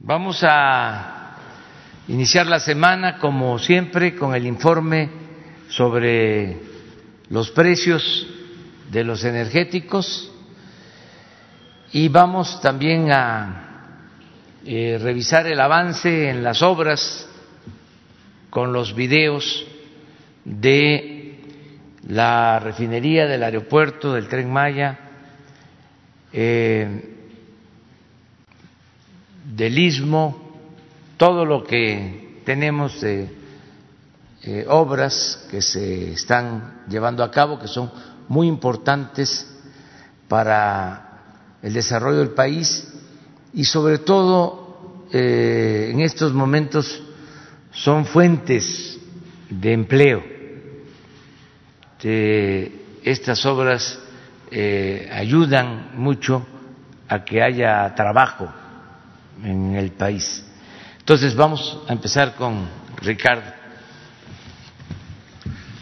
Vamos 0.00 0.44
a 0.44 1.34
iniciar 2.06 2.46
la 2.46 2.60
semana, 2.60 3.18
como 3.18 3.58
siempre, 3.58 4.14
con 4.14 4.32
el 4.32 4.46
informe 4.46 5.10
sobre 5.70 6.56
los 7.30 7.50
precios 7.50 8.28
de 8.92 9.02
los 9.02 9.24
energéticos. 9.24 10.30
Y 11.90 12.08
vamos 12.10 12.60
también 12.60 13.10
a 13.10 14.04
eh, 14.64 15.00
revisar 15.02 15.48
el 15.48 15.58
avance 15.58 16.30
en 16.30 16.44
las 16.44 16.62
obras 16.62 17.28
con 18.50 18.72
los 18.72 18.94
videos 18.94 19.66
de 20.44 21.40
la 22.06 22.60
refinería 22.60 23.26
del 23.26 23.42
aeropuerto 23.42 24.12
del 24.12 24.28
tren 24.28 24.48
Maya, 24.48 24.96
eh, 26.32 27.17
del 29.54 29.78
istmo, 29.78 30.36
todo 31.16 31.44
lo 31.44 31.64
que 31.64 32.42
tenemos 32.44 33.00
de 33.00 33.28
eh, 34.42 34.64
obras 34.68 35.46
que 35.50 35.62
se 35.62 36.12
están 36.12 36.84
llevando 36.88 37.24
a 37.24 37.30
cabo, 37.30 37.58
que 37.58 37.66
son 37.66 37.90
muy 38.28 38.46
importantes 38.46 39.46
para 40.28 41.56
el 41.62 41.72
desarrollo 41.72 42.18
del 42.18 42.30
país 42.30 42.86
y 43.54 43.64
sobre 43.64 43.98
todo 43.98 45.06
eh, 45.12 45.90
en 45.92 46.00
estos 46.00 46.32
momentos 46.34 47.02
son 47.72 48.04
fuentes 48.04 48.98
de 49.48 49.72
empleo. 49.72 50.22
estas 53.02 53.46
obras 53.46 53.98
eh, 54.50 55.08
ayudan 55.10 55.92
mucho 55.94 56.46
a 57.08 57.24
que 57.24 57.42
haya 57.42 57.94
trabajo 57.94 58.52
en 59.44 59.74
el 59.74 59.92
país. 59.92 60.44
Entonces 60.98 61.34
vamos 61.34 61.80
a 61.88 61.92
empezar 61.92 62.34
con 62.34 62.68
Ricardo. 63.00 63.57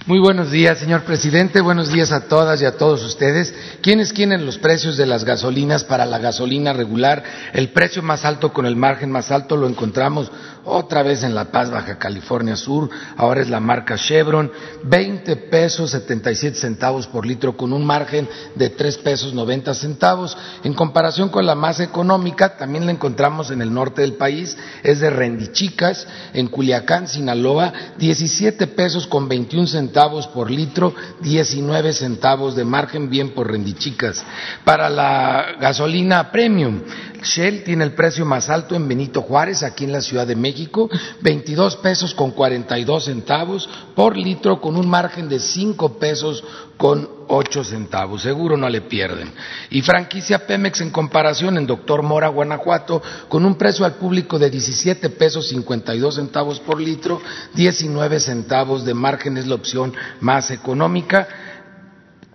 Muy 0.07 0.21
buenos 0.21 0.53
días, 0.53 0.79
señor 0.79 1.03
presidente. 1.03 1.61
Buenos 1.61 1.93
días 1.93 2.13
a 2.13 2.29
todas 2.29 2.63
y 2.63 2.65
a 2.65 2.77
todos 2.77 3.03
ustedes. 3.03 3.53
¿Quiénes 3.83 4.13
quieren 4.13 4.47
los 4.47 4.57
precios 4.57 4.97
de 4.97 5.05
las 5.05 5.25
gasolinas 5.25 5.83
para 5.83 6.07
la 6.07 6.19
gasolina 6.19 6.73
regular? 6.73 7.25
El 7.53 7.71
precio 7.71 8.05
más 8.05 8.25
alto 8.25 8.53
con 8.53 8.67
el 8.67 8.77
margen 8.77 9.11
más 9.11 9.33
alto 9.33 9.57
lo 9.57 9.67
encontramos 9.67 10.31
otra 10.65 11.03
vez 11.03 11.25
en 11.25 11.35
La 11.35 11.47
Paz, 11.47 11.73
Baja 11.73 11.99
California 11.99 12.55
Sur. 12.55 12.89
Ahora 13.17 13.41
es 13.41 13.51
la 13.51 13.59
marca 13.59 13.97
Chevron. 13.97 14.53
20 14.85 15.35
pesos 15.37 15.91
77 15.91 16.57
centavos 16.57 17.09
por 17.09 17.27
litro 17.27 17.57
con 17.57 17.73
un 17.73 17.85
margen 17.85 18.29
de 18.55 18.71
3 18.71 18.99
pesos 18.99 19.35
90 19.35 19.75
centavos. 19.75 20.37
En 20.63 20.75
comparación 20.75 21.31
con 21.31 21.47
la 21.47 21.57
más 21.57 21.81
económica, 21.81 22.57
también 22.57 22.87
la 22.87 22.93
encontramos 22.93 23.51
en 23.51 23.61
el 23.61 23.75
norte 23.75 24.03
del 24.03 24.15
país. 24.15 24.57
Es 24.85 25.01
de 25.01 25.11
Rendichicas, 25.11 26.07
en 26.33 26.47
Culiacán, 26.47 27.09
Sinaloa. 27.09 27.73
17 27.99 28.69
pesos 28.69 29.09
con 29.09 29.29
21 29.29 29.67
centavos 29.67 29.96
centavos 29.97 30.27
por 30.27 30.51
litro, 30.51 30.95
19 31.23 31.95
centavos 31.95 32.55
de 32.55 32.67
margen, 32.67 33.09
bien 33.09 33.31
por 33.31 33.51
rendichicas. 33.51 34.23
Para 34.63 34.91
la 34.91 35.57
gasolina 35.59 36.31
premium, 36.31 36.83
Shell 37.27 37.65
tiene 37.65 37.85
el 37.85 37.93
precio 37.93 38.25
más 38.25 38.49
alto 38.49 38.75
en 38.75 38.89
Benito 38.89 39.23
Juárez, 39.23 39.63
aquí 39.63 39.85
en 39.85 39.93
la 39.93 40.01
Ciudad 40.01 40.27
de 40.27 40.37
México, 40.37 40.89
22 41.21 41.77
pesos 41.77 42.15
con 42.15 42.31
42 42.31 43.05
centavos 43.05 43.69
por 43.95 44.17
litro, 44.17 44.61
con 44.61 44.77
un 44.77 44.89
margen 44.89 45.29
de 45.29 45.41
5 45.41 45.99
pesos 45.99 46.43
con 46.77 47.09
8 47.29 47.65
centavos. 47.65 48.23
Seguro 48.23 48.57
no 48.57 48.69
le 48.69 48.83
pierden. 48.83 49.33
Y 49.71 49.83
franquicia 49.83 50.47
Pemex 50.47 50.81
en 50.81 50.91
comparación 50.91 51.59
en 51.59 51.67
Doctor 51.67 52.03
Mora, 52.03 52.29
Guanajuato, 52.29 53.03
con 53.29 53.45
un 53.45 53.57
precio 53.57 53.85
al 53.85 53.95
público 53.95 54.39
de 54.39 54.51
17 54.51 55.11
pesos 55.11 55.49
52 55.49 56.15
centavos 56.15 56.61
por 56.61 56.81
litro, 56.81 57.21
19 57.55 58.21
centavos 58.21 58.85
de 58.85 58.95
margen 58.95 59.37
es 59.37 59.47
la 59.47 59.57
opción 59.57 59.93
más 60.21 60.51
económica 60.51 61.27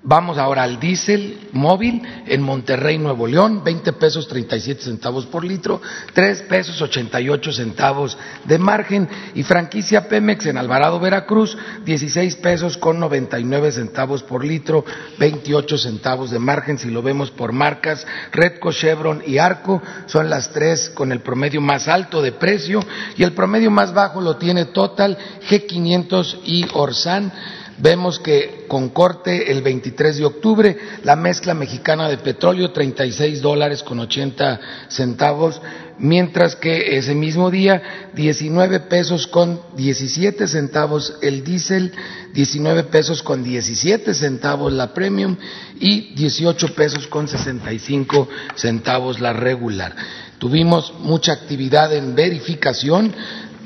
Vamos 0.04 0.40
ahora 0.40 0.64
al 0.64 0.80
diésel 0.80 1.50
móvil 1.52 2.02
en 2.26 2.42
Monterrey, 2.42 2.98
Nuevo 2.98 3.28
León, 3.28 3.64
20 3.64 3.94
pesos 3.94 4.28
37 4.28 4.82
centavos 4.82 5.28
por 5.28 5.46
litro, 5.46 5.80
3 6.14 6.42
pesos 6.44 6.82
88 6.82 7.54
centavos 7.54 8.18
de 8.46 8.58
margen. 8.58 9.08
Y 9.36 9.44
franquicia 9.44 10.10
Pemex 10.10 10.48
en 10.48 10.58
Alvarado, 10.58 11.00
Veracruz, 11.00 11.56
16 11.86 12.36
pesos 12.38 12.78
con 12.78 13.00
99 13.00 13.72
centavos 13.74 14.24
por 14.24 14.44
litro, 14.44 14.84
28 15.20 15.78
centavos 15.78 16.32
de 16.32 16.40
margen. 16.40 16.80
Si 16.80 16.90
lo 16.90 17.04
vemos 17.04 17.30
por 17.30 17.52
marcas, 17.52 18.08
Redco, 18.32 18.72
Chevron 18.72 19.22
y 19.28 19.38
Arco 19.38 19.84
son 20.08 20.32
las 20.32 20.52
tres 20.52 20.90
con 20.90 21.12
el 21.12 21.20
promedio 21.20 21.62
más 21.62 21.88
alto 21.88 22.24
de 22.24 22.32
precio. 22.32 22.84
Y 23.18 23.24
el 23.24 23.34
promedio 23.34 23.70
más 23.70 23.94
bajo 23.94 24.20
lo 24.20 24.38
tiene 24.38 24.66
Total, 24.66 25.16
G500 25.48 26.40
y 26.44 26.66
Orsan 26.74 27.32
Vemos 27.82 28.20
que 28.20 28.66
con 28.68 28.90
corte 28.90 29.52
el 29.52 29.64
23 29.64 30.18
de 30.18 30.26
octubre, 30.26 30.78
la 31.04 31.16
mezcla 31.16 31.56
mexicana 31.56 32.08
de 32.10 32.20
petróleo 32.20 32.72
36 32.72 33.42
dólares 33.42 33.82
con 33.82 34.00
80 34.00 34.60
centavos, 34.88 35.60
mientras 35.98 36.56
que 36.56 36.98
ese 36.98 37.16
mismo 37.16 37.50
día 37.50 38.10
19 38.14 38.82
pesos 38.82 39.26
con 39.26 39.62
17 39.78 40.48
centavos 40.48 41.16
el 41.24 41.44
diésel, 41.44 41.92
19 42.36 42.84
pesos 42.84 43.24
con 43.24 43.44
17 43.44 44.14
centavos 44.14 44.72
la 44.72 44.94
premium 44.94 45.38
y 45.80 46.14
18 46.14 46.76
pesos 46.76 47.08
con 47.08 47.28
65 47.28 48.30
centavos 48.54 49.20
la 49.20 49.34
regular. 49.34 49.96
Tuvimos 50.38 50.94
mucha 51.00 51.34
actividad 51.34 51.92
en 51.96 52.14
verificación, 52.14 53.12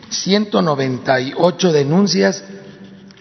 198 0.09 1.73
denuncias 1.73 2.45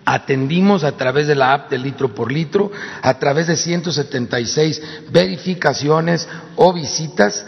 Atendimos 0.04 0.84
a 0.84 0.92
través 0.92 1.26
de 1.26 1.34
la 1.34 1.52
app 1.52 1.70
de 1.70 1.78
litro 1.78 2.14
por 2.14 2.30
litro, 2.30 2.70
a 3.02 3.18
través 3.18 3.46
de 3.46 3.56
176 3.56 4.82
verificaciones 5.10 6.28
o 6.56 6.72
visitas 6.72 7.46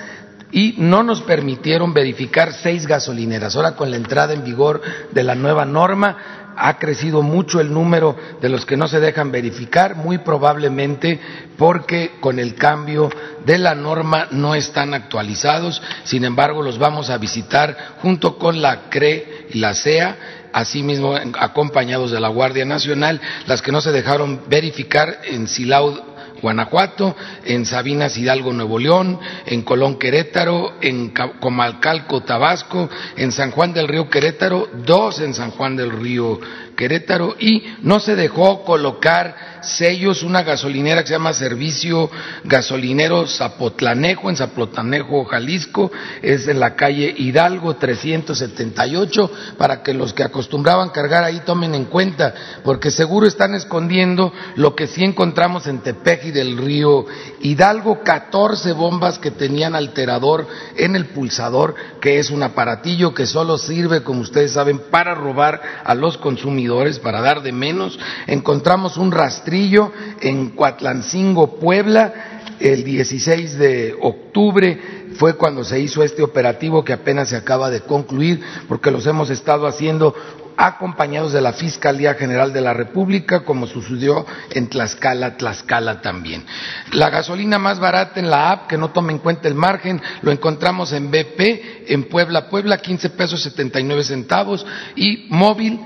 y 0.53 0.75
no 0.78 1.03
nos 1.03 1.22
permitieron 1.22 1.93
verificar 1.93 2.53
seis 2.53 2.87
gasolineras. 2.87 3.56
Ahora 3.56 3.77
con 3.77 3.91
la 3.91 3.97
entrada 3.97 4.33
en 4.33 4.44
vigor 4.44 4.81
de 5.12 5.22
la 5.22 5.34
nueva 5.34 5.65
norma 5.65 6.44
ha 6.56 6.78
crecido 6.78 7.22
mucho 7.22 7.61
el 7.61 7.72
número 7.72 8.17
de 8.41 8.49
los 8.49 8.65
que 8.65 8.77
no 8.77 8.88
se 8.88 9.00
dejan 9.00 9.31
verificar, 9.31 9.94
muy 9.94 10.19
probablemente 10.19 11.21
porque 11.59 12.12
con 12.21 12.38
el 12.38 12.55
cambio 12.55 13.11
de 13.44 13.59
la 13.59 13.75
norma 13.75 14.28
no 14.31 14.55
están 14.55 14.94
actualizados. 14.94 15.83
Sin 16.05 16.25
embargo, 16.25 16.62
los 16.62 16.78
vamos 16.78 17.11
a 17.11 17.19
visitar 17.19 17.97
junto 18.00 18.38
con 18.38 18.62
la 18.62 18.88
CRE 18.88 19.49
y 19.50 19.59
la 19.59 19.75
CEA 19.75 20.17
asimismo 20.52 21.14
acompañados 21.38 22.10
de 22.10 22.20
la 22.20 22.28
Guardia 22.28 22.64
Nacional, 22.64 23.20
las 23.46 23.62
que 23.62 23.72
no 23.72 23.80
se 23.80 23.92
dejaron 23.92 24.42
verificar 24.48 25.20
en 25.24 25.48
Silao 25.48 26.16
Guanajuato, 26.40 27.16
en 27.44 27.64
Sabinas 27.64 28.16
Hidalgo, 28.16 28.52
Nuevo 28.52 28.78
León, 28.78 29.18
en 29.46 29.62
Colón 29.62 29.98
Querétaro, 29.98 30.74
en 30.80 31.12
Comalcalco, 31.40 32.22
Tabasco, 32.22 32.88
en 33.16 33.32
San 33.32 33.50
Juan 33.50 33.72
del 33.72 33.88
Río 33.88 34.08
Querétaro, 34.08 34.68
dos 34.84 35.20
en 35.20 35.34
San 35.34 35.50
Juan 35.50 35.76
del 35.76 35.90
Río 35.90 36.38
Querétaro 36.76 37.34
y 37.41 37.64
no 37.82 37.98
se 37.98 38.14
dejó 38.14 38.62
colocar 38.62 39.56
sellos, 39.62 40.22
una 40.22 40.42
gasolinera 40.42 41.00
que 41.00 41.09
se 41.09 41.14
llama 41.14 41.32
Servicio 41.32 42.10
Gasolinero 42.44 43.26
Zapotlanejo, 43.26 44.31
en 44.31 44.37
Zapotlanejo, 44.37 45.25
Jalisco, 45.25 45.91
es 46.22 46.47
en 46.47 46.60
la 46.60 46.76
calle 46.76 47.12
Hidalgo 47.16 47.76
378, 47.76 49.31
para 49.56 49.82
que 49.82 49.94
los 49.94 50.12
que 50.12 50.22
acostumbraban 50.22 50.91
cargar 50.91 51.25
ahí 51.25 51.41
tomen 51.44 51.75
en 51.75 51.87
cuenta, 51.87 52.34
porque 52.62 52.91
seguro 52.91 53.26
están 53.26 53.54
escondiendo 53.54 54.32
lo 54.56 54.76
que 54.76 54.87
sí 54.87 55.03
encontramos 55.03 55.66
en 55.66 55.81
Tepeji 55.81 56.31
del 56.31 56.58
río 56.58 57.06
Hidalgo, 57.41 58.03
14 58.04 58.72
bombas 58.72 59.19
que 59.19 59.31
tenían 59.31 59.75
alterador 59.75 60.47
en 60.76 60.94
el 60.94 61.06
pulsador, 61.06 61.75
que 62.00 62.19
es 62.19 62.31
un 62.31 62.43
aparatillo 62.43 63.14
que 63.14 63.26
solo 63.26 63.56
sirve, 63.56 64.02
como 64.02 64.20
ustedes 64.20 64.52
saben, 64.52 64.78
para 64.90 65.14
robar 65.14 65.61
a 65.82 65.94
los 65.94 66.19
consumidores 66.19 66.65
para 67.02 67.20
dar 67.20 67.42
de 67.42 67.52
menos. 67.52 67.98
Encontramos 68.26 68.96
un 68.96 69.12
rastrillo 69.12 69.92
en 70.20 70.50
Cuatlancingo, 70.50 71.58
Puebla, 71.58 72.12
el 72.60 72.84
16 72.84 73.58
de 73.58 73.96
octubre 74.00 74.96
fue 75.18 75.36
cuando 75.36 75.64
se 75.64 75.80
hizo 75.80 76.02
este 76.02 76.22
operativo 76.22 76.84
que 76.84 76.92
apenas 76.92 77.28
se 77.28 77.36
acaba 77.36 77.70
de 77.70 77.80
concluir, 77.80 78.40
porque 78.68 78.90
los 78.90 79.06
hemos 79.06 79.30
estado 79.30 79.66
haciendo 79.66 80.14
acompañados 80.56 81.32
de 81.32 81.40
la 81.40 81.52
Fiscalía 81.52 82.14
General 82.14 82.52
de 82.52 82.62
la 82.62 82.72
República, 82.72 83.44
como 83.44 83.66
sucedió 83.66 84.24
en 84.50 84.68
Tlaxcala, 84.68 85.36
Tlaxcala 85.36 86.00
también. 86.00 86.44
La 86.92 87.10
gasolina 87.10 87.58
más 87.58 87.78
barata 87.78 88.20
en 88.20 88.30
la 88.30 88.52
app, 88.52 88.66
que 88.66 88.78
no 88.78 88.90
toma 88.90 89.12
en 89.12 89.18
cuenta 89.18 89.48
el 89.48 89.54
margen, 89.54 90.00
lo 90.22 90.32
encontramos 90.32 90.92
en 90.92 91.10
BP, 91.10 91.92
en 91.92 92.04
Puebla, 92.04 92.48
Puebla, 92.48 92.78
15 92.78 93.10
pesos 93.10 93.42
79 93.42 94.04
centavos, 94.04 94.64
y 94.94 95.26
móvil 95.28 95.80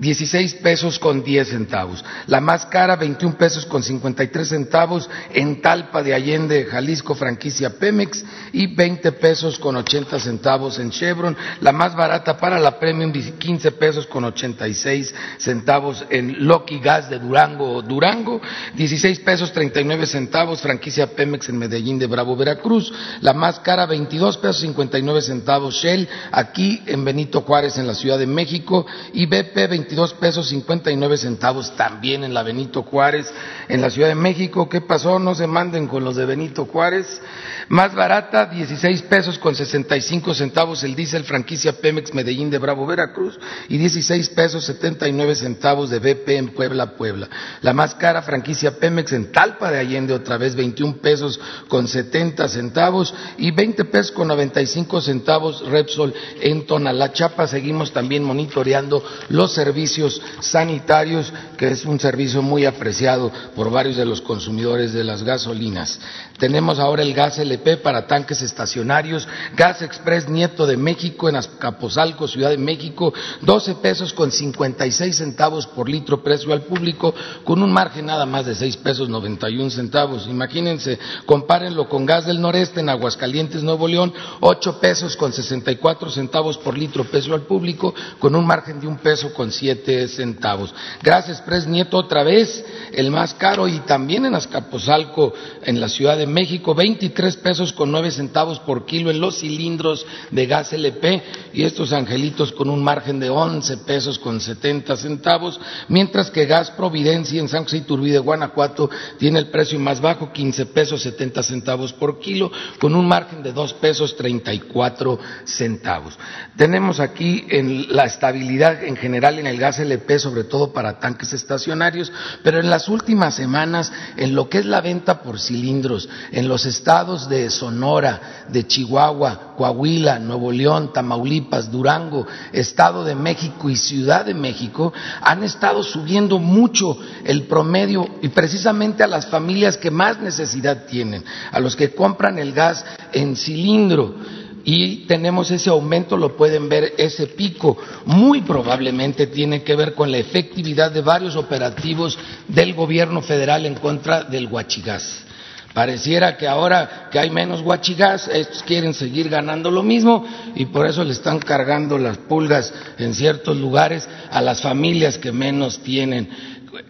16 0.00 0.54
pesos 0.54 0.98
con 0.98 1.22
10 1.22 1.48
centavos. 1.48 2.02
La 2.26 2.40
más 2.40 2.64
cara, 2.66 2.96
21 2.96 3.36
pesos 3.36 3.66
con 3.66 3.82
53 3.82 4.48
centavos 4.48 5.08
en 5.32 5.60
Talpa 5.60 6.02
de 6.02 6.14
Allende, 6.14 6.64
Jalisco, 6.64 7.14
franquicia 7.14 7.78
Pemex, 7.78 8.24
y 8.52 8.74
20 8.74 9.12
pesos 9.12 9.58
con 9.58 9.76
80 9.76 10.18
centavos 10.18 10.78
en 10.78 10.90
Chevron. 10.90 11.36
La 11.60 11.72
más 11.72 11.94
barata 11.94 12.38
para 12.38 12.58
la 12.58 12.78
Premium, 12.78 13.12
15 13.12 13.72
pesos 13.72 14.06
con 14.06 14.24
86 14.24 15.14
centavos 15.36 16.04
en 16.08 16.46
Loki 16.46 16.78
Gas 16.78 17.10
de 17.10 17.18
Durango, 17.18 17.82
Durango. 17.82 18.40
16 18.74 19.20
pesos 19.20 19.52
39 19.52 20.06
centavos, 20.06 20.62
franquicia 20.62 21.08
Pemex 21.08 21.50
en 21.50 21.58
Medellín 21.58 21.98
de 21.98 22.06
Bravo, 22.06 22.36
Veracruz. 22.36 22.90
La 23.20 23.34
más 23.34 23.60
cara, 23.60 23.84
22 23.84 24.38
pesos 24.38 24.60
59 24.62 25.20
centavos 25.20 25.74
Shell, 25.74 26.08
aquí 26.32 26.82
en 26.86 27.04
Benito 27.04 27.42
Juárez, 27.42 27.76
en 27.76 27.86
la 27.86 27.94
Ciudad 27.94 28.18
de 28.18 28.26
México. 28.26 28.86
Y 29.12 29.26
BP, 29.26 29.68
22 29.90 30.14
pesos 30.14 30.48
59 30.50 31.16
centavos 31.16 31.74
también 31.74 32.22
en 32.22 32.32
la 32.32 32.44
Benito 32.44 32.84
Juárez, 32.84 33.26
en 33.68 33.80
la 33.80 33.90
Ciudad 33.90 34.06
de 34.06 34.14
México. 34.14 34.68
¿Qué 34.68 34.80
pasó? 34.80 35.18
No 35.18 35.34
se 35.34 35.48
manden 35.48 35.88
con 35.88 36.04
los 36.04 36.14
de 36.14 36.26
Benito 36.26 36.64
Juárez. 36.64 37.20
Más 37.68 37.92
barata, 37.92 38.46
16 38.46 39.02
pesos 39.02 39.36
con 39.40 39.56
65 39.56 40.32
centavos 40.34 40.84
el 40.84 40.94
diésel 40.94 41.24
franquicia 41.24 41.72
Pemex 41.72 42.14
Medellín 42.14 42.50
de 42.50 42.58
Bravo, 42.58 42.86
Veracruz. 42.86 43.36
Y 43.68 43.78
16 43.78 44.28
pesos 44.28 44.64
79 44.64 45.34
centavos 45.34 45.90
de 45.90 45.98
BP 45.98 46.28
en 46.28 46.48
Puebla, 46.50 46.92
Puebla. 46.92 47.28
La 47.62 47.72
más 47.72 47.96
cara 47.96 48.22
franquicia 48.22 48.78
Pemex 48.78 49.12
en 49.12 49.32
Talpa 49.32 49.72
de 49.72 49.80
Allende, 49.80 50.14
otra 50.14 50.38
vez 50.38 50.54
21 50.54 50.98
pesos 50.98 51.40
con 51.66 51.88
70 51.88 52.46
centavos. 52.46 53.12
Y 53.38 53.50
20 53.50 53.86
pesos 53.86 54.12
con 54.12 54.28
95 54.28 55.00
centavos 55.00 55.68
Repsol 55.68 56.14
en 56.42 56.64
Tonalá, 56.64 57.12
Chapa. 57.12 57.48
Seguimos 57.48 57.92
también 57.92 58.22
monitoreando 58.22 59.02
los 59.30 59.52
servicios 59.52 59.79
servicios 59.80 60.20
sanitarios, 60.40 61.32
que 61.56 61.68
es 61.68 61.86
un 61.86 61.98
servicio 61.98 62.42
muy 62.42 62.66
apreciado 62.66 63.32
por 63.56 63.70
varios 63.70 63.96
de 63.96 64.04
los 64.04 64.20
consumidores 64.20 64.92
de 64.92 65.04
las 65.04 65.22
gasolinas. 65.22 65.98
Tenemos 66.38 66.78
ahora 66.78 67.02
el 67.02 67.14
gas 67.14 67.38
LP 67.38 67.78
para 67.78 68.06
tanques 68.06 68.42
estacionarios, 68.42 69.26
Gas 69.56 69.82
Express 69.82 70.28
Nieto 70.28 70.66
de 70.66 70.76
México 70.76 71.28
en 71.28 71.36
Azcapotzalco, 71.36 72.28
Ciudad 72.28 72.50
de 72.50 72.58
México, 72.58 73.12
12 73.42 73.76
pesos 73.76 74.12
con 74.12 74.30
56 74.30 75.16
centavos 75.16 75.66
por 75.66 75.88
litro 75.88 76.22
precio 76.22 76.52
al 76.52 76.62
público, 76.62 77.14
con 77.44 77.62
un 77.62 77.72
margen 77.72 78.06
nada 78.06 78.26
más 78.26 78.46
de 78.46 78.54
6 78.54 78.76
pesos 78.78 79.08
91 79.08 79.70
centavos. 79.70 80.26
Imagínense, 80.26 80.98
compárenlo 81.24 81.88
con 81.88 82.04
gas 82.04 82.26
del 82.26 82.40
noreste 82.40 82.80
en 82.80 82.88
Aguascalientes, 82.88 83.62
Nuevo 83.62 83.88
León, 83.88 84.12
8 84.40 84.78
pesos 84.80 85.16
con 85.16 85.32
64 85.32 86.10
centavos 86.10 86.58
por 86.58 86.76
litro 86.76 87.04
precio 87.04 87.34
al 87.34 87.42
público, 87.42 87.94
con 88.18 88.34
un 88.34 88.46
margen 88.46 88.80
de 88.80 88.86
un 88.86 88.98
peso 88.98 89.32
con 89.34 89.50
7 89.74 90.08
centavos. 90.08 90.74
Gracias, 91.02 91.38
Express 91.38 91.66
Nieto, 91.66 91.96
otra 91.96 92.24
vez, 92.24 92.64
el 92.92 93.10
más 93.10 93.34
caro, 93.34 93.68
y 93.68 93.78
también 93.80 94.26
en 94.26 94.34
Azcapotzalco, 94.34 95.32
en 95.62 95.80
la 95.80 95.88
Ciudad 95.88 96.16
de 96.16 96.26
México, 96.26 96.74
23 96.74 97.36
pesos 97.36 97.72
con 97.72 97.92
9 97.92 98.10
centavos 98.10 98.58
por 98.60 98.84
kilo 98.84 99.10
en 99.10 99.20
los 99.20 99.38
cilindros 99.38 100.04
de 100.30 100.46
gas 100.46 100.72
LP, 100.72 101.22
y 101.52 101.62
estos 101.62 101.92
angelitos 101.92 102.52
con 102.52 102.68
un 102.68 102.82
margen 102.82 103.20
de 103.20 103.30
11 103.30 103.76
pesos 103.78 104.18
con 104.18 104.40
70 104.40 104.96
centavos, 104.96 105.60
mientras 105.88 106.30
que 106.30 106.46
Gas 106.46 106.72
Providencia 106.72 107.40
en 107.40 107.48
San 107.48 107.64
José 107.64 107.78
Iturbide, 107.78 108.18
Guanajuato, 108.18 108.90
tiene 109.18 109.38
el 109.38 109.50
precio 109.50 109.78
más 109.78 110.00
bajo, 110.00 110.32
15 110.32 110.66
pesos 110.66 111.02
70 111.02 111.42
centavos 111.42 111.92
por 111.92 112.18
kilo, 112.18 112.50
con 112.80 112.94
un 112.94 113.06
margen 113.06 113.42
de 113.42 113.52
2 113.52 113.74
pesos 113.74 114.16
34 114.16 115.18
centavos. 115.44 116.18
Tenemos 116.56 116.98
aquí 116.98 117.44
en 117.48 117.94
la 117.94 118.04
estabilidad 118.04 118.82
en 118.82 118.96
general 118.96 119.38
en 119.38 119.46
el 119.46 119.59
gas 119.60 119.78
LP, 119.78 120.18
sobre 120.18 120.42
todo 120.42 120.72
para 120.72 120.98
tanques 120.98 121.32
estacionarios, 121.32 122.10
pero 122.42 122.58
en 122.58 122.68
las 122.68 122.88
últimas 122.88 123.36
semanas, 123.36 123.92
en 124.16 124.34
lo 124.34 124.48
que 124.48 124.58
es 124.58 124.66
la 124.66 124.80
venta 124.80 125.22
por 125.22 125.38
cilindros, 125.38 126.08
en 126.32 126.48
los 126.48 126.66
estados 126.66 127.28
de 127.28 127.50
Sonora, 127.50 128.46
de 128.48 128.66
Chihuahua, 128.66 129.54
Coahuila, 129.56 130.18
Nuevo 130.18 130.50
León, 130.50 130.92
Tamaulipas, 130.92 131.70
Durango, 131.70 132.26
Estado 132.52 133.04
de 133.04 133.14
México 133.14 133.70
y 133.70 133.76
Ciudad 133.76 134.24
de 134.24 134.34
México, 134.34 134.92
han 135.20 135.44
estado 135.44 135.84
subiendo 135.84 136.38
mucho 136.38 136.98
el 137.24 137.44
promedio 137.44 138.08
y 138.22 138.28
precisamente 138.28 139.04
a 139.04 139.06
las 139.06 139.26
familias 139.26 139.76
que 139.76 139.90
más 139.90 140.20
necesidad 140.20 140.86
tienen, 140.86 141.22
a 141.52 141.60
los 141.60 141.76
que 141.76 141.94
compran 141.94 142.38
el 142.38 142.52
gas 142.52 142.84
en 143.12 143.36
cilindro 143.36 144.16
y 144.64 145.06
tenemos 145.06 145.50
ese 145.50 145.70
aumento, 145.70 146.16
lo 146.16 146.36
pueden 146.36 146.68
ver, 146.68 146.94
ese 146.98 147.28
pico. 147.28 147.76
Muy 148.04 148.42
probablemente 148.42 149.26
tiene 149.26 149.62
que 149.62 149.76
ver 149.76 149.94
con 149.94 150.10
la 150.10 150.18
efectividad 150.18 150.90
de 150.90 151.00
varios 151.00 151.36
operativos 151.36 152.18
del 152.48 152.74
gobierno 152.74 153.22
federal 153.22 153.66
en 153.66 153.74
contra 153.74 154.24
del 154.24 154.46
huachigás. 154.46 155.24
Pareciera 155.72 156.36
que 156.36 156.48
ahora 156.48 157.08
que 157.12 157.18
hay 157.18 157.30
menos 157.30 157.60
huachigás, 157.60 158.26
estos 158.26 158.62
quieren 158.64 158.92
seguir 158.92 159.28
ganando 159.28 159.70
lo 159.70 159.84
mismo 159.84 160.26
y 160.56 160.66
por 160.66 160.86
eso 160.86 161.04
le 161.04 161.12
están 161.12 161.38
cargando 161.38 161.96
las 161.96 162.18
pulgas 162.18 162.74
en 162.98 163.14
ciertos 163.14 163.56
lugares 163.56 164.08
a 164.30 164.42
las 164.42 164.60
familias 164.60 165.16
que 165.16 165.30
menos 165.30 165.78
tienen, 165.80 166.28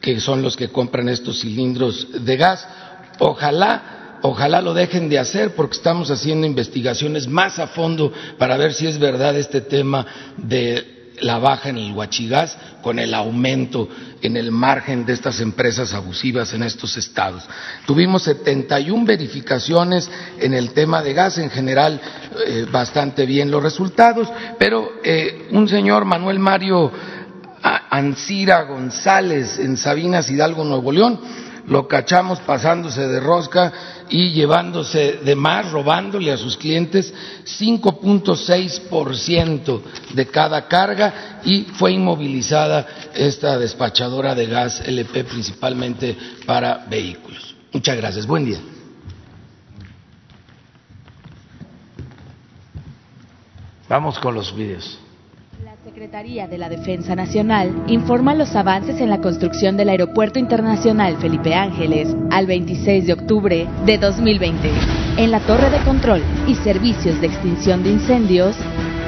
que 0.00 0.18
son 0.18 0.40
los 0.40 0.56
que 0.56 0.70
compran 0.70 1.10
estos 1.10 1.40
cilindros 1.40 2.24
de 2.24 2.36
gas. 2.38 2.66
Ojalá 3.18 3.99
Ojalá 4.22 4.60
lo 4.60 4.74
dejen 4.74 5.08
de 5.08 5.18
hacer 5.18 5.54
porque 5.54 5.76
estamos 5.76 6.10
haciendo 6.10 6.46
investigaciones 6.46 7.26
más 7.26 7.58
a 7.58 7.68
fondo 7.68 8.12
para 8.38 8.56
ver 8.56 8.74
si 8.74 8.86
es 8.86 8.98
verdad 8.98 9.36
este 9.36 9.60
tema 9.60 10.06
de 10.36 11.00
la 11.20 11.38
baja 11.38 11.68
en 11.68 11.78
el 11.78 11.92
huachigás 11.92 12.56
con 12.82 12.98
el 12.98 13.12
aumento 13.14 13.88
en 14.22 14.36
el 14.36 14.50
margen 14.50 15.04
de 15.04 15.12
estas 15.12 15.40
empresas 15.40 15.92
abusivas 15.94 16.52
en 16.54 16.62
estos 16.62 16.96
estados. 16.96 17.44
Tuvimos 17.86 18.22
71 18.22 19.04
verificaciones 19.04 20.10
en 20.38 20.54
el 20.54 20.72
tema 20.72 21.02
de 21.02 21.12
gas, 21.12 21.38
en 21.38 21.50
general 21.50 22.00
eh, 22.46 22.66
bastante 22.70 23.26
bien 23.26 23.50
los 23.50 23.62
resultados, 23.62 24.28
pero 24.58 24.92
eh, 25.04 25.48
un 25.50 25.68
señor 25.68 26.04
Manuel 26.04 26.38
Mario 26.38 26.90
Ancira 27.62 28.62
González 28.62 29.58
en 29.58 29.76
Sabinas 29.76 30.30
Hidalgo, 30.30 30.64
Nuevo 30.64 30.92
León, 30.92 31.20
lo 31.66 31.88
cachamos 31.88 32.40
pasándose 32.40 33.06
de 33.06 33.20
rosca 33.20 33.72
y 34.08 34.30
llevándose 34.30 35.20
de 35.24 35.34
más, 35.34 35.70
robándole 35.70 36.32
a 36.32 36.36
sus 36.36 36.56
clientes 36.56 37.12
5.6% 37.44 39.82
de 40.14 40.26
cada 40.26 40.66
carga 40.68 41.40
y 41.44 41.64
fue 41.74 41.92
inmovilizada 41.92 42.86
esta 43.14 43.58
despachadora 43.58 44.34
de 44.34 44.46
gas 44.46 44.80
LP 44.84 45.24
principalmente 45.24 46.16
para 46.46 46.86
vehículos. 46.88 47.54
Muchas 47.72 47.96
gracias. 47.96 48.26
Buen 48.26 48.44
día. 48.44 48.58
Vamos 53.88 54.18
con 54.18 54.34
los 54.34 54.54
vídeos. 54.54 54.98
Secretaría 55.90 56.46
de 56.46 56.56
la 56.56 56.68
Defensa 56.68 57.16
Nacional 57.16 57.82
informa 57.88 58.32
los 58.32 58.54
avances 58.54 59.00
en 59.00 59.10
la 59.10 59.20
construcción 59.20 59.76
del 59.76 59.88
Aeropuerto 59.88 60.38
Internacional 60.38 61.16
Felipe 61.16 61.52
Ángeles 61.52 62.14
al 62.30 62.46
26 62.46 63.08
de 63.08 63.12
octubre 63.12 63.66
de 63.84 63.98
2020. 63.98 64.70
En 65.16 65.32
la 65.32 65.40
torre 65.40 65.68
de 65.68 65.82
control 65.82 66.22
y 66.46 66.54
servicios 66.54 67.20
de 67.20 67.26
extinción 67.26 67.82
de 67.82 67.90
incendios, 67.90 68.54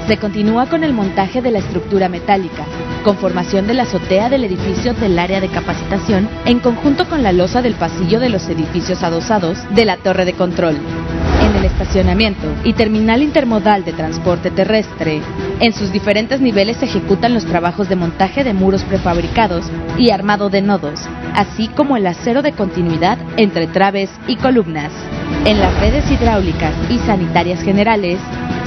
se 0.09 0.17
continúa 0.17 0.67
con 0.67 0.83
el 0.83 0.93
montaje 0.93 1.41
de 1.41 1.53
la 1.53 1.61
estructura 1.61 2.09
metálica, 2.09 2.67
conformación 3.05 3.69
de 3.69 3.75
la 3.75 3.85
azotea 3.85 4.29
del 4.29 4.43
edificio 4.43 4.93
del 4.93 5.17
área 5.21 5.41
de 5.41 5.51
capacitación 5.51 6.29
en 6.47 6.59
conjunto 6.59 7.09
con 7.09 7.23
la 7.23 7.31
losa 7.31 7.63
del 7.63 7.75
pasillo 7.75 8.19
de 8.19 8.29
los 8.29 8.49
edificios 8.49 9.05
adosados 9.05 9.57
de 9.73 9.85
la 9.85 9.99
torre 9.99 10.25
de 10.25 10.33
control 10.33 10.77
estacionamiento 11.83 12.47
y 12.65 12.73
terminal 12.73 13.23
intermodal 13.23 13.85
de 13.85 13.93
transporte 13.93 14.51
terrestre. 14.51 15.21
En 15.61 15.73
sus 15.73 15.93
diferentes 15.93 16.41
niveles 16.41 16.77
se 16.79 16.87
ejecutan 16.87 17.35
los 17.35 17.45
trabajos 17.45 17.89
de 17.89 17.97
montaje 17.97 18.45
de 18.45 18.55
muros 18.55 18.83
prefabricados 18.85 19.67
y 19.99 20.11
armado 20.11 20.49
de 20.49 20.63
nodos, 20.63 21.01
así 21.35 21.69
como 21.69 21.97
el 21.97 22.07
acero 22.07 22.43
de 22.43 22.53
continuidad 22.53 23.19
entre 23.37 23.67
traves 23.67 24.11
y 24.27 24.37
columnas. 24.37 24.93
En 25.45 25.59
las 25.59 25.79
redes 25.81 26.09
hidráulicas 26.11 26.75
y 26.89 26.99
sanitarias 26.99 27.63
generales, 27.63 28.21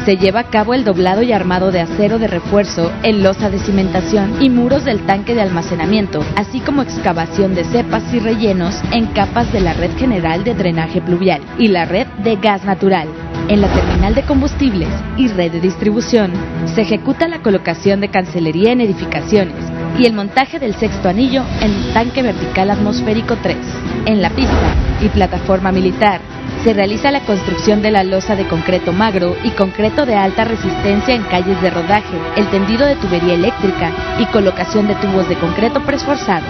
se 0.05 0.17
lleva 0.17 0.41
a 0.41 0.49
cabo 0.49 0.75
el 0.75 0.83
doblado 0.83 1.23
y 1.23 1.33
armado 1.33 1.71
de 1.71 1.81
acero 1.81 2.19
de 2.19 2.27
refuerzo 2.27 2.91
en 3.01 3.23
losa 3.23 3.49
de 3.49 3.57
cimentación 3.57 4.35
y 4.39 4.51
muros 4.51 4.85
del 4.85 4.99
tanque 5.07 5.33
de 5.33 5.41
almacenamiento, 5.41 6.23
así 6.35 6.59
como 6.59 6.83
excavación 6.83 7.55
de 7.55 7.63
cepas 7.63 8.03
y 8.13 8.19
rellenos 8.19 8.75
en 8.91 9.07
capas 9.07 9.51
de 9.51 9.61
la 9.61 9.73
red 9.73 9.97
general 9.97 10.43
de 10.43 10.53
drenaje 10.53 11.01
pluvial 11.01 11.41
y 11.57 11.69
la 11.69 11.85
red 11.85 12.05
de 12.23 12.35
gas 12.35 12.63
natural. 12.65 13.07
En 13.47 13.61
la 13.61 13.67
terminal 13.67 14.13
de 14.13 14.21
combustibles 14.21 14.89
y 15.17 15.27
red 15.27 15.51
de 15.51 15.59
distribución 15.61 16.33
se 16.75 16.81
ejecuta 16.81 17.27
la 17.27 17.41
colocación 17.41 17.99
de 17.99 18.09
cancelería 18.09 18.73
en 18.73 18.81
edificaciones 18.81 19.55
y 19.97 20.05
el 20.05 20.13
montaje 20.13 20.59
del 20.59 20.75
sexto 20.75 21.09
anillo 21.09 21.43
en 21.61 21.93
tanque 21.93 22.21
vertical 22.21 22.69
atmosférico 22.69 23.37
3. 23.37 23.57
En 24.05 24.21
la 24.21 24.29
pista 24.29 24.75
y 25.01 25.09
plataforma 25.09 25.71
militar 25.71 26.21
Se 26.65 26.73
realiza 26.73 27.11
la 27.11 27.21
construcción 27.21 27.83
de 27.83 27.91
la 27.91 28.03
losa 28.03 28.35
de 28.35 28.47
concreto 28.47 28.91
magro 28.91 29.37
y 29.43 29.51
concreto 29.51 30.03
de 30.07 30.15
alta 30.15 30.45
resistencia 30.45 31.13
en 31.13 31.21
calles 31.21 31.61
de 31.61 31.69
rodaje, 31.69 32.17
el 32.37 32.49
tendido 32.49 32.87
de 32.87 32.95
tubería 32.95 33.35
eléctrica 33.35 33.93
y 34.17 34.25
colocación 34.25 34.87
de 34.87 34.95
tubos 34.95 35.29
de 35.29 35.35
concreto 35.35 35.83
presforzado. 35.85 36.47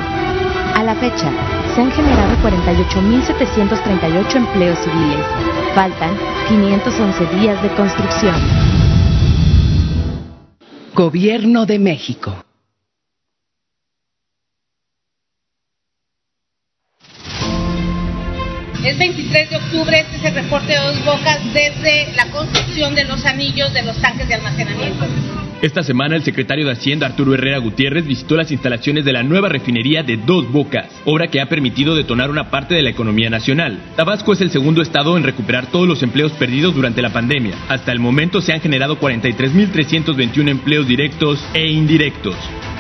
A 0.74 0.84
la 0.84 0.96
fecha, 0.96 1.30
se 1.76 1.82
han 1.82 1.92
generado 1.92 2.34
48.738 2.38 4.36
empleos 4.38 4.80
civiles. 4.80 5.26
Faltan 5.76 6.16
511 6.48 7.26
días 7.36 7.62
de 7.62 7.68
construcción. 7.76 8.36
Gobierno 10.94 11.66
de 11.66 11.78
México. 11.78 12.45
Es 18.86 19.00
23 19.00 19.50
de 19.50 19.56
octubre, 19.58 20.00
este 20.00 20.18
es 20.18 20.26
el 20.26 20.36
reporte 20.36 20.74
de 20.74 20.78
dos 20.78 21.04
bocas 21.04 21.40
desde 21.56 22.14
la 22.16 22.28
construcción 22.28 22.94
de 22.94 23.04
los 23.06 23.26
anillos 23.26 23.74
de 23.74 23.82
los 23.82 23.98
tanques 23.98 24.28
de 24.28 24.36
almacenamiento. 24.36 25.08
Esta 25.64 25.82
semana 25.82 26.16
el 26.16 26.24
secretario 26.24 26.68
de 26.68 26.74
Hacienda 26.74 27.08
Arturo 27.08 27.34
Herrera 27.34 27.58
Gutiérrez 27.58 28.06
visitó 28.06 28.38
las 28.38 28.52
instalaciones 28.52 29.04
de 29.04 29.12
la 29.12 29.24
nueva 29.24 29.50
refinería 29.50 30.04
de 30.04 30.18
Dos 30.18 30.52
Bocas, 30.52 30.86
obra 31.04 31.30
que 31.30 31.42
ha 31.42 31.48
permitido 31.48 31.96
detonar 31.96 32.30
una 32.30 32.52
parte 32.52 32.76
de 32.76 32.84
la 32.84 32.92
economía 32.92 33.32
nacional. 33.32 33.80
Tabasco 33.96 34.34
es 34.34 34.42
el 34.42 34.52
segundo 34.52 34.84
estado 34.84 35.18
en 35.18 35.24
recuperar 35.24 35.66
todos 35.72 35.88
los 35.88 36.04
empleos 36.04 36.34
perdidos 36.34 36.76
durante 36.76 37.02
la 37.02 37.12
pandemia. 37.12 37.56
Hasta 37.68 37.92
el 37.92 38.00
momento 38.00 38.40
se 38.40 38.54
han 38.54 38.62
generado 38.62 39.00
43.321 39.00 40.48
empleos 40.48 40.88
directos 40.88 41.44
e 41.56 41.72
indirectos. 41.72 42.36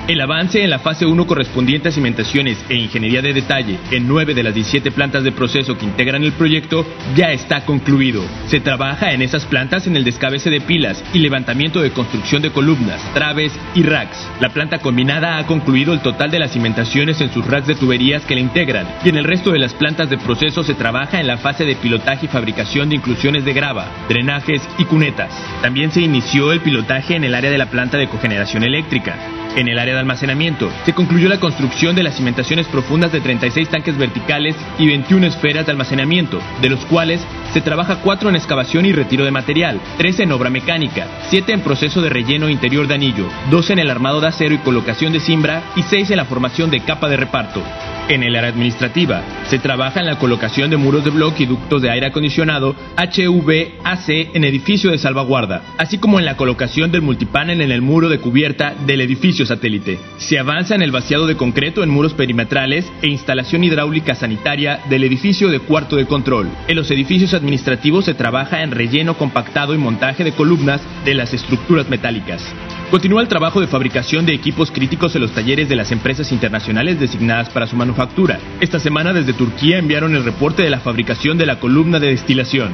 El 0.08 0.22
avance 0.22 0.64
en 0.64 0.70
la 0.70 0.78
fase 0.78 1.08
1 1.08 1.26
correspondiente 1.26 1.90
a 1.90 1.92
cimentaciones 1.92 2.64
e 2.70 2.76
ingeniería 2.76 3.24
de 3.24 3.34
detalle 3.34 3.80
en 3.90 4.08
9 4.08 4.36
de 4.36 4.44
las 4.44 4.54
17 4.54 4.92
plantas 4.92 5.24
de 5.24 5.32
proceso 5.32 5.80
que 5.80 5.86
integran 5.86 6.24
el 6.24 6.34
proyecto 6.34 6.86
ya 7.16 7.32
está 7.32 7.66
concluido. 7.66 8.24
Se 8.46 8.60
trabaja 8.60 9.14
en 9.14 9.24
esas 9.24 9.46
plantas 9.46 9.88
en 9.88 9.96
el 9.96 10.04
descabece 10.04 10.52
de 10.52 10.62
pilas 10.62 11.04
y 11.12 11.18
levantamiento 11.18 11.82
de 11.82 11.90
construcción 11.90 12.44
de 12.44 12.52
columnas, 12.52 13.02
traves 13.16 13.52
y 13.74 13.82
racks. 13.82 14.30
La 14.40 14.50
planta 14.50 14.78
combinada 14.78 15.40
ha 15.40 15.48
concluido 15.48 15.92
el 15.92 16.02
total 16.02 16.30
de 16.30 16.38
las 16.38 16.52
cimentaciones 16.52 17.20
en 17.22 17.34
sus 17.34 17.44
racks 17.44 17.66
de 17.66 17.74
tuberías 17.74 18.26
que 18.26 18.36
la 18.36 18.42
integran 18.42 18.88
y 19.04 19.10
en 19.10 19.18
el 19.18 19.24
resto 19.24 19.50
de 19.50 19.60
las 19.60 19.74
plantas 19.74 20.12
de 20.12 20.20
proceso 20.20 20.64
se 20.64 20.76
trabaja 20.76 21.20
en 21.20 21.26
la 21.26 21.38
fase 21.38 21.66
de 21.66 21.78
pilotaje 21.78 22.28
y 22.28 22.30
fabricación 22.30 22.90
de 22.90 22.98
inclusiones 22.98 23.44
de 23.44 23.54
grava, 23.54 23.88
drenajes 24.08 24.62
y 24.78 24.86
cunetas. 24.86 25.32
También 25.64 25.90
se 25.90 26.02
inició 26.02 26.52
el 26.52 26.62
pilotaje 26.62 27.16
en 27.16 27.24
el 27.24 27.34
área 27.34 27.50
de 27.50 27.58
la 27.58 27.72
planta 27.72 27.98
de 27.98 28.08
cogeneración 28.08 28.62
eléctrica. 28.62 29.18
En 29.56 29.70
el 29.70 29.80
área 29.80 29.94
de 29.94 30.02
almacenamiento, 30.02 30.70
se 30.86 30.92
concluyó 30.92 31.30
la 31.30 31.40
construcción 31.40 31.96
de 31.96 32.04
las 32.04 32.18
cimentaciones 32.18 32.68
profundas 32.68 33.14
de 33.14 33.22
36 33.22 33.70
tanques 33.70 33.98
verticales 33.98 34.54
y 34.78 34.86
21 34.86 35.28
esferas 35.28 35.66
de 35.66 35.72
almacenamiento, 35.72 36.42
de 36.62 36.70
los 36.70 36.84
cuales 36.86 37.22
se 37.54 37.62
trabaja 37.62 38.02
4 38.02 38.28
en 38.28 38.36
excavación 38.36 38.86
y 38.86 38.92
retiro 38.92 39.24
de 39.24 39.32
material, 39.32 39.80
13 39.98 40.24
en 40.24 40.34
obra 40.34 40.50
mecánica, 40.50 41.08
7 41.30 41.54
en 41.54 41.62
proceso 41.62 42.02
de 42.02 42.10
relleno 42.10 42.50
interior 42.50 42.86
de 42.86 42.96
anillo, 42.96 43.30
2 43.50 43.70
en 43.70 43.80
el 43.80 43.90
armado 43.90 44.20
de 44.20 44.28
acero 44.28 44.54
y 44.54 44.58
colocación 44.58 45.14
de 45.14 45.22
cimbra 45.22 45.64
y 45.78 45.84
6 45.84 46.12
en 46.12 46.18
la 46.18 46.26
formación 46.26 46.70
de 46.70 46.82
capa 46.82 47.08
de 47.08 47.16
reparto. 47.16 47.64
En 48.10 48.22
el 48.22 48.36
área 48.36 48.52
administrativa, 48.52 49.24
se 49.48 49.58
trabaja 49.58 50.00
en 50.00 50.06
la 50.06 50.20
colocación 50.20 50.70
de 50.70 50.78
muros 50.78 51.04
de 51.04 51.10
bloque 51.10 51.44
y 51.44 51.46
ductos 51.48 51.82
de 51.82 51.90
aire 51.90 52.08
acondicionado 52.08 52.76
HVAC 52.98 54.10
en 54.36 54.44
edificio 54.44 54.92
de 54.92 55.00
salvaguarda, 55.00 55.64
así 55.78 55.98
como 55.98 56.20
en 56.20 56.26
la 56.26 56.38
colocación 56.38 56.92
del 56.92 57.02
multipanel 57.02 57.62
en 57.62 57.72
el 57.72 57.82
muro 57.82 58.10
de 58.10 58.20
cubierta 58.20 58.76
del 58.86 59.02
edificio 59.02 59.45
satélite. 59.46 60.00
Se 60.18 60.40
avanza 60.40 60.76
en 60.76 60.82
el 60.82 60.92
vaciado 60.92 61.28
de 61.28 61.36
concreto 61.36 61.84
en 61.84 61.90
muros 61.90 62.14
perimetrales 62.14 62.92
e 63.02 63.08
instalación 63.08 63.64
hidráulica 63.64 64.16
sanitaria 64.16 64.80
del 64.90 65.04
edificio 65.04 65.50
de 65.50 65.60
cuarto 65.60 65.96
de 65.96 66.06
control. 66.06 66.50
En 66.68 66.76
los 66.76 66.90
edificios 66.92 67.34
administrativos 67.34 68.06
se 68.06 68.14
trabaja 68.14 68.64
en 68.64 68.72
relleno 68.72 69.18
compactado 69.18 69.74
y 69.74 69.78
montaje 69.78 70.24
de 70.24 70.34
columnas 70.34 70.82
de 71.04 71.14
las 71.14 71.34
estructuras 71.34 71.90
metálicas. 71.90 72.44
Continúa 72.92 73.22
el 73.22 73.28
trabajo 73.28 73.60
de 73.62 73.68
fabricación 73.68 74.26
de 74.26 74.34
equipos 74.34 74.72
críticos 74.72 75.16
en 75.16 75.22
los 75.22 75.34
talleres 75.34 75.68
de 75.68 75.76
las 75.76 75.92
empresas 75.92 76.32
internacionales 76.32 77.00
designadas 77.00 77.50
para 77.50 77.68
su 77.68 77.76
manufactura. 77.76 78.40
Esta 78.62 78.80
semana 78.80 79.12
desde 79.12 79.34
Turquía 79.34 79.80
enviaron 79.80 80.16
el 80.16 80.24
reporte 80.24 80.64
de 80.64 80.70
la 80.70 80.80
fabricación 80.80 81.38
de 81.38 81.46
la 81.46 81.60
columna 81.60 82.00
de 82.00 82.10
destilación. 82.10 82.74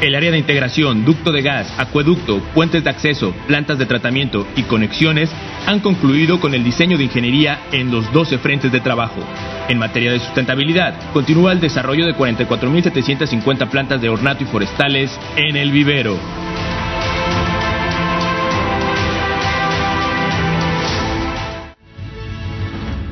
El 0.00 0.14
área 0.14 0.30
de 0.30 0.38
integración, 0.38 1.06
ducto 1.06 1.32
de 1.32 1.40
gas, 1.40 1.72
acueducto, 1.78 2.40
puentes 2.54 2.84
de 2.84 2.90
acceso, 2.90 3.34
plantas 3.46 3.78
de 3.78 3.86
tratamiento 3.86 4.46
y 4.54 4.64
conexiones 4.64 5.30
han 5.66 5.80
concluido 5.80 6.38
con 6.38 6.52
el 6.52 6.62
diseño 6.62 6.98
de 6.98 7.04
ingeniería 7.04 7.60
en 7.72 7.90
los 7.90 8.12
12 8.12 8.36
frentes 8.38 8.70
de 8.70 8.80
trabajo. 8.80 9.20
En 9.68 9.78
materia 9.78 10.12
de 10.12 10.20
sustentabilidad, 10.20 10.94
continúa 11.14 11.52
el 11.52 11.60
desarrollo 11.60 12.04
de 12.04 12.14
44.750 12.14 13.70
plantas 13.70 14.02
de 14.02 14.10
ornato 14.10 14.44
y 14.44 14.46
forestales 14.46 15.18
en 15.34 15.56
el 15.56 15.72
vivero. 15.72 16.18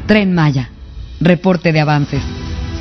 Tren 0.06 0.34
Maya. 0.34 0.68
Reporte 1.18 1.72
de 1.72 1.80
avances. 1.80 2.22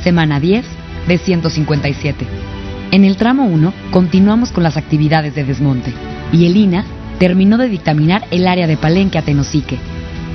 Semana 0.02 0.40
10 0.40 0.66
de 1.08 1.16
157. 1.16 2.53
En 2.94 3.04
el 3.04 3.16
tramo 3.16 3.46
1 3.46 3.74
continuamos 3.90 4.52
con 4.52 4.62
las 4.62 4.76
actividades 4.76 5.34
de 5.34 5.42
desmonte 5.42 5.92
y 6.32 6.46
el 6.46 6.56
INA 6.56 6.84
terminó 7.18 7.58
de 7.58 7.68
dictaminar 7.68 8.24
el 8.30 8.46
área 8.46 8.68
de 8.68 8.76
Palenque 8.76 9.18
a 9.18 9.22
Tenosique. 9.22 9.80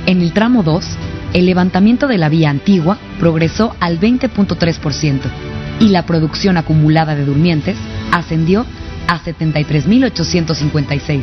En 0.04 0.20
el 0.20 0.34
tramo 0.34 0.62
2, 0.62 0.84
el 1.32 1.46
levantamiento 1.46 2.06
de 2.06 2.18
la 2.18 2.28
vía 2.28 2.50
antigua 2.50 2.98
progresó 3.18 3.74
al 3.80 3.98
20.3% 3.98 5.20
y 5.80 5.88
la 5.88 6.04
producción 6.04 6.58
acumulada 6.58 7.14
de 7.14 7.24
durmientes 7.24 7.78
ascendió 8.12 8.66
a 9.08 9.18
73.856. 9.20 11.22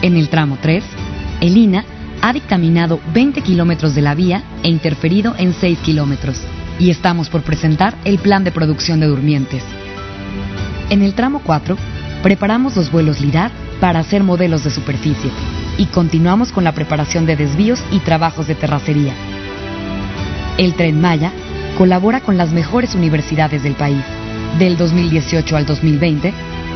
En 0.00 0.16
el 0.16 0.30
tramo 0.30 0.56
3, 0.62 0.82
el 1.42 1.54
INA 1.54 1.84
ha 2.22 2.32
dictaminado 2.32 2.98
20 3.12 3.42
kilómetros 3.42 3.94
de 3.94 4.00
la 4.00 4.14
vía 4.14 4.42
e 4.62 4.70
interferido 4.70 5.34
en 5.36 5.52
6 5.52 5.80
kilómetros. 5.80 6.40
Y 6.78 6.88
estamos 6.88 7.28
por 7.28 7.42
presentar 7.42 7.94
el 8.06 8.18
plan 8.18 8.42
de 8.42 8.52
producción 8.52 9.00
de 9.00 9.06
durmientes. 9.06 9.62
En 10.88 11.02
el 11.02 11.14
tramo 11.14 11.40
4, 11.42 11.76
preparamos 12.22 12.76
los 12.76 12.92
vuelos 12.92 13.20
LIDAR 13.20 13.50
para 13.80 13.98
hacer 13.98 14.22
modelos 14.22 14.62
de 14.62 14.70
superficie 14.70 15.30
y 15.78 15.86
continuamos 15.86 16.52
con 16.52 16.62
la 16.62 16.72
preparación 16.72 17.26
de 17.26 17.34
desvíos 17.34 17.82
y 17.90 17.98
trabajos 17.98 18.46
de 18.46 18.54
terracería. 18.54 19.12
El 20.58 20.74
Tren 20.74 21.00
Maya 21.00 21.32
colabora 21.76 22.20
con 22.20 22.36
las 22.36 22.52
mejores 22.52 22.94
universidades 22.94 23.64
del 23.64 23.74
país. 23.74 24.02
Del 24.60 24.76
2018 24.76 25.56
al 25.56 25.66
2020, 25.66 26.32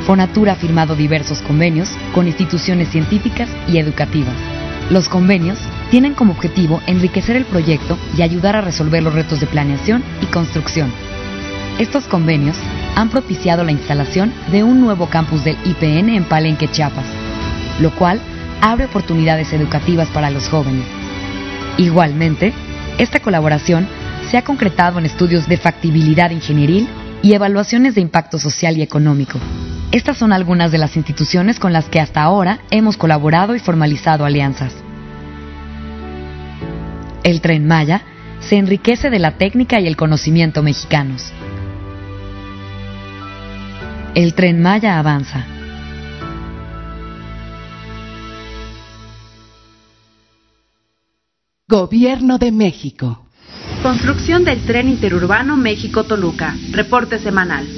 Fonatura 0.06 0.52
ha 0.52 0.56
firmado 0.56 0.96
diversos 0.96 1.40
convenios 1.42 1.88
con 2.12 2.26
instituciones 2.26 2.88
científicas 2.88 3.48
y 3.68 3.78
educativas. 3.78 4.34
Los 4.90 5.08
convenios 5.08 5.58
tienen 5.92 6.14
como 6.14 6.32
objetivo 6.32 6.82
enriquecer 6.88 7.36
el 7.36 7.44
proyecto 7.44 7.96
y 8.18 8.22
ayudar 8.22 8.56
a 8.56 8.60
resolver 8.60 9.04
los 9.04 9.14
retos 9.14 9.38
de 9.38 9.46
planeación 9.46 10.02
y 10.20 10.26
construcción. 10.26 10.92
Estos 11.78 12.04
convenios 12.08 12.56
han 12.96 13.08
propiciado 13.08 13.64
la 13.64 13.72
instalación 13.72 14.32
de 14.50 14.62
un 14.62 14.80
nuevo 14.80 15.06
campus 15.06 15.44
del 15.44 15.56
IPN 15.64 16.10
en 16.10 16.24
Palenque, 16.24 16.68
Chiapas, 16.68 17.06
lo 17.80 17.94
cual 17.94 18.20
abre 18.60 18.86
oportunidades 18.86 19.52
educativas 19.52 20.08
para 20.08 20.30
los 20.30 20.48
jóvenes. 20.48 20.86
Igualmente, 21.78 22.52
esta 22.98 23.20
colaboración 23.20 23.88
se 24.30 24.36
ha 24.36 24.42
concretado 24.42 24.98
en 24.98 25.06
estudios 25.06 25.48
de 25.48 25.56
factibilidad 25.56 26.30
ingenieril 26.30 26.88
y 27.22 27.32
evaluaciones 27.32 27.94
de 27.94 28.00
impacto 28.00 28.38
social 28.38 28.76
y 28.76 28.82
económico. 28.82 29.38
Estas 29.92 30.18
son 30.18 30.32
algunas 30.32 30.70
de 30.70 30.78
las 30.78 30.96
instituciones 30.96 31.58
con 31.58 31.72
las 31.72 31.86
que 31.86 32.00
hasta 32.00 32.22
ahora 32.22 32.60
hemos 32.70 32.96
colaborado 32.96 33.56
y 33.56 33.58
formalizado 33.58 34.24
alianzas. 34.24 34.72
El 37.24 37.40
tren 37.40 37.66
Maya 37.66 38.02
se 38.40 38.56
enriquece 38.56 39.10
de 39.10 39.18
la 39.18 39.32
técnica 39.32 39.80
y 39.80 39.86
el 39.86 39.96
conocimiento 39.96 40.62
mexicanos. 40.62 41.32
El 44.12 44.34
tren 44.34 44.60
Maya 44.60 44.98
avanza. 44.98 45.46
Gobierno 51.68 52.38
de 52.38 52.50
México. 52.50 53.24
Construcción 53.84 54.44
del 54.44 54.66
tren 54.66 54.88
interurbano 54.88 55.56
México-Toluca. 55.56 56.56
Reporte 56.72 57.20
semanal. 57.20 57.68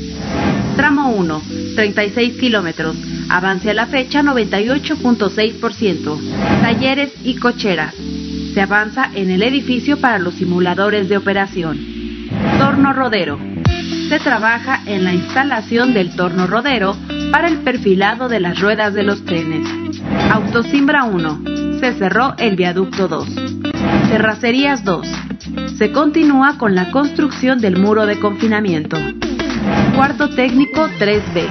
Tramo 0.74 1.10
1, 1.10 1.42
36 1.76 2.40
kilómetros. 2.40 2.96
Avance 3.28 3.68
a 3.68 3.74
la 3.74 3.84
fecha 3.86 4.22
98.6%. 4.22 6.62
Talleres 6.62 7.12
y 7.22 7.36
cocheras. 7.36 7.94
Se 8.54 8.62
avanza 8.62 9.10
en 9.14 9.30
el 9.30 9.42
edificio 9.42 10.00
para 10.00 10.18
los 10.18 10.36
simuladores 10.36 11.10
de 11.10 11.18
operación. 11.18 11.78
Torno 12.58 12.94
rodero. 12.94 13.51
Se 14.08 14.18
trabaja 14.18 14.80
en 14.86 15.04
la 15.04 15.14
instalación 15.14 15.94
del 15.94 16.14
torno 16.14 16.46
rodero 16.46 16.96
para 17.30 17.48
el 17.48 17.58
perfilado 17.58 18.28
de 18.28 18.40
las 18.40 18.60
ruedas 18.60 18.94
de 18.94 19.02
los 19.02 19.24
trenes. 19.24 19.66
Autosimbra 20.30 21.04
1. 21.04 21.78
Se 21.80 21.94
cerró 21.94 22.34
el 22.38 22.56
viaducto 22.56 23.08
2. 23.08 23.28
Terracerías 24.10 24.84
2. 24.84 25.06
Se 25.76 25.92
continúa 25.92 26.58
con 26.58 26.74
la 26.74 26.90
construcción 26.90 27.60
del 27.60 27.78
muro 27.78 28.06
de 28.06 28.18
confinamiento. 28.18 28.96
Cuarto 29.96 30.30
técnico 30.30 30.88
3B. 30.98 31.48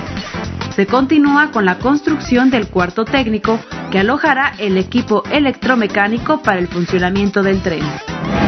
Se 0.76 0.88
continúa 0.88 1.52
con 1.52 1.66
la 1.66 1.80
construcción 1.80 2.50
del 2.50 2.68
cuarto 2.68 3.06
técnico 3.06 3.60
que 3.92 4.00
alojará 4.00 4.54
el 4.58 4.78
equipo 4.78 5.24
electromecánico 5.32 6.42
para 6.42 6.60
el 6.60 6.68
funcionamiento 6.68 7.44
del 7.44 7.62
tren. 7.62 7.84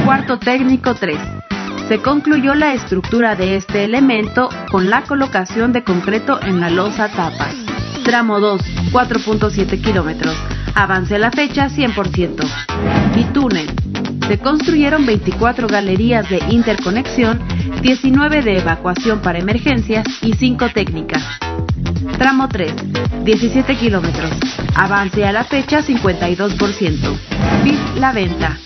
Cuarto 0.05 0.39
técnico 0.39 0.95
3. 0.95 1.17
Se 1.87 1.99
concluyó 1.99 2.55
la 2.55 2.73
estructura 2.73 3.35
de 3.35 3.57
este 3.57 3.83
elemento 3.83 4.49
con 4.71 4.89
la 4.89 5.03
colocación 5.03 5.73
de 5.73 5.83
concreto 5.83 6.39
en 6.41 6.61
la 6.61 6.69
losa 6.69 7.09
tapas. 7.09 7.55
Tramo 8.05 8.39
2, 8.39 8.61
4.7 8.91 9.81
kilómetros. 9.81 10.35
Avance 10.75 11.15
a 11.15 11.19
la 11.19 11.29
fecha 11.31 11.67
100%. 11.69 13.15
Bitúnel. 13.15 13.67
Se 14.27 14.39
construyeron 14.39 15.05
24 15.05 15.67
galerías 15.67 16.29
de 16.29 16.39
interconexión, 16.49 17.41
19 17.81 18.41
de 18.41 18.59
evacuación 18.59 19.21
para 19.21 19.39
emergencias 19.39 20.05
y 20.21 20.33
5 20.33 20.69
técnicas. 20.69 21.23
Tramo 22.17 22.47
3, 22.47 22.73
17 23.25 23.75
kilómetros. 23.75 24.31
Avance 24.75 25.25
a 25.25 25.33
la 25.33 25.43
fecha 25.43 25.81
52%. 25.81 27.17
BIS 27.63 27.99
La 27.99 28.13
Venta 28.13 28.57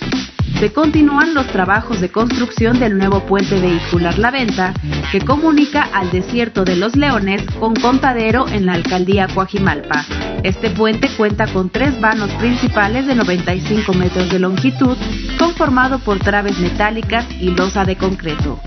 se 0.56 0.74
continúan 0.74 1.36
los 1.36 1.46
trabajos 1.48 2.02
de 2.02 2.10
construcción 2.10 2.80
del 2.80 2.98
nuevo 2.98 3.20
puente 3.28 3.60
vehicular 3.60 4.18
La 4.18 4.32
Venta, 4.32 4.74
que 5.12 5.20
comunica 5.22 5.84
al 5.94 6.10
desierto 6.10 6.64
de 6.64 6.76
los 6.76 6.96
Leones 6.96 7.44
con 7.60 7.76
Contadero 7.76 8.48
en 8.48 8.66
la 8.66 8.74
alcaldía 8.74 9.28
Coajimalpa. 9.28 10.04
Este 10.44 10.72
puente 10.72 11.10
cuenta 11.16 11.46
con 11.46 11.70
tres 11.70 12.00
vanos 12.02 12.32
principales 12.40 13.06
de 13.06 13.14
95 13.14 13.94
metros 13.94 14.32
de 14.32 14.40
longitud, 14.40 14.98
conformado 15.38 16.00
por 16.00 16.18
traves 16.18 16.58
metálicas 16.58 17.28
y 17.40 17.52
losa 17.52 17.86
de 17.86 17.96
concreto. 17.96 18.60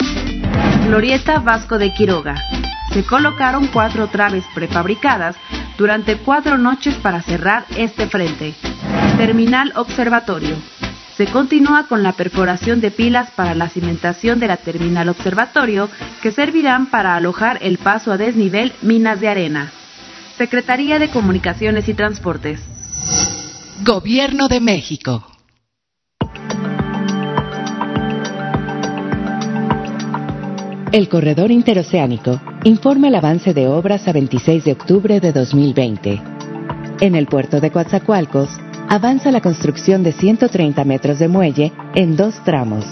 Glorieta 0.87 1.41
Vasco 1.41 1.79
de 1.79 1.93
Quiroga. 1.93 2.37
Se 2.93 3.05
colocaron 3.05 3.67
cuatro 3.67 4.07
traves 4.09 4.45
prefabricadas 4.55 5.35
durante 5.77 6.19
cuatro 6.19 6.57
noches 6.57 6.95
para 6.97 7.21
cerrar 7.23 7.65
este 7.77 8.07
frente. 8.07 8.55
Terminal 9.17 9.73
Observatorio 9.75 10.57
se 11.21 11.27
continúa 11.27 11.87
con 11.87 12.03
la 12.03 12.13
perforación 12.13 12.81
de 12.81 12.91
pilas 12.91 13.31
para 13.33 13.55
la 13.55 13.69
cimentación 13.69 14.41
de 14.41 14.47
la 14.47 14.57
terminal 14.57 15.11
observatorio 15.11 15.91
que 16.23 16.33
servirán 16.33 16.87
para 16.87 17.15
alojar 17.15 17.59
el 17.61 17.77
paso 17.77 18.11
a 18.11 18.17
desnivel 18.17 18.73
Minas 18.81 19.21
de 19.21 19.29
Arena. 19.29 19.71
Secretaría 20.39 20.99
de 20.99 21.11
Comunicaciones 21.11 21.91
y 21.91 21.93
Transportes. 21.93 22.63
Gobierno 23.85 24.49
de 24.49 24.61
México. 24.61 25.27
El 30.91 31.11
corredor 31.11 31.51
interoceánico 31.51 32.41
informa 32.65 33.09
el 33.09 33.15
avance 33.17 33.53
de 33.53 33.69
obras 33.69 34.09
a 34.09 34.15
26 34.15 34.65
de 34.65 34.73
octubre 34.73 35.21
de 35.21 35.35
2020. 35.35 36.23
En 37.03 37.15
el 37.15 37.27
puerto 37.27 37.61
de 37.61 37.71
Coatzacoalcos, 37.71 38.49
avanza 38.91 39.31
la 39.31 39.41
construcción 39.41 40.03
de 40.03 40.11
130 40.11 40.85
metros 40.85 41.21
de 41.21 41.29
muelle 41.29 41.73
en 41.95 42.17
dos 42.17 42.35
tramos. 42.45 42.85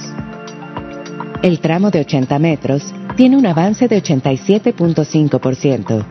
El 1.42 1.58
tramo 1.58 1.90
de 1.90 2.02
80 2.02 2.38
metros 2.38 2.94
tiene 3.16 3.36
un 3.36 3.46
avance 3.46 3.88
de 3.88 4.00
87.5%. 4.00 6.06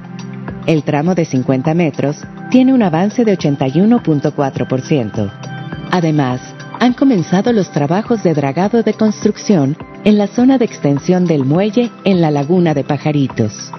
El 0.65 0.83
tramo 0.83 1.15
de 1.15 1.23
50 1.23 1.73
metros 1.73 2.17
tiene 2.51 2.73
un 2.73 2.83
avance 2.83 3.23
de 3.23 3.37
81.4%. 3.37 5.31
Además, 5.89 6.41
han 6.81 6.91
comenzado 6.91 7.53
los 7.53 7.71
trabajos 7.71 8.23
de 8.23 8.33
dragado 8.33 8.83
de 8.83 8.93
construcción 8.93 9.77
en 10.03 10.17
la 10.17 10.27
zona 10.27 10.57
de 10.57 10.65
extensión 10.65 11.23
del 11.23 11.45
muelle 11.45 11.91
en 12.03 12.19
la 12.19 12.29
laguna 12.29 12.73
de 12.73 12.83
Pajaritos. 12.83 13.71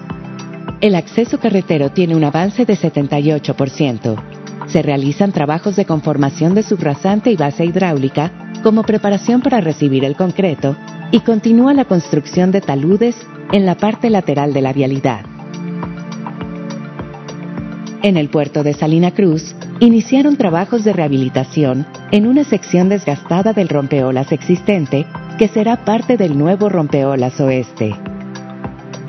El 0.81 0.95
acceso 0.95 1.39
carretero 1.39 1.91
tiene 1.91 2.15
un 2.15 2.23
avance 2.23 2.65
de 2.65 2.75
78%. 2.75 4.38
Se 4.71 4.83
realizan 4.83 5.31
trabajos 5.31 5.75
de 5.75 5.85
conformación 5.85 6.53
de 6.53 6.61
subrasante 6.61 7.31
y 7.31 7.35
base 7.35 7.65
hidráulica 7.65 8.31
como 8.61 8.83
preparación 8.83 9.41
para 9.41 9.61
recibir 9.61 10.05
el 10.05 10.15
concreto 10.15 10.75
y 11.11 11.21
continúa 11.21 11.73
la 11.73 11.85
construcción 11.85 12.51
de 12.51 12.61
taludes 12.61 13.15
en 13.51 13.65
la 13.65 13.75
parte 13.75 14.11
lateral 14.11 14.53
de 14.53 14.61
la 14.61 14.71
vialidad. 14.73 15.25
En 18.03 18.15
el 18.15 18.29
puerto 18.29 18.63
de 18.63 18.73
Salina 18.73 19.11
Cruz, 19.11 19.55
iniciaron 19.79 20.37
trabajos 20.37 20.83
de 20.83 20.93
rehabilitación 20.93 21.87
en 22.11 22.27
una 22.27 22.43
sección 22.43 22.89
desgastada 22.89 23.53
del 23.53 23.69
rompeolas 23.69 24.31
existente 24.31 25.05
que 25.39 25.47
será 25.47 25.83
parte 25.83 26.15
del 26.15 26.37
nuevo 26.37 26.69
rompeolas 26.69 27.39
oeste. 27.41 27.95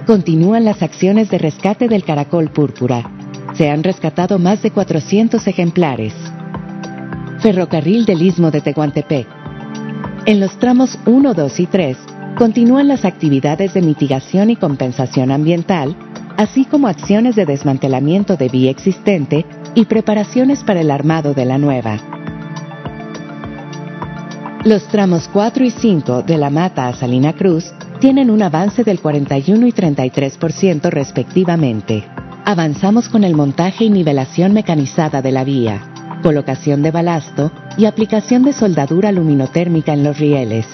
Continúan 0.06 0.64
las 0.64 0.82
acciones 0.82 1.28
de 1.28 1.38
rescate 1.38 1.86
del 1.86 2.02
caracol 2.02 2.48
púrpura 2.50 3.19
se 3.54 3.70
han 3.70 3.82
rescatado 3.82 4.38
más 4.38 4.62
de 4.62 4.70
400 4.70 5.46
ejemplares. 5.46 6.14
Ferrocarril 7.40 8.04
del 8.04 8.22
Istmo 8.22 8.50
de 8.50 8.60
Tehuantepec. 8.60 9.26
En 10.26 10.40
los 10.40 10.58
tramos 10.58 10.98
1, 11.06 11.34
2 11.34 11.60
y 11.60 11.66
3 11.66 11.96
continúan 12.36 12.88
las 12.88 13.04
actividades 13.04 13.74
de 13.74 13.82
mitigación 13.82 14.50
y 14.50 14.56
compensación 14.56 15.30
ambiental, 15.30 15.96
así 16.36 16.64
como 16.64 16.88
acciones 16.88 17.36
de 17.36 17.46
desmantelamiento 17.46 18.36
de 18.36 18.48
vía 18.48 18.70
existente 18.70 19.44
y 19.74 19.86
preparaciones 19.86 20.62
para 20.62 20.80
el 20.80 20.90
armado 20.90 21.34
de 21.34 21.44
la 21.44 21.58
nueva. 21.58 21.98
Los 24.64 24.86
tramos 24.88 25.28
4 25.32 25.64
y 25.64 25.70
5 25.70 26.22
de 26.22 26.36
La 26.36 26.50
Mata 26.50 26.88
a 26.88 26.94
Salina 26.94 27.32
Cruz 27.32 27.72
tienen 27.98 28.30
un 28.30 28.42
avance 28.42 28.84
del 28.84 29.00
41 29.00 29.66
y 29.66 29.72
33% 29.72 30.90
respectivamente 30.90 32.04
avanzamos 32.50 33.08
con 33.08 33.22
el 33.22 33.36
montaje 33.36 33.84
y 33.84 33.90
nivelación 33.90 34.52
mecanizada 34.52 35.22
de 35.22 35.30
la 35.30 35.44
vía, 35.44 36.18
colocación 36.20 36.82
de 36.82 36.90
balasto 36.90 37.52
y 37.78 37.84
aplicación 37.84 38.42
de 38.42 38.52
soldadura 38.52 39.12
luminotérmica 39.12 39.92
en 39.92 40.02
los 40.02 40.18
rieles. 40.18 40.66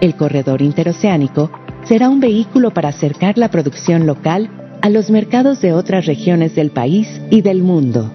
El 0.00 0.14
corredor 0.14 0.62
interoceánico 0.62 1.50
será 1.84 2.08
un 2.08 2.20
vehículo 2.20 2.72
para 2.72 2.90
acercar 2.90 3.38
la 3.38 3.50
producción 3.50 4.06
local 4.06 4.48
a 4.82 4.88
los 4.88 5.10
mercados 5.10 5.60
de 5.60 5.72
otras 5.72 6.06
regiones 6.06 6.54
del 6.54 6.70
país 6.70 7.08
y 7.28 7.42
del 7.42 7.64
mundo. 7.64 8.12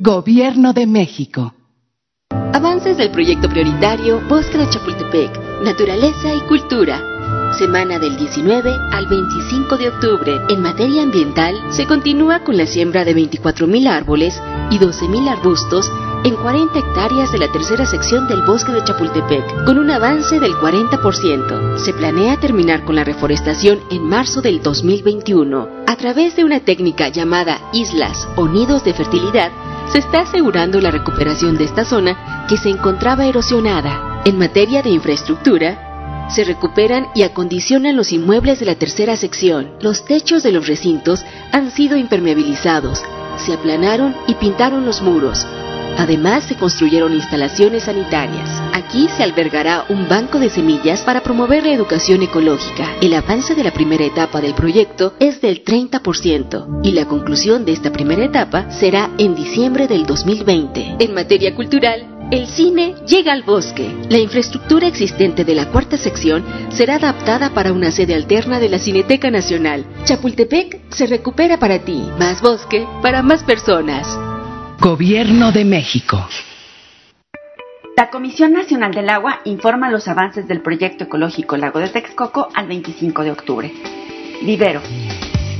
Gobierno 0.00 0.72
de 0.72 0.86
México. 0.86 1.54
Avances 2.30 2.96
del 2.96 3.10
proyecto 3.10 3.50
prioritario 3.50 4.22
Bosque 4.30 4.56
de 4.56 4.70
Chapultepec, 4.70 5.62
Naturaleza 5.62 6.34
y 6.34 6.40
Cultura 6.48 7.15
semana 7.56 7.98
del 7.98 8.16
19 8.16 8.78
al 8.92 9.06
25 9.06 9.76
de 9.76 9.88
octubre. 9.88 10.40
En 10.48 10.62
materia 10.62 11.02
ambiental, 11.02 11.54
se 11.70 11.86
continúa 11.86 12.40
con 12.40 12.56
la 12.56 12.66
siembra 12.66 13.04
de 13.04 13.16
24.000 13.16 13.88
árboles 13.88 14.40
y 14.70 14.78
12.000 14.78 15.28
arbustos 15.28 15.90
en 16.24 16.34
40 16.36 16.78
hectáreas 16.78 17.32
de 17.32 17.38
la 17.38 17.50
tercera 17.52 17.86
sección 17.86 18.26
del 18.28 18.42
bosque 18.42 18.72
de 18.72 18.84
Chapultepec, 18.84 19.64
con 19.64 19.78
un 19.78 19.90
avance 19.90 20.40
del 20.40 20.52
40%. 20.52 21.78
Se 21.78 21.92
planea 21.92 22.38
terminar 22.38 22.84
con 22.84 22.96
la 22.96 23.04
reforestación 23.04 23.80
en 23.90 24.02
marzo 24.02 24.42
del 24.42 24.62
2021. 24.62 25.68
A 25.86 25.96
través 25.96 26.36
de 26.36 26.44
una 26.44 26.60
técnica 26.60 27.08
llamada 27.08 27.60
islas 27.72 28.28
o 28.36 28.48
nidos 28.48 28.84
de 28.84 28.92
fertilidad, 28.92 29.50
se 29.92 29.98
está 29.98 30.20
asegurando 30.22 30.80
la 30.80 30.90
recuperación 30.90 31.56
de 31.56 31.64
esta 31.64 31.84
zona 31.84 32.46
que 32.48 32.56
se 32.56 32.68
encontraba 32.68 33.26
erosionada. 33.26 34.22
En 34.24 34.36
materia 34.38 34.82
de 34.82 34.90
infraestructura, 34.90 35.85
se 36.28 36.44
recuperan 36.44 37.06
y 37.14 37.22
acondicionan 37.22 37.96
los 37.96 38.12
inmuebles 38.12 38.60
de 38.60 38.66
la 38.66 38.74
tercera 38.74 39.16
sección. 39.16 39.72
Los 39.80 40.04
techos 40.04 40.42
de 40.42 40.52
los 40.52 40.66
recintos 40.66 41.24
han 41.52 41.70
sido 41.70 41.96
impermeabilizados, 41.96 43.02
se 43.44 43.52
aplanaron 43.52 44.14
y 44.26 44.34
pintaron 44.34 44.84
los 44.84 45.02
muros. 45.02 45.46
Además, 45.98 46.44
se 46.44 46.56
construyeron 46.56 47.14
instalaciones 47.14 47.84
sanitarias. 47.84 48.50
Aquí 48.74 49.08
se 49.16 49.22
albergará 49.22 49.86
un 49.88 50.08
banco 50.08 50.38
de 50.38 50.50
semillas 50.50 51.00
para 51.00 51.22
promover 51.22 51.64
la 51.64 51.72
educación 51.72 52.22
ecológica. 52.22 52.96
El 53.00 53.14
avance 53.14 53.54
de 53.54 53.64
la 53.64 53.70
primera 53.70 54.04
etapa 54.04 54.42
del 54.42 54.54
proyecto 54.54 55.14
es 55.18 55.40
del 55.40 55.64
30% 55.64 56.80
y 56.82 56.92
la 56.92 57.06
conclusión 57.06 57.64
de 57.64 57.72
esta 57.72 57.92
primera 57.92 58.24
etapa 58.24 58.70
será 58.70 59.10
en 59.16 59.34
diciembre 59.34 59.88
del 59.88 60.04
2020. 60.04 60.96
En 60.98 61.14
materia 61.14 61.54
cultural, 61.54 62.15
el 62.30 62.48
cine 62.48 62.94
llega 63.06 63.32
al 63.32 63.44
bosque. 63.44 63.94
La 64.10 64.18
infraestructura 64.18 64.88
existente 64.88 65.44
de 65.44 65.54
la 65.54 65.70
cuarta 65.70 65.96
sección 65.96 66.44
será 66.70 66.96
adaptada 66.96 67.50
para 67.50 67.72
una 67.72 67.92
sede 67.92 68.14
alterna 68.14 68.58
de 68.58 68.68
la 68.68 68.78
Cineteca 68.78 69.30
Nacional. 69.30 69.86
Chapultepec 70.04 70.92
se 70.92 71.06
recupera 71.06 71.58
para 71.58 71.78
ti. 71.78 72.02
Más 72.18 72.42
bosque 72.42 72.86
para 73.00 73.22
más 73.22 73.44
personas. 73.44 74.08
Gobierno 74.80 75.52
de 75.52 75.64
México. 75.64 76.26
La 77.96 78.10
Comisión 78.10 78.52
Nacional 78.52 78.92
del 78.92 79.08
Agua 79.08 79.40
informa 79.44 79.90
los 79.90 80.08
avances 80.08 80.48
del 80.48 80.62
proyecto 80.62 81.04
ecológico 81.04 81.56
Lago 81.56 81.78
de 81.78 81.88
Texcoco 81.88 82.48
al 82.54 82.66
25 82.66 83.22
de 83.22 83.30
octubre. 83.30 83.72
Vivero. 84.42 84.82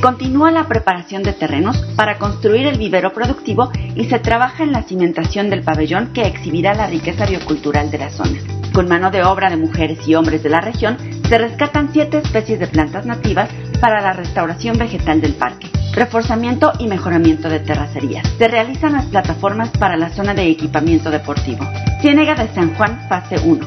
Continúa 0.01 0.51
la 0.51 0.69
preparación 0.69 1.23
de 1.23 1.33
terrenos 1.33 1.79
para 1.97 2.19
construir 2.19 2.67
el 2.67 2.79
vivero 2.79 3.13
productivo 3.13 3.71
y 3.95 4.05
se 4.05 4.19
trabaja 4.19 4.63
en 4.63 4.73
la 4.73 4.83
cimentación 4.83 5.49
del 5.49 5.63
pabellón 5.63 6.13
que 6.13 6.27
exhibirá 6.27 6.75
la 6.75 6.87
riqueza 6.87 7.27
biocultural 7.27 7.91
de 7.91 7.99
la 7.99 8.11
zona. 8.11 8.39
Con 8.75 8.89
mano 8.89 9.11
de 9.11 9.25
obra 9.25 9.49
de 9.49 9.57
mujeres 9.57 10.07
y 10.07 10.15
hombres 10.15 10.43
de 10.43 10.51
la 10.51 10.61
región, 10.61 10.99
se 11.29 11.39
rescatan 11.39 11.91
siete 11.93 12.19
especies 12.19 12.61
de 12.61 12.67
plantas 12.67 13.07
nativas 13.07 13.49
para 13.81 14.03
la 14.03 14.13
restauración 14.13 14.77
vegetal 14.77 15.21
del 15.21 15.35
parque, 15.35 15.71
reforzamiento 15.95 16.73
y 16.79 16.87
mejoramiento 16.87 17.49
de 17.49 17.61
terracerías. 17.61 18.29
Se 18.37 18.49
realizan 18.49 18.93
las 18.93 19.07
plataformas 19.07 19.71
para 19.71 19.97
la 19.97 20.11
zona 20.11 20.35
de 20.35 20.49
equipamiento 20.51 21.11
deportivo. 21.11 21.67
Ciénega 22.03 22.35
de 22.35 22.49
San 22.55 22.75
Juan, 22.75 23.07
fase 23.09 23.37
1. 23.43 23.67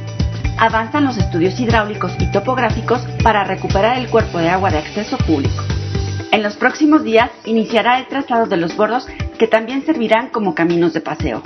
Avanzan 0.59 1.05
los 1.05 1.17
estudios 1.17 1.59
hidráulicos 1.59 2.13
y 2.19 2.31
topográficos 2.31 3.01
para 3.23 3.43
recuperar 3.45 3.97
el 3.97 4.09
cuerpo 4.09 4.37
de 4.37 4.49
agua 4.49 4.69
de 4.69 4.77
acceso 4.77 5.17
público. 5.17 5.63
En 6.31 6.43
los 6.43 6.55
próximos 6.57 7.03
días 7.03 7.31
iniciará 7.45 7.97
el 7.99 8.07
traslado 8.07 8.45
de 8.45 8.57
los 8.57 8.77
bordos 8.77 9.07
que 9.39 9.47
también 9.47 9.83
servirán 9.83 10.29
como 10.29 10.53
caminos 10.53 10.93
de 10.93 11.01
paseo. 11.01 11.41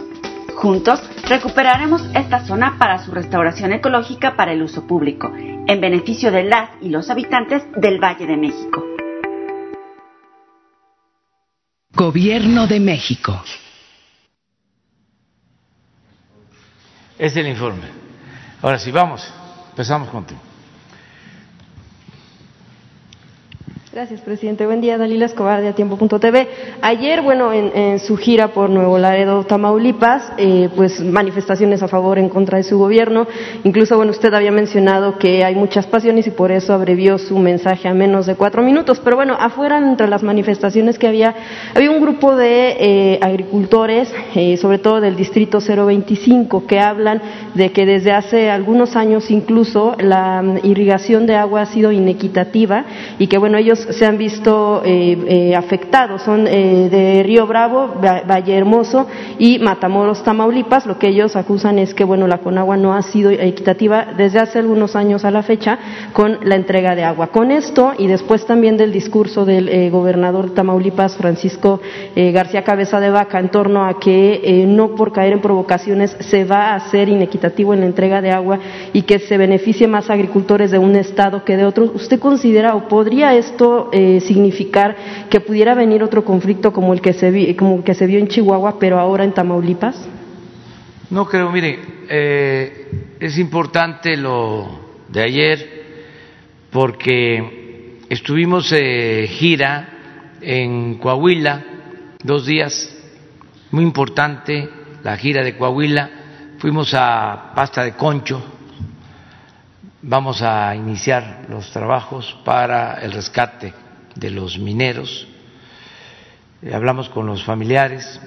Juntos 0.55 1.01
recuperaremos 1.27 2.01
esta 2.13 2.45
zona 2.45 2.77
para 2.77 3.03
su 3.03 3.11
restauración 3.11 3.71
ecológica 3.71 4.35
para 4.35 4.51
el 4.51 4.61
uso 4.61 4.85
público, 4.85 5.31
en 5.35 5.79
beneficio 5.79 6.31
de 6.31 6.43
las 6.43 6.69
y 6.81 6.89
los 6.89 7.09
habitantes 7.09 7.63
del 7.77 7.99
Valle 7.99 8.27
de 8.27 8.37
México. 8.37 8.83
Gobierno 11.95 12.67
de 12.67 12.79
México. 12.79 13.41
Es 17.17 17.37
el 17.37 17.47
informe. 17.47 17.87
Ahora 18.61 18.79
sí, 18.79 18.91
vamos, 18.91 19.31
empezamos 19.69 20.09
contigo. 20.09 20.52
Gracias, 23.93 24.21
presidente. 24.21 24.65
Buen 24.65 24.81
día, 24.81 24.97
Dalila 24.97 25.27
Escobar 25.27 25.61
de 25.61 25.67
Atiempo.tv. 25.67 26.47
Ayer, 26.81 27.21
bueno, 27.21 27.53
en, 27.53 27.99
su 27.99 28.17
gira 28.17 28.47
por 28.47 28.71
Nuevo 28.71 28.97
Laredo, 28.97 29.43
Tamaulipas, 29.43 30.33
eh, 30.37 30.67
pues 30.75 30.99
manifestaciones 30.99 31.83
a 31.83 31.87
favor, 31.87 32.17
en 32.17 32.27
contra 32.27 32.57
de 32.57 32.63
su 32.63 32.79
gobierno. 32.79 33.27
Incluso, 33.63 33.95
bueno, 33.95 34.09
usted 34.09 34.33
había 34.33 34.51
mencionado 34.51 35.19
que 35.19 35.45
hay 35.45 35.53
muchas 35.53 35.85
pasiones 35.85 36.25
y 36.25 36.31
por 36.31 36.51
eso 36.51 36.73
abrevió 36.73 37.19
su 37.19 37.37
mensaje 37.37 37.87
a 37.87 37.93
menos 37.93 38.25
de 38.25 38.33
cuatro 38.33 38.63
minutos. 38.63 38.99
Pero 38.99 39.15
bueno, 39.15 39.37
afuera, 39.39 39.77
entre 39.77 40.07
las 40.07 40.23
manifestaciones 40.23 40.97
que 40.97 41.07
había, 41.07 41.35
había 41.75 41.91
un 41.91 42.01
grupo 42.01 42.35
de 42.35 42.77
eh, 42.79 43.19
agricultores, 43.21 44.11
eh, 44.33 44.57
sobre 44.57 44.79
todo 44.79 45.01
del 45.01 45.15
distrito 45.15 45.59
025, 45.59 46.65
que 46.65 46.79
hablan 46.79 47.21
de 47.53 47.71
que 47.71 47.85
desde 47.85 48.11
hace 48.11 48.49
algunos 48.49 48.95
años 48.95 49.29
incluso 49.29 49.95
la 49.99 50.41
mm, 50.41 50.61
irrigación 50.63 51.27
de 51.27 51.35
agua 51.35 51.61
ha 51.61 51.65
sido 51.67 51.91
inequitativa 51.91 52.85
y 53.19 53.27
que, 53.27 53.37
bueno, 53.37 53.59
ellos 53.59 53.82
se 53.89 54.05
han 54.05 54.17
visto 54.17 54.81
eh, 54.85 55.17
eh, 55.27 55.55
afectados. 55.55 56.21
Son 56.21 56.47
eh, 56.47 56.89
de 56.89 57.23
Río 57.23 57.47
Bravo, 57.47 57.95
Valle 57.99 58.57
Hermoso 58.57 59.07
y 59.39 59.59
Matamoros, 59.59 60.23
Tamaulipas. 60.23 60.85
Lo 60.85 60.97
que 60.97 61.09
ellos 61.09 61.35
acusan 61.35 61.79
es 61.79 61.93
que, 61.93 62.03
bueno, 62.03 62.27
la 62.27 62.39
Conagua 62.39 62.77
no 62.77 62.93
ha 62.93 63.01
sido 63.01 63.31
equitativa 63.31 64.07
desde 64.17 64.39
hace 64.39 64.59
algunos 64.59 64.95
años 64.95 65.25
a 65.25 65.31
la 65.31 65.43
fecha 65.43 65.79
con 66.13 66.39
la 66.43 66.55
entrega 66.55 66.95
de 66.95 67.03
agua. 67.03 67.27
Con 67.27 67.51
esto 67.51 67.93
y 67.97 68.07
después 68.07 68.45
también 68.45 68.77
del 68.77 68.91
discurso 68.91 69.45
del 69.45 69.89
gobernador 69.91 70.49
de 70.49 70.55
Tamaulipas, 70.55 71.17
Francisco 71.17 71.79
García 72.15 72.63
Cabeza 72.63 72.99
de 72.99 73.09
Vaca, 73.09 73.39
en 73.39 73.49
torno 73.49 73.85
a 73.85 73.99
que 73.99 74.65
no 74.67 74.95
por 74.95 75.11
caer 75.11 75.33
en 75.33 75.41
provocaciones 75.41 76.15
se 76.19 76.45
va 76.45 76.71
a 76.71 76.75
hacer 76.75 77.09
inequitativo 77.09 77.73
en 77.73 77.81
la 77.81 77.85
entrega 77.85 78.21
de 78.21 78.31
agua 78.31 78.59
y 78.93 79.03
que 79.03 79.19
se 79.19 79.37
beneficie 79.37 79.87
más 79.87 80.09
agricultores 80.09 80.71
de 80.71 80.77
un 80.77 80.95
estado 80.95 81.43
que 81.43 81.57
de 81.57 81.65
otro. 81.65 81.91
¿Usted 81.93 82.19
considera 82.19 82.75
o 82.75 82.87
podría 82.87 83.33
esto 83.35 83.72
eh, 83.91 84.19
significar 84.21 84.95
que 85.29 85.39
pudiera 85.39 85.75
venir 85.75 86.03
otro 86.03 86.23
conflicto 86.23 86.71
como 86.71 86.93
el 86.93 87.01
que 87.01 87.13
se, 87.13 87.55
como 87.55 87.77
el 87.77 87.83
que 87.83 87.93
se 87.93 88.07
vio 88.07 88.19
en 88.19 88.27
Chihuahua, 88.27 88.77
pero 88.79 88.99
ahora 88.99 89.23
en 89.23 89.33
Tamaulipas? 89.33 90.07
No 91.09 91.25
creo, 91.25 91.51
mire, 91.51 91.79
eh, 92.09 93.15
es 93.19 93.37
importante 93.37 94.17
lo 94.17 94.67
de 95.09 95.21
ayer 95.21 95.83
porque 96.71 97.99
estuvimos 98.09 98.71
eh, 98.71 99.27
gira 99.29 99.89
en 100.41 100.95
Coahuila 100.95 101.63
dos 102.23 102.45
días, 102.45 102.73
muy 103.71 103.83
importante 103.83 104.69
la 105.03 105.17
gira 105.17 105.43
de 105.43 105.55
Coahuila, 105.57 106.09
fuimos 106.57 106.93
a 106.93 107.51
Pasta 107.55 107.83
de 107.83 107.93
Concho, 107.93 108.41
Vamos 110.05 110.41
a 110.41 110.75
iniciar 110.75 111.45
los 111.47 111.71
trabajos 111.71 112.37
para 112.43 112.95
el 112.95 113.13
rescate 113.13 113.73
de 114.13 114.31
los 114.31 114.59
mineros. 114.59 115.25
Eh, 116.61 116.73
hablamos 116.73 117.07
con 117.07 117.25
los 117.25 117.41
familiares. 117.45 118.19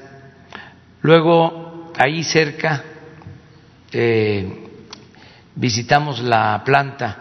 Luego, 1.02 1.92
ahí 1.98 2.24
cerca, 2.24 2.82
eh, 3.92 4.70
visitamos 5.54 6.20
la 6.22 6.62
planta 6.64 7.18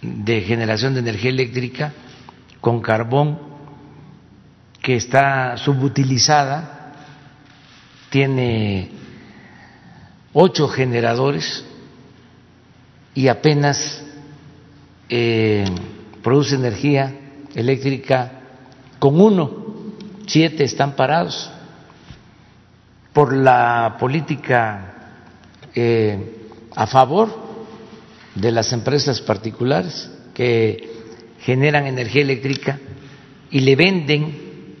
de 0.00 0.40
generación 0.40 0.94
de 0.94 1.00
energía 1.00 1.28
eléctrica 1.28 1.92
con 2.62 2.80
carbón 2.80 3.38
que 4.80 4.96
está 4.96 5.58
subutilizada, 5.58 6.94
tiene 8.08 8.92
ocho 10.32 10.68
generadores 10.68 11.67
y 13.18 13.26
apenas 13.26 14.00
eh, 15.08 15.64
produce 16.22 16.54
energía 16.54 17.12
eléctrica 17.52 18.30
con 19.00 19.20
uno, 19.20 19.64
siete 20.24 20.62
están 20.62 20.94
parados 20.94 21.50
por 23.12 23.36
la 23.36 23.96
política 23.98 25.16
eh, 25.74 26.46
a 26.76 26.86
favor 26.86 27.28
de 28.36 28.52
las 28.52 28.72
empresas 28.72 29.20
particulares 29.20 30.08
que 30.32 30.88
generan 31.40 31.86
energía 31.88 32.22
eléctrica 32.22 32.78
y 33.50 33.58
le 33.58 33.74
venden 33.74 34.76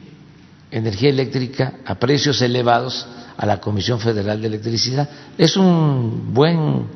energía 0.70 1.10
eléctrica 1.10 1.80
a 1.84 1.96
precios 1.96 2.40
elevados 2.40 3.04
a 3.36 3.44
la 3.46 3.60
Comisión 3.60 3.98
Federal 3.98 4.40
de 4.40 4.46
Electricidad. 4.46 5.08
Es 5.36 5.56
un 5.56 6.32
buen 6.32 6.86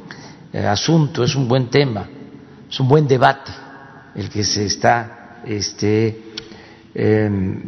asunto, 0.52 1.24
es 1.24 1.34
un 1.34 1.48
buen 1.48 1.68
tema, 1.68 2.08
es 2.68 2.78
un 2.80 2.88
buen 2.88 3.06
debate 3.06 3.52
el 4.14 4.28
que 4.28 4.44
se 4.44 4.66
está 4.66 5.42
este, 5.46 6.22
em, 6.94 7.62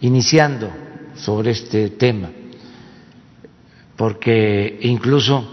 iniciando 0.00 0.70
sobre 1.14 1.50
este 1.50 1.90
tema, 1.90 2.30
porque 3.96 4.78
incluso 4.82 5.46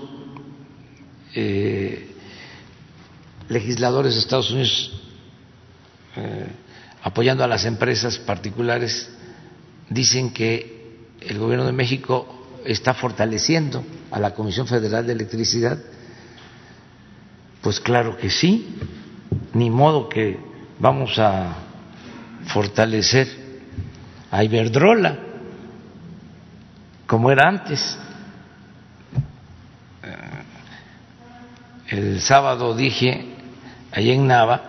eh, 1.34 2.12
legisladores 3.50 4.14
de 4.14 4.20
Estados 4.20 4.52
Unidos 4.52 5.02
eh, 6.16 6.48
apoyando 7.04 7.44
a 7.44 7.48
las 7.48 7.66
empresas 7.66 8.18
particulares 8.20 9.10
dicen 9.90 10.32
que 10.32 11.04
el 11.22 11.38
gobierno 11.38 11.66
de 11.66 11.72
México 11.72 12.62
está 12.66 12.94
fortaleciendo 12.94 13.84
a 14.12 14.20
la 14.20 14.34
Comisión 14.34 14.68
Federal 14.68 15.06
de 15.06 15.14
Electricidad 15.14 15.78
pues 17.66 17.80
claro 17.80 18.16
que 18.16 18.30
sí, 18.30 18.78
ni 19.54 19.72
modo 19.72 20.08
que 20.08 20.38
vamos 20.78 21.18
a 21.18 21.52
fortalecer 22.54 23.28
a 24.30 24.44
Iberdrola 24.44 25.18
como 27.08 27.32
era 27.32 27.50
antes. 27.50 27.98
El 31.88 32.22
sábado 32.22 32.76
dije 32.76 33.34
allá 33.92 34.14
en 34.14 34.28
Nava 34.28 34.62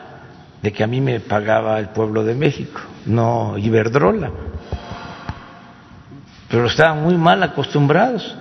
de 0.62 0.72
que 0.72 0.82
a 0.82 0.86
mí 0.86 1.02
me 1.02 1.20
pagaba 1.20 1.78
el 1.78 1.90
pueblo 1.90 2.24
de 2.24 2.34
México, 2.34 2.80
no 3.04 3.58
Iberdrola. 3.58 4.30
Pero 6.48 6.64
estaban 6.64 7.02
muy 7.02 7.18
mal 7.18 7.42
acostumbrados. 7.42 8.34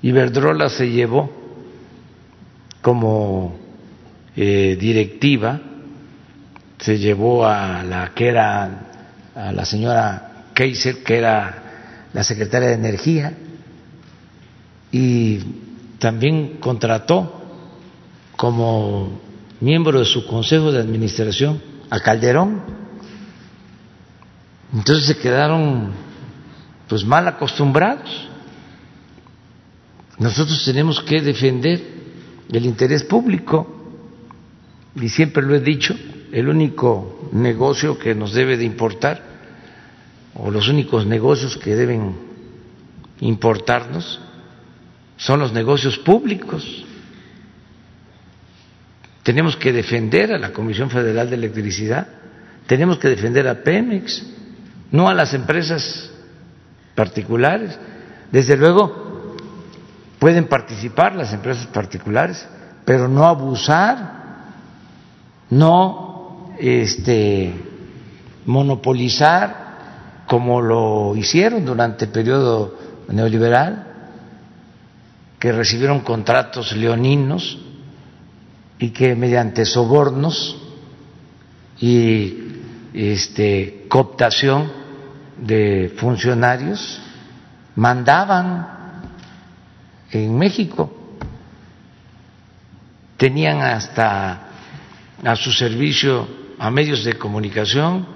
Iberdrola 0.00 0.70
se 0.70 0.88
llevó 0.88 1.39
como 2.82 3.58
eh, 4.36 4.76
directiva 4.80 5.60
se 6.78 6.98
llevó 6.98 7.46
a 7.46 7.82
la 7.82 8.12
que 8.14 8.28
era 8.28 8.90
a 9.34 9.52
la 9.52 9.64
señora 9.64 10.46
Kaiser, 10.54 11.02
que 11.02 11.18
era 11.18 12.08
la 12.12 12.24
secretaria 12.24 12.68
de 12.68 12.74
Energía, 12.74 13.34
y 14.90 15.38
también 15.98 16.58
contrató 16.58 17.42
como 18.36 19.20
miembro 19.60 19.98
de 19.98 20.06
su 20.06 20.26
consejo 20.26 20.72
de 20.72 20.80
administración 20.80 21.62
a 21.90 22.00
Calderón. 22.00 22.62
Entonces 24.72 25.04
se 25.04 25.18
quedaron 25.18 25.92
pues 26.88 27.04
mal 27.04 27.28
acostumbrados. 27.28 28.28
Nosotros 30.18 30.64
tenemos 30.64 31.00
que 31.02 31.20
defender 31.20 31.99
el 32.52 32.66
interés 32.66 33.04
público. 33.04 33.76
Y 34.96 35.08
siempre 35.08 35.42
lo 35.42 35.54
he 35.54 35.60
dicho, 35.60 35.94
el 36.32 36.48
único 36.48 37.30
negocio 37.32 37.98
que 37.98 38.14
nos 38.14 38.32
debe 38.32 38.56
de 38.56 38.64
importar, 38.64 39.22
o 40.34 40.50
los 40.50 40.68
únicos 40.68 41.06
negocios 41.06 41.56
que 41.56 41.74
deben 41.74 42.14
importarnos, 43.20 44.20
son 45.16 45.40
los 45.40 45.52
negocios 45.52 45.98
públicos. 45.98 46.84
Tenemos 49.22 49.56
que 49.56 49.72
defender 49.72 50.32
a 50.32 50.38
la 50.38 50.52
Comisión 50.52 50.90
Federal 50.90 51.28
de 51.28 51.36
Electricidad 51.36 52.20
tenemos 52.70 52.98
que 52.98 53.08
defender 53.08 53.48
a 53.48 53.64
Pemex, 53.64 54.24
no 54.92 55.08
a 55.08 55.14
las 55.14 55.34
empresas 55.34 56.08
particulares. 56.94 57.76
Desde 58.30 58.56
luego 58.56 59.09
pueden 60.20 60.46
participar 60.48 61.16
las 61.16 61.32
empresas 61.32 61.66
particulares, 61.66 62.46
pero 62.84 63.08
no 63.08 63.26
abusar, 63.26 64.20
no 65.48 66.52
este 66.58 67.52
monopolizar 68.44 70.24
como 70.26 70.60
lo 70.60 71.16
hicieron 71.16 71.64
durante 71.64 72.04
el 72.04 72.12
periodo 72.12 72.76
neoliberal, 73.08 73.86
que 75.38 75.52
recibieron 75.52 76.00
contratos 76.00 76.76
leoninos 76.76 77.58
y 78.78 78.90
que 78.90 79.16
mediante 79.16 79.64
sobornos 79.64 80.56
y 81.80 82.44
este, 82.92 83.86
cooptación 83.88 84.70
de 85.38 85.94
funcionarios 85.96 87.00
mandaban 87.74 88.79
en 90.12 90.36
México, 90.36 90.92
tenían 93.16 93.60
hasta 93.60 94.48
a 95.24 95.36
su 95.36 95.52
servicio 95.52 96.26
a 96.58 96.70
medios 96.70 97.04
de 97.04 97.14
comunicación, 97.14 98.06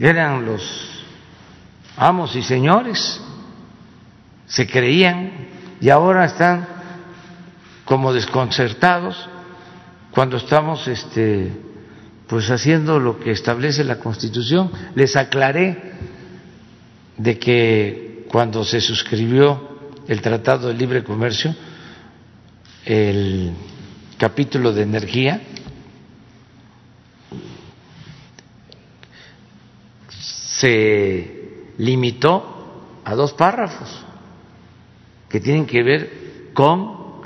eran 0.00 0.44
los 0.44 1.04
amos 1.96 2.34
y 2.36 2.42
señores, 2.42 3.20
se 4.46 4.66
creían 4.66 5.32
y 5.80 5.90
ahora 5.90 6.24
están 6.24 6.66
como 7.84 8.12
desconcertados 8.12 9.28
cuando 10.10 10.36
estamos 10.36 10.86
este 10.88 11.52
pues 12.26 12.50
haciendo 12.50 12.98
lo 12.98 13.20
que 13.20 13.32
establece 13.32 13.84
la 13.84 13.98
Constitución. 13.98 14.70
Les 14.94 15.14
aclaré 15.14 15.92
de 17.16 17.38
que 17.38 18.26
cuando 18.30 18.64
se 18.64 18.80
suscribió 18.80 19.73
el 20.06 20.20
Tratado 20.20 20.68
de 20.68 20.74
Libre 20.74 21.02
Comercio, 21.02 21.54
el 22.84 23.52
capítulo 24.18 24.72
de 24.72 24.82
energía, 24.82 25.40
se 30.08 31.72
limitó 31.78 33.00
a 33.04 33.14
dos 33.14 33.32
párrafos 33.32 34.04
que 35.28 35.40
tienen 35.40 35.66
que 35.66 35.82
ver 35.82 36.50
con 36.54 37.22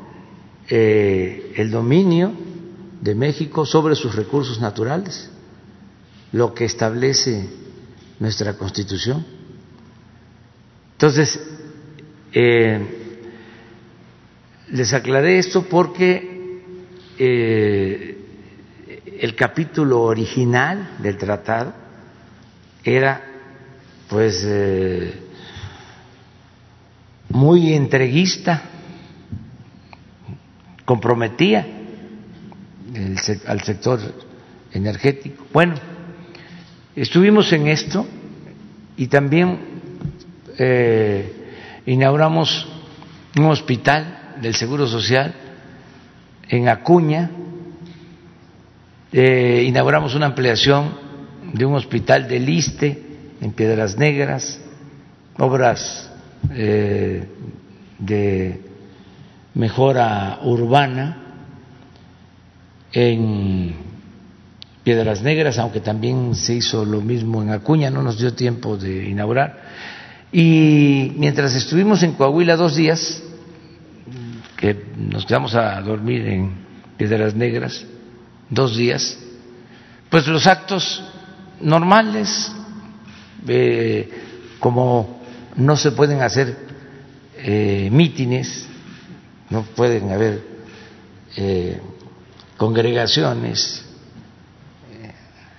eh, 0.69 1.53
el 1.57 1.71
dominio 1.71 2.33
de 3.01 3.15
México 3.15 3.67
sobre 3.67 3.95
sus 3.95 4.15
recursos 4.15 4.61
naturales, 4.61 5.31
lo 6.33 6.55
que 6.55 6.65
establece 6.65 7.49
nuestra 8.19 8.55
Constitución. 8.55 9.25
Entonces, 10.93 11.58
eh, 12.33 12.79
les 14.71 14.93
aclaré 14.93 15.39
esto 15.39 15.63
porque 15.63 16.63
eh, 17.19 18.19
el 19.21 19.35
capítulo 19.35 20.03
original 20.03 20.97
del 20.99 21.17
tratado 21.17 21.73
era 22.85 23.25
pues 24.09 24.43
eh, 24.47 25.15
muy 27.31 27.73
entreguista, 27.75 28.63
comprometía 30.85 31.67
al 33.47 33.61
sector 33.63 34.01
energético. 34.73 35.47
Bueno, 35.53 35.75
estuvimos 36.97 37.53
en 37.53 37.69
esto 37.69 38.07
y 38.97 39.09
también 39.09 39.59
inauguramos 41.89 42.67
un 43.39 43.47
hospital 43.47 44.37
del 44.43 44.55
Seguro 44.55 44.87
Social 44.87 45.35
en 46.49 46.69
Acuña, 46.69 47.31
eh, 49.11 49.65
inauguramos 49.67 50.15
una 50.15 50.27
ampliación 50.27 50.91
de 51.55 51.65
un 51.65 51.75
hospital 51.75 52.29
del 52.29 52.47
ISTE 52.47 53.03
en 53.41 53.53
Piedras 53.53 53.97
Negras, 53.97 54.61
obras 55.39 56.11
eh, 56.51 57.27
de 57.99 58.61
mejora 59.55 60.41
urbana 60.43 61.23
en 62.93 63.75
Piedras 64.85 65.23
Negras, 65.23 65.59
aunque 65.59 65.81
también 65.81 66.35
se 66.35 66.55
hizo 66.55 66.85
lo 66.85 67.01
mismo 67.01 67.43
en 67.43 67.51
Acuña, 67.51 67.91
no 67.91 68.03
nos 68.03 68.19
dio 68.19 68.35
tiempo 68.35 68.77
de 68.77 69.09
inaugurar. 69.09 69.98
Y 70.33 71.13
mientras 71.17 71.55
estuvimos 71.55 72.03
en 72.03 72.13
Coahuila 72.13 72.57
dos 72.57 72.77
días, 72.77 73.23
que 74.57 74.77
nos 74.97 75.25
quedamos 75.25 75.55
a 75.55 75.81
dormir 75.81 76.27
en 76.27 76.53
Piedras 76.97 77.35
Negras, 77.35 77.85
dos 78.51 78.77
días, 78.77 79.19
pues 80.11 80.27
los 80.27 80.47
actos 80.47 81.03
normales, 81.61 82.53
eh, 83.47 84.11
como 84.59 85.21
no 85.57 85.77
se 85.77 85.93
pueden 85.93 86.21
hacer 86.21 86.57
eh, 87.37 87.89
mítines, 87.91 88.67
no 89.49 89.63
pueden 89.63 90.11
haber 90.11 90.43
eh, 91.37 91.81
congregaciones, 92.57 93.85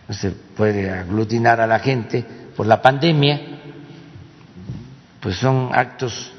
no 0.08 0.14
se 0.14 0.32
puede 0.32 0.90
aglutinar 0.92 1.62
a 1.62 1.68
la 1.68 1.80
gente 1.80 2.26
por 2.56 2.68
la 2.68 2.82
pandemia, 2.82 3.59
pues 5.20 5.36
son 5.38 5.70
actos 5.74 6.32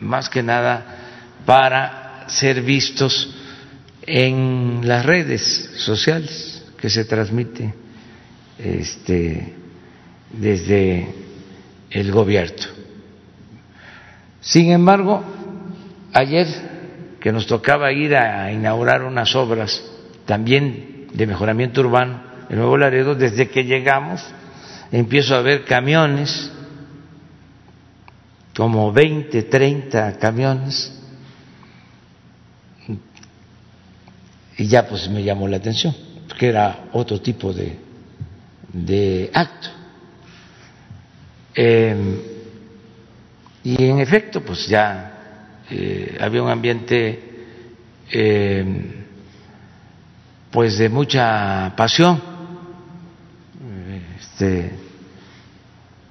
más 0.00 0.28
que 0.28 0.42
nada 0.42 0.84
para 1.46 2.24
ser 2.28 2.62
vistos 2.62 3.34
en 4.02 4.80
las 4.82 5.04
redes 5.06 5.72
sociales 5.76 6.64
que 6.76 6.90
se 6.90 7.04
transmite 7.04 7.74
este, 8.58 9.54
desde 10.30 11.14
el 11.90 12.10
gobierno. 12.10 12.66
Sin 14.40 14.72
embargo, 14.72 15.22
ayer 16.12 16.46
que 17.20 17.30
nos 17.30 17.46
tocaba 17.46 17.92
ir 17.92 18.16
a 18.16 18.50
inaugurar 18.50 19.04
unas 19.04 19.36
obras 19.36 19.82
también 20.26 21.06
de 21.12 21.26
mejoramiento 21.26 21.80
urbano 21.80 22.20
en 22.50 22.58
Nuevo 22.58 22.76
Laredo, 22.76 23.14
desde 23.14 23.48
que 23.48 23.64
llegamos 23.64 24.24
empiezo 24.90 25.34
a 25.36 25.42
ver 25.42 25.64
camiones, 25.64 26.50
como 28.56 28.92
20, 28.92 29.42
30 29.44 30.18
camiones, 30.18 30.92
y 34.56 34.66
ya 34.66 34.86
pues 34.86 35.08
me 35.08 35.22
llamó 35.22 35.48
la 35.48 35.56
atención, 35.56 35.94
porque 36.28 36.48
era 36.48 36.84
otro 36.92 37.20
tipo 37.20 37.52
de, 37.52 37.78
de 38.72 39.30
acto. 39.32 39.68
Eh, 41.54 42.28
y 43.64 43.84
en 43.84 44.00
efecto, 44.00 44.42
pues 44.42 44.66
ya 44.66 45.12
eh, 45.70 46.18
había 46.20 46.42
un 46.42 46.50
ambiente 46.50 47.32
eh, 48.10 49.04
pues 50.50 50.78
de 50.78 50.88
mucha 50.88 51.72
pasión. 51.76 52.20
Este, 54.20 54.72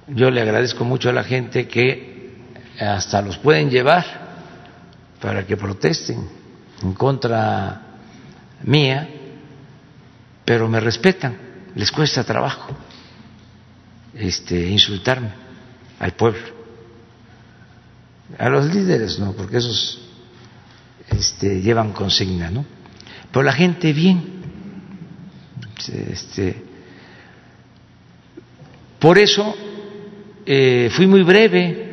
yo 0.08 0.30
le 0.30 0.40
agradezco 0.40 0.84
mucho 0.84 1.10
a 1.10 1.12
la 1.12 1.24
gente 1.24 1.68
que 1.68 2.11
hasta 2.78 3.22
los 3.22 3.38
pueden 3.38 3.70
llevar 3.70 4.04
para 5.20 5.46
que 5.46 5.56
protesten 5.56 6.28
en 6.82 6.94
contra 6.94 7.80
mía, 8.62 9.08
pero 10.44 10.68
me 10.68 10.80
respetan, 10.80 11.36
les 11.74 11.90
cuesta 11.92 12.24
trabajo 12.24 12.76
este, 14.14 14.68
insultarme 14.68 15.30
al 16.00 16.12
pueblo 16.12 16.62
a 18.38 18.48
los 18.48 18.72
líderes 18.72 19.18
no, 19.18 19.32
porque 19.32 19.58
esos 19.58 20.00
este, 21.10 21.60
llevan 21.60 21.92
consigna, 21.92 22.50
¿no? 22.50 22.64
Pero 23.30 23.42
la 23.42 23.52
gente 23.52 23.92
bien. 23.92 24.42
Este, 26.10 26.62
por 28.98 29.18
eso 29.18 29.54
eh, 30.46 30.90
fui 30.92 31.06
muy 31.06 31.22
breve 31.22 31.91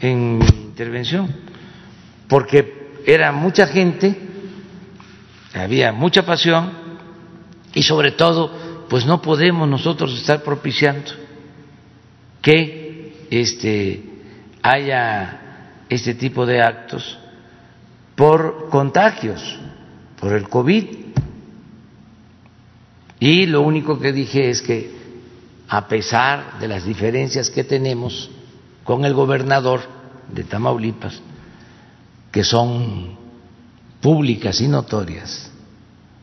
en 0.00 0.38
mi 0.38 0.46
intervención, 0.46 1.28
porque 2.28 2.90
era 3.06 3.32
mucha 3.32 3.66
gente, 3.66 4.16
había 5.54 5.92
mucha 5.92 6.24
pasión 6.24 6.70
y 7.74 7.82
sobre 7.82 8.12
todo, 8.12 8.86
pues 8.88 9.06
no 9.06 9.20
podemos 9.22 9.68
nosotros 9.68 10.18
estar 10.18 10.42
propiciando 10.42 11.12
que 12.42 13.26
este 13.30 14.04
haya 14.62 15.40
este 15.88 16.14
tipo 16.14 16.46
de 16.46 16.62
actos 16.62 17.18
por 18.14 18.68
contagios, 18.68 19.58
por 20.18 20.32
el 20.32 20.48
COVID. 20.48 20.84
Y 23.18 23.46
lo 23.46 23.62
único 23.62 23.98
que 23.98 24.12
dije 24.12 24.50
es 24.50 24.62
que 24.62 24.90
a 25.68 25.86
pesar 25.88 26.58
de 26.58 26.68
las 26.68 26.84
diferencias 26.84 27.50
que 27.50 27.64
tenemos 27.64 28.30
con 28.90 29.04
el 29.04 29.14
gobernador 29.14 29.82
de 30.32 30.42
Tamaulipas, 30.42 31.22
que 32.32 32.42
son 32.42 33.16
públicas 34.00 34.60
y 34.60 34.66
notorias, 34.66 35.48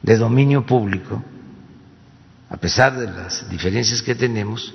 de 0.01 0.17
dominio 0.17 0.65
público, 0.65 1.23
a 2.49 2.57
pesar 2.57 2.97
de 2.97 3.05
las 3.05 3.49
diferencias 3.49 4.01
que 4.01 4.15
tenemos, 4.15 4.73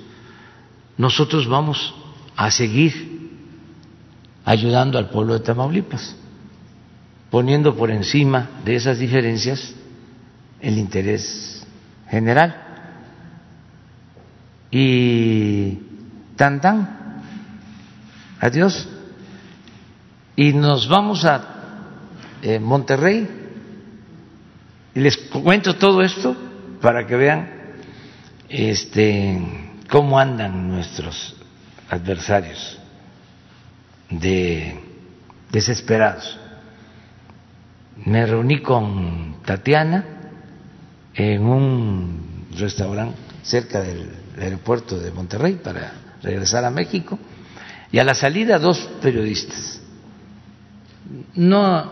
nosotros 0.97 1.47
vamos 1.47 1.93
a 2.35 2.49
seguir 2.49 3.29
ayudando 4.43 4.97
al 4.97 5.11
pueblo 5.11 5.35
de 5.35 5.41
Tamaulipas, 5.41 6.15
poniendo 7.29 7.75
por 7.75 7.91
encima 7.91 8.49
de 8.65 8.75
esas 8.75 8.97
diferencias 8.97 9.71
el 10.61 10.79
interés 10.79 11.63
general. 12.09 12.55
Y 14.71 15.77
tan 16.35 16.59
tan, 16.59 17.02
adiós. 18.43 18.87
Y 20.35 20.51
nos 20.51 20.89
vamos 20.89 21.23
a 21.23 21.41
eh, 22.41 22.59
Monterrey 22.59 23.27
y 24.93 24.99
les 24.99 25.17
cuento 25.17 25.75
todo 25.77 26.01
esto 26.01 26.35
para 26.81 27.07
que 27.07 27.15
vean 27.15 27.49
este 28.49 29.39
cómo 29.89 30.19
andan 30.19 30.67
nuestros 30.69 31.35
adversarios 31.89 32.79
de 34.09 34.77
desesperados. 35.51 36.37
Me 38.05 38.25
reuní 38.25 38.61
con 38.61 39.41
Tatiana 39.45 40.05
en 41.13 41.45
un 41.45 42.47
restaurante 42.57 43.17
cerca 43.43 43.81
del 43.81 44.09
aeropuerto 44.37 44.99
de 44.99 45.11
Monterrey 45.11 45.53
para 45.63 45.93
regresar 46.21 46.65
a 46.65 46.71
México 46.71 47.17
y 47.93 47.99
a 47.99 48.03
la 48.03 48.15
salida 48.15 48.57
dos 48.57 48.79
periodistas. 49.03 49.79
No 51.35 51.91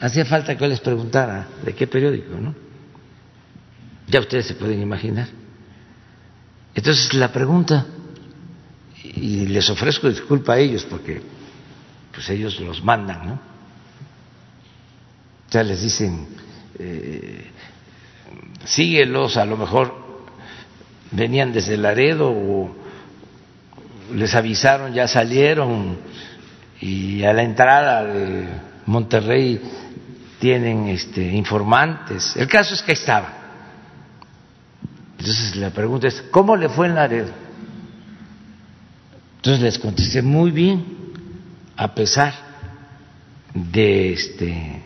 hacía 0.00 0.24
falta 0.24 0.56
que 0.56 0.62
yo 0.62 0.66
les 0.66 0.80
preguntara 0.80 1.46
de 1.62 1.74
qué 1.74 1.86
periódico, 1.86 2.36
¿no? 2.40 2.54
Ya 4.08 4.20
ustedes 4.20 4.46
se 4.46 4.54
pueden 4.54 4.80
imaginar. 4.80 5.28
Entonces 6.74 7.12
la 7.12 7.30
pregunta, 7.30 7.84
y 9.02 9.46
les 9.46 9.68
ofrezco 9.68 10.08
disculpa 10.08 10.54
a 10.54 10.58
ellos 10.58 10.86
porque 10.88 11.20
pues 12.14 12.30
ellos 12.30 12.58
los 12.60 12.82
mandan, 12.82 13.26
¿no? 13.26 13.40
Ya 15.50 15.62
les 15.62 15.82
dicen, 15.82 16.28
eh, 16.78 17.50
síguelos, 18.64 19.36
a 19.36 19.44
lo 19.44 19.58
mejor 19.58 19.94
venían 21.10 21.52
desde 21.52 21.76
Laredo 21.76 22.30
o 22.30 22.85
les 24.14 24.34
avisaron, 24.34 24.92
ya 24.92 25.08
salieron 25.08 25.98
y 26.80 27.24
a 27.24 27.32
la 27.32 27.42
entrada 27.42 28.04
de 28.04 28.46
Monterrey 28.86 29.60
tienen 30.38 30.88
este, 30.88 31.32
informantes. 31.32 32.36
El 32.36 32.48
caso 32.48 32.74
es 32.74 32.82
que 32.82 32.92
estaba. 32.92 33.32
Entonces 35.18 35.56
la 35.56 35.70
pregunta 35.70 36.08
es, 36.08 36.22
¿cómo 36.30 36.56
le 36.56 36.68
fue 36.68 36.86
en 36.86 36.94
Laredo? 36.94 37.30
Entonces 39.36 39.62
les 39.62 39.78
contesté 39.78 40.22
muy 40.22 40.50
bien, 40.50 40.84
a 41.76 41.94
pesar 41.94 42.34
de 43.54 44.12
este, 44.12 44.82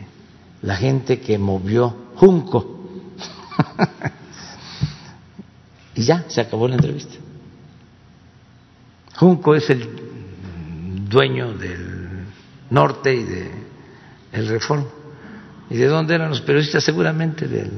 la 0.63 0.77
gente 0.77 1.21
que 1.21 1.39
movió 1.39 2.11
Junco. 2.17 2.89
y 5.95 6.03
ya, 6.03 6.25
se 6.29 6.41
acabó 6.41 6.69
la 6.69 6.77
entrevista. 6.77 7.15
Junco 9.21 9.55
es 9.55 9.69
el 9.69 9.87
dueño 11.11 11.53
del 11.53 12.25
norte 12.71 13.15
y 13.15 13.23
de 13.23 13.51
el 14.33 14.49
Reforma. 14.49 14.87
¿Y 15.69 15.77
de 15.77 15.89
dónde 15.89 16.15
eran 16.15 16.31
los 16.31 16.41
periodistas? 16.41 16.83
Seguramente 16.83 17.47
del, 17.47 17.71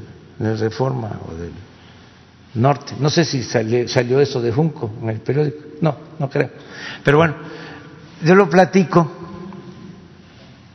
Reforma 0.57 1.19
o 1.27 1.35
del 1.35 1.51
norte. 2.53 2.93
No 2.97 3.09
sé 3.09 3.25
si 3.25 3.43
salió, 3.43 3.85
salió, 3.89 4.21
eso 4.21 4.41
de 4.41 4.53
Junco 4.53 4.89
en 5.01 5.09
el 5.09 5.19
periódico. 5.19 5.57
No, 5.81 5.97
no 6.17 6.29
creo. 6.29 6.49
Pero 7.03 7.17
bueno, 7.17 7.35
yo 8.23 8.35
lo 8.35 8.49
platico 8.49 9.11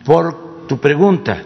por 0.05 0.67
tu 0.67 0.79
pregunta. 0.79 1.45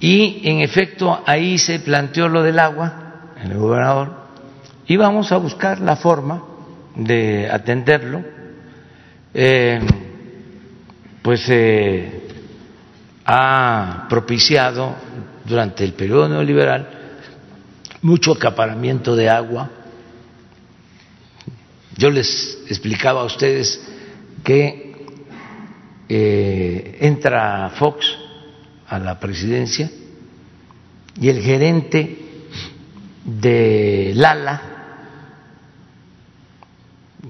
Y 0.00 0.40
en 0.48 0.60
efecto 0.60 1.22
ahí 1.26 1.58
se 1.58 1.80
planteó 1.80 2.28
lo 2.28 2.42
del 2.42 2.60
agua 2.60 3.34
el 3.44 3.58
gobernador 3.58 4.20
y 4.86 4.96
vamos 4.96 5.32
a 5.32 5.36
buscar 5.36 5.80
la 5.80 5.96
forma 5.96 6.44
de 6.96 7.48
atenderlo. 7.50 8.24
Eh, 9.32 9.80
pues 11.22 11.44
eh, 11.48 12.28
ha 13.24 14.06
propiciado 14.08 14.96
durante 15.44 15.84
el 15.84 15.92
periodo 15.92 16.28
neoliberal 16.28 16.88
mucho 18.02 18.32
acaparamiento 18.32 19.14
de 19.14 19.28
agua. 19.28 19.70
Yo 21.96 22.10
les 22.10 22.58
explicaba 22.68 23.20
a 23.20 23.24
ustedes 23.24 23.80
que 24.42 24.90
eh, 26.08 26.98
entra 27.00 27.70
Fox 27.76 28.06
a 28.88 28.98
la 28.98 29.20
presidencia 29.20 29.90
y 31.20 31.28
el 31.28 31.42
gerente 31.42 32.18
de 33.24 34.12
Lala, 34.14 34.62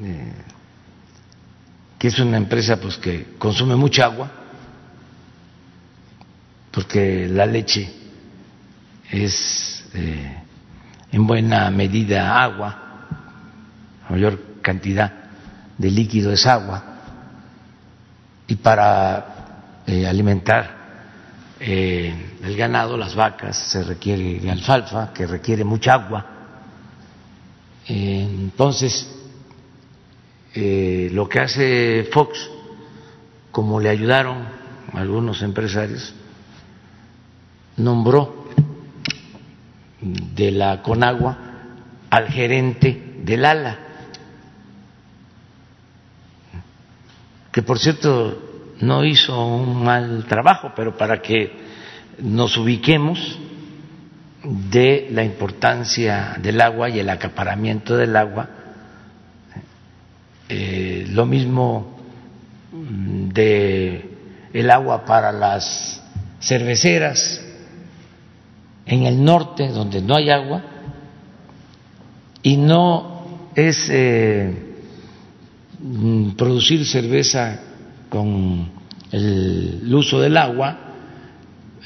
eh, 0.03 0.33
que 2.01 2.09
es 2.09 2.19
una 2.19 2.39
empresa 2.39 2.81
pues 2.81 2.97
que 2.97 3.35
consume 3.39 3.77
mucha 3.77 4.07
agua, 4.07 4.31
porque 6.71 7.29
la 7.29 7.45
leche 7.45 7.93
es 9.11 9.85
eh, 9.93 10.43
en 11.13 11.27
buena 11.27 11.71
medida 11.71 12.43
agua, 12.43 12.75
la 14.05 14.11
mayor 14.11 14.41
cantidad 14.63 15.13
de 15.77 15.91
líquido 15.91 16.33
es 16.33 16.47
agua, 16.47 16.83
y 18.47 18.55
para 18.57 19.83
eh, 19.87 20.07
alimentar 20.07 20.79
eh, 21.61 22.15
el 22.43 22.57
ganado, 22.57 22.97
las 22.97 23.15
vacas, 23.15 23.59
se 23.59 23.83
requiere 23.83 24.51
alfalfa, 24.51 25.13
que 25.13 25.27
requiere 25.27 25.65
mucha 25.65 25.93
agua. 25.93 26.27
entonces, 27.87 29.20
lo 30.55 31.29
que 31.29 31.41
hace 31.41 32.09
Fox, 32.13 32.51
como 33.51 33.81
le 33.81 33.89
ayudaron 33.89 34.49
algunos 34.93 35.43
empresarios, 35.43 36.15
nombró 37.77 38.49
de 40.01 40.51
la 40.51 40.83
Conagua 40.83 41.39
al 42.11 42.29
gerente 42.29 43.21
del 43.23 43.45
ALA, 43.45 43.79
que 47.53 47.63
por 47.63 47.79
cierto 47.79 48.75
no 48.81 49.05
hizo 49.05 49.45
un 49.45 49.85
mal 49.85 50.25
trabajo, 50.27 50.73
pero 50.75 50.97
para 50.97 51.21
que 51.21 51.53
nos 52.19 52.57
ubiquemos 52.57 53.39
de 54.43 55.09
la 55.11 55.23
importancia 55.23 56.37
del 56.41 56.61
agua 56.61 56.89
y 56.89 56.99
el 56.99 57.11
acaparamiento 57.11 57.97
del 57.97 58.17
agua, 58.17 58.49
eh, 60.51 61.07
lo 61.09 61.27
mismo 61.27 61.97
de 62.73 64.11
el 64.53 64.71
agua 64.71 65.05
para 65.05 65.31
las 65.31 66.03
cerveceras, 66.41 67.41
en 68.85 69.05
el 69.05 69.23
norte 69.23 69.69
donde 69.69 70.03
no 70.03 70.17
hay 70.17 70.31
agua 70.31 70.63
y 72.43 72.57
no 72.57 73.51
es 73.55 73.89
eh, 73.91 74.53
mm, 75.79 76.31
producir 76.31 76.85
cerveza 76.85 77.61
con 78.09 78.69
el, 79.13 79.95
uso 79.95 80.21
del 80.21 80.37
agua 80.37 80.79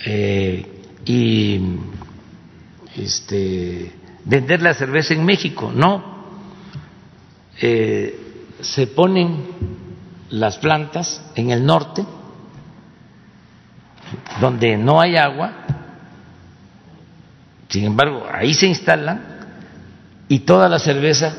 eh, 0.06 0.66
y 1.04 1.60
este, 2.96 3.92
vender 4.24 4.62
la 4.62 4.72
cerveza 4.72 5.12
en 5.12 5.24
México, 5.24 5.70
no. 5.74 6.14
Se 8.60 8.86
ponen 8.86 9.46
las 10.30 10.58
plantas 10.58 11.22
en 11.34 11.50
el 11.50 11.64
norte, 11.64 12.04
donde 14.40 14.76
no 14.76 15.00
hay 15.00 15.16
agua, 15.16 15.52
sin 17.68 17.84
embargo, 17.84 18.24
ahí 18.32 18.54
se 18.54 18.66
instalan 18.66 19.20
y 20.28 20.40
toda 20.40 20.68
la 20.68 20.78
cerveza 20.78 21.34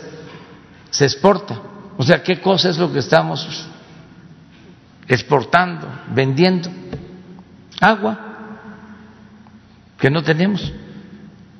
se 0.89 1.05
exporta. 1.05 1.59
O 1.97 2.03
sea, 2.03 2.21
¿qué 2.23 2.41
cosa 2.41 2.69
es 2.69 2.77
lo 2.77 2.91
que 2.91 2.99
estamos 2.99 3.67
exportando, 5.07 5.87
vendiendo? 6.13 6.69
Agua, 7.79 8.19
que 9.97 10.09
no 10.09 10.23
tenemos. 10.23 10.73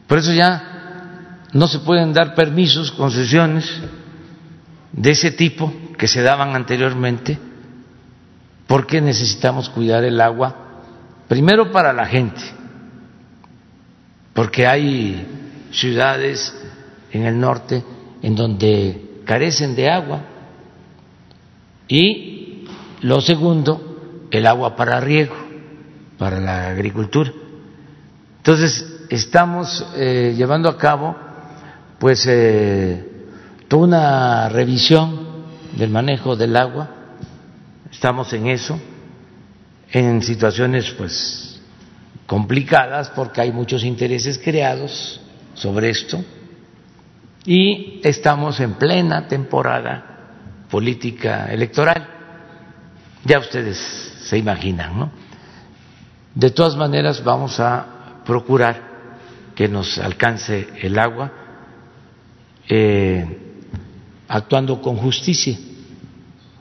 Por 0.08 0.18
eso 0.18 0.34
ya 0.34 1.39
no 1.53 1.68
se 1.68 1.80
pueden 1.80 2.12
dar 2.14 2.36
permisos, 2.36 2.91
concesiones 2.91 3.82
de 4.96 5.12
ese 5.12 5.32
tipo 5.32 5.74
que 5.98 6.08
se 6.08 6.22
daban 6.22 6.56
anteriormente, 6.56 7.38
porque 8.66 9.02
necesitamos 9.02 9.70
cuidar 9.70 10.04
el 10.06 10.22
agua, 10.22 10.56
primero 11.28 11.72
para 11.72 11.91
la 11.91 12.06
gente, 12.06 12.41
porque 14.34 14.66
hay 14.66 15.28
ciudades 15.72 16.56
en 17.12 17.26
el 17.26 17.39
norte 17.39 17.84
en 18.22 18.36
donde 18.36 19.20
carecen 19.26 19.76
de 19.76 19.89
agua, 19.89 20.22
y 21.88 22.66
lo 23.02 23.22
segundo, 23.22 24.28
el 24.32 24.48
agua 24.48 24.76
para 24.76 25.00
riego, 25.02 25.36
para 26.18 26.39
la 26.39 26.70
agricultura. 26.70 27.32
Entonces, 28.38 29.04
estamos 29.10 29.86
eh, 29.96 30.34
llevando 30.36 30.70
a 30.70 30.78
cabo 30.78 31.16
pues 32.00 32.26
eh, 32.28 33.14
una 33.76 34.50
revisión 34.50 35.20
del 35.74 35.90
manejo 35.90 36.36
del 36.36 36.56
agua, 36.56 36.90
estamos 37.92 38.32
en 38.34 38.48
eso, 38.48 38.80
en 39.92 40.22
situaciones 40.22 40.92
pues 40.92 41.62
complicadas 42.26 43.10
porque 43.10 43.42
hay 43.42 43.52
muchos 43.52 43.84
intereses 43.84 44.40
creados 44.44 45.22
sobre 45.54 45.90
esto 45.90 46.24
y 47.46 48.02
estamos 48.04 48.60
en 48.60 48.74
plena 48.74 49.28
temporada 49.28 50.66
política 50.70 51.48
electoral. 51.52 52.08
Ya 53.24 53.40
ustedes 53.40 53.78
se 53.78 54.38
imaginan, 54.38 55.00
¿no? 55.00 55.12
De 56.34 56.50
todas 56.50 56.76
maneras 56.76 57.24
vamos 57.24 57.60
a 57.60 58.22
procurar 58.26 58.96
que 59.56 59.68
nos 59.68 59.98
alcance 60.00 60.68
el 60.82 61.00
agua 61.00 61.32
eh, 62.68 63.45
actuando 64.28 64.82
con 64.82 64.98
justicia. 64.98 65.58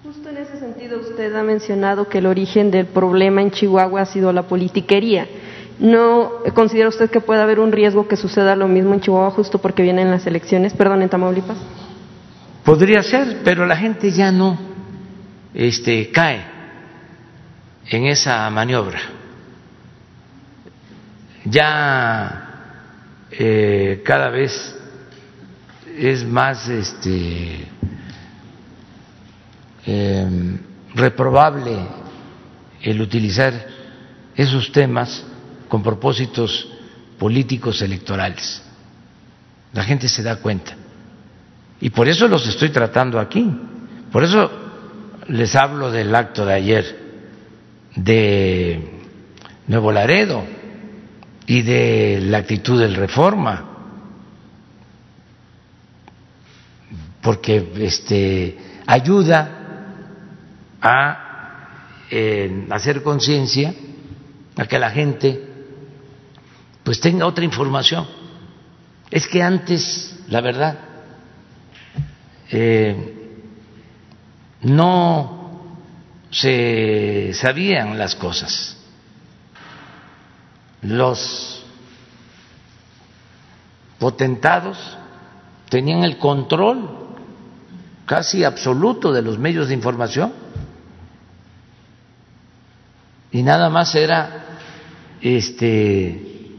Justo 0.02 0.28
en 0.28 0.36
ese 0.36 0.58
sentido 0.58 1.00
usted 1.00 1.34
ha 1.34 1.42
mencionado 1.42 2.08
que 2.08 2.18
el 2.18 2.26
origen 2.26 2.70
del 2.70 2.86
problema 2.86 3.42
en 3.42 3.50
Chihuahua 3.50 4.02
ha 4.02 4.06
sido 4.06 4.32
la 4.32 4.42
politiquería. 4.42 5.26
¿No 5.78 6.30
considera 6.54 6.88
usted 6.88 7.10
que 7.10 7.20
puede 7.20 7.42
haber 7.42 7.58
un 7.58 7.72
riesgo 7.72 8.06
que 8.06 8.16
suceda 8.16 8.54
lo 8.54 8.68
mismo 8.68 8.94
en 8.94 9.00
Chihuahua 9.00 9.30
justo 9.30 9.58
porque 9.58 9.82
vienen 9.82 10.10
las 10.10 10.26
elecciones, 10.26 10.72
perdón, 10.72 11.02
en 11.02 11.08
Tamaulipas? 11.08 11.58
Podría 12.64 13.02
ser, 13.02 13.38
pero 13.44 13.66
la 13.66 13.76
gente 13.76 14.10
ya 14.10 14.30
no 14.30 14.58
este, 15.52 16.10
cae 16.10 16.44
en 17.88 18.06
esa 18.06 18.48
maniobra. 18.50 19.00
Ya 21.44 22.44
eh, 23.30 24.02
cada 24.04 24.30
vez 24.30 24.73
es 25.96 26.24
más 26.24 26.68
este, 26.68 27.66
em, 29.86 30.58
reprobable 30.94 31.78
el 32.82 33.00
utilizar 33.00 33.52
esos 34.34 34.72
temas 34.72 35.24
con 35.68 35.82
propósitos 35.82 36.68
políticos 37.18 37.80
electorales. 37.82 38.62
La 39.72 39.84
gente 39.84 40.08
se 40.08 40.22
da 40.22 40.36
cuenta. 40.36 40.76
Y 41.80 41.90
por 41.90 42.08
eso 42.08 42.28
los 42.28 42.46
estoy 42.46 42.70
tratando 42.70 43.18
aquí. 43.18 43.50
Por 44.10 44.24
eso 44.24 44.50
les 45.28 45.54
hablo 45.54 45.90
del 45.90 46.14
acto 46.14 46.44
de 46.46 46.54
ayer 46.54 47.04
de 47.96 49.02
Nuevo 49.66 49.92
Laredo 49.92 50.44
y 51.46 51.62
de 51.62 52.20
la 52.22 52.38
actitud 52.38 52.80
del 52.80 52.94
reforma. 52.94 53.73
Porque 57.24 57.72
este 57.78 58.58
ayuda 58.86 59.50
a 60.82 61.24
eh, 62.10 62.66
hacer 62.70 63.02
conciencia, 63.02 63.74
a 64.56 64.66
que 64.66 64.78
la 64.78 64.90
gente 64.90 65.48
pues 66.82 67.00
tenga 67.00 67.26
otra 67.26 67.42
información. 67.42 68.06
Es 69.10 69.26
que 69.26 69.42
antes, 69.42 70.18
la 70.28 70.42
verdad, 70.42 70.78
eh, 72.50 73.40
no 74.60 75.78
se 76.30 77.32
sabían 77.32 77.96
las 77.96 78.14
cosas. 78.14 78.76
Los 80.82 81.64
potentados 83.98 84.76
tenían 85.70 86.04
el 86.04 86.18
control 86.18 87.03
casi 88.06 88.44
absoluto 88.44 89.12
de 89.12 89.22
los 89.22 89.38
medios 89.38 89.68
de 89.68 89.74
información. 89.74 90.32
Y 93.30 93.42
nada 93.42 93.68
más 93.68 93.94
era 93.94 94.44
este 95.20 96.50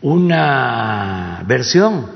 una 0.00 1.42
versión. 1.46 2.06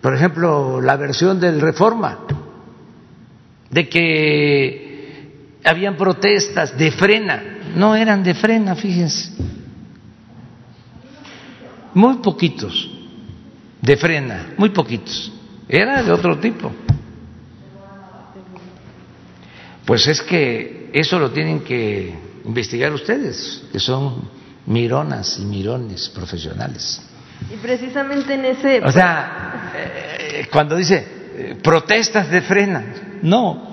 Por 0.00 0.14
ejemplo 0.14 0.80
la 0.80 0.96
versión 0.96 1.38
del 1.40 1.60
reforma 1.60 2.18
de 3.70 3.88
que 3.88 5.58
habían 5.64 5.96
protestas 5.96 6.76
de 6.76 6.90
frena. 6.90 7.42
No 7.76 7.94
eran 7.94 8.24
de 8.24 8.34
frena 8.34 8.74
fíjense. 8.74 9.32
Muy 11.94 12.16
poquitos 12.16 12.97
de 13.80 13.96
frena, 13.96 14.54
muy 14.56 14.70
poquitos. 14.70 15.32
Era 15.68 16.02
de 16.02 16.12
otro 16.12 16.38
tipo. 16.38 16.72
Pues 19.84 20.06
es 20.06 20.22
que 20.22 20.90
eso 20.92 21.18
lo 21.18 21.30
tienen 21.30 21.60
que 21.60 22.14
investigar 22.44 22.92
ustedes, 22.92 23.64
que 23.72 23.78
son 23.78 24.28
mironas 24.66 25.38
y 25.38 25.44
mirones 25.44 26.08
profesionales. 26.10 27.02
Y 27.52 27.56
precisamente 27.56 28.34
en 28.34 28.44
ese... 28.44 28.80
O 28.84 28.92
sea, 28.92 29.72
eh, 29.74 30.48
cuando 30.52 30.76
dice 30.76 31.06
eh, 31.36 31.58
protestas 31.62 32.30
de 32.30 32.42
frena, 32.42 32.84
no. 33.22 33.68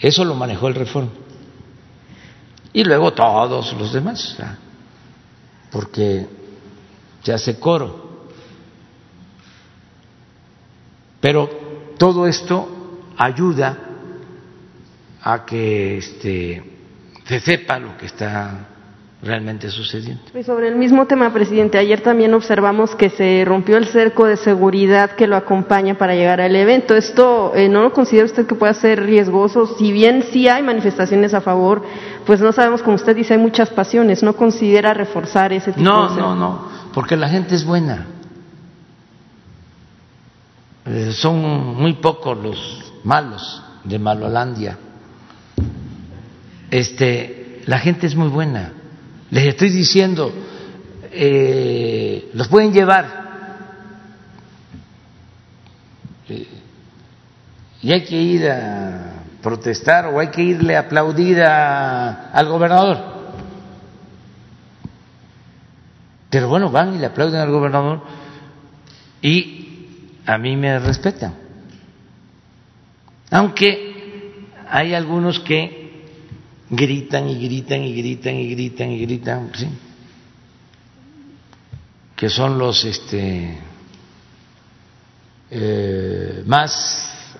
Eso 0.00 0.24
lo 0.24 0.34
manejó 0.34 0.68
el 0.68 0.74
Reforma. 0.74 1.10
Y 2.72 2.84
luego 2.84 3.12
todos 3.12 3.72
los 3.74 3.92
demás, 3.92 4.36
porque 5.70 6.26
se 7.22 7.32
hace 7.32 7.58
coro. 7.58 8.10
Pero 11.20 11.48
todo 11.98 12.26
esto 12.26 12.68
ayuda 13.16 13.78
a 15.22 15.44
que 15.44 15.98
este, 15.98 16.62
se 17.24 17.40
sepa 17.40 17.78
lo 17.78 17.96
que 17.96 18.06
está 18.06 18.66
realmente 19.22 19.70
sucediendo. 19.70 20.20
Y 20.34 20.42
sobre 20.42 20.66
el 20.66 20.74
mismo 20.74 21.06
tema, 21.06 21.32
presidente, 21.32 21.78
ayer 21.78 22.00
también 22.00 22.34
observamos 22.34 22.96
que 22.96 23.08
se 23.08 23.44
rompió 23.46 23.76
el 23.76 23.86
cerco 23.86 24.26
de 24.26 24.36
seguridad 24.36 25.12
que 25.12 25.28
lo 25.28 25.36
acompaña 25.36 25.96
para 25.96 26.16
llegar 26.16 26.40
al 26.40 26.56
evento. 26.56 26.96
¿Esto 26.96 27.52
eh, 27.54 27.68
no 27.68 27.82
lo 27.82 27.92
considera 27.92 28.26
usted 28.26 28.48
que 28.48 28.56
pueda 28.56 28.74
ser 28.74 29.04
riesgoso? 29.04 29.76
Si 29.78 29.92
bien 29.92 30.24
sí 30.32 30.48
hay 30.48 30.64
manifestaciones 30.64 31.34
a 31.34 31.40
favor, 31.40 31.82
pues 32.26 32.40
no 32.40 32.50
sabemos, 32.50 32.82
como 32.82 32.96
usted 32.96 33.14
dice, 33.14 33.34
hay 33.34 33.40
muchas 33.40 33.70
pasiones. 33.70 34.24
¿No 34.24 34.34
considera 34.34 34.92
reforzar 34.92 35.52
ese 35.52 35.70
tipo 35.70 35.88
no, 35.88 36.12
de 36.12 36.20
No, 36.20 36.34
no, 36.34 36.34
no 36.34 36.71
porque 36.92 37.16
la 37.16 37.28
gente 37.28 37.54
es 37.54 37.64
buena. 37.64 38.06
Eh, 40.84 41.12
son 41.12 41.76
muy 41.76 41.94
pocos 41.94 42.36
los 42.36 42.92
malos 43.04 43.62
de 43.84 43.98
Malolandia. 43.98 44.78
Este, 46.70 47.62
la 47.66 47.78
gente 47.78 48.06
es 48.06 48.16
muy 48.16 48.28
buena. 48.28 48.72
Les 49.30 49.46
estoy 49.46 49.70
diciendo, 49.70 50.32
eh, 51.12 52.30
los 52.34 52.48
pueden 52.48 52.72
llevar. 52.72 53.22
Eh, 56.28 56.48
y 57.82 57.92
hay 57.92 58.04
que 58.04 58.16
ir 58.16 58.48
a 58.50 59.12
protestar 59.42 60.06
o 60.06 60.20
hay 60.20 60.28
que 60.28 60.42
irle 60.42 60.76
a 60.76 60.80
aplaudir 60.80 61.42
al 61.42 62.48
gobernador. 62.48 63.11
Pero 66.32 66.48
bueno, 66.48 66.70
van 66.70 66.94
y 66.94 66.98
le 66.98 67.04
aplauden 67.04 67.42
al 67.42 67.50
gobernador 67.50 68.00
y 69.20 70.08
a 70.24 70.38
mí 70.38 70.56
me 70.56 70.78
respetan. 70.78 71.34
Aunque 73.30 74.46
hay 74.66 74.94
algunos 74.94 75.40
que 75.40 76.06
gritan 76.70 77.28
y 77.28 77.34
gritan 77.34 77.84
y 77.84 77.94
gritan 77.94 78.34
y 78.36 78.48
gritan 78.48 78.90
y 78.92 78.98
gritan, 79.02 79.50
¿sí? 79.54 79.68
que 82.16 82.30
son 82.30 82.56
los 82.56 82.82
este, 82.86 83.58
eh, 85.50 86.42
más 86.46 87.36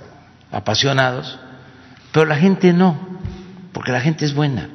apasionados, 0.51 1.39
pero 2.13 2.27
la 2.27 2.37
gente 2.37 2.75
no, 2.75 2.99
porque 3.73 3.91
la 3.91 4.03
gente 4.03 4.27
es 4.27 4.35
buena. 4.35 4.69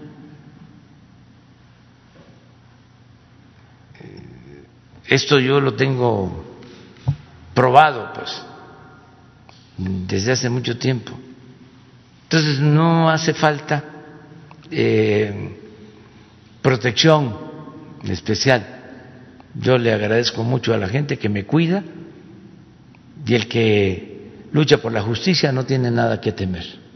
Esto 5.07 5.39
yo 5.39 5.59
lo 5.59 5.73
tengo 5.73 6.45
probado, 7.53 8.11
pues, 8.13 8.41
desde 9.77 10.33
hace 10.33 10.49
mucho 10.49 10.77
tiempo. 10.77 11.17
Entonces 12.23 12.59
no 12.59 13.09
hace 13.09 13.33
falta 13.33 13.83
eh, 14.69 15.57
protección 16.61 17.35
especial. 18.03 18.65
Yo 19.55 19.77
le 19.77 19.93
agradezco 19.93 20.43
mucho 20.43 20.73
a 20.73 20.77
la 20.77 20.89
gente 20.89 21.17
que 21.17 21.29
me 21.29 21.45
cuida 21.45 21.83
y 23.25 23.33
el 23.33 23.47
que 23.47 24.31
lucha 24.51 24.77
por 24.77 24.91
la 24.91 25.01
justicia 25.01 25.51
no 25.51 25.65
tiene 25.65 25.89
nada 25.89 26.19
que 26.19 26.31
temer 26.33 26.86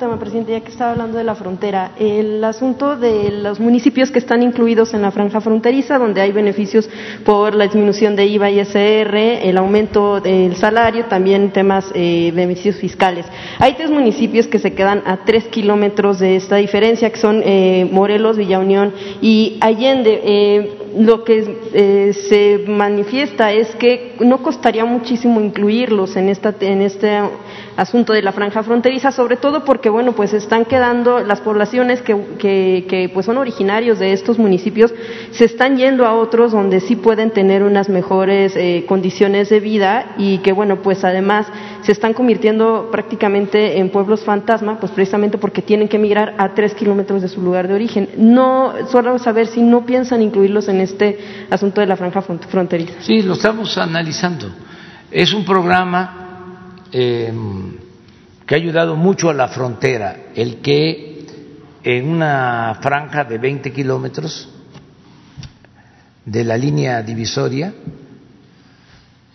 tema, 0.00 0.18
presidente, 0.18 0.52
ya 0.52 0.60
que 0.60 0.70
estaba 0.70 0.92
hablando 0.92 1.18
de 1.18 1.24
la 1.24 1.34
frontera. 1.34 1.92
El 1.98 2.42
asunto 2.42 2.96
de 2.96 3.30
los 3.30 3.60
municipios 3.60 4.10
que 4.10 4.18
están 4.18 4.42
incluidos 4.42 4.94
en 4.94 5.02
la 5.02 5.10
franja 5.10 5.42
fronteriza, 5.42 5.98
donde 5.98 6.22
hay 6.22 6.32
beneficios 6.32 6.88
por 7.22 7.54
la 7.54 7.64
disminución 7.64 8.16
de 8.16 8.24
IVA 8.24 8.50
y 8.50 8.60
SR, 8.60 9.46
el 9.46 9.58
aumento 9.58 10.20
del 10.20 10.56
salario, 10.56 11.04
también 11.04 11.50
temas 11.50 11.92
eh, 11.94 12.32
beneficios 12.34 12.76
fiscales. 12.76 13.26
Hay 13.58 13.74
tres 13.74 13.90
municipios 13.90 14.46
que 14.46 14.58
se 14.58 14.72
quedan 14.72 15.02
a 15.04 15.18
tres 15.18 15.44
kilómetros 15.48 16.18
de 16.18 16.36
esta 16.36 16.56
diferencia, 16.56 17.10
que 17.10 17.18
son 17.18 17.42
eh, 17.44 17.86
Morelos, 17.92 18.38
Villa 18.38 18.58
Unión 18.58 18.94
y 19.20 19.58
Allende. 19.60 20.79
Lo 20.96 21.24
que 21.24 21.58
eh, 21.72 22.12
se 22.12 22.64
manifiesta 22.66 23.52
es 23.52 23.74
que 23.76 24.16
no 24.20 24.42
costaría 24.42 24.84
muchísimo 24.84 25.40
incluirlos 25.40 26.16
en, 26.16 26.28
esta, 26.28 26.54
en 26.60 26.82
este 26.82 27.20
asunto 27.76 28.12
de 28.12 28.22
la 28.22 28.32
franja 28.32 28.62
fronteriza, 28.62 29.12
sobre 29.12 29.36
todo 29.36 29.64
porque, 29.64 29.88
bueno, 29.88 30.12
pues 30.12 30.32
están 30.32 30.64
quedando 30.64 31.20
las 31.20 31.40
poblaciones 31.40 32.02
que, 32.02 32.16
que, 32.38 33.10
pues 33.12 33.26
son 33.26 33.38
originarios 33.38 33.98
de 33.98 34.12
estos 34.12 34.38
municipios, 34.38 34.92
se 35.30 35.44
están 35.44 35.76
yendo 35.76 36.06
a 36.06 36.14
otros 36.14 36.52
donde 36.52 36.80
sí 36.80 36.96
pueden 36.96 37.30
tener 37.30 37.62
unas 37.62 37.88
mejores 37.88 38.54
eh, 38.56 38.84
condiciones 38.86 39.48
de 39.48 39.60
vida 39.60 40.14
y 40.18 40.38
que, 40.38 40.52
bueno, 40.52 40.82
pues 40.82 41.04
además 41.04 41.46
se 41.82 41.92
están 41.92 42.12
convirtiendo 42.14 42.88
prácticamente 42.90 43.78
en 43.78 43.90
pueblos 43.90 44.24
fantasma, 44.24 44.78
pues 44.78 44.92
precisamente 44.92 45.38
porque 45.38 45.62
tienen 45.62 45.88
que 45.88 45.96
emigrar 45.96 46.34
a 46.38 46.54
tres 46.54 46.74
kilómetros 46.74 47.22
de 47.22 47.28
su 47.28 47.40
lugar 47.40 47.68
de 47.68 47.74
origen. 47.74 48.08
No, 48.16 48.72
solo 48.90 49.18
saber 49.18 49.46
si 49.46 49.62
no 49.62 49.84
piensan 49.84 50.22
incluirlos 50.22 50.68
en 50.68 50.80
este 50.80 51.46
asunto 51.50 51.80
de 51.80 51.86
la 51.86 51.96
franja 51.96 52.22
fronteriza. 52.22 52.94
Sí, 53.00 53.22
lo 53.22 53.34
estamos 53.34 53.76
analizando. 53.78 54.50
Es 55.10 55.32
un 55.32 55.44
programa 55.44 56.76
em, 56.92 57.76
que 58.46 58.54
ha 58.54 58.58
ayudado 58.58 58.96
mucho 58.96 59.30
a 59.30 59.34
la 59.34 59.48
frontera, 59.48 60.16
el 60.34 60.56
que 60.56 61.26
en 61.82 62.08
una 62.08 62.78
franja 62.80 63.24
de 63.24 63.38
20 63.38 63.72
kilómetros 63.72 64.48
de 66.24 66.44
la 66.44 66.56
línea 66.56 67.02
divisoria 67.02 67.72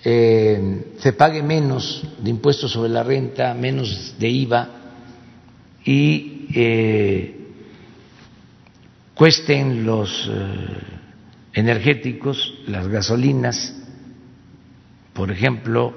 eh, 0.08 0.94
se 1.00 1.14
pague 1.14 1.42
menos 1.42 2.04
de 2.20 2.30
impuestos 2.30 2.72
sobre 2.72 2.90
la 2.90 3.02
renta, 3.02 3.56
menos 3.56 4.14
de 4.20 4.30
IVA 4.30 4.70
y 5.84 6.46
eh, 6.54 7.40
cuesten 9.16 9.84
los 9.84 10.30
eh, 10.32 10.68
energéticos, 11.54 12.54
las 12.68 12.88
gasolinas, 12.88 13.76
por 15.14 15.32
ejemplo, 15.32 15.96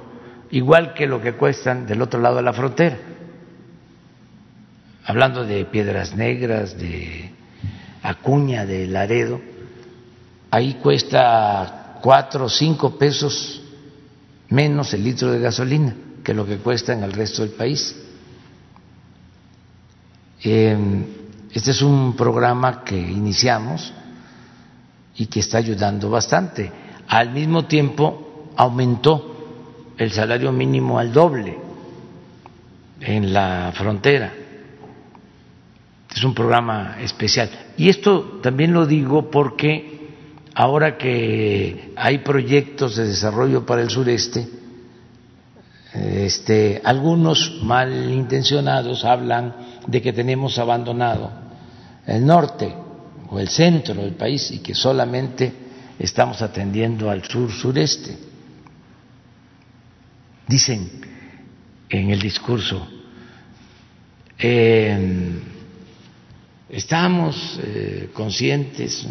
igual 0.52 0.94
que 0.94 1.06
lo 1.06 1.20
que 1.20 1.34
cuestan 1.34 1.86
del 1.86 2.00
otro 2.00 2.18
lado 2.18 2.36
de 2.36 2.42
la 2.42 2.54
frontera. 2.54 2.96
Hablando 5.04 5.44
de 5.44 5.66
Piedras 5.66 6.16
Negras, 6.16 6.78
de 6.78 7.30
Acuña, 8.02 8.64
de 8.64 8.86
Laredo, 8.86 9.38
ahí 10.50 10.78
cuesta 10.82 11.98
cuatro 12.00 12.46
o 12.46 12.48
cinco 12.48 12.96
pesos 12.98 13.64
menos 14.50 14.92
el 14.94 15.04
litro 15.04 15.30
de 15.30 15.40
gasolina 15.40 15.94
que 16.22 16.34
lo 16.34 16.46
que 16.46 16.58
cuesta 16.58 16.92
en 16.92 17.02
el 17.02 17.12
resto 17.12 17.42
del 17.42 17.52
país. 17.52 17.96
Em, 20.42 21.04
este 21.52 21.70
es 21.70 21.82
un 21.82 22.14
programa 22.16 22.84
que 22.84 22.98
iniciamos 22.98 23.92
y 25.16 25.26
que 25.26 25.40
está 25.40 25.58
ayudando 25.58 26.10
bastante. 26.10 26.70
Al 27.08 27.30
mismo 27.32 27.64
tiempo 27.64 28.50
aumentó 28.56 29.94
el 29.96 30.12
salario 30.12 30.52
mínimo 30.52 30.98
al 30.98 31.12
doble 31.12 31.58
en 33.00 33.32
la 33.32 33.72
frontera. 33.74 34.32
Es 36.14 36.24
un 36.24 36.34
programa 36.34 36.96
especial. 37.00 37.50
Y 37.76 37.88
esto 37.88 38.40
también 38.42 38.72
lo 38.72 38.86
digo 38.86 39.30
porque 39.30 39.97
ahora 40.58 40.98
que 40.98 41.92
hay 41.94 42.18
proyectos 42.18 42.96
de 42.96 43.06
desarrollo 43.06 43.64
para 43.64 43.80
el 43.80 43.90
sureste, 43.90 44.48
este, 45.94 46.82
algunos 46.82 47.60
malintencionados 47.62 49.04
hablan 49.04 49.54
de 49.86 50.02
que 50.02 50.12
tenemos 50.12 50.58
abandonado 50.58 51.30
el 52.04 52.26
norte 52.26 52.74
o 53.30 53.38
el 53.38 53.48
centro 53.48 53.94
del 54.02 54.14
país 54.14 54.50
y 54.50 54.58
que 54.58 54.74
solamente 54.74 55.52
estamos 55.96 56.42
atendiendo 56.42 57.08
al 57.08 57.22
sur 57.22 57.52
sureste. 57.52 58.18
Dicen 60.48 60.90
en 61.88 62.10
el 62.10 62.20
discurso, 62.20 62.84
eh, 64.36 65.38
estamos 66.68 67.60
eh, 67.62 68.10
conscientes 68.12 69.06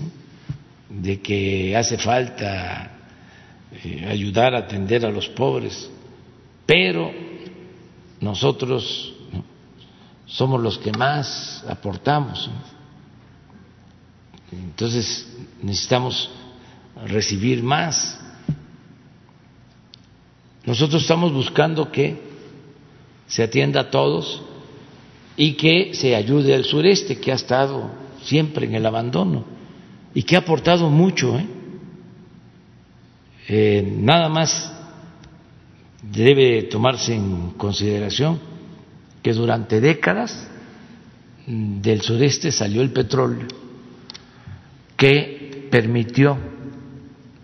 de 0.89 1.21
que 1.21 1.75
hace 1.75 1.97
falta 1.97 2.91
eh, 3.71 4.05
ayudar 4.09 4.55
a 4.55 4.59
atender 4.59 5.05
a 5.05 5.11
los 5.11 5.27
pobres, 5.29 5.89
pero 6.65 7.11
nosotros 8.19 9.13
somos 10.25 10.61
los 10.61 10.77
que 10.77 10.91
más 10.91 11.63
aportamos. 11.67 12.49
Entonces 14.51 15.27
necesitamos 15.61 16.29
recibir 17.05 17.61
más. 17.61 18.19
Nosotros 20.65 21.01
estamos 21.01 21.33
buscando 21.33 21.91
que 21.91 22.21
se 23.27 23.43
atienda 23.43 23.81
a 23.81 23.89
todos 23.89 24.41
y 25.35 25.53
que 25.53 25.93
se 25.93 26.15
ayude 26.15 26.55
al 26.55 26.63
sureste, 26.63 27.19
que 27.19 27.31
ha 27.31 27.35
estado 27.35 27.91
siempre 28.23 28.65
en 28.65 28.75
el 28.75 28.85
abandono 28.85 29.56
y 30.13 30.23
que 30.23 30.35
ha 30.35 30.39
aportado 30.39 30.89
mucho. 30.89 31.37
¿eh? 31.37 31.45
Eh, 33.47 33.93
nada 33.99 34.29
más 34.29 34.73
debe 36.01 36.63
tomarse 36.63 37.15
en 37.15 37.51
consideración 37.51 38.39
que 39.21 39.33
durante 39.33 39.81
décadas 39.81 40.49
del 41.45 42.01
sureste 42.01 42.51
salió 42.51 42.81
el 42.81 42.91
petróleo 42.91 43.47
que 44.97 45.67
permitió 45.71 46.37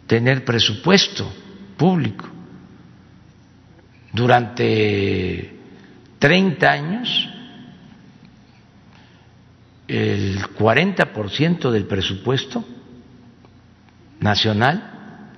tener 0.07 0.43
presupuesto 0.43 1.31
público. 1.77 2.27
Durante 4.11 5.53
30 6.19 6.71
años, 6.71 7.29
el 9.87 10.41
40% 10.41 11.71
del 11.71 11.85
presupuesto 11.85 12.63
nacional 14.19 15.29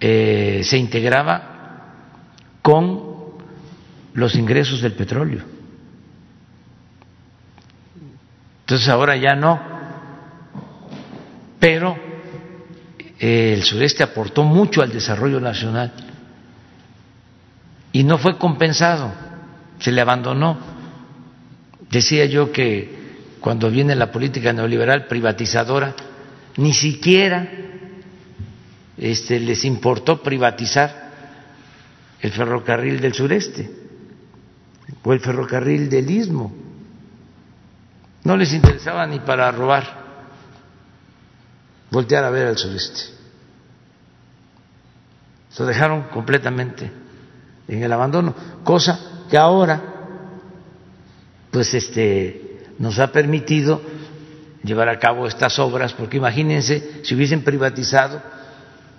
eh, 0.00 0.62
se 0.64 0.78
integraba 0.78 1.94
con 2.62 3.12
los 4.14 4.34
ingresos 4.36 4.80
del 4.80 4.92
petróleo. 4.92 5.42
Entonces 8.60 8.88
ahora 8.88 9.16
ya 9.16 9.34
no 9.34 9.72
pero 11.62 11.96
eh, 13.20 13.52
el 13.56 13.62
sureste 13.62 14.02
aportó 14.02 14.42
mucho 14.42 14.82
al 14.82 14.90
desarrollo 14.90 15.38
nacional 15.38 15.92
y 17.92 18.02
no 18.02 18.18
fue 18.18 18.36
compensado, 18.36 19.12
se 19.78 19.92
le 19.92 20.00
abandonó. 20.00 20.58
Decía 21.88 22.24
yo 22.24 22.50
que 22.50 23.01
cuando 23.42 23.68
viene 23.70 23.96
la 23.96 24.12
política 24.12 24.52
neoliberal 24.52 25.06
privatizadora, 25.08 25.94
ni 26.58 26.72
siquiera 26.72 27.48
este, 28.96 29.40
les 29.40 29.64
importó 29.64 30.22
privatizar 30.22 31.10
el 32.20 32.30
ferrocarril 32.30 33.00
del 33.00 33.12
sureste 33.12 33.68
o 35.02 35.12
el 35.12 35.18
ferrocarril 35.18 35.90
del 35.90 36.08
istmo. 36.08 36.54
No 38.22 38.36
les 38.36 38.52
interesaba 38.52 39.04
ni 39.08 39.18
para 39.18 39.50
robar 39.50 40.02
voltear 41.90 42.22
a 42.22 42.30
ver 42.30 42.46
al 42.46 42.56
sureste. 42.56 43.00
Se 45.50 45.64
dejaron 45.64 46.04
completamente 46.04 46.92
en 47.66 47.82
el 47.82 47.92
abandono, 47.92 48.36
cosa 48.62 49.24
que 49.28 49.36
ahora 49.36 49.82
pues 51.50 51.74
este 51.74 52.51
nos 52.78 52.98
ha 52.98 53.12
permitido 53.12 53.80
llevar 54.62 54.88
a 54.88 54.98
cabo 54.98 55.26
estas 55.26 55.58
obras, 55.58 55.92
porque 55.92 56.16
imagínense 56.16 57.00
si 57.02 57.14
hubiesen 57.14 57.42
privatizado 57.42 58.22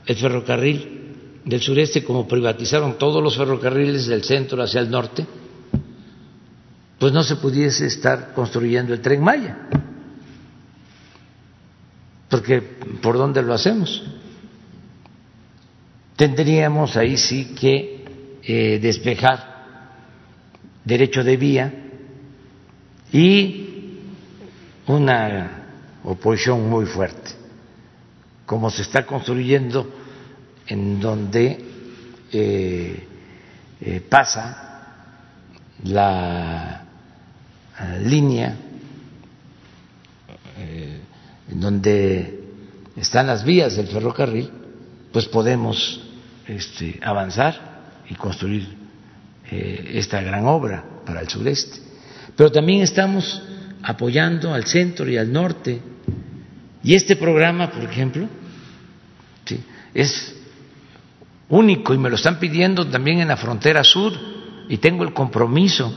el 0.05 0.15
ferrocarril 0.15 1.41
del 1.45 1.61
sureste 1.61 2.03
como 2.03 2.28
privatizaron 2.28 2.97
todos 2.97 3.21
los 3.21 3.38
ferrocarriles 3.38 4.07
del 4.07 4.24
centro 4.24 4.61
hacia 4.61 4.82
el 4.82 4.89
norte, 4.89 5.26
pues 6.99 7.11
no 7.11 7.24
se 7.24 7.36
pudiese 7.36 7.86
estar 7.88 8.34
construyendo 8.34 8.93
el 8.93 9.01
tren 9.01 9.21
Maya. 9.21 9.57
Porque 12.30 12.61
¿por 12.61 13.17
dónde 13.17 13.41
lo 13.41 13.53
hacemos? 13.53 14.03
Tendríamos 16.15 16.95
ahí 16.95 17.17
sí 17.17 17.53
que 17.59 18.05
eh, 18.43 18.80
despejar 18.82 19.53
derecho 20.86 21.24
de 21.24 21.38
vía 21.38 21.83
y 23.14 23.99
una 24.88 25.66
oposición 26.03 26.70
muy 26.70 26.86
fuerte, 26.86 27.32
como 28.45 28.70
se 28.70 28.82
está 28.82 29.05
construyendo 29.05 29.89
en 30.68 30.99
donde 30.99 31.64
eh, 32.32 33.07
eh, 33.80 34.01
pasa 34.09 34.59
la 35.84 36.86
línea, 38.03 38.55
en 41.49 41.59
donde 41.59 42.43
están 42.95 43.28
las 43.28 43.43
vías 43.43 43.76
del 43.76 43.88
ferrocarril, 43.88 44.49
pues 45.11 45.28
podemos 45.28 46.01
este, 46.47 46.99
avanzar 47.01 47.74
y 48.09 48.16
construir 48.16 48.76
eh, 49.49 49.91
esta 49.95 50.22
gran 50.22 50.45
obra 50.45 50.84
para 51.05 51.22
el 51.22 51.30
sureste. 51.30 51.80
Pero 52.36 52.52
también 52.52 52.82
estamos 52.82 53.42
apoyando 53.82 54.54
al 54.54 54.66
centro 54.66 55.10
y 55.10 55.18
al 55.18 55.32
norte. 55.32 55.82
Y 56.84 56.96
este 56.96 57.16
programa, 57.16 57.70
por 57.70 57.84
ejemplo, 57.84 58.28
es 59.94 60.36
único 61.50 61.94
y 61.94 61.98
me 61.98 62.10
lo 62.10 62.16
están 62.16 62.40
pidiendo 62.40 62.88
también 62.88 63.20
en 63.20 63.28
la 63.28 63.38
frontera 63.38 63.84
sur 63.84 64.14
y 64.68 64.78
tengo 64.78 65.04
el 65.04 65.14
compromiso 65.14 65.94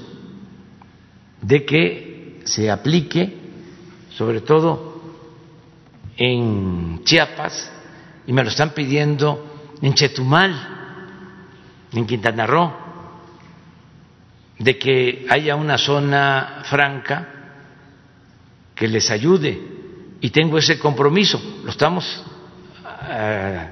de 1.41 1.65
que 1.65 2.41
se 2.45 2.71
aplique, 2.71 3.35
sobre 4.11 4.41
todo 4.41 5.01
en 6.17 7.01
Chiapas, 7.05 7.73
y 8.27 8.33
me 8.33 8.43
lo 8.43 8.51
están 8.51 8.71
pidiendo 8.71 9.75
en 9.81 9.95
Chetumal, 9.95 10.55
en 11.93 12.07
Quintana 12.07 12.47
Roo, 12.47 12.86
de 14.59 14.79
que 14.79 15.27
haya 15.29 15.57
una 15.57 15.79
zona 15.79 16.63
franca 16.65 17.29
que 18.75 18.89
les 18.89 19.11
ayude 19.11 19.59
y 20.21 20.31
tengo 20.31 20.59
ese 20.59 20.79
compromiso. 20.79 21.41
Lo 21.65 21.71
estamos 21.71 22.25
eh, 23.11 23.69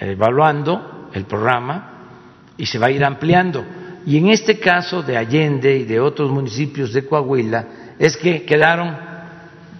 evaluando 0.00 1.10
el 1.12 1.24
programa 1.24 1.92
y 2.56 2.66
se 2.66 2.78
va 2.78 2.86
a 2.86 2.90
ir 2.90 3.04
ampliando. 3.04 3.64
Y 4.06 4.18
en 4.18 4.28
este 4.28 4.58
caso 4.58 5.02
de 5.02 5.16
Allende 5.16 5.76
y 5.76 5.84
de 5.84 5.98
otros 5.98 6.30
municipios 6.30 6.92
de 6.92 7.06
Coahuila 7.06 7.66
es 7.98 8.16
que 8.16 8.44
quedaron 8.44 8.96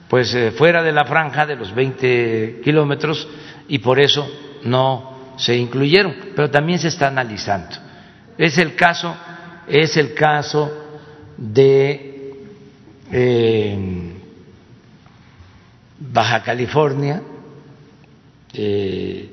pues 0.08 0.34
eh, 0.34 0.52
fuera 0.52 0.82
de 0.82 0.92
la 0.92 1.04
franja 1.04 1.46
de 1.46 1.56
los 1.56 1.74
20 1.74 2.60
kilómetros 2.62 3.28
y 3.68 3.78
por 3.78 4.00
eso 4.00 4.28
no 4.64 5.34
se 5.36 5.56
incluyeron, 5.56 6.14
pero 6.34 6.50
también 6.50 6.78
se 6.78 6.88
está 6.88 7.08
analizando. 7.08 7.76
Es 8.38 8.58
el 8.58 8.74
caso, 8.74 9.14
es 9.68 9.96
el 9.96 10.14
caso 10.14 10.70
de 11.36 12.34
eh, 13.10 14.12
Baja 15.98 16.42
California, 16.42 17.22
eh, 18.52 19.30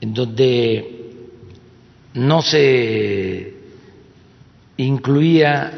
en 0.00 0.14
donde 0.14 1.00
no 2.14 2.42
se 2.42 3.54
incluía 4.76 5.72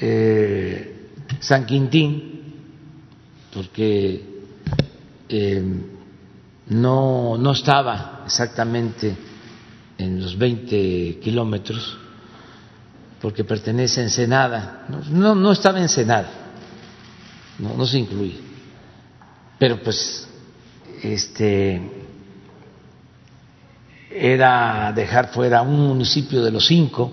eh, 0.00 0.96
San 1.40 1.64
Quintín, 1.66 2.54
porque 3.52 4.22
eh, 5.28 5.62
no, 6.68 7.38
no 7.38 7.52
estaba 7.52 8.22
exactamente 8.26 9.14
en 9.98 10.20
los 10.20 10.36
20 10.36 11.20
kilómetros, 11.22 11.96
porque 13.20 13.44
pertenece 13.44 14.00
a 14.00 14.04
Ensenada, 14.04 14.86
no, 15.10 15.34
no 15.34 15.52
estaba 15.52 15.78
en 15.78 15.84
Ensenada, 15.84 16.30
no, 17.58 17.74
no 17.76 17.86
se 17.86 17.98
incluye, 17.98 18.38
pero 19.58 19.82
pues 19.82 20.28
este 21.02 21.80
era 24.10 24.92
dejar 24.94 25.32
fuera 25.32 25.62
un 25.62 25.88
municipio 25.88 26.42
de 26.42 26.50
los 26.50 26.66
cinco 26.66 27.12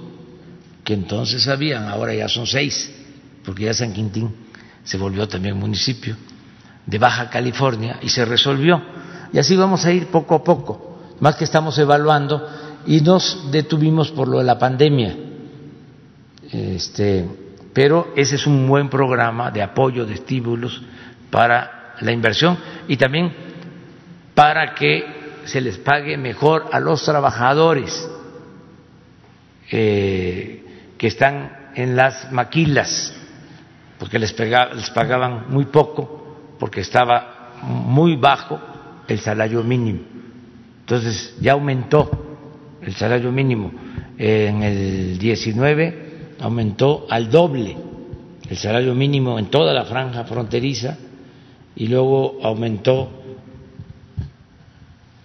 que 0.84 0.94
entonces 0.94 1.48
habían, 1.48 1.88
ahora 1.88 2.14
ya 2.14 2.28
son 2.28 2.46
seis, 2.46 2.92
porque 3.44 3.66
ya 3.66 3.74
San 3.74 3.94
Quintín 3.94 4.34
se 4.84 4.98
volvió 4.98 5.28
también 5.28 5.58
municipio 5.58 6.16
de 6.86 6.98
Baja 6.98 7.30
California 7.30 8.00
y 8.02 8.10
se 8.10 8.26
resolvió. 8.26 8.82
Y 9.32 9.40
así 9.40 9.56
vamos 9.56 9.86
a 9.86 9.92
ir 9.92 10.08
poco 10.08 10.36
a 10.36 10.44
poco, 10.44 11.00
más 11.20 11.36
que 11.36 11.44
estamos 11.44 11.78
evaluando 11.78 12.48
y 12.86 13.02
nos 13.02 13.52
detuvimos 13.52 14.12
por 14.12 14.28
lo 14.28 14.40
de 14.40 14.44
la 14.44 14.58
pandemia. 14.58 15.16
Este, 16.52 17.26
pero 17.74 18.14
ese 18.16 18.36
es 18.36 18.48
un 18.48 18.68
buen 18.68 18.90
programa 18.90 19.52
de 19.52 19.62
apoyo, 19.62 20.06
de 20.06 20.16
estímulos 20.16 20.82
para 21.30 21.96
la 22.02 22.12
inversión 22.12 22.58
y 22.88 22.98
también 22.98 23.32
para 24.34 24.74
que 24.74 25.22
se 25.46 25.62
les 25.62 25.78
pague 25.78 26.18
mejor 26.18 26.68
a 26.72 26.80
los 26.80 27.04
trabajadores 27.04 28.10
eh, 29.72 30.94
que 30.98 31.08
están 31.08 31.72
en 31.76 31.96
las 31.96 32.32
maquilas, 32.32 33.14
porque 33.98 34.20
les, 34.20 34.38
les 34.38 34.90
pagaban 34.90 35.46
muy 35.50 35.66
poco 35.66 36.22
porque 36.60 36.82
estaba 36.82 37.54
muy 37.64 38.18
bajo 38.18 38.60
el 39.08 39.20
salario 39.20 39.64
mínimo. 39.64 40.02
Entonces 40.82 41.36
ya 41.42 41.54
aumentó 41.54 42.31
el 42.82 42.94
salario 42.96 43.32
mínimo. 43.32 43.72
En 44.18 44.64
el 44.64 45.18
19 45.18 46.36
aumentó 46.40 47.06
al 47.10 47.30
doble 47.30 47.78
el 48.50 48.58
salario 48.58 48.94
mínimo 48.94 49.40
en 49.40 49.46
toda 49.46 49.74
la 49.74 49.86
franja 49.86 50.26
fronteriza 50.26 50.98
y 51.76 51.88
luego 51.88 52.40
aumentó 52.44 53.10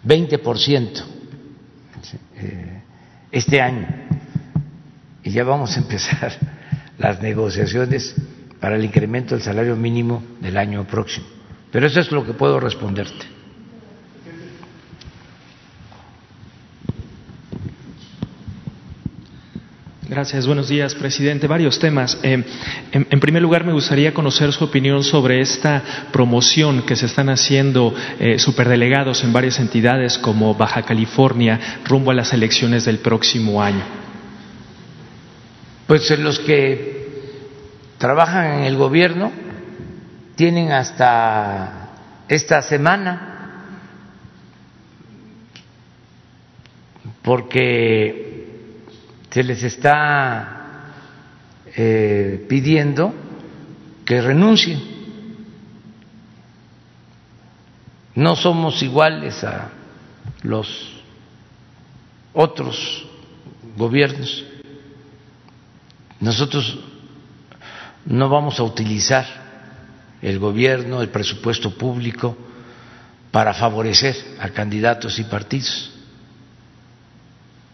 20% 0.07 1.05
eh, 2.37 2.83
este 3.33 3.61
año. 3.61 3.89
Y 5.25 5.31
ya 5.31 5.43
vamos 5.43 5.77
a 5.77 5.81
empezar 5.81 6.33
las 6.99 7.21
negociaciones 7.21 8.15
para 8.61 8.77
el 8.77 8.85
incremento 8.85 9.35
del 9.35 9.43
salario 9.43 9.75
mínimo 9.75 10.23
del 10.41 10.57
año 10.57 10.87
próximo. 10.87 11.27
Pero 11.73 11.89
eso 11.89 12.01
es 12.01 12.13
lo 12.13 12.25
que 12.25 12.33
puedo 12.33 12.61
responderte. 12.61 13.36
Gracias, 20.17 20.47
buenos 20.47 20.71
días, 20.71 20.95
presidente. 20.95 21.47
Varios 21.47 21.79
temas. 21.79 22.19
Eh, 22.23 22.43
en, 22.91 23.21
primer 23.21 23.43
lugar, 23.43 23.67
me 23.67 23.75
gustaría 23.75 24.15
conocer 24.15 24.51
su 24.55 24.65
opinión 24.65 25.05
sobre 25.05 25.43
esta 25.43 25.83
promoción 26.11 26.87
que 26.87 26.97
se 26.97 27.05
están 27.05 27.29
haciendo 27.29 27.95
eh, 28.19 28.39
superdelegados 28.39 29.23
en 29.25 29.35
varias 29.35 29.61
entidades 29.61 30.17
como 30.17 30.55
Baja 30.55 30.81
California 30.85 31.83
rumbo 31.85 32.13
a 32.13 32.15
las 32.15 32.33
elecciones 32.33 32.87
del 32.87 33.01
próximo 33.01 33.63
año. 33.63 33.85
Pues 35.87 36.19
los 36.19 36.39
que 36.39 37.09
trabajan 37.99 38.61
en 38.61 38.65
el 38.65 38.77
gobierno 38.79 39.31
tienen 40.35 40.73
hasta 40.73 41.91
esta 42.27 42.63
semana 42.63 43.35
porque 47.21 48.26
se 49.37 49.45
les 49.45 49.63
está 49.65 50.95
eh, 51.77 52.47
pidiendo 52.49 53.13
que 54.03 54.23
renuncien. 54.23 54.83
No 58.15 58.35
somos 58.35 58.83
iguales 58.83 59.45
a 59.45 59.69
los 60.43 61.03
otros 62.33 63.07
gobiernos. 63.77 64.43
Nosotros 66.19 66.79
no 68.07 68.31
vamos 68.31 68.59
a 68.59 68.63
utilizar 68.63 69.27
el 70.23 70.39
gobierno, 70.39 71.03
el 71.03 71.11
presupuesto 71.11 71.77
público 71.77 72.35
para 73.31 73.53
favorecer 73.53 74.17
a 74.41 74.49
candidatos 74.49 75.19
y 75.19 75.25
partidos. 75.25 75.93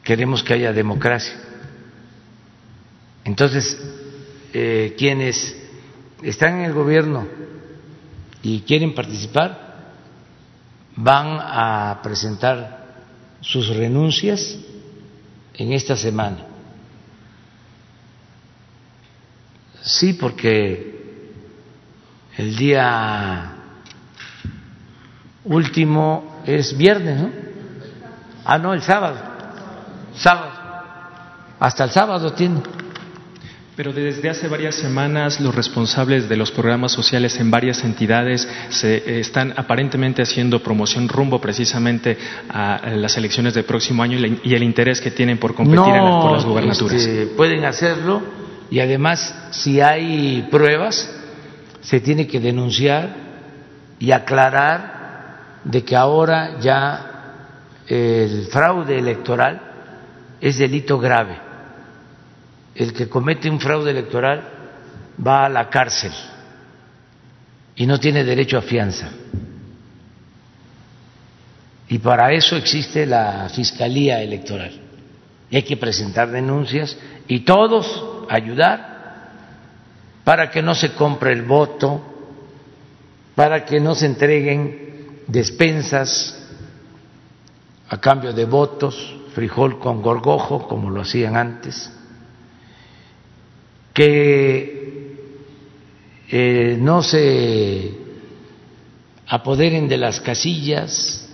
Queremos 0.03 0.43
que 0.43 0.55
haya 0.55 0.73
democracia. 0.73 1.52
Entonces, 3.25 3.79
eh, 4.53 4.95
quienes 4.99 5.57
están 6.23 6.59
en 6.59 6.64
el 6.66 6.73
gobierno 6.73 7.27
y 8.43 8.61
quieren 8.62 8.95
participar, 8.95 9.73
van 10.97 11.39
a 11.41 12.01
presentar 12.03 12.83
sus 13.41 13.68
renuncias 13.68 14.59
en 15.55 15.73
esta 15.73 15.97
semana. 15.97 16.47
Sí, 19.83 20.12
porque 20.12 20.93
el 22.37 22.57
día 22.57 23.57
último 25.45 26.43
es 26.47 26.77
viernes, 26.77 27.20
¿no? 27.20 27.31
Ah, 28.45 28.59
no, 28.59 28.75
el 28.75 28.83
sábado. 28.83 29.18
Sábado. 30.14 30.53
Hasta 31.59 31.85
el 31.85 31.91
sábado 31.91 32.33
tiene. 32.33 32.61
Pero 33.75 33.95
desde 33.95 34.29
hace 34.29 34.49
varias 34.49 34.75
semanas 34.75 35.41
los 35.41 35.55
responsables 35.55 36.29
de 36.29 36.37
los 36.37 36.51
programas 36.51 36.93
sociales 36.93 37.41
en 37.41 37.51
varias 37.51 37.83
entidades 37.85 38.47
se 38.68 38.97
eh, 38.97 39.20
están 39.20 39.55
aparentemente 39.57 40.20
haciendo 40.20 40.62
promoción 40.62 41.09
rumbo 41.09 41.41
precisamente 41.41 42.18
a 42.51 42.91
las 42.91 43.16
elecciones 43.16 43.55
del 43.55 43.64
próximo 43.64 44.03
año 44.03 44.18
y 44.43 44.55
el 44.55 44.62
interés 44.62 45.01
que 45.01 45.11
tienen 45.11 45.39
por 45.39 45.55
competir 45.55 45.95
en 45.95 46.03
por 46.03 46.33
las 46.33 46.45
gubernaturas. 46.45 47.01
Este, 47.01 47.27
pueden 47.29 47.64
hacerlo 47.64 48.23
y 48.70 48.81
además 48.81 49.35
si 49.53 49.81
hay 49.81 50.47
pruebas 50.51 51.11
se 51.81 52.01
tiene 52.01 52.27
que 52.27 52.41
denunciar 52.41 53.16
y 53.99 54.12
aclarar 54.12 55.61
de 55.64 55.83
que 55.83 55.97
ahora 55.97 56.59
ya 56.61 57.07
el 57.89 58.49
fraude 58.51 58.99
electoral 58.99 59.62
es 60.43 60.59
delito 60.59 60.99
grave 60.99 61.52
el 62.75 62.93
que 62.93 63.09
comete 63.09 63.51
un 63.51 63.61
fraude 63.61 63.91
electoral 63.91 64.43
va 65.25 65.45
a 65.45 65.49
la 65.49 65.68
cárcel 65.68 66.12
y 67.77 67.87
no 67.87 67.99
tiene 67.99 68.25
derecho 68.25 68.59
a 68.59 68.62
fianza. 68.62 69.11
Y 71.89 71.99
para 71.99 72.33
eso 72.33 72.57
existe 72.57 73.05
la 73.05 73.51
Fiscalía 73.55 74.23
Electoral. 74.23 74.73
Hay 75.53 75.62
que 75.62 75.77
presentar 75.77 76.31
denuncias 76.31 76.97
y 77.29 77.41
todos 77.41 78.05
ayudar 78.31 78.93
para 80.25 80.51
que 80.51 80.62
no 80.62 80.75
se 80.75 80.95
compre 80.95 81.33
el 81.33 81.43
voto, 81.43 82.01
para 83.35 83.66
que 83.66 83.79
no 83.81 83.95
se 83.95 84.07
entreguen 84.07 85.23
despensas 85.27 86.39
a 87.89 88.01
cambio 88.01 88.33
de 88.33 88.47
votos, 88.47 89.14
frijol 89.35 89.79
con 89.79 90.01
gorgojo, 90.01 90.66
como 90.66 90.89
lo 90.89 91.03
hacían 91.03 91.37
antes 91.37 91.93
que 93.93 95.16
eh, 96.28 96.76
no 96.80 97.03
se 97.03 97.93
apoderen 99.26 99.88
de 99.88 99.99
las 99.99 100.20
casillas 100.20 101.28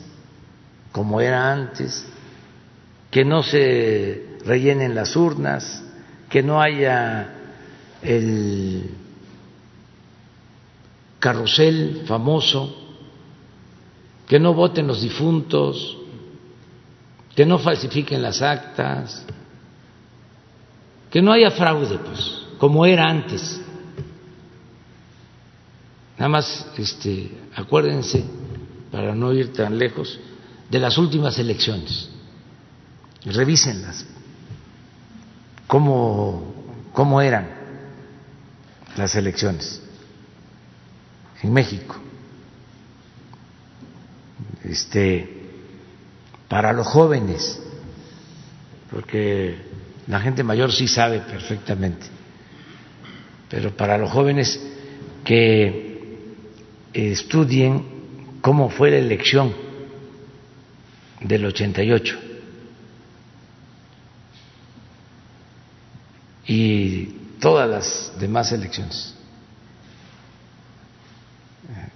como 0.92 1.20
era 1.20 1.52
antes, 1.52 2.06
que 3.10 3.24
no 3.24 3.42
se 3.42 4.38
rellenen 4.44 4.94
las 4.94 5.14
urnas, 5.14 5.84
que 6.28 6.42
no 6.42 6.60
haya 6.60 7.34
el 8.02 8.90
carrusel 11.20 12.02
famoso, 12.06 12.74
que 14.26 14.38
no 14.38 14.54
voten 14.54 14.86
los 14.86 15.00
difuntos, 15.00 15.98
que 17.34 17.46
no 17.46 17.58
falsifiquen 17.58 18.20
las 18.20 18.42
actas, 18.42 19.24
que 21.10 21.22
no 21.22 21.32
haya 21.32 21.50
fraude, 21.50 21.98
pues 21.98 22.47
como 22.58 22.84
era 22.84 23.08
antes. 23.08 23.60
Nada 26.18 26.28
más, 26.28 26.66
este, 26.76 27.30
acuérdense, 27.54 28.24
para 28.90 29.14
no 29.14 29.32
ir 29.32 29.52
tan 29.52 29.78
lejos, 29.78 30.18
de 30.68 30.78
las 30.78 30.98
últimas 30.98 31.38
elecciones. 31.38 32.10
Revísenlas. 33.24 34.04
¿Cómo, 35.68 36.54
cómo 36.92 37.20
eran 37.20 37.48
las 38.96 39.14
elecciones 39.14 39.80
en 41.42 41.52
México? 41.52 41.96
Este, 44.64 45.50
para 46.48 46.72
los 46.72 46.86
jóvenes, 46.86 47.60
porque 48.90 49.56
la 50.08 50.20
gente 50.20 50.42
mayor 50.42 50.72
sí 50.72 50.88
sabe 50.88 51.20
perfectamente 51.20 52.17
pero 53.48 53.76
para 53.76 53.98
los 53.98 54.10
jóvenes 54.10 54.60
que 55.24 56.26
estudien 56.92 57.84
cómo 58.40 58.70
fue 58.70 58.90
la 58.90 58.98
elección 58.98 59.54
del 61.20 61.46
88 61.46 62.18
y 66.46 67.04
todas 67.40 67.68
las 67.68 68.12
demás 68.18 68.50
elecciones, 68.52 69.14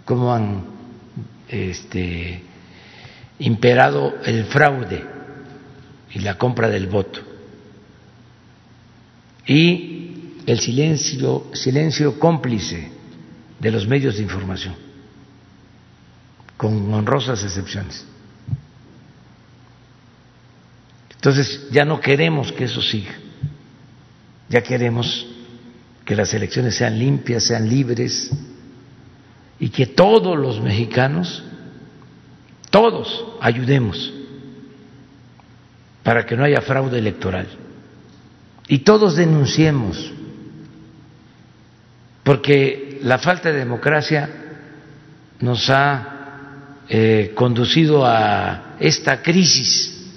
cómo 0.04 0.32
han 0.34 0.64
este, 1.48 2.42
imperado 3.38 4.14
el 4.24 4.44
fraude 4.44 5.04
y 6.12 6.18
la 6.18 6.36
compra 6.36 6.68
del 6.68 6.86
voto. 6.86 7.20
Y 9.46 10.11
el 10.46 10.60
silencio, 10.60 11.46
silencio 11.52 12.18
cómplice 12.18 12.90
de 13.58 13.70
los 13.70 13.86
medios 13.86 14.16
de 14.16 14.22
información, 14.22 14.74
con 16.56 16.92
honrosas 16.92 17.42
excepciones. 17.44 18.04
Entonces 21.14 21.68
ya 21.70 21.84
no 21.84 22.00
queremos 22.00 22.50
que 22.52 22.64
eso 22.64 22.82
siga, 22.82 23.12
ya 24.48 24.62
queremos 24.62 25.26
que 26.04 26.16
las 26.16 26.34
elecciones 26.34 26.74
sean 26.74 26.98
limpias, 26.98 27.44
sean 27.44 27.68
libres 27.68 28.30
y 29.60 29.68
que 29.68 29.86
todos 29.86 30.36
los 30.36 30.60
mexicanos, 30.60 31.44
todos 32.70 33.24
ayudemos 33.40 34.12
para 36.02 36.26
que 36.26 36.36
no 36.36 36.42
haya 36.42 36.60
fraude 36.60 36.98
electoral 36.98 37.46
y 38.66 38.80
todos 38.80 39.14
denunciemos 39.14 40.12
porque 42.22 43.00
la 43.02 43.18
falta 43.18 43.50
de 43.50 43.58
democracia 43.58 44.28
nos 45.40 45.68
ha 45.70 46.12
eh, 46.88 47.32
conducido 47.34 48.06
a 48.06 48.76
esta 48.78 49.22
crisis 49.22 50.10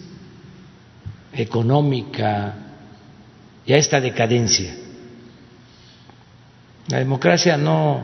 económica 1.34 2.54
y 3.66 3.74
a 3.74 3.78
esta 3.78 4.00
decadencia. 4.00 4.76
La 6.88 7.00
democracia 7.00 7.58
no 7.58 8.04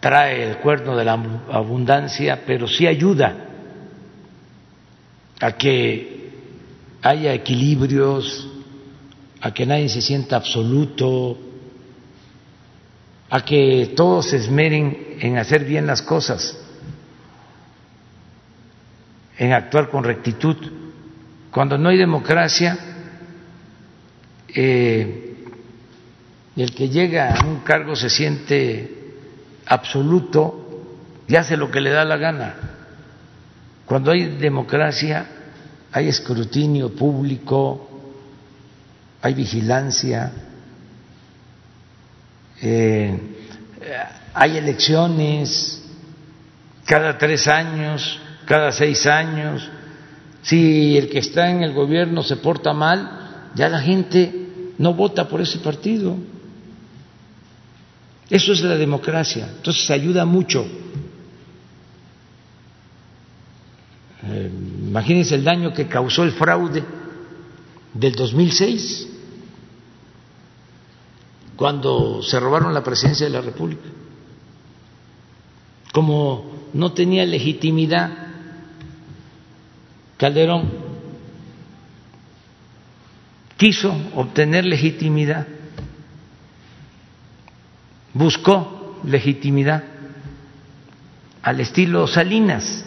trae 0.00 0.50
el 0.50 0.56
cuerno 0.58 0.96
de 0.96 1.04
la 1.04 1.12
abundancia, 1.12 2.42
pero 2.46 2.66
sí 2.66 2.86
ayuda 2.86 3.34
a 5.40 5.52
que 5.52 6.30
haya 7.02 7.32
equilibrios, 7.34 8.48
a 9.40 9.52
que 9.52 9.66
nadie 9.66 9.88
se 9.88 10.00
sienta 10.00 10.36
absoluto, 10.36 11.38
a 13.30 13.44
que 13.44 13.92
todos 13.96 14.30
se 14.30 14.36
esmeren 14.36 15.16
en 15.20 15.38
hacer 15.38 15.64
bien 15.64 15.86
las 15.86 16.02
cosas, 16.02 16.58
en 19.38 19.52
actuar 19.52 19.90
con 19.90 20.04
rectitud. 20.04 20.56
Cuando 21.50 21.76
no 21.76 21.88
hay 21.88 21.98
democracia, 21.98 22.78
eh, 24.48 25.34
el 26.56 26.74
que 26.74 26.88
llega 26.88 27.34
a 27.34 27.46
un 27.46 27.60
cargo 27.60 27.94
se 27.94 28.08
siente 28.08 29.14
absoluto 29.66 30.84
y 31.28 31.36
hace 31.36 31.56
lo 31.56 31.70
que 31.70 31.80
le 31.80 31.90
da 31.90 32.04
la 32.04 32.16
gana. 32.16 32.54
Cuando 33.84 34.10
hay 34.10 34.36
democracia, 34.36 35.26
hay 35.92 36.08
escrutinio 36.08 36.94
público, 36.94 37.95
hay 39.26 39.34
vigilancia, 39.34 40.30
eh, 42.62 43.18
hay 44.32 44.56
elecciones 44.56 45.82
cada 46.84 47.18
tres 47.18 47.48
años, 47.48 48.20
cada 48.44 48.70
seis 48.70 49.04
años. 49.04 49.68
Si 50.42 50.96
el 50.96 51.08
que 51.08 51.18
está 51.18 51.50
en 51.50 51.64
el 51.64 51.72
gobierno 51.72 52.22
se 52.22 52.36
porta 52.36 52.72
mal, 52.72 53.50
ya 53.56 53.68
la 53.68 53.80
gente 53.80 54.72
no 54.78 54.94
vota 54.94 55.28
por 55.28 55.40
ese 55.40 55.58
partido. 55.58 56.16
Eso 58.30 58.52
es 58.52 58.60
la 58.62 58.76
democracia. 58.76 59.48
Entonces 59.56 59.90
ayuda 59.90 60.24
mucho. 60.24 60.64
Eh, 64.22 64.50
imagínense 64.86 65.34
el 65.34 65.42
daño 65.42 65.72
que 65.72 65.88
causó 65.88 66.22
el 66.22 66.30
fraude 66.30 66.84
del 67.92 68.14
2006 68.14 69.14
cuando 71.56 72.22
se 72.22 72.38
robaron 72.38 72.74
la 72.74 72.84
presidencia 72.84 73.26
de 73.26 73.32
la 73.32 73.40
República. 73.40 73.88
Como 75.92 76.68
no 76.74 76.92
tenía 76.92 77.24
legitimidad 77.24 78.26
Calderón, 80.16 80.70
quiso 83.56 83.94
obtener 84.14 84.64
legitimidad, 84.64 85.46
buscó 88.14 88.98
legitimidad 89.04 89.84
al 91.42 91.60
estilo 91.60 92.06
Salinas. 92.06 92.84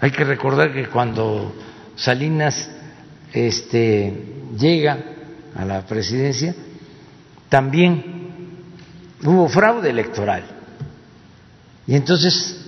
Hay 0.00 0.10
que 0.10 0.24
recordar 0.24 0.72
que 0.72 0.88
cuando 0.88 1.54
Salinas 1.94 2.68
este, 3.32 4.34
llega 4.58 5.15
a 5.56 5.64
la 5.64 5.86
presidencia, 5.86 6.54
también 7.48 8.04
hubo 9.24 9.48
fraude 9.48 9.90
electoral. 9.90 10.44
Y 11.86 11.94
entonces, 11.94 12.64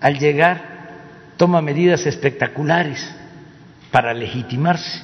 al 0.00 0.18
llegar, 0.18 0.70
toma 1.36 1.60
medidas 1.60 2.06
espectaculares 2.06 3.08
para 3.90 4.14
legitimarse. 4.14 5.02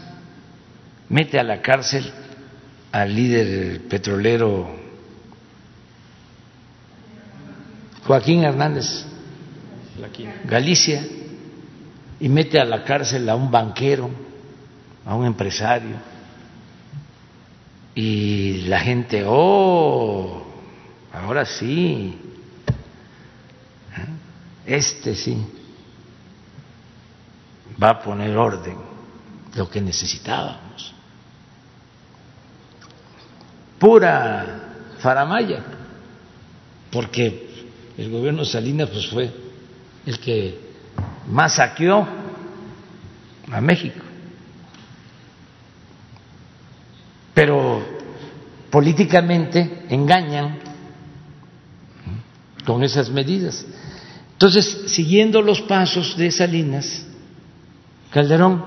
Mete 1.09 1.39
a 1.39 1.43
la 1.43 1.61
cárcel 1.63 2.13
al 2.93 3.15
líder 3.15 3.83
petrolero 3.89 4.87
Joaquín 8.07 8.45
Hernández 8.45 9.05
Galicia 10.45 11.05
y 12.21 12.29
mete 12.29 12.61
a 12.61 12.65
la 12.65 12.85
cárcel 12.85 13.29
a 13.29 13.35
un 13.35 13.51
banquero, 13.51 14.11
a 15.05 15.15
un 15.15 15.27
empresario. 15.27 15.97
Y 17.97 18.67
la 18.67 18.79
gente, 18.81 19.25
oh, 19.27 20.45
ahora 21.15 21.47
sí, 21.47 22.15
este 24.67 25.15
sí, 25.15 25.43
va 27.83 27.89
a 27.89 28.03
poner 28.03 28.37
orden, 28.37 28.77
lo 29.55 29.71
que 29.71 29.81
necesitábamos. 29.81 30.93
Pura 33.79 34.61
faramaya, 34.99 35.65
porque 36.93 37.65
el 37.97 38.11
gobierno 38.11 38.45
Salinas 38.45 38.91
pues 38.91 39.07
fue 39.07 39.33
el 40.05 40.21
que 40.21 40.61
más 41.29 41.55
saqueó 41.55 42.07
a 43.51 43.61
México. 43.63 44.06
Pero 47.37 47.83
políticamente 48.71 49.85
engañan 49.91 50.59
con 52.65 52.83
esas 52.83 53.11
medidas. 53.11 53.67
Entonces, 54.33 54.85
siguiendo 54.87 55.43
los 55.43 55.61
pasos 55.61 56.17
de 56.17 56.31
Salinas, 56.31 57.07
Calderón 58.11 58.65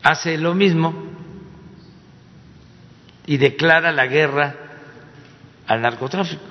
hace 0.00 0.38
lo 0.38 0.54
mismo 0.54 0.94
y 3.26 3.36
declara 3.36 3.90
la 3.90 4.06
guerra 4.06 4.54
al 5.66 5.82
narcotráfico, 5.82 6.44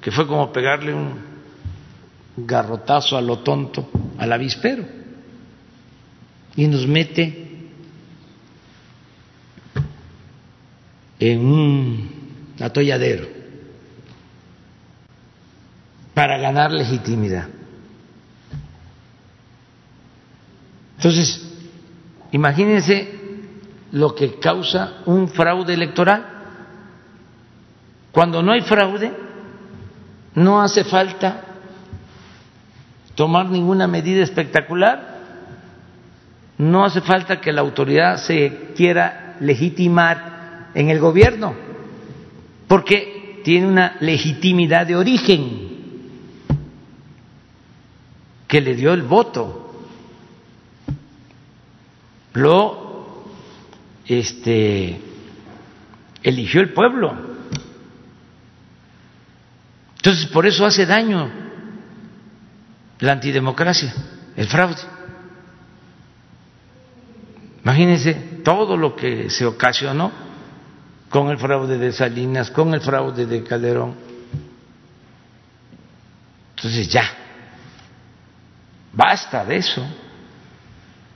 que 0.00 0.10
fue 0.10 0.26
como 0.26 0.50
pegarle 0.50 0.94
un 0.94 1.18
garrotazo 2.38 3.18
a 3.18 3.20
lo 3.20 3.40
tonto 3.40 3.90
al 4.16 4.32
avispero 4.32 4.86
y 6.56 6.68
nos 6.68 6.86
mete 6.86 7.43
en 11.32 11.46
un 11.46 12.10
atolladero 12.60 13.26
para 16.12 16.36
ganar 16.36 16.70
legitimidad. 16.70 17.48
Entonces, 20.96 21.50
imagínense 22.30 23.08
lo 23.92 24.14
que 24.14 24.38
causa 24.38 24.98
un 25.06 25.28
fraude 25.28 25.72
electoral. 25.72 26.26
Cuando 28.12 28.42
no 28.42 28.52
hay 28.52 28.60
fraude, 28.60 29.10
no 30.34 30.60
hace 30.60 30.84
falta 30.84 31.40
tomar 33.14 33.46
ninguna 33.46 33.86
medida 33.86 34.22
espectacular. 34.22 35.14
No 36.58 36.84
hace 36.84 37.00
falta 37.00 37.40
que 37.40 37.50
la 37.50 37.62
autoridad 37.62 38.18
se 38.18 38.72
quiera 38.76 39.36
legitimar 39.40 40.33
en 40.74 40.90
el 40.90 40.98
gobierno, 40.98 41.54
porque 42.66 43.40
tiene 43.44 43.68
una 43.68 43.96
legitimidad 44.00 44.86
de 44.86 44.96
origen 44.96 45.64
que 48.48 48.60
le 48.60 48.74
dio 48.74 48.92
el 48.92 49.02
voto. 49.02 49.60
Lo 52.32 53.24
este 54.06 55.00
eligió 56.22 56.60
el 56.60 56.72
pueblo. 56.72 57.14
Entonces, 59.96 60.26
por 60.26 60.46
eso 60.46 60.66
hace 60.66 60.84
daño 60.84 61.30
la 62.98 63.12
antidemocracia, 63.12 63.94
el 64.36 64.48
fraude. 64.48 64.82
Imagínense 67.62 68.14
todo 68.44 68.76
lo 68.76 68.94
que 68.94 69.30
se 69.30 69.46
ocasionó 69.46 70.12
con 71.14 71.28
el 71.28 71.38
fraude 71.38 71.78
de 71.78 71.92
Salinas, 71.92 72.50
con 72.50 72.74
el 72.74 72.80
fraude 72.80 73.24
de 73.24 73.44
Calderón. 73.44 73.94
Entonces 76.56 76.88
ya, 76.88 77.08
basta 78.92 79.44
de 79.44 79.58
eso. 79.58 79.80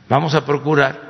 Vamos 0.09 0.37
a 0.37 0.47
procurar 0.47 1.09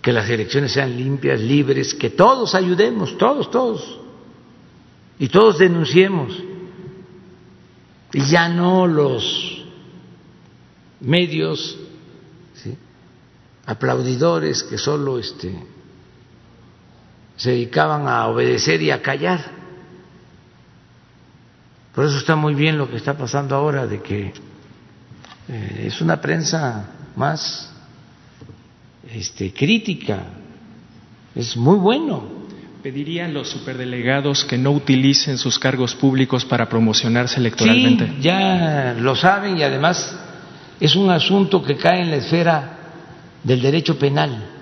que 0.00 0.14
las 0.14 0.30
elecciones 0.30 0.72
sean 0.72 0.96
limpias, 0.96 1.38
libres, 1.40 1.92
que 1.92 2.08
todos 2.08 2.54
ayudemos, 2.54 3.18
todos, 3.18 3.50
todos, 3.50 4.00
y 5.18 5.28
todos 5.28 5.58
denunciemos 5.58 6.42
y 8.14 8.22
ya 8.30 8.48
no 8.48 8.86
los 8.86 9.62
medios 11.00 11.76
aplaudidores 13.66 14.62
que 14.62 14.78
solo 14.78 15.18
este, 15.18 15.54
se 17.38 17.52
dedicaban 17.52 18.06
a 18.06 18.26
obedecer 18.26 18.82
y 18.82 18.90
a 18.90 19.00
callar. 19.00 19.40
Por 21.94 22.04
eso 22.04 22.18
está 22.18 22.36
muy 22.36 22.54
bien 22.54 22.76
lo 22.76 22.90
que 22.90 22.98
está 22.98 23.16
pasando 23.16 23.56
ahora, 23.56 23.86
de 23.86 24.02
que 24.02 24.34
eh, 25.48 25.84
es 25.86 26.02
una 26.02 26.20
prensa 26.20 26.90
más 27.16 27.72
este, 29.10 29.54
crítica, 29.54 30.24
es 31.34 31.56
muy 31.56 31.78
bueno 31.78 32.38
¿Pedirían 32.82 33.34
los 33.34 33.48
superdelegados 33.48 34.44
que 34.44 34.56
no 34.56 34.70
utilicen 34.70 35.36
sus 35.36 35.58
cargos 35.58 35.96
públicos 35.96 36.44
para 36.44 36.68
promocionarse 36.68 37.40
electoralmente? 37.40 38.06
Sí, 38.06 38.22
ya 38.22 38.94
lo 38.96 39.16
saben 39.16 39.58
y 39.58 39.64
además 39.64 40.16
es 40.78 40.94
un 40.94 41.10
asunto 41.10 41.60
que 41.60 41.76
cae 41.76 42.02
en 42.02 42.10
la 42.10 42.16
esfera 42.18 42.78
del 43.42 43.60
derecho 43.60 43.98
penal. 43.98 44.57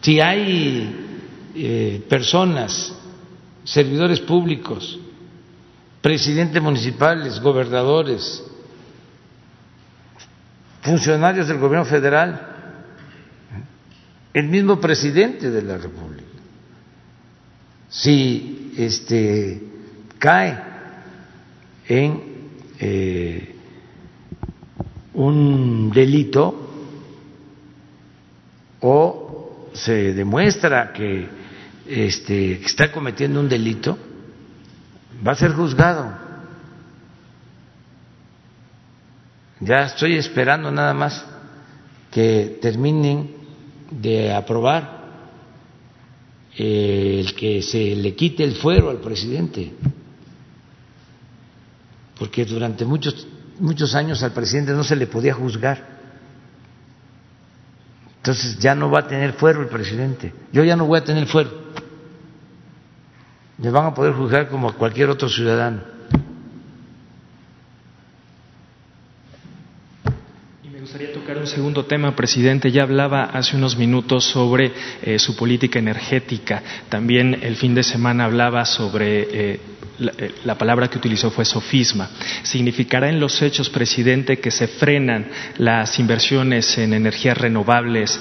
Si 0.00 0.20
hay 0.20 1.50
eh, 1.54 2.04
personas, 2.08 2.94
servidores 3.64 4.20
públicos, 4.20 4.98
presidentes 6.00 6.62
municipales, 6.62 7.40
gobernadores, 7.40 8.42
funcionarios 10.82 11.48
del 11.48 11.58
gobierno 11.58 11.84
federal 11.84 12.50
el 14.32 14.46
mismo 14.48 14.80
presidente 14.80 15.50
de 15.50 15.62
la 15.62 15.76
República. 15.76 16.24
Si 17.88 18.72
este 18.76 19.60
cae 20.18 20.58
en 21.88 22.22
eh, 22.78 23.54
un 25.14 25.90
delito 25.90 26.68
o 28.80 29.19
se 29.84 30.12
demuestra 30.14 30.92
que 30.92 31.28
este, 31.86 32.52
está 32.64 32.92
cometiendo 32.92 33.40
un 33.40 33.48
delito, 33.48 33.98
va 35.26 35.32
a 35.32 35.36
ser 35.36 35.52
juzgado. 35.52 36.12
Ya 39.60 39.84
estoy 39.84 40.16
esperando 40.16 40.70
nada 40.70 40.94
más 40.94 41.24
que 42.10 42.58
terminen 42.60 43.30
de 43.90 44.32
aprobar 44.32 45.00
eh, 46.56 47.20
el 47.20 47.34
que 47.34 47.62
se 47.62 47.94
le 47.96 48.14
quite 48.14 48.42
el 48.44 48.54
fuero 48.54 48.90
al 48.90 48.98
presidente, 48.98 49.72
porque 52.18 52.44
durante 52.44 52.84
muchos 52.84 53.26
muchos 53.58 53.94
años 53.94 54.22
al 54.22 54.32
presidente 54.32 54.72
no 54.72 54.82
se 54.82 54.96
le 54.96 55.06
podía 55.06 55.34
juzgar 55.34 55.99
Entonces 58.20 58.58
ya 58.58 58.74
no 58.74 58.90
va 58.90 59.00
a 59.00 59.06
tener 59.06 59.32
fuero 59.32 59.62
el 59.62 59.68
presidente. 59.68 60.34
Yo 60.52 60.62
ya 60.62 60.76
no 60.76 60.84
voy 60.84 60.98
a 60.98 61.04
tener 61.04 61.26
fuero. 61.26 61.50
Me 63.56 63.70
van 63.70 63.86
a 63.86 63.94
poder 63.94 64.12
juzgar 64.12 64.48
como 64.48 64.74
cualquier 64.74 65.08
otro 65.08 65.26
ciudadano. 65.26 65.80
Y 70.62 70.68
me 70.68 70.80
gustaría 70.80 71.12
un 71.38 71.46
segundo 71.46 71.84
tema, 71.84 72.14
presidente. 72.16 72.70
Ya 72.70 72.82
hablaba 72.82 73.24
hace 73.24 73.56
unos 73.56 73.76
minutos 73.76 74.24
sobre 74.24 74.72
eh, 75.02 75.18
su 75.18 75.36
política 75.36 75.78
energética. 75.78 76.62
También 76.88 77.38
el 77.42 77.56
fin 77.56 77.74
de 77.74 77.82
semana 77.82 78.24
hablaba 78.24 78.64
sobre 78.64 79.20
eh, 79.22 79.60
eh, 80.00 80.34
la, 80.44 80.56
palabra 80.56 80.88
que 80.88 80.98
utilizó 80.98 81.30
fue 81.30 81.44
sofisma. 81.44 82.10
¿Significará 82.42 83.08
en 83.08 83.20
los 83.20 83.40
hechos, 83.42 83.70
presidente, 83.70 84.40
que 84.40 84.50
se 84.50 84.66
frenan 84.66 85.28
las 85.58 85.98
inversiones 85.98 86.76
en 86.78 86.94
energías 86.94 87.38
renovables 87.38 88.18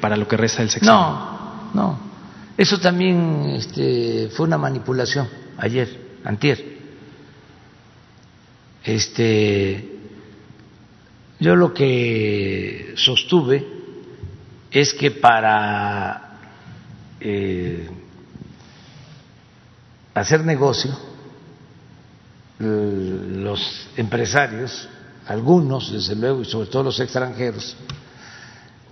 para 0.00 0.16
lo 0.16 0.28
que 0.28 0.36
resta 0.36 0.62
del 0.62 0.70
sexenio? 0.70 0.94
No, 0.94 1.70
no. 1.74 2.10
Eso 2.56 2.78
también 2.78 3.54
este, 3.56 4.28
fue 4.32 4.46
una 4.46 4.58
manipulación 4.58 5.28
ayer, 5.56 5.88
antier. 6.24 6.80
Este, 8.84 9.89
yo 11.40 11.56
lo 11.56 11.72
que 11.72 12.92
sostuve 12.96 13.66
es 14.70 14.92
que 14.94 15.10
para 15.10 16.38
eh, 17.18 17.88
hacer 20.14 20.44
negocio 20.44 20.96
los 22.58 23.88
empresarios, 23.96 24.86
algunos 25.26 25.90
desde 25.90 26.14
luego 26.14 26.42
y 26.42 26.44
sobre 26.44 26.68
todo 26.68 26.82
los 26.82 27.00
extranjeros, 27.00 27.74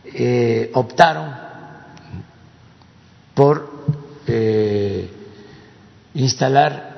eh, 0.04 0.70
optaron 0.72 1.34
por 3.34 3.70
eh, 4.26 5.10
instalar 6.14 6.88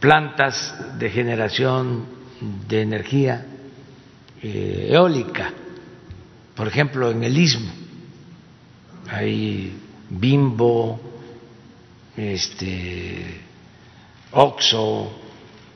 plantas 0.00 0.74
de 0.98 1.10
generación 1.10 2.06
de 2.68 2.82
energía 2.82 3.46
eh, 4.42 4.88
eólica, 4.90 5.52
por 6.54 6.68
ejemplo 6.68 7.10
en 7.10 7.24
el 7.24 7.36
istmo, 7.36 7.70
hay 9.10 9.76
Bimbo, 10.10 11.00
este, 12.16 13.40
Oxo, 14.32 15.10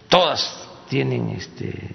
todas 0.08 0.68
tienen 0.88 1.30
este, 1.30 1.68
eh, 1.68 1.92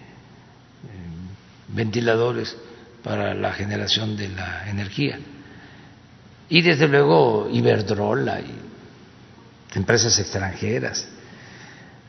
ventiladores 1.70 2.56
para 3.04 3.34
la 3.34 3.54
generación 3.54 4.18
de 4.18 4.30
la 4.30 4.70
energía. 4.70 5.20
Y 6.50 6.62
desde 6.62 6.88
luego 6.88 7.50
Iberdrola 7.52 8.40
y 8.42 8.68
empresas 9.76 10.18
extranjeras. 10.20 11.08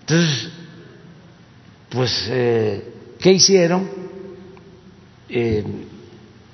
Entonces, 0.08 0.48
pues, 1.90 2.28
eh, 2.30 2.94
¿qué 3.20 3.32
hicieron? 3.32 3.88
Eh, 5.28 5.64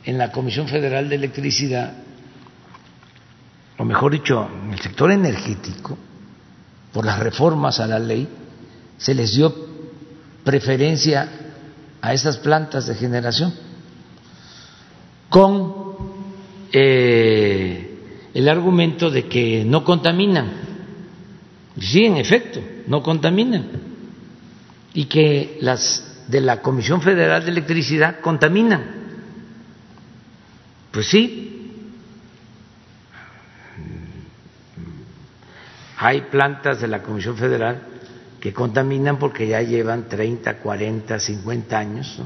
en 0.05 0.19
la 0.19 0.33
Comisión 0.33 0.67
Federal 0.69 1.09
de 1.09 1.15
Electricidad 1.15 2.05
o 3.77 3.85
mejor 3.85 4.13
dicho, 4.13 4.49
en 4.65 4.73
el 4.73 4.79
sector 4.79 5.11
energético, 5.11 5.99
por 6.93 7.05
las 7.05 7.19
reformas 7.19 7.81
a 7.81 7.87
la 7.87 7.99
ley, 7.99 8.29
se 8.97 9.15
les 9.15 9.35
dio 9.35 9.53
preferencia 10.45 11.29
a 12.01 12.15
esas 12.15 12.39
plantas 12.39 12.87
de 12.87 12.95
generación 12.95 13.53
con 15.29 15.75
eh, 16.73 17.99
el 18.33 18.49
argumento 18.49 19.11
de 19.11 19.27
que 19.27 19.65
no 19.65 19.83
contaminan. 19.83 20.53
Sí, 21.81 22.05
en 22.05 22.19
efecto, 22.19 22.61
no 22.87 23.03
contaminan. 23.03 23.66
Y 24.93 25.07
que 25.07 25.59
las 25.61 26.24
de 26.28 26.41
la 26.41 26.61
Comisión 26.62 27.03
Federal 27.03 27.45
de 27.45 27.51
Electricidad 27.51 28.20
contaminan. 28.20 28.82
Pues 30.93 31.09
sí, 31.09 31.55
Hay 36.05 36.20
plantas 36.22 36.82
de 36.82 36.89
la 36.89 37.03
Comisión 37.03 37.35
Federal 37.35 37.80
que 38.39 38.53
contaminan 38.53 39.18
porque 39.18 39.47
ya 39.47 39.62
llevan 39.62 40.07
30, 40.07 40.59
40, 40.59 41.18
50 41.18 41.78
años 41.78 42.20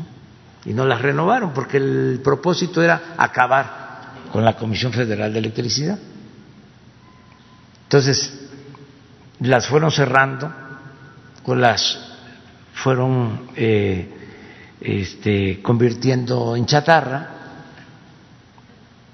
y 0.65 0.73
no 0.73 0.85
las 0.85 1.01
renovaron 1.01 1.53
porque 1.53 1.77
el 1.77 2.21
propósito 2.25 2.83
era 2.83 3.15
acabar 3.17 4.15
con 4.33 4.45
la 4.45 4.57
Comisión 4.57 4.93
Federal 4.93 5.33
de 5.33 5.39
Electricidad. 5.39 5.97
Entonces, 7.85 8.48
las 9.41 9.67
fueron 9.69 9.91
cerrando, 9.91 10.53
o 11.45 11.55
las 11.55 11.99
fueron 12.75 13.51
eh, 13.57 14.09
este, 14.81 15.63
convirtiendo 15.63 16.57
en 16.57 16.67
chatarra 16.67 17.29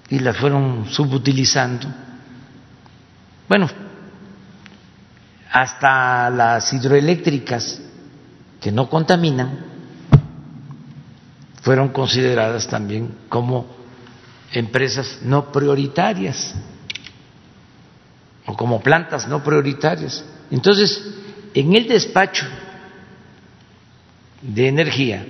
y 0.08 0.18
las 0.18 0.36
fueron 0.36 0.86
subutilizando. 0.88 1.88
Bueno, 3.48 3.68
hasta 5.52 6.30
las 6.30 6.72
hidroeléctricas 6.72 7.80
que 8.60 8.72
no 8.72 8.88
contaminan 8.88 9.58
fueron 11.62 11.90
consideradas 11.90 12.66
también 12.66 13.14
como 13.28 13.66
empresas 14.52 15.20
no 15.22 15.52
prioritarias 15.52 16.54
o 18.54 18.56
como 18.56 18.80
plantas 18.80 19.26
no 19.26 19.42
prioritarias. 19.42 20.24
Entonces, 20.48 21.02
en 21.54 21.74
el 21.74 21.88
despacho 21.88 22.46
de 24.40 24.68
energía, 24.68 25.26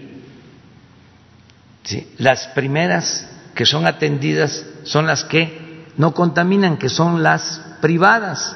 las 2.18 2.48
primeras 2.48 3.26
que 3.54 3.64
son 3.64 3.86
atendidas 3.86 4.66
son 4.84 5.06
las 5.06 5.24
que 5.24 5.86
no 5.96 6.12
contaminan, 6.12 6.76
que 6.76 6.90
son 6.90 7.22
las 7.22 7.62
privadas 7.80 8.54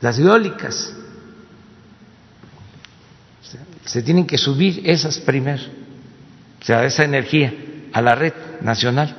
las 0.00 0.18
eólicas. 0.18 0.92
Se 3.84 4.02
tienen 4.02 4.26
que 4.26 4.38
subir 4.38 4.82
esas 4.84 5.18
primeras, 5.18 5.68
o 6.60 6.64
sea, 6.64 6.84
esa 6.84 7.04
energía 7.04 7.54
a 7.92 8.02
la 8.02 8.16
red 8.16 8.32
nacional. 8.62 9.14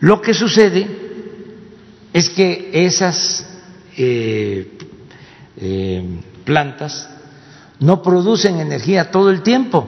Lo 0.00 0.20
que 0.20 0.34
sucede 0.34 1.01
es 2.12 2.28
que 2.30 2.70
esas 2.72 3.46
eh, 3.96 4.78
eh, 5.56 6.20
plantas 6.44 7.08
no 7.80 8.02
producen 8.02 8.60
energía 8.60 9.10
todo 9.10 9.30
el 9.30 9.42
tiempo, 9.42 9.86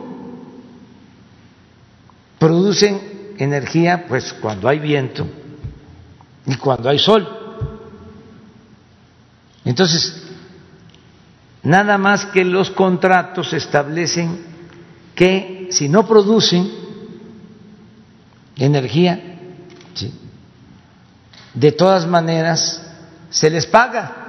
producen 2.39 3.01
energía 3.39 4.07
pues 4.09 4.33
cuando 4.33 4.69
hay 4.69 4.79
viento 4.79 5.27
y 6.47 6.57
cuando 6.57 6.89
hay 6.89 6.99
sol. 6.99 7.29
Entonces, 9.65 10.23
nada 11.63 11.99
más 11.99 12.27
que 12.27 12.45
los 12.45 12.71
contratos 12.71 13.53
establecen 13.53 14.45
que 15.15 15.69
si 15.71 15.89
no 15.89 16.07
producen 16.07 16.71
energía, 18.57 19.34
de 21.55 21.73
todas 21.73 22.07
maneras 22.07 22.83
se 23.31 23.49
les 23.49 23.67
paga. 23.67 24.21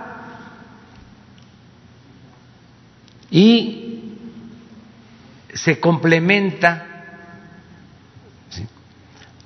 Y 3.32 4.15
se 5.53 5.80
complementa 5.80 6.86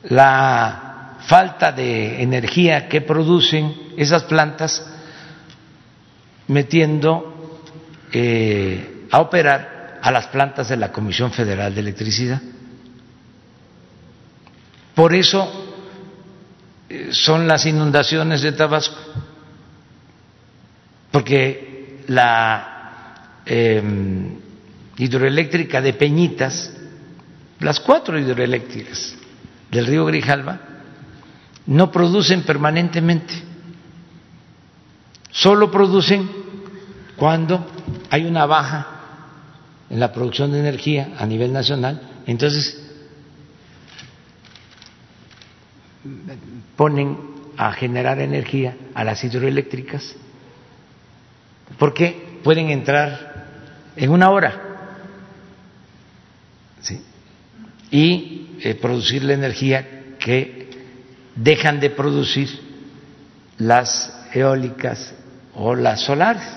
la 0.03 1.17
falta 1.21 1.71
de 1.71 2.21
energía 2.21 2.87
que 2.87 3.01
producen 3.01 3.73
esas 3.97 4.23
plantas 4.23 4.85
metiendo 6.47 7.61
eh, 8.11 9.07
a 9.11 9.19
operar 9.19 9.99
a 10.01 10.11
las 10.11 10.27
plantas 10.27 10.69
de 10.69 10.77
la 10.77 10.91
Comisión 10.91 11.31
Federal 11.31 11.73
de 11.73 11.81
Electricidad. 11.81 12.41
Por 14.95 15.13
eso 15.13 15.68
son 17.11 17.47
las 17.47 17.65
inundaciones 17.65 18.41
de 18.41 18.51
Tabasco, 18.51 18.97
porque 21.11 22.03
la 22.07 23.41
em, 23.45 24.37
hidroeléctrica 24.97 25.81
de 25.81 25.93
Peñitas, 25.93 26.73
las 27.59 27.79
cuatro 27.79 28.17
hidroeléctricas 28.17 29.15
del 29.71 29.85
río 29.85 30.05
Grijalva, 30.05 30.59
no 31.67 31.91
producen 31.91 32.43
permanentemente. 32.43 33.33
Solo 35.31 35.69
producen 35.69 36.27
cuando 37.15 37.67
hay 38.09 38.25
una 38.25 38.45
baja 38.45 38.87
en 39.89 39.99
la 39.99 40.11
producción 40.11 40.51
de 40.51 40.59
energía 40.59 41.13
a 41.19 41.25
nivel 41.25 41.53
nacional, 41.53 42.01
entonces 42.25 42.89
ponen 46.79 47.17
a 47.57 47.73
generar 47.73 48.21
energía 48.21 48.77
a 48.93 49.03
las 49.03 49.21
hidroeléctricas 49.21 50.15
porque 51.77 52.39
pueden 52.41 52.69
entrar 52.69 53.47
en 53.97 54.09
una 54.09 54.29
hora 54.29 54.61
y 57.91 58.55
eh, 58.61 58.75
producir 58.75 59.25
la 59.25 59.33
energía 59.33 60.15
que 60.19 60.69
dejan 61.35 61.81
de 61.81 61.89
producir 61.89 62.47
las 63.57 64.17
eólicas 64.33 65.13
o 65.55 65.75
las 65.75 65.99
solares. 65.99 66.47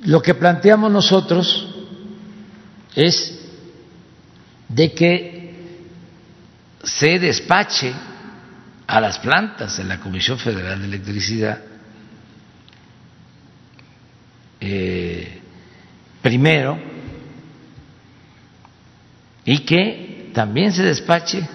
Lo 0.00 0.22
que 0.22 0.32
planteamos 0.32 0.90
nosotros 0.90 1.68
es 2.94 3.39
de 4.70 4.92
que 4.92 5.54
se 6.82 7.18
despache 7.18 7.92
a 8.86 9.00
las 9.00 9.18
plantas 9.18 9.76
de 9.76 9.84
la 9.84 10.00
Comisión 10.00 10.38
Federal 10.38 10.80
de 10.80 10.86
Electricidad 10.86 11.60
eh, 14.60 15.40
primero 16.22 16.78
y 19.44 19.58
que 19.60 20.30
también 20.32 20.72
se 20.72 20.84
despache 20.84 21.46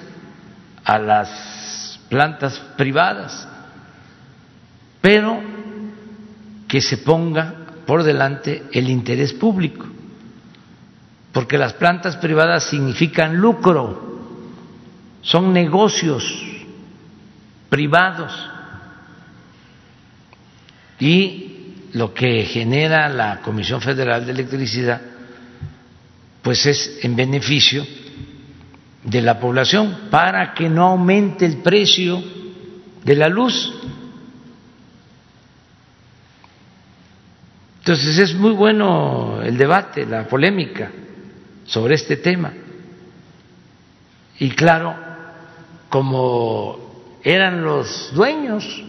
a 0.83 0.99
las 0.99 1.99
plantas 2.09 2.59
privadas, 2.77 3.47
pero 5.01 5.41
que 6.67 6.81
se 6.81 6.97
ponga 6.97 7.65
por 7.85 8.03
delante 8.03 8.63
el 8.73 8.89
interés 8.89 9.33
público, 9.33 9.87
porque 11.35 11.57
las 11.57 11.73
plantas 11.73 12.15
privadas 12.15 12.63
significan 12.63 13.35
lucro, 13.35 14.21
son 15.21 15.51
negocios 15.51 16.23
privados. 17.67 18.31
Y 20.97 21.73
lo 21.91 22.13
que 22.13 22.45
genera 22.45 23.09
la 23.09 23.41
Comisión 23.41 23.81
Federal 23.81 24.25
de 24.25 24.31
Electricidad 24.31 25.01
pues 26.41 26.65
es 26.67 26.99
en 27.03 27.17
beneficio 27.17 27.85
de 29.03 29.21
la 29.21 29.37
población 29.37 30.07
para 30.09 30.53
que 30.53 30.69
no 30.69 30.85
aumente 30.85 31.45
el 31.45 31.57
precio 31.57 32.23
de 33.03 33.15
la 33.17 33.27
luz. 33.27 33.73
Entonces 37.79 38.19
es 38.19 38.33
muy 38.35 38.51
bueno 38.51 39.41
el 39.43 39.57
debate, 39.57 40.05
la 40.05 40.25
polémica 40.29 40.89
sobre 41.65 41.95
este 41.95 42.17
tema. 42.17 42.53
Y 44.39 44.49
claro, 44.49 44.95
como 45.89 47.17
eran 47.23 47.63
los 47.63 48.13
dueños 48.13 48.83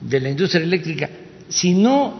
de 0.00 0.20
la 0.20 0.28
industria 0.28 0.62
eléctrica, 0.62 1.08
si 1.48 1.74
no 1.74 2.14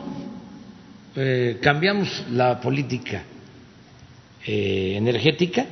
eh, 1.15 1.59
cambiamos 1.63 2.25
la 2.31 2.61
política 2.61 3.23
eh, 4.47 4.95
energética, 4.97 5.67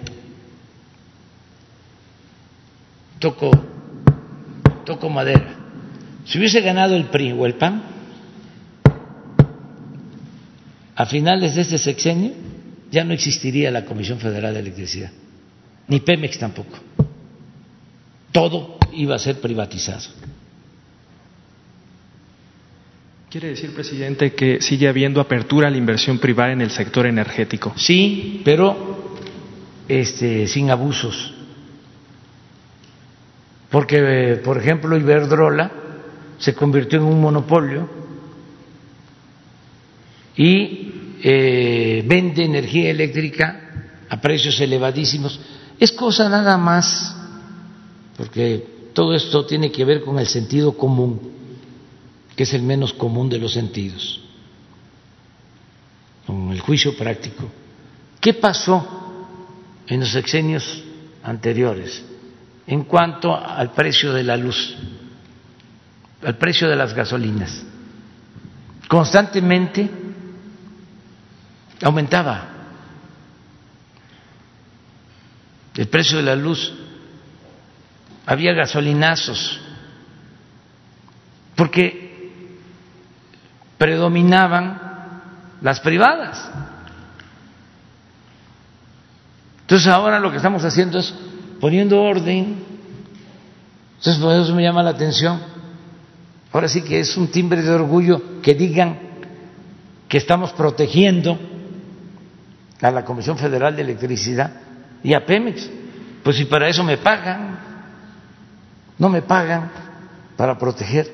toco, 3.18 3.50
toco 4.84 5.08
madera. 5.08 5.56
Si 6.24 6.38
hubiese 6.38 6.60
ganado 6.60 6.94
el 6.94 7.06
PRI 7.06 7.32
o 7.32 7.46
el 7.46 7.54
PAN, 7.54 7.82
a 10.94 11.06
finales 11.06 11.54
de 11.54 11.62
este 11.62 11.78
sexenio 11.78 12.51
ya 12.92 13.02
no 13.02 13.12
existiría 13.12 13.72
la 13.72 13.84
Comisión 13.84 14.20
Federal 14.20 14.54
de 14.54 14.60
Electricidad, 14.60 15.10
ni 15.88 15.98
Pemex 15.98 16.38
tampoco. 16.38 16.78
Todo 18.30 18.78
iba 18.92 19.16
a 19.16 19.18
ser 19.18 19.40
privatizado. 19.40 20.08
¿Quiere 23.28 23.48
decir, 23.48 23.74
presidente, 23.74 24.32
que 24.34 24.60
sigue 24.60 24.88
habiendo 24.88 25.20
apertura 25.20 25.66
a 25.66 25.70
la 25.70 25.78
inversión 25.78 26.18
privada 26.18 26.52
en 26.52 26.60
el 26.60 26.70
sector 26.70 27.06
energético? 27.06 27.72
Sí, 27.76 28.42
pero 28.44 29.16
este, 29.88 30.46
sin 30.46 30.70
abusos 30.70 31.32
porque, 33.72 34.38
por 34.44 34.58
ejemplo, 34.58 34.98
Iberdrola 34.98 35.72
se 36.36 36.54
convirtió 36.54 36.98
en 36.98 37.06
un 37.06 37.22
monopolio 37.22 37.88
y 40.36 40.92
eh, 41.22 42.02
vende 42.06 42.44
energía 42.44 42.90
eléctrica 42.90 43.94
a 44.08 44.20
precios 44.20 44.60
elevadísimos. 44.60 45.38
Es 45.78 45.92
cosa 45.92 46.28
nada 46.28 46.56
más, 46.56 47.16
porque 48.16 48.90
todo 48.92 49.14
esto 49.14 49.46
tiene 49.46 49.70
que 49.70 49.84
ver 49.84 50.02
con 50.02 50.18
el 50.18 50.26
sentido 50.26 50.76
común, 50.76 51.20
que 52.36 52.42
es 52.42 52.52
el 52.54 52.62
menos 52.62 52.92
común 52.92 53.28
de 53.28 53.38
los 53.38 53.52
sentidos, 53.52 54.20
con 56.26 56.50
el 56.50 56.60
juicio 56.60 56.96
práctico. 56.96 57.44
¿Qué 58.20 58.34
pasó 58.34 58.86
en 59.86 60.00
los 60.00 60.10
sexenios 60.10 60.82
anteriores? 61.22 62.04
en 62.66 62.84
cuanto 62.84 63.34
al 63.34 63.72
precio 63.72 64.12
de 64.12 64.22
la 64.22 64.36
luz, 64.36 64.76
al 66.24 66.36
precio 66.36 66.68
de 66.68 66.76
las 66.76 66.94
gasolinas. 66.94 67.62
Constantemente 68.88 69.90
aumentaba 71.82 72.48
el 75.74 75.88
precio 75.88 76.18
de 76.18 76.22
la 76.22 76.36
luz, 76.36 76.72
había 78.26 78.52
gasolinazos, 78.52 79.60
porque 81.56 82.30
predominaban 83.78 84.80
las 85.62 85.80
privadas. 85.80 86.50
Entonces 89.62 89.88
ahora 89.88 90.18
lo 90.18 90.30
que 90.30 90.36
estamos 90.36 90.64
haciendo 90.64 90.98
es 90.98 91.14
poniendo 91.60 92.02
orden. 92.02 92.64
Entonces, 93.96 94.22
por 94.22 94.34
eso 94.34 94.54
me 94.54 94.62
llama 94.62 94.82
la 94.82 94.90
atención. 94.90 95.40
Ahora 96.52 96.68
sí 96.68 96.82
que 96.82 97.00
es 97.00 97.16
un 97.16 97.28
timbre 97.28 97.62
de 97.62 97.70
orgullo 97.70 98.42
que 98.42 98.54
digan 98.54 98.98
que 100.08 100.18
estamos 100.18 100.52
protegiendo 100.52 101.38
a 102.82 102.90
la 102.90 103.04
Comisión 103.04 103.38
Federal 103.38 103.74
de 103.74 103.82
Electricidad 103.82 104.50
y 105.02 105.14
a 105.14 105.24
Pemex. 105.24 105.70
Pues 106.22 106.36
si 106.36 106.44
para 106.44 106.68
eso 106.68 106.84
me 106.84 106.98
pagan, 106.98 107.58
no 108.98 109.08
me 109.08 109.22
pagan 109.22 109.70
para 110.36 110.58
proteger 110.58 111.10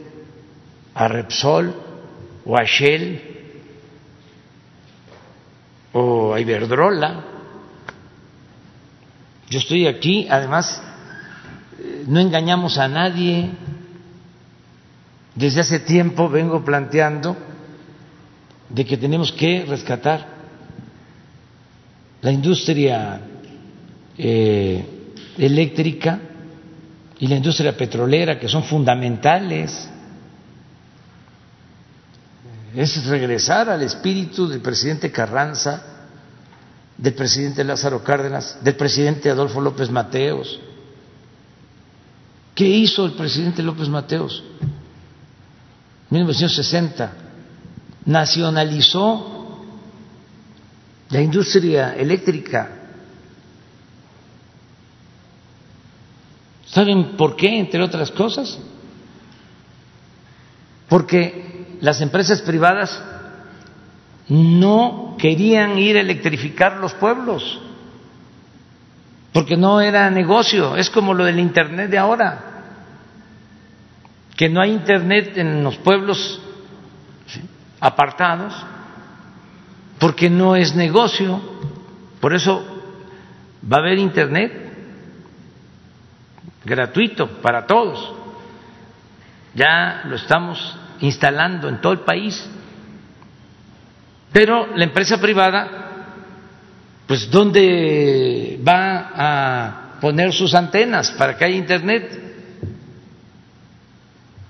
a 0.94 1.06
Repsol 1.08 1.74
o 2.44 2.56
a 2.56 2.64
Shell 2.64 3.22
o 5.92 6.34
a 6.34 6.40
Iberdrola 6.40 7.38
yo 9.50 9.58
estoy 9.58 9.86
aquí, 9.86 10.26
además, 10.28 10.80
eh, 11.78 12.04
no 12.06 12.20
engañamos 12.20 12.76
a 12.76 12.86
nadie. 12.86 13.50
Desde 15.34 15.60
hace 15.60 15.80
tiempo 15.80 16.28
vengo 16.28 16.64
planteando 16.64 17.36
de 18.68 18.84
que 18.84 18.98
tenemos 18.98 19.32
que 19.32 19.64
rescatar 19.66 20.37
la 22.22 22.32
industria 22.32 23.20
eh, 24.16 24.84
eléctrica 25.38 26.20
y 27.18 27.26
la 27.26 27.36
industria 27.36 27.76
petrolera, 27.76 28.38
que 28.38 28.48
son 28.48 28.64
fundamentales. 28.64 29.88
Es 32.74 33.06
regresar 33.06 33.68
al 33.68 33.82
espíritu 33.82 34.48
del 34.48 34.60
presidente 34.60 35.10
Carranza 35.10 35.82
del 36.98 37.14
presidente 37.14 37.62
Lázaro 37.62 38.02
Cárdenas, 38.02 38.58
del 38.62 38.74
presidente 38.74 39.30
Adolfo 39.30 39.60
López 39.60 39.88
Mateos. 39.90 40.60
¿Qué 42.54 42.64
hizo 42.66 43.06
el 43.06 43.12
presidente 43.12 43.62
López 43.62 43.88
Mateos? 43.88 44.42
En 46.10 46.16
1960 46.16 47.12
nacionalizó 48.04 49.37
la 51.10 51.20
industria 51.20 51.94
eléctrica. 51.96 52.70
¿Saben 56.66 57.16
por 57.16 57.34
qué, 57.34 57.58
entre 57.58 57.82
otras 57.82 58.10
cosas? 58.10 58.58
Porque 60.88 61.76
las 61.80 62.00
empresas 62.00 62.42
privadas 62.42 63.02
no 64.28 65.16
querían 65.18 65.78
ir 65.78 65.96
a 65.96 66.00
electrificar 66.00 66.76
los 66.76 66.92
pueblos, 66.94 67.58
porque 69.32 69.56
no 69.56 69.80
era 69.80 70.10
negocio, 70.10 70.76
es 70.76 70.90
como 70.90 71.14
lo 71.14 71.24
del 71.24 71.38
Internet 71.38 71.90
de 71.90 71.98
ahora. 71.98 72.44
que 74.36 74.48
no 74.48 74.60
hay 74.60 74.70
internet 74.70 75.36
en 75.36 75.64
los 75.64 75.76
pueblos 75.78 76.40
apartados, 77.80 78.54
porque 79.98 80.30
no 80.30 80.56
es 80.56 80.74
negocio, 80.74 81.40
por 82.20 82.34
eso 82.34 82.64
va 83.70 83.78
a 83.78 83.80
haber 83.80 83.98
internet 83.98 84.68
gratuito 86.64 87.28
para 87.40 87.66
todos. 87.66 88.14
Ya 89.54 90.02
lo 90.04 90.16
estamos 90.16 90.76
instalando 91.00 91.68
en 91.68 91.80
todo 91.80 91.92
el 91.92 92.00
país. 92.00 92.48
Pero 94.32 94.76
la 94.76 94.84
empresa 94.84 95.20
privada, 95.20 95.68
pues 97.06 97.30
¿dónde 97.30 98.60
va 98.66 99.10
a 99.14 100.00
poner 100.00 100.32
sus 100.32 100.54
antenas 100.54 101.10
para 101.12 101.36
que 101.36 101.44
haya 101.44 101.56
internet? 101.56 102.24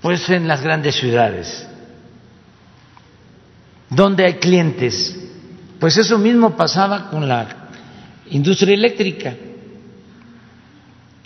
Pues 0.01 0.29
en 0.29 0.47
las 0.47 0.61
grandes 0.61 0.95
ciudades. 0.95 1.67
¿Dónde 3.89 4.25
hay 4.25 4.35
clientes? 4.35 5.28
Pues 5.79 5.97
eso 5.97 6.17
mismo 6.17 6.57
pasaba 6.57 7.09
con 7.09 7.27
la 7.27 7.69
industria 8.29 8.73
eléctrica. 8.73 9.35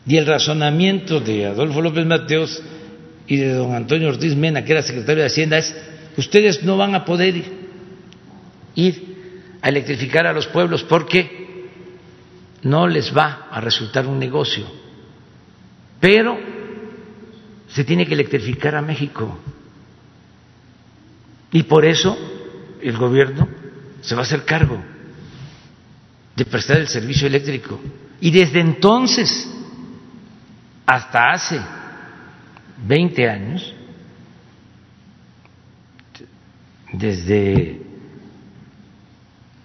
Y 0.06 0.18
el 0.18 0.26
razonamiento 0.26 1.20
de 1.20 1.48
Adolfo 1.48 1.82
López 1.82 2.06
Mateos 2.06 2.62
y 3.26 3.38
de 3.38 3.54
don 3.54 3.74
Antonio 3.74 4.10
Ortiz 4.10 4.36
Mena, 4.36 4.64
que 4.64 4.74
era 4.74 4.84
secretario 4.84 5.22
de 5.22 5.28
Hacienda, 5.28 5.58
es, 5.58 5.76
ustedes 6.18 6.64
no 6.64 6.78
van 6.78 6.94
a 6.94 7.04
poder 7.04 7.42
ir 8.76 9.14
a 9.62 9.70
electrificar 9.70 10.28
a 10.28 10.34
los 10.34 10.46
pueblos 10.48 10.84
porque 10.84 11.70
no 12.64 12.88
les 12.88 13.16
va 13.16 13.48
a 13.50 13.60
resultar 13.60 14.06
un 14.06 14.20
negocio. 14.20 14.66
Pero 16.00 16.38
se 17.70 17.84
tiene 17.86 18.06
que 18.06 18.14
electrificar 18.14 18.76
a 18.76 18.82
México. 18.82 19.40
Y 21.52 21.64
por 21.64 21.86
eso 21.86 22.16
el 22.82 22.98
gobierno 22.98 23.63
se 24.04 24.16
va 24.16 24.22
a 24.22 24.26
hacer 24.26 24.46
cargo 24.46 24.84
de 26.36 26.46
prestar 26.46 26.78
el 26.78 26.88
servicio 26.88 27.28
eléctrico. 27.28 27.80
Y 28.20 28.32
desde 28.32 28.60
entonces, 28.60 29.50
hasta 30.86 31.32
hace 31.32 31.60
20 32.86 33.30
años, 33.30 33.74
desde 36.92 37.82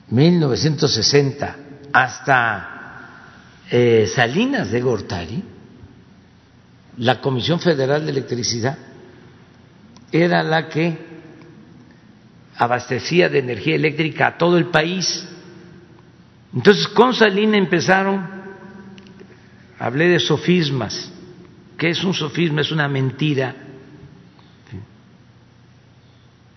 1960 0.09 1.57
hasta 1.93 2.69
eh, 3.71 4.11
Salinas 4.15 4.71
de 4.71 4.81
Gortari, 4.81 5.45
la 6.99 7.21
Comisión 7.21 7.61
Federal 7.61 8.05
de 8.05 8.13
Electricidad 8.13 8.79
era 10.11 10.43
la 10.43 10.69
que 10.69 11.08
abastecía 12.59 13.29
de 13.29 13.39
energía 13.39 13.77
eléctrica 13.77 14.27
a 14.27 14.37
todo 14.37 14.59
el 14.59 14.67
país. 14.67 15.27
Entonces 16.53 16.89
con 16.89 17.15
Salina 17.15 17.57
empezaron, 17.57 18.29
hablé 19.79 20.09
de 20.09 20.19
sofismas, 20.19 21.11
¿qué 21.79 21.91
es 21.91 22.03
un 22.03 22.13
sofisma? 22.13 22.61
Es 22.61 22.73
una 22.73 22.89
mentira. 22.89 23.55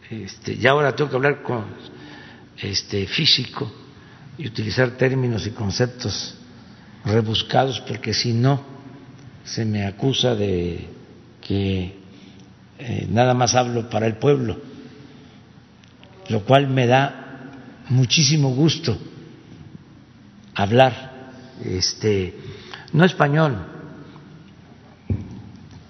Este, 0.10 0.56
y 0.56 0.68
ahora 0.68 0.94
tengo 0.94 1.10
que 1.10 1.16
hablar 1.16 1.42
con 1.42 1.66
este 2.58 3.06
físico 3.08 3.72
y 4.38 4.48
utilizar 4.48 4.92
términos 4.92 5.46
y 5.48 5.52
conceptos 5.52 6.36
rebuscados 7.06 7.80
porque 7.82 8.14
si 8.14 8.34
no 8.34 8.62
se 9.46 9.66
me 9.66 9.86
acusa 9.86 10.36
de 10.36 10.88
que 11.40 11.96
eh, 12.78 13.08
nada 13.10 13.34
más 13.34 13.56
hablo 13.56 13.90
para 13.90 14.06
el 14.06 14.18
pueblo 14.18 14.71
lo 16.30 16.44
cual 16.46 16.68
me 16.68 16.88
da 16.88 17.50
muchísimo 17.90 18.54
gusto 18.54 18.98
hablar 20.56 21.32
este 21.64 22.36
no 22.94 23.06
español 23.06 23.68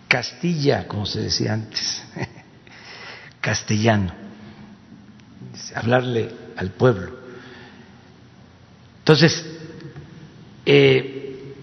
Castilla 0.07 0.87
como 0.87 1.05
se 1.05 1.21
decía 1.21 1.53
antes 1.53 2.03
castellano 3.41 4.21
hablarle 5.75 6.29
al 6.55 6.71
pueblo. 6.71 7.11
Entonces 8.99 9.45
eh, 10.65 11.55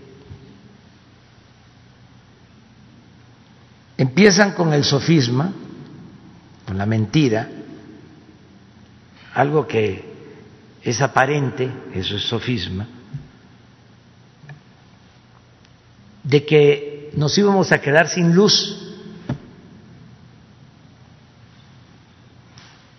empiezan 3.96 4.52
con 4.52 4.72
el 4.72 4.84
sofisma 4.84 5.52
con 6.66 6.76
la 6.76 6.86
mentira 6.86 7.48
algo 9.38 9.68
que 9.68 10.02
es 10.82 11.00
aparente, 11.00 11.70
eso 11.94 12.16
es 12.16 12.22
sofisma, 12.24 12.88
de 16.24 16.44
que 16.44 17.12
nos 17.14 17.38
íbamos 17.38 17.70
a 17.70 17.80
quedar 17.80 18.08
sin 18.08 18.34
luz 18.34 18.84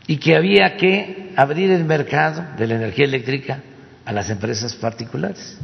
y 0.08 0.16
que 0.16 0.38
había 0.38 0.78
que 0.78 1.34
abrir 1.36 1.72
el 1.72 1.84
mercado 1.84 2.46
de 2.58 2.68
la 2.68 2.76
energía 2.76 3.04
eléctrica 3.04 3.62
a 4.06 4.14
las 4.14 4.30
empresas 4.30 4.74
particulares. 4.76 5.58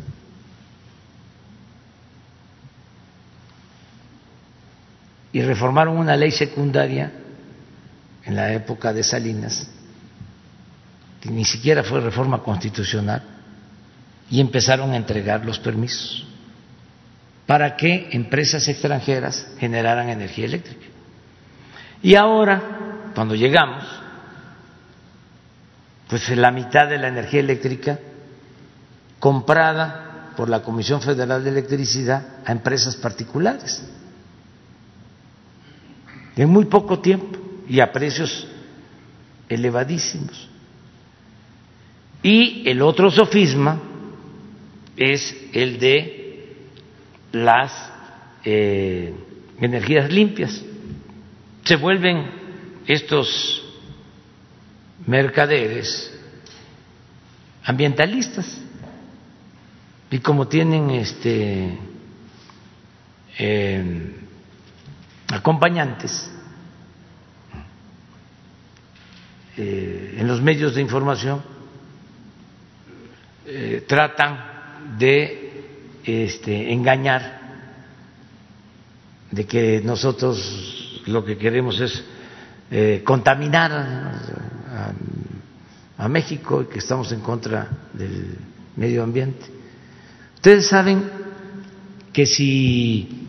Y 5.32 5.42
reformaron 5.42 5.98
una 5.98 6.18
ley 6.18 6.32
secundaria 6.32 7.14
en 8.26 8.36
la 8.36 8.52
época 8.52 8.92
de 8.92 9.04
Salinas 9.04 9.70
ni 11.26 11.46
siquiera 11.46 11.84
fue 11.84 12.00
reforma 12.02 12.42
constitucional, 12.42 13.22
y 14.30 14.42
empezaron 14.42 14.92
a 14.92 14.98
entregar 14.98 15.46
los 15.46 15.60
permisos 15.60 16.26
para 17.46 17.76
que 17.76 18.10
empresas 18.12 18.68
extranjeras 18.68 19.48
generaran 19.60 20.10
energía 20.10 20.46
eléctrica. 20.46 20.86
Y 22.02 22.16
ahora, 22.16 23.12
cuando 23.14 23.36
llegamos, 23.36 23.84
pues 26.10 26.30
la 26.30 26.52
mitad 26.52 26.88
de 26.88 26.98
la 26.98 27.08
energía 27.08 27.40
eléctrica 27.40 28.00
comprada 29.20 30.32
por 30.36 30.50
la 30.50 30.62
Comisión 30.62 31.02
Federal 31.02 31.44
de 31.44 31.50
Electricidad 31.52 32.40
a 32.46 32.52
empresas 32.52 32.96
particulares. 32.96 33.84
En 36.36 36.50
muy 36.50 36.66
poco 36.66 37.00
tiempo 37.00 37.40
y 37.68 37.80
a 37.80 37.92
precios 37.92 38.48
elevadísimos. 39.48 40.50
Y 42.26 42.68
el 42.68 42.82
otro 42.82 43.12
sofisma 43.12 43.80
es 44.98 45.38
el 45.54 45.78
de 45.78 46.56
las 47.34 47.72
eh, 48.44 49.14
energías 49.60 50.12
limpias. 50.12 50.60
Se 51.66 51.76
vuelven 51.76 52.26
estos 52.88 53.64
mercaderes 55.06 56.20
ambientalistas 57.64 58.60
y 60.10 60.18
como 60.18 60.48
tienen 60.48 60.90
este 60.90 61.78
eh, 63.38 64.16
acompañantes 65.28 66.32
eh, 69.58 70.16
en 70.18 70.28
los 70.28 70.42
medios 70.42 70.74
de 70.74 70.82
información 70.82 71.55
eh, 73.48 73.84
tratan 73.88 74.98
de 74.98 75.64
este, 76.04 76.72
engañar, 76.72 77.42
de 79.32 79.46
que 79.46 79.82
nosotros 79.84 81.02
lo 81.06 81.24
que 81.24 81.38
queremos 81.38 81.80
es 81.80 82.04
eh, 82.72 83.02
contaminar 83.04 83.72
a, 83.72 84.94
México 86.08 86.62
y 86.62 86.66
que 86.66 86.80
estamos 86.80 87.12
en 87.12 87.22
contra 87.22 87.68
del 87.94 88.38
medio 88.76 89.04
ambiente. 89.04 89.46
Ustedes 90.36 90.68
saben 90.68 91.04
que 92.14 92.28
si 92.28 93.28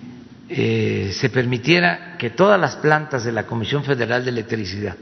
eh, 0.49 1.11
se 1.15 1.31
permitiera 1.31 2.17
que 2.19 2.31
todas 2.31 2.61
las 2.61 2.77
plantas 2.77 3.25
de 3.25 3.33
la 3.33 3.47
Comisión 3.47 3.83
Federal 3.83 4.25
de 4.25 4.31
Electricidad 4.31 4.97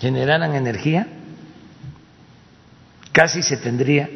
generaran 0.00 0.54
energía, 0.54 1.19
casi 3.20 3.42
se 3.42 3.58
tendría 3.58 4.08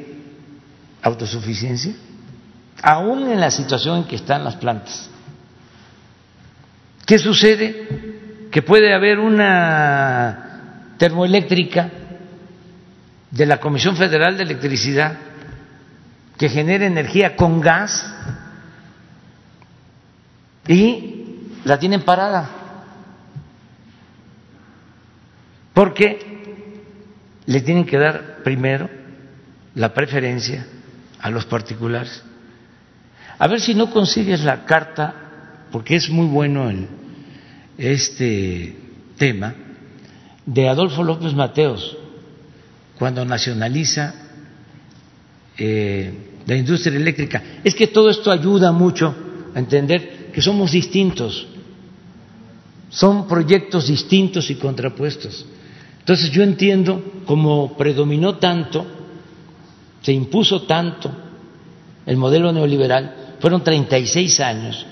autosuficiencia, 1.02 1.92
aún 2.80 3.30
en 3.30 3.38
la 3.38 3.50
situación 3.50 3.98
en 3.98 4.04
que 4.04 4.16
están 4.16 4.42
las 4.42 4.56
plantas. 4.56 5.10
¿Qué 7.04 7.18
sucede? 7.18 8.48
Que 8.50 8.62
puede 8.62 8.94
haber 8.94 9.18
una 9.18 10.94
termoeléctrica 10.96 11.90
de 13.30 13.44
la 13.44 13.60
Comisión 13.60 13.94
Federal 13.94 14.38
de 14.38 14.44
Electricidad 14.44 15.18
que 16.38 16.48
genere 16.48 16.86
energía 16.86 17.36
con 17.36 17.60
gas 17.60 18.10
y 20.66 21.50
la 21.66 21.78
tienen 21.78 22.00
parada. 22.04 22.48
Porque 25.74 26.64
le 27.44 27.60
tienen 27.60 27.84
que 27.84 27.98
dar 27.98 28.33
primero 28.44 28.88
la 29.74 29.92
preferencia 29.92 30.64
a 31.18 31.30
los 31.30 31.46
particulares. 31.46 32.22
A 33.38 33.48
ver 33.48 33.60
si 33.60 33.74
no 33.74 33.90
consigues 33.90 34.44
la 34.44 34.64
carta, 34.64 35.66
porque 35.72 35.96
es 35.96 36.08
muy 36.08 36.26
bueno 36.26 36.70
el, 36.70 36.86
este 37.76 38.76
tema, 39.16 39.54
de 40.46 40.68
Adolfo 40.68 41.02
López 41.02 41.34
Mateos, 41.34 41.96
cuando 42.98 43.24
nacionaliza 43.24 44.14
eh, 45.58 46.12
la 46.46 46.56
industria 46.56 46.96
eléctrica. 46.96 47.42
Es 47.64 47.74
que 47.74 47.88
todo 47.88 48.10
esto 48.10 48.30
ayuda 48.30 48.70
mucho 48.70 49.14
a 49.54 49.58
entender 49.58 50.30
que 50.32 50.42
somos 50.42 50.72
distintos, 50.72 51.46
son 52.90 53.26
proyectos 53.26 53.88
distintos 53.88 54.50
y 54.50 54.56
contrapuestos. 54.56 55.46
Entonces 56.04 56.30
yo 56.32 56.42
entiendo 56.42 57.02
como 57.24 57.78
predominó 57.78 58.36
tanto, 58.36 58.84
se 60.02 60.12
impuso 60.12 60.64
tanto 60.64 61.10
el 62.04 62.18
modelo 62.18 62.52
neoliberal, 62.52 63.36
fueron 63.40 63.64
36 63.64 64.40
años, 64.40 64.86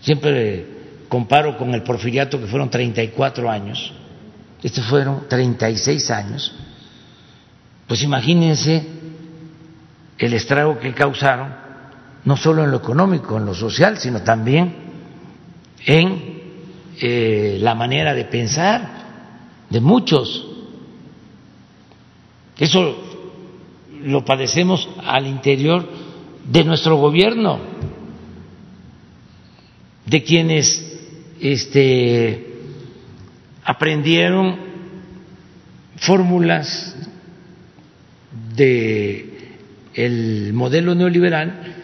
siempre 0.00 0.66
comparo 1.08 1.58
con 1.58 1.74
el 1.74 1.82
porfiriato 1.82 2.38
que 2.38 2.46
fueron 2.46 2.70
34 2.70 3.50
años, 3.50 3.92
estos 4.62 4.84
fueron 4.86 5.24
36 5.28 6.10
años, 6.12 6.54
pues 7.88 8.04
imagínense 8.04 8.86
el 10.16 10.32
estrago 10.32 10.78
que 10.78 10.94
causaron, 10.94 11.52
no 12.24 12.36
solo 12.36 12.62
en 12.62 12.70
lo 12.70 12.76
económico, 12.76 13.36
en 13.36 13.46
lo 13.46 13.54
social, 13.54 13.98
sino 13.98 14.22
también 14.22 14.76
en 15.84 16.40
eh, 17.00 17.58
la 17.60 17.74
manera 17.74 18.14
de 18.14 18.26
pensar 18.26 19.01
de 19.72 19.80
muchos. 19.80 20.46
Eso 22.58 22.96
lo 24.04 24.24
padecemos 24.24 24.88
al 25.04 25.26
interior 25.26 25.88
de 26.44 26.64
nuestro 26.64 26.96
gobierno, 26.96 27.58
de 30.06 30.22
quienes 30.22 30.84
este, 31.40 32.54
aprendieron 33.64 34.56
fórmulas 35.96 36.96
de 38.56 39.28
el 39.94 40.52
modelo 40.52 40.94
neoliberal 40.94 41.74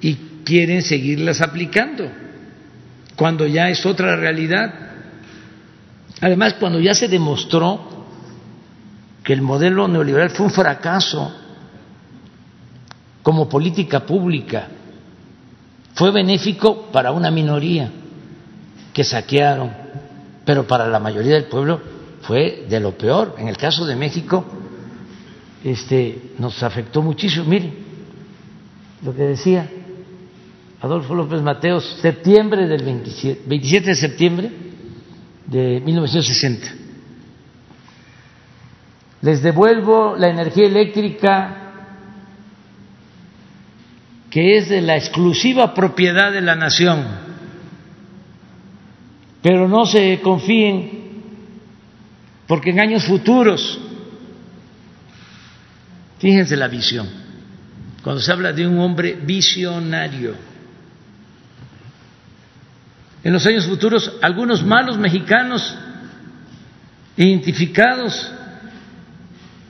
y 0.00 0.14
quieren 0.44 0.82
seguirlas 0.82 1.40
aplicando 1.40 2.10
cuando 3.16 3.46
ya 3.46 3.70
es 3.70 3.84
otra 3.86 4.16
realidad. 4.16 4.91
Además, 6.22 6.54
cuando 6.54 6.78
ya 6.78 6.94
se 6.94 7.08
demostró 7.08 7.80
que 9.24 9.32
el 9.32 9.42
modelo 9.42 9.88
neoliberal 9.88 10.30
fue 10.30 10.46
un 10.46 10.52
fracaso 10.52 11.32
como 13.24 13.48
política 13.48 14.06
pública, 14.06 14.68
fue 15.94 16.12
benéfico 16.12 16.90
para 16.92 17.10
una 17.10 17.32
minoría 17.32 17.90
que 18.92 19.02
saquearon, 19.02 19.72
pero 20.44 20.64
para 20.64 20.86
la 20.86 21.00
mayoría 21.00 21.34
del 21.34 21.46
pueblo 21.46 21.80
fue 22.22 22.66
de 22.68 22.78
lo 22.78 22.96
peor. 22.96 23.34
En 23.38 23.48
el 23.48 23.56
caso 23.56 23.84
de 23.84 23.96
México, 23.96 24.44
este, 25.64 26.34
nos 26.38 26.62
afectó 26.62 27.02
muchísimo. 27.02 27.46
Miren 27.46 27.74
lo 29.04 29.12
que 29.12 29.22
decía 29.22 29.68
Adolfo 30.80 31.16
López 31.16 31.42
Mateos, 31.42 31.98
septiembre 32.00 32.68
del 32.68 32.84
27, 32.84 33.42
27 33.44 33.86
de 33.88 33.96
septiembre 33.96 34.71
de 35.46 35.80
1960. 35.80 36.68
Les 39.22 39.42
devuelvo 39.42 40.16
la 40.16 40.28
energía 40.28 40.66
eléctrica 40.66 41.58
que 44.30 44.56
es 44.56 44.70
de 44.70 44.80
la 44.80 44.96
exclusiva 44.96 45.74
propiedad 45.74 46.32
de 46.32 46.40
la 46.40 46.54
nación, 46.54 47.04
pero 49.42 49.68
no 49.68 49.84
se 49.84 50.20
confíen 50.22 51.02
porque 52.46 52.70
en 52.70 52.80
años 52.80 53.04
futuros, 53.04 53.78
fíjense 56.18 56.56
la 56.56 56.68
visión, 56.68 57.08
cuando 58.02 58.20
se 58.22 58.32
habla 58.32 58.52
de 58.52 58.66
un 58.66 58.78
hombre 58.78 59.18
visionario, 59.22 60.34
en 63.24 63.32
los 63.32 63.46
años 63.46 63.66
futuros 63.66 64.12
algunos 64.20 64.64
malos 64.64 64.98
mexicanos 64.98 65.76
identificados 67.16 68.32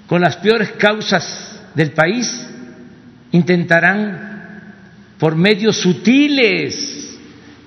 con 0.06 0.20
las 0.20 0.36
peores 0.36 0.72
causas 0.72 1.60
del 1.74 1.92
país 1.92 2.48
intentarán 3.30 4.32
por 5.18 5.36
medios 5.36 5.76
sutiles 5.76 7.18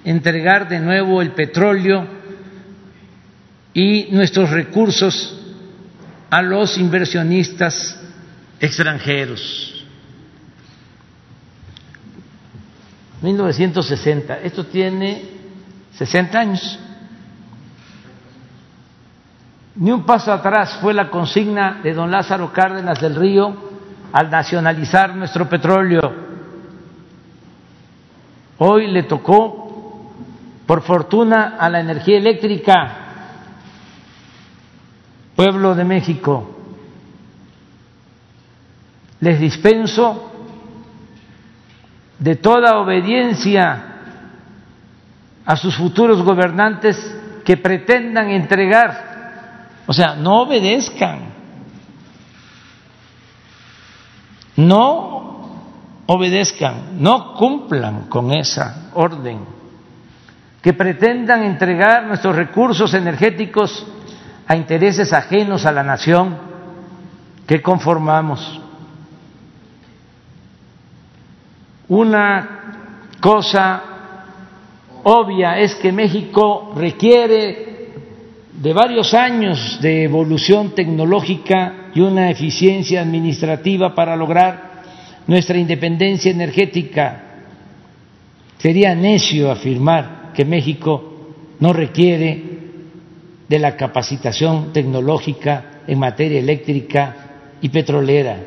entregar 0.03 0.68
de 0.70 0.80
nuevo 0.80 1.22
el 1.22 1.32
petróleo 1.32 2.07
y 3.74 4.07
nuestros 4.12 4.52
recursos 4.52 5.38
a 6.30 6.41
los 6.41 6.78
inversionistas 6.78 7.99
extranjeros. 8.60 9.86
1960, 13.22 14.41
esto 14.41 14.66
tiene 14.66 15.24
60 15.97 16.39
años. 16.39 16.80
Ni 19.76 19.91
un 19.91 20.05
paso 20.05 20.31
atrás 20.31 20.77
fue 20.81 20.93
la 20.93 21.09
consigna 21.09 21.80
de 21.84 21.93
don 21.93 22.11
Lázaro 22.11 22.51
Cárdenas 22.53 22.99
del 23.01 23.15
Río 23.15 23.55
al 24.11 24.30
nacionalizar 24.30 25.15
nuestro 25.15 25.49
petróleo. 25.49 26.13
Hoy 28.57 28.88
le 28.88 29.03
tocó, 29.03 30.13
por 30.65 30.81
fortuna, 30.81 31.57
a 31.59 31.69
la 31.69 31.81
energía 31.81 32.17
eléctrica. 32.17 33.01
Pueblo 35.35 35.76
de 35.76 35.84
México, 35.84 36.55
les 39.19 39.38
dispenso 39.38 40.31
de 42.19 42.38
toda 42.38 42.77
obediencia 42.80 43.94
a 45.45 45.55
sus 45.55 45.76
futuros 45.76 46.23
gobernantes 46.23 46.97
que 47.43 47.57
pretendan 47.57 48.31
entregar, 48.31 49.69
o 49.85 49.93
sea, 49.93 50.15
no 50.15 50.41
obedezcan, 50.41 51.19
no 54.55 56.03
obedezcan, 56.07 57.01
no 57.01 57.35
cumplan 57.35 58.07
con 58.07 58.31
esa 58.34 58.89
orden, 58.93 59.41
que 60.61 60.73
pretendan 60.73 61.43
entregar 61.43 62.07
nuestros 62.07 62.35
recursos 62.35 62.93
energéticos 62.95 63.85
a 64.47 64.55
intereses 64.55 65.13
ajenos 65.13 65.65
a 65.65 65.72
la 65.72 65.84
nación 65.84 66.38
que 67.45 67.61
conformamos. 67.61 68.61
Una 71.88 72.49
cosa 73.22 73.94
obvia 75.07 75.60
es 75.60 75.76
que 75.76 75.91
México 75.91 76.73
requiere 76.76 77.76
de 78.52 78.73
varios 78.73 79.14
años 79.14 79.80
de 79.80 80.03
evolución 80.03 80.73
tecnológica 80.73 81.91
y 81.94 82.02
una 82.02 82.32
eficiencia 82.32 83.02
administrativa 83.02 83.94
para 83.94 84.15
lograr 84.15 84.82
nuestra 85.27 85.60
independencia 85.60 86.32
energética. 86.32 87.22
Sería 88.57 88.95
necio 88.95 89.52
afirmar 89.52 90.32
que 90.34 90.44
México 90.44 91.36
no 91.60 91.72
requiere 91.72 92.44
de 93.48 93.60
la 93.60 93.77
capacitación 93.77 94.73
tecnológica 94.73 95.82
en 95.86 95.99
materia 95.99 96.40
eléctrica 96.40 97.15
y 97.61 97.69
petrolera. 97.69 98.40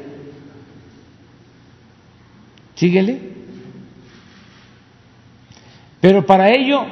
Síguele. 2.75 3.38
Pero 6.01 6.25
para 6.25 6.51
ello 6.51 6.85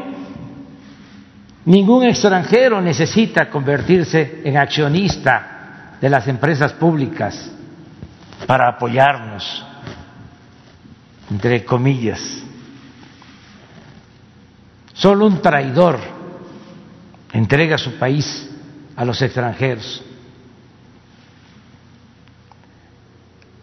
ningún 1.65 2.05
extranjero 2.05 2.81
necesita 2.81 3.49
convertirse 3.49 4.43
en 4.45 4.57
accionista 4.57 5.97
de 6.01 6.09
las 6.09 6.27
empresas 6.29 6.73
públicas 6.73 7.51
para 8.47 8.69
apoyarnos, 8.69 9.65
entre 11.31 11.65
comillas. 11.65 12.21
Solo 14.93 15.27
un 15.27 15.41
traidor 15.41 15.99
entrega 17.33 17.79
su 17.79 17.99
país 17.99 18.51
a 18.97 19.05
los 19.05 19.21
extranjeros. 19.21 20.03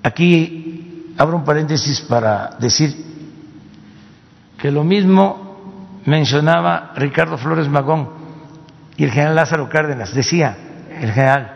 Aquí 0.04 1.14
abro 1.18 1.38
un 1.38 1.46
paréntesis 1.46 2.02
para 2.02 2.58
decir 2.60 3.13
que 4.64 4.72
lo 4.72 4.86
mismo 4.86 6.00
mencionaba 6.06 6.94
Ricardo 6.96 7.38
Flores 7.38 7.68
Magón 7.68 8.08
y 8.96 9.04
el 9.04 9.12
general 9.12 9.36
Lázaro 9.36 9.68
Cárdenas. 9.68 10.14
Decía 10.14 10.56
el 11.02 11.12
general, 11.12 11.52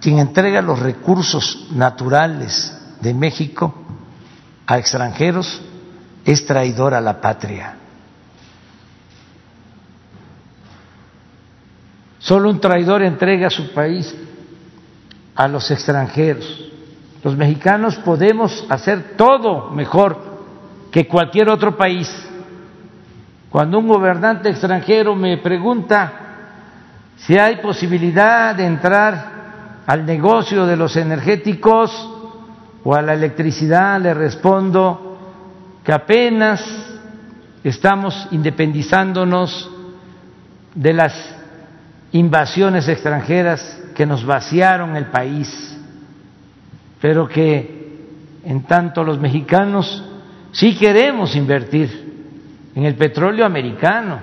quien 0.00 0.18
entrega 0.18 0.62
los 0.62 0.78
recursos 0.78 1.68
naturales 1.72 2.74
de 3.02 3.12
México 3.12 3.74
a 4.66 4.78
extranjeros 4.78 5.60
es 6.24 6.46
traidor 6.46 6.94
a 6.94 7.02
la 7.02 7.20
patria. 7.20 7.74
Solo 12.18 12.48
un 12.48 12.60
traidor 12.60 13.02
entrega 13.02 13.50
su 13.50 13.74
país 13.74 14.14
a 15.34 15.48
los 15.48 15.70
extranjeros. 15.70 16.64
Los 17.22 17.36
mexicanos 17.36 17.96
podemos 17.96 18.64
hacer 18.70 19.18
todo 19.18 19.68
mejor 19.68 20.31
que 20.92 21.08
cualquier 21.08 21.48
otro 21.48 21.74
país. 21.74 22.08
Cuando 23.50 23.78
un 23.78 23.88
gobernante 23.88 24.50
extranjero 24.50 25.16
me 25.16 25.38
pregunta 25.38 26.12
si 27.16 27.38
hay 27.38 27.56
posibilidad 27.56 28.54
de 28.54 28.66
entrar 28.66 29.32
al 29.86 30.04
negocio 30.04 30.66
de 30.66 30.76
los 30.76 30.96
energéticos 30.96 32.10
o 32.84 32.94
a 32.94 33.00
la 33.00 33.14
electricidad, 33.14 34.00
le 34.00 34.12
respondo 34.12 35.18
que 35.82 35.92
apenas 35.92 36.62
estamos 37.64 38.28
independizándonos 38.30 39.70
de 40.74 40.92
las 40.92 41.36
invasiones 42.12 42.86
extranjeras 42.88 43.80
que 43.94 44.04
nos 44.04 44.26
vaciaron 44.26 44.96
el 44.96 45.06
país, 45.06 45.78
pero 47.00 47.26
que 47.28 48.00
en 48.44 48.64
tanto 48.64 49.04
los 49.04 49.18
mexicanos 49.18 50.11
sí 50.52 50.76
queremos 50.76 51.34
invertir 51.34 52.12
en 52.74 52.84
el 52.84 52.94
petróleo 52.94 53.44
americano 53.44 54.20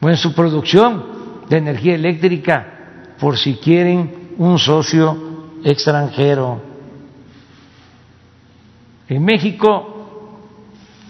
o 0.00 0.08
en 0.08 0.16
su 0.16 0.34
producción 0.34 1.44
de 1.48 1.58
energía 1.58 1.94
eléctrica 1.94 3.14
por 3.18 3.36
si 3.36 3.56
quieren 3.56 4.34
un 4.38 4.58
socio 4.58 5.58
extranjero. 5.64 6.62
En 9.08 9.24
México 9.24 9.96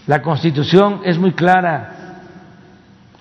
la 0.07 0.23
constitución 0.23 1.03
es 1.05 1.19
muy 1.19 1.33
clara 1.33 1.97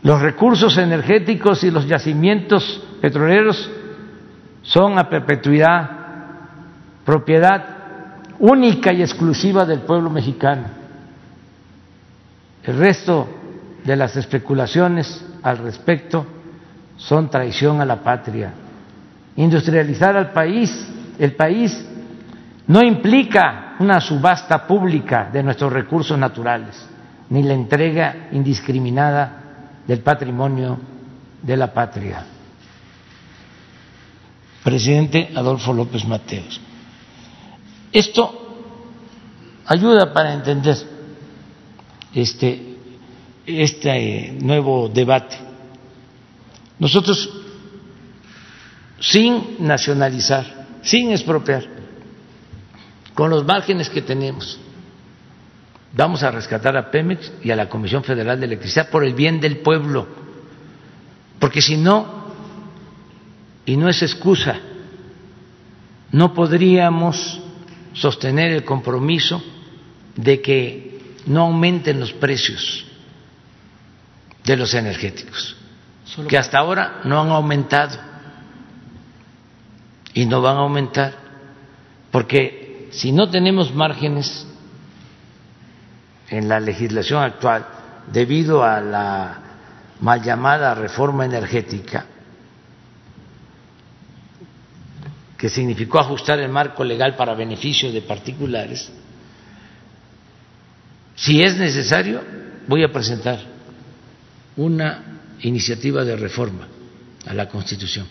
los 0.02 0.22
recursos 0.22 0.78
energéticos 0.78 1.64
y 1.64 1.72
los 1.72 1.86
yacimientos 1.86 2.82
petroleros 3.02 3.70
son 4.62 4.98
a 4.98 5.10
perpetuidad 5.10 5.90
propiedad 7.06 7.79
única 8.40 8.94
y 8.94 9.02
exclusiva 9.02 9.66
del 9.66 9.82
pueblo 9.82 10.10
mexicano. 10.10 10.64
El 12.64 12.78
resto 12.78 13.28
de 13.84 13.95
las 13.95 14.16
especulaciones 14.16 15.26
al 15.44 15.57
respecto 15.60 16.26
son 16.98 17.30
traición 17.30 17.82
a 17.82 17.86
la 17.86 18.02
patria. 18.02 18.52
Industrializar 19.36 20.18
al 20.18 20.32
país, 20.32 20.88
el 21.18 21.34
país 21.36 21.86
no 22.68 22.84
implica 22.84 23.76
una 23.80 23.99
subasta 23.99 24.68
pública 24.68 25.30
de 25.32 25.41
nuestros 25.41 25.72
recursos 25.72 26.18
naturales, 26.18 26.86
ni 27.30 27.44
la 27.44 27.53
entrega 27.53 28.28
indiscriminada 28.32 29.32
del 29.88 29.99
patrimonio 30.02 30.78
de 31.41 31.57
la 31.57 31.74
patria. 31.74 32.24
Presidente 34.64 35.32
Adolfo 35.36 35.74
López 35.74 36.06
Mateos. 36.06 36.61
Esto 37.91 38.66
ayuda 39.66 40.14
para 40.14 40.34
entender 40.34 40.78
este, 42.14 42.78
este 43.45 44.38
nuevo 44.41 44.90
debate. 44.90 45.38
Nosotros, 46.78 47.30
sin 48.99 49.57
nacionalizar, 49.60 50.68
sin 50.82 51.11
expropiar, 51.11 51.66
con 53.14 53.30
los 53.30 53.45
márgenes 53.45 53.90
que 53.90 54.02
tenemos, 54.02 54.60
Vamos 55.94 56.22
a 56.22 56.32
rescatar 56.32 56.78
a 56.78 56.91
Pemex 56.91 57.32
y 57.44 57.52
a 57.52 57.56
la 57.56 57.68
Comisión 57.68 58.03
Federal 58.03 58.40
de 58.40 58.45
Electricidad 58.45 58.90
por 58.90 59.03
el 59.03 59.14
bien 59.14 59.40
del 59.40 59.57
pueblo, 59.57 60.07
porque 61.40 61.61
si 61.61 61.78
no, 61.78 62.06
y 63.66 63.76
no 63.76 63.90
es 63.90 64.02
excusa, 64.03 64.60
no 66.11 66.34
podríamos 66.34 67.41
sostener 68.00 68.52
el 68.52 68.64
compromiso 68.64 69.42
de 70.16 70.42
que 70.42 71.02
no 71.26 71.42
aumenten 71.42 72.00
los 72.00 72.14
precios 72.14 72.86
de 74.44 74.58
los 74.58 74.74
energéticos, 74.74 75.56
que 76.28 76.38
hasta 76.38 76.58
ahora 76.58 77.02
no 77.04 77.22
han 77.22 77.30
aumentado 77.30 77.98
y 80.14 80.26
no 80.26 80.42
van 80.42 80.58
a 80.58 80.62
aumentar, 80.62 81.14
porque 82.12 82.90
si 82.92 83.12
no 83.12 83.30
tenemos 83.30 83.74
márgenes 83.74 84.48
en 86.30 86.48
la 86.48 86.60
legislación 86.60 87.22
actual 87.22 87.66
debido 88.12 88.64
a 88.64 88.80
la 88.82 89.40
mal 90.00 90.24
llamada 90.24 90.74
reforma 90.74 91.26
energética, 91.26 92.06
que 95.40 95.48
significó 95.48 95.99
ajustar 95.99 96.38
el 96.41 96.49
marco 96.49 96.84
legal 96.84 97.16
para 97.16 97.34
beneficio 97.34 97.94
de 97.94 98.02
particulares, 98.02 98.91
si 101.16 101.41
es 101.41 101.56
necesario, 101.56 102.22
voy 102.68 102.84
a 102.84 102.91
presentar 102.91 103.40
una 104.57 105.22
iniciativa 105.40 106.03
de 106.03 106.18
reforma 106.18 106.68
a 107.26 107.34
la 107.34 107.48
Constitución 107.48 108.06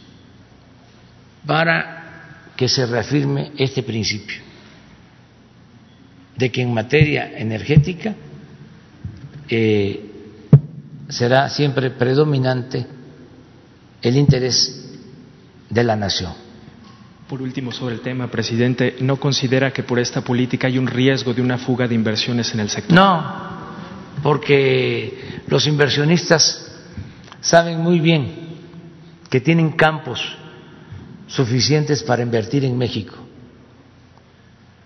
para 1.46 2.50
que 2.56 2.66
se 2.66 2.86
reafirme 2.86 3.52
este 3.58 3.82
principio 3.82 4.38
de 6.34 6.50
que 6.50 6.62
en 6.62 6.72
materia 6.72 7.38
energética 7.38 8.14
eh, 9.50 10.10
será 11.10 11.50
siempre 11.50 11.90
predominante 11.90 12.86
el 14.00 14.16
interés 14.16 14.96
de 15.68 15.84
la 15.84 15.94
nación. 15.94 16.47
Por 17.28 17.42
último, 17.42 17.72
sobre 17.72 17.94
el 17.94 18.00
tema, 18.00 18.30
presidente, 18.30 18.96
¿no 19.00 19.16
considera 19.20 19.70
que 19.70 19.82
por 19.82 19.98
esta 19.98 20.22
política 20.22 20.66
hay 20.66 20.78
un 20.78 20.86
riesgo 20.86 21.34
de 21.34 21.42
una 21.42 21.58
fuga 21.58 21.86
de 21.86 21.94
inversiones 21.94 22.54
en 22.54 22.60
el 22.60 22.70
sector? 22.70 22.94
No, 22.96 23.22
porque 24.22 25.42
los 25.46 25.66
inversionistas 25.66 26.74
saben 27.42 27.80
muy 27.80 28.00
bien 28.00 28.32
que 29.28 29.42
tienen 29.42 29.72
campos 29.72 30.38
suficientes 31.26 32.02
para 32.02 32.22
invertir 32.22 32.64
en 32.64 32.78
México, 32.78 33.14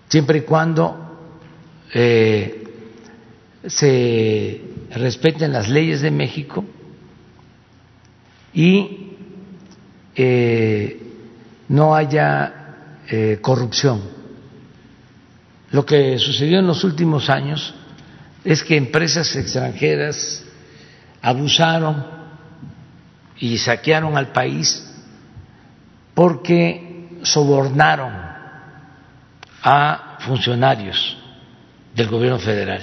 siempre 0.09 0.39
y 0.39 0.41
cuando 0.41 0.97
eh, 1.93 2.63
se 3.65 4.61
respeten 4.91 5.53
las 5.53 5.69
leyes 5.69 6.01
de 6.01 6.11
México 6.11 6.65
y 8.53 9.13
eh, 10.13 11.02
no 11.69 11.95
haya 11.95 12.53
eh, 13.07 13.39
corrupción. 13.41 14.01
Lo 15.71 15.85
que 15.85 16.17
sucedió 16.19 16.59
en 16.59 16.67
los 16.67 16.83
últimos 16.83 17.29
años 17.29 17.73
es 18.43 18.63
que 18.63 18.77
empresas 18.77 19.35
extranjeras 19.35 20.43
abusaron 21.21 22.05
y 23.39 23.57
saquearon 23.57 24.15
al 24.17 24.31
país 24.31 24.89
porque 26.13 27.19
sobornaron 27.23 28.13
a 29.63 30.17
funcionarios 30.19 31.17
del 31.95 32.07
gobierno 32.07 32.39
federal. 32.39 32.81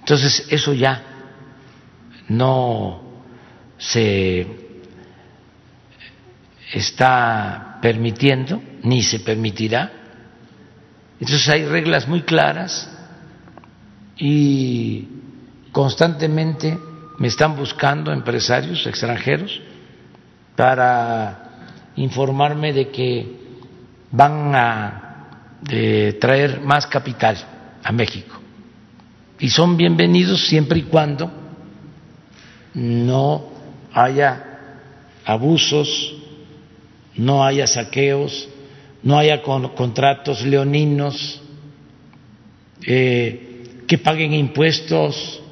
Entonces, 0.00 0.46
eso 0.50 0.72
ya 0.72 1.02
no 2.28 3.02
se 3.78 4.57
está 6.72 7.78
permitiendo 7.80 8.62
ni 8.82 9.02
se 9.02 9.20
permitirá. 9.20 9.92
Entonces 11.20 11.48
hay 11.48 11.64
reglas 11.64 12.06
muy 12.06 12.22
claras 12.22 12.90
y 14.16 15.08
constantemente 15.72 16.78
me 17.18 17.28
están 17.28 17.56
buscando 17.56 18.12
empresarios 18.12 18.86
extranjeros 18.86 19.60
para 20.54 21.92
informarme 21.96 22.72
de 22.72 22.88
que 22.88 23.38
van 24.10 24.54
a 24.54 25.04
de 25.60 26.12
traer 26.20 26.60
más 26.60 26.86
capital 26.86 27.36
a 27.82 27.92
México. 27.92 28.38
Y 29.40 29.50
son 29.50 29.76
bienvenidos 29.76 30.46
siempre 30.46 30.80
y 30.80 30.82
cuando 30.82 31.30
no 32.74 33.44
haya 33.92 34.44
abusos, 35.24 36.14
no 37.18 37.44
haya 37.44 37.66
saqueos, 37.66 38.48
no 39.02 39.18
haya 39.18 39.42
contratos 39.42 40.44
leoninos, 40.44 41.42
eh, 42.86 43.82
que 43.86 43.98
paguen 43.98 44.32
impuestos, 44.32 45.42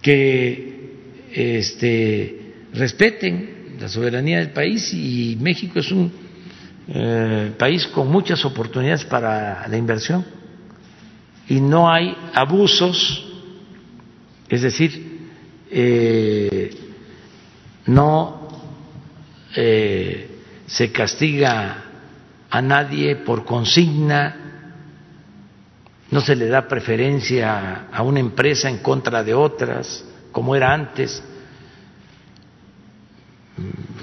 que 0.00 0.92
este, 1.32 2.54
respeten 2.74 3.76
la 3.80 3.88
soberanía 3.88 4.38
del 4.38 4.50
país 4.50 4.92
y 4.92 5.36
México 5.40 5.78
es 5.78 5.90
un 5.92 6.12
eh, 6.88 7.52
país 7.56 7.86
con 7.86 8.10
muchas 8.10 8.44
oportunidades 8.44 9.04
para 9.04 9.66
la 9.68 9.76
inversión. 9.76 10.24
Y 11.48 11.60
no 11.60 11.90
hay 11.90 12.16
abusos, 12.34 13.24
es 14.48 14.62
decir, 14.62 15.20
eh, 15.70 16.70
no 17.86 18.41
eh, 19.54 20.28
se 20.66 20.92
castiga 20.92 21.84
a 22.50 22.62
nadie 22.62 23.16
por 23.16 23.44
consigna, 23.44 24.36
no 26.10 26.20
se 26.20 26.36
le 26.36 26.48
da 26.48 26.68
preferencia 26.68 27.86
a 27.90 28.02
una 28.02 28.20
empresa 28.20 28.68
en 28.68 28.78
contra 28.78 29.24
de 29.24 29.32
otras, 29.34 30.04
como 30.30 30.54
era 30.54 30.72
antes. 30.72 31.22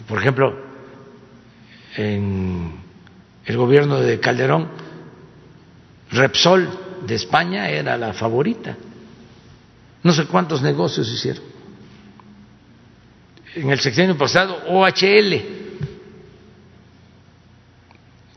Por 0.07 0.17
ejemplo, 0.17 0.57
en 1.95 2.73
el 3.45 3.57
gobierno 3.57 3.99
de 3.99 4.19
Calderón, 4.19 4.69
Repsol 6.11 6.67
de 7.05 7.15
España 7.15 7.69
era 7.69 7.97
la 7.97 8.13
favorita. 8.13 8.75
No 10.01 10.13
sé 10.13 10.25
cuántos 10.25 10.61
negocios 10.61 11.07
hicieron. 11.11 11.43
En 13.55 13.69
el 13.71 13.79
sexenio 13.79 14.17
pasado, 14.17 14.61
OHL, 14.67 15.59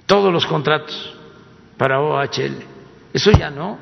todos 0.06 0.32
los 0.32 0.47
contratos 0.47 1.14
para 1.76 2.01
OHL. 2.01 2.64
Eso 3.12 3.30
ya 3.32 3.51
no. 3.51 3.78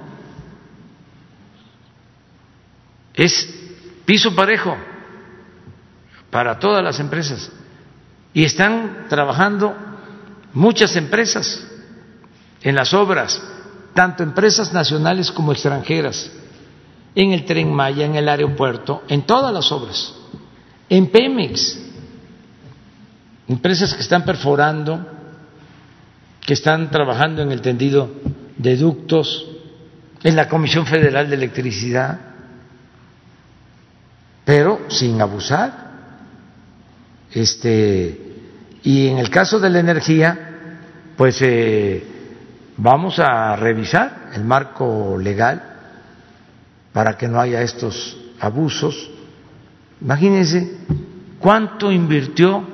Es 3.15 3.49
piso 4.05 4.35
parejo 4.35 4.77
para 6.31 6.59
todas 6.59 6.83
las 6.83 7.01
empresas. 7.01 7.51
Y 8.33 8.45
están 8.45 9.07
trabajando 9.09 9.75
muchas 10.53 10.97
empresas 10.97 11.67
en 12.63 12.75
las 12.75 12.95
obras, 12.95 13.43
tanto 13.95 14.23
empresas 14.23 14.73
nacionales 14.73 15.33
como 15.33 15.53
extranjeras, 15.53 16.31
en 17.15 17.33
el 17.33 17.45
tren 17.45 17.73
Maya, 17.73 18.05
en 18.07 18.15
el 18.15 18.29
aeropuerto, 18.29 19.03
en 19.09 19.23
todas 19.23 19.53
las 19.53 19.73
obras, 19.73 20.15
en 20.91 21.07
Pemex, 21.07 21.79
empresas 23.49 23.95
que 23.95 24.03
están 24.03 24.25
perforando, 24.25 25.07
que 26.45 26.53
están 26.55 26.91
trabajando 26.91 27.43
en 27.43 27.53
el 27.53 27.63
tendido 27.63 28.11
de 28.59 28.77
ductos, 28.77 29.47
en 30.23 30.37
la 30.37 30.49
Comisión 30.49 30.85
Federal 30.87 31.31
de 31.31 31.37
Electricidad, 31.37 32.19
pero 34.45 34.81
sin 34.89 35.21
abusar. 35.21 35.91
Este, 37.33 38.19
y 38.83 39.07
en 39.07 39.19
el 39.19 39.31
caso 39.31 39.61
de 39.61 39.71
la 39.71 39.79
energía, 39.79 40.51
pues 41.17 41.39
eh, 41.41 42.05
vamos 42.77 43.21
a 43.21 43.55
revisar 43.55 44.31
el 44.35 44.45
marco 44.45 45.17
legal 45.17 45.63
para 46.93 47.17
que 47.17 47.29
no 47.29 47.41
haya 47.41 47.63
estos 47.63 48.17
abusos. 48.41 49.11
Imagínense 50.01 50.79
cuánto 51.39 51.93
invirtió 51.93 52.67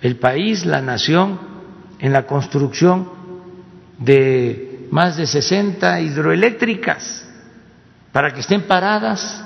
el 0.00 0.16
país, 0.16 0.64
la 0.64 0.80
nación, 0.80 1.38
en 1.98 2.12
la 2.12 2.26
construcción 2.26 3.10
de 3.98 4.86
más 4.90 5.16
de 5.16 5.26
60 5.26 6.00
hidroeléctricas 6.00 7.26
para 8.12 8.32
que 8.32 8.40
estén 8.40 8.62
paradas, 8.62 9.44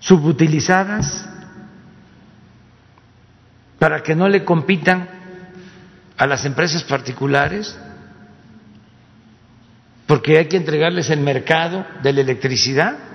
subutilizadas, 0.00 1.28
para 3.78 4.02
que 4.02 4.14
no 4.14 4.28
le 4.28 4.44
compitan 4.44 5.08
a 6.16 6.26
las 6.26 6.44
empresas 6.44 6.82
particulares, 6.82 7.78
porque 10.06 10.38
hay 10.38 10.46
que 10.46 10.56
entregarles 10.56 11.10
el 11.10 11.20
mercado 11.20 11.86
de 12.02 12.12
la 12.12 12.20
electricidad 12.22 13.11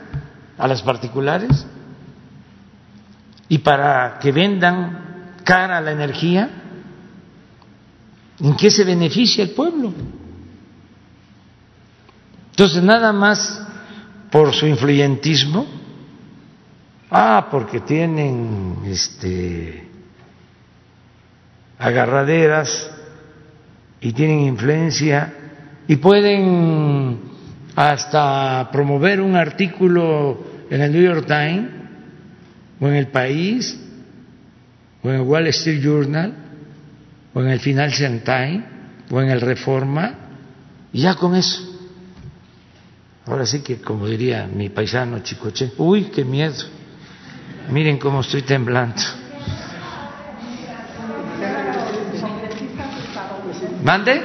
a 0.58 0.68
las 0.68 0.82
particulares 0.82 1.66
y 3.50 3.60
para 3.60 4.20
que 4.20 4.32
vendan 4.32 5.36
cara 5.44 5.80
la 5.82 5.92
energía 5.92 6.50
¿En 8.40 8.56
qué 8.56 8.70
se 8.70 8.84
beneficia 8.84 9.44
el 9.44 9.52
pueblo? 9.52 9.92
Entonces, 12.52 12.84
nada 12.84 13.12
más 13.12 13.64
por 14.32 14.54
su 14.54 14.68
influyentismo, 14.68 15.66
ah, 17.10 17.48
porque 17.50 17.80
tienen 17.80 18.80
este 18.86 19.88
agarraderas 21.80 22.90
y 24.02 24.12
tienen 24.12 24.40
influencia 24.42 25.34
y 25.88 25.96
pueden 25.98 27.27
hasta 27.78 28.72
promover 28.72 29.22
un 29.22 29.36
artículo 29.36 30.66
en 30.68 30.82
el 30.82 30.92
New 30.92 31.04
York 31.04 31.28
Times 31.28 31.70
o 32.80 32.88
en 32.88 32.96
el 32.96 33.08
País 33.10 33.80
o 35.04 35.10
en 35.10 35.16
el 35.18 35.22
Wall 35.22 35.46
Street 35.50 35.80
Journal 35.80 36.34
o 37.36 37.42
en 37.42 37.50
el 37.50 37.60
Financial 37.60 38.20
Times 38.24 38.64
o 39.12 39.22
en 39.22 39.30
el 39.30 39.42
Reforma, 39.42 40.12
y 40.92 41.02
ya 41.02 41.14
con 41.16 41.36
eso. 41.36 41.62
Ahora 43.28 43.46
sí 43.46 43.62
que, 43.62 43.80
como 43.80 44.08
diría 44.08 44.50
mi 44.52 44.70
paisano 44.70 45.20
Chicoche, 45.20 45.72
uy, 45.78 46.06
qué 46.06 46.26
miedo. 46.26 46.56
Miren 47.70 48.00
cómo 48.00 48.22
estoy 48.22 48.42
temblando. 48.42 49.02
¿Mande? 53.84 54.22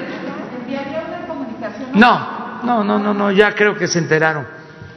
No, 1.95 2.42
no, 2.63 2.85
no, 2.85 2.99
no, 2.99 3.15
no, 3.15 3.31
ya 3.31 3.55
creo 3.55 3.77
que 3.77 3.87
se 3.89 3.99
enteraron, 3.99 4.47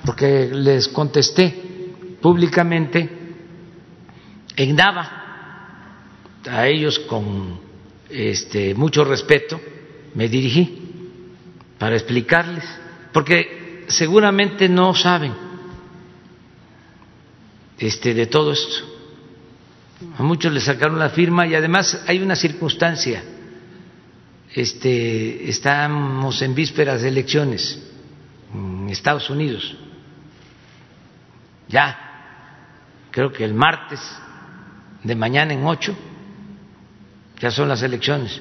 porque 0.06 0.50
les 0.52 0.88
contesté 0.88 1.54
públicamente 2.22 3.10
en 4.56 4.76
Nava 4.76 5.26
a 6.50 6.68
ellos 6.68 7.00
con 7.00 7.60
este, 8.10 8.74
mucho 8.76 9.04
respeto, 9.04 9.60
me 10.14 10.30
dirigí 10.30 10.82
para 11.78 11.96
explicarles, 11.96 12.64
porque 13.12 13.84
seguramente 13.88 14.70
no 14.70 14.94
saben 14.94 15.34
este, 17.78 18.14
de 18.14 18.28
todo 18.28 18.54
esto. 18.54 18.94
A 20.18 20.24
muchos 20.24 20.52
les 20.52 20.64
sacaron 20.64 21.00
la 21.00 21.10
firma 21.10 21.48
y 21.48 21.56
además 21.56 22.04
hay 22.08 22.22
una 22.22 22.36
circunstancia. 22.36 23.24
Este, 24.56 25.50
estamos 25.50 26.42
en 26.42 26.56
vísperas 26.56 27.02
de 27.02 27.10
elecciones 27.10 27.78
en 28.54 28.90
Estados 28.90 29.30
Unidos. 29.30 29.76
Ya, 31.68 31.98
creo 33.12 33.34
que 33.34 33.44
el 33.44 33.54
martes 33.54 34.00
de 35.04 35.14
mañana 35.14 35.54
en 35.54 35.66
ocho 35.66 35.94
ya 37.38 37.52
son 37.52 37.68
las 37.68 37.84
elecciones. 37.84 38.40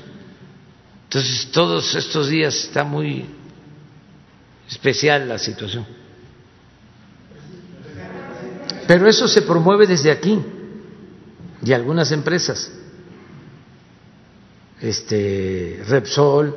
Entonces, 1.02 1.50
todos 1.50 1.92
estos 1.96 2.28
días 2.28 2.54
está 2.54 2.84
muy 2.84 3.26
especial 4.70 5.28
la 5.28 5.38
situación. 5.38 5.84
Pero 8.86 9.08
eso 9.08 9.26
se 9.26 9.42
promueve 9.42 9.88
desde 9.88 10.12
aquí 10.12 10.38
y 11.64 11.72
algunas 11.72 12.12
empresas, 12.12 12.70
este 14.80 15.82
Repsol, 15.86 16.54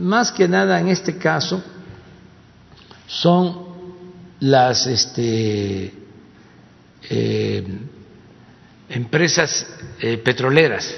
más 0.00 0.32
que 0.32 0.48
nada 0.48 0.80
en 0.80 0.88
este 0.88 1.16
caso 1.16 1.62
son 3.06 3.66
las 4.40 4.86
este, 4.86 5.92
eh, 7.10 7.64
empresas 8.88 9.66
eh, 10.00 10.18
petroleras. 10.18 10.94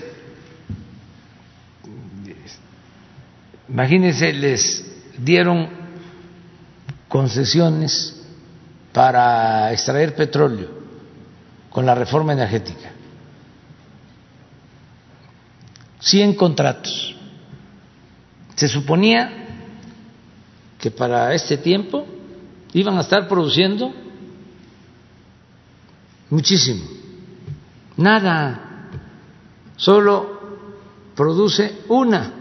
Imagínense, 3.68 4.32
les 4.32 4.84
dieron 5.18 5.68
concesiones 7.08 8.14
para 8.92 9.72
extraer 9.72 10.14
petróleo 10.14 10.68
con 11.70 11.84
la 11.84 11.94
reforma 11.94 12.32
energética. 12.32 12.90
100 16.00 16.34
contratos. 16.34 17.16
Se 18.54 18.68
suponía 18.68 19.30
que 20.78 20.90
para 20.90 21.34
este 21.34 21.56
tiempo 21.56 22.06
iban 22.72 22.96
a 22.98 23.00
estar 23.00 23.26
produciendo 23.28 23.92
muchísimo 26.30 26.98
Nada, 27.98 28.60
solo 29.76 30.38
produce 31.16 31.80
una 31.88 32.32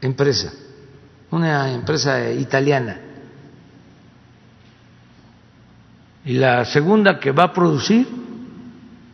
empresa, 0.00 0.52
una 1.32 1.72
empresa 1.72 2.30
italiana. 2.30 3.00
Y 6.24 6.34
la 6.34 6.64
segunda 6.64 7.18
que 7.18 7.32
va 7.32 7.44
a 7.44 7.52
producir 7.52 8.06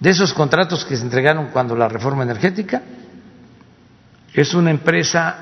de 0.01 0.11
esos 0.11 0.35
contratos 0.35 0.85
que 0.85 0.97
se 0.97 1.03
entregaron 1.03 1.47
cuando 1.47 1.75
la 1.75 1.89
reforma 1.89 2.25
energética 2.25 2.83
es 4.35 4.55
una 4.55 4.71
empresa 4.71 5.37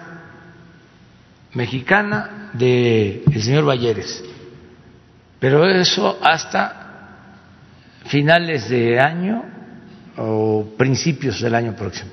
mexicana 1.55 2.51
del 2.53 3.23
el 3.33 3.43
señor 3.43 3.69
Valleres. 3.69 4.25
Pero 5.39 5.67
eso 5.67 6.19
hasta 6.23 6.81
finales 8.07 8.69
de 8.69 9.01
año 9.01 9.45
o 10.17 10.75
principios 10.77 11.41
del 11.41 11.55
año 11.55 11.75
próximo. 11.75 12.11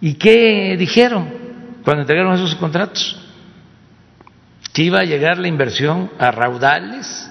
¿Y 0.00 0.14
qué 0.14 0.76
dijeron 0.78 1.28
cuando 1.84 2.02
entregaron 2.02 2.34
esos 2.34 2.54
contratos? 2.54 3.18
Que 4.72 4.84
iba 4.84 5.00
a 5.00 5.04
llegar 5.04 5.38
la 5.38 5.48
inversión 5.48 6.10
a 6.18 6.30
raudales 6.30 7.30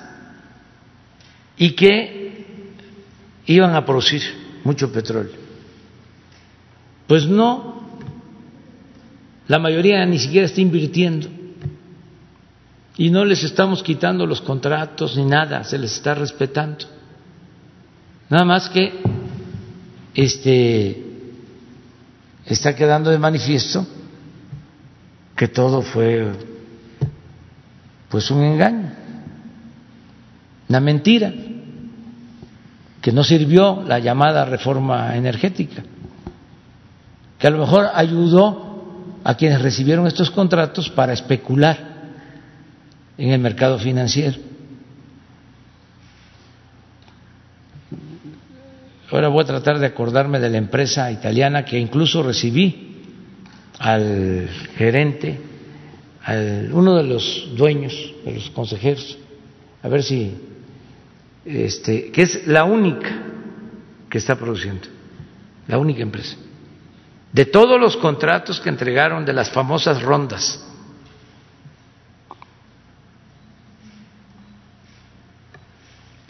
y 1.58 1.72
que 1.72 2.74
iban 3.46 3.76
a 3.76 3.86
producir 3.86 4.22
mucho 4.64 4.92
petróleo. 4.92 5.49
Pues 7.10 7.26
no, 7.26 7.74
la 9.48 9.58
mayoría 9.58 10.06
ni 10.06 10.20
siquiera 10.20 10.46
está 10.46 10.62
invirtiendo. 10.62 11.28
Y 12.98 13.10
no 13.10 13.26
les 13.26 13.44
estamos 13.44 13.82
quitando 13.82 14.28
los 14.28 14.42
contratos 14.42 15.18
ni 15.18 15.26
nada, 15.26 15.64
se 15.64 15.80
les 15.80 15.92
está 15.96 16.14
respetando. 16.14 16.86
Nada 18.30 18.46
más 18.46 18.70
que 18.70 19.02
este 20.14 21.04
está 22.46 22.76
quedando 22.76 23.10
de 23.10 23.18
manifiesto 23.18 23.88
que 25.36 25.48
todo 25.48 25.82
fue 25.82 26.32
pues 28.10 28.30
un 28.30 28.44
engaño, 28.44 28.92
una 30.68 30.80
mentira, 30.80 31.34
que 33.02 33.12
no 33.12 33.24
sirvió 33.24 33.82
la 33.88 33.98
llamada 33.98 34.46
reforma 34.46 35.18
energética, 35.18 35.82
que 37.40 37.48
a 37.48 37.50
lo 37.50 37.60
mejor 37.60 37.88
ayudó 37.94 38.70
a 39.24 39.36
quienes 39.36 39.62
recibieron 39.62 40.06
estos 40.06 40.30
contratos 40.30 40.90
para 40.90 41.14
especular 41.14 41.78
en 43.18 43.32
el 43.32 43.40
mercado 43.40 43.80
financiero. 43.80 44.38
Ahora 49.12 49.30
voy 49.30 49.44
a 49.44 49.48
tratar 49.48 49.80
de 49.80 49.88
acordarme 49.88 50.40
de 50.40 50.50
la 50.50 50.58
empresa 50.58 51.12
italiana 51.12 51.66
que 51.66 51.80
incluso 51.80 52.22
recibí 52.22 52.90
al 53.80 54.48
gerente, 54.76 55.40
al 56.24 56.70
uno 56.74 56.96
de 56.98 57.04
los 57.04 57.50
dueños, 57.56 58.14
de 58.26 58.34
los 58.34 58.50
consejeros, 58.52 59.18
a 59.82 59.88
ver 59.88 60.04
si, 60.04 60.36
este, 61.46 62.12
que 62.12 62.22
es 62.22 62.46
la 62.48 62.66
única 62.66 63.10
que 64.10 64.18
está 64.18 64.36
produciendo, 64.36 64.88
la 65.68 65.78
única 65.78 66.02
empresa. 66.02 66.36
De 67.32 67.46
todos 67.46 67.80
los 67.80 67.96
contratos 67.98 68.60
que 68.60 68.70
entregaron 68.70 69.26
de 69.26 69.34
las 69.34 69.52
famosas 69.52 70.02
rondas 70.02 70.66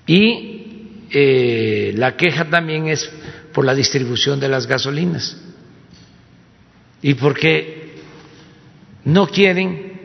Y 0.09 1.05
eh, 1.11 1.93
la 1.95 2.17
queja 2.17 2.49
también 2.49 2.88
es 2.88 3.07
por 3.53 3.63
la 3.63 3.76
distribución 3.76 4.39
de 4.39 4.47
las 4.47 4.65
gasolinas 4.65 5.38
y 7.03 7.13
porque 7.13 7.93
no 9.05 9.27
quieren 9.27 9.99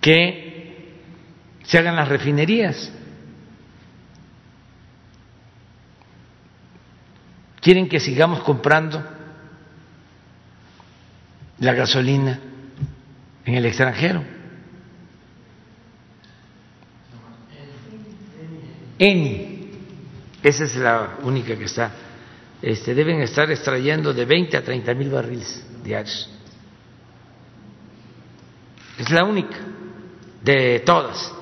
que 0.00 0.96
se 1.62 1.76
hagan 1.76 1.94
las 1.94 2.08
refinerías. 2.08 2.90
Quieren 7.60 7.90
que 7.90 8.00
sigamos 8.00 8.40
comprando 8.44 9.04
la 11.58 11.74
gasolina 11.74 12.38
en 13.44 13.54
el 13.54 13.66
extranjero. 13.66 14.22
Eni, 18.98 19.70
esa 20.42 20.64
es 20.64 20.76
la 20.76 21.18
única 21.22 21.56
que 21.56 21.64
está. 21.64 21.92
Este, 22.62 22.94
deben 22.94 23.20
estar 23.20 23.50
extrayendo 23.50 24.12
de 24.12 24.24
20 24.24 24.56
a 24.56 24.62
30 24.62 24.94
mil 24.94 25.10
barriles 25.10 25.64
diarios. 25.84 26.30
Es 28.98 29.10
la 29.10 29.24
única 29.24 29.56
de 30.42 30.80
todas. 30.80 31.35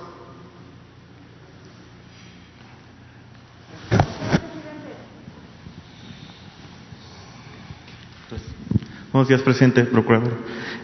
Buenos 9.14 9.28
días, 9.28 9.42
presidente, 9.42 9.84
procurador. 9.84 10.32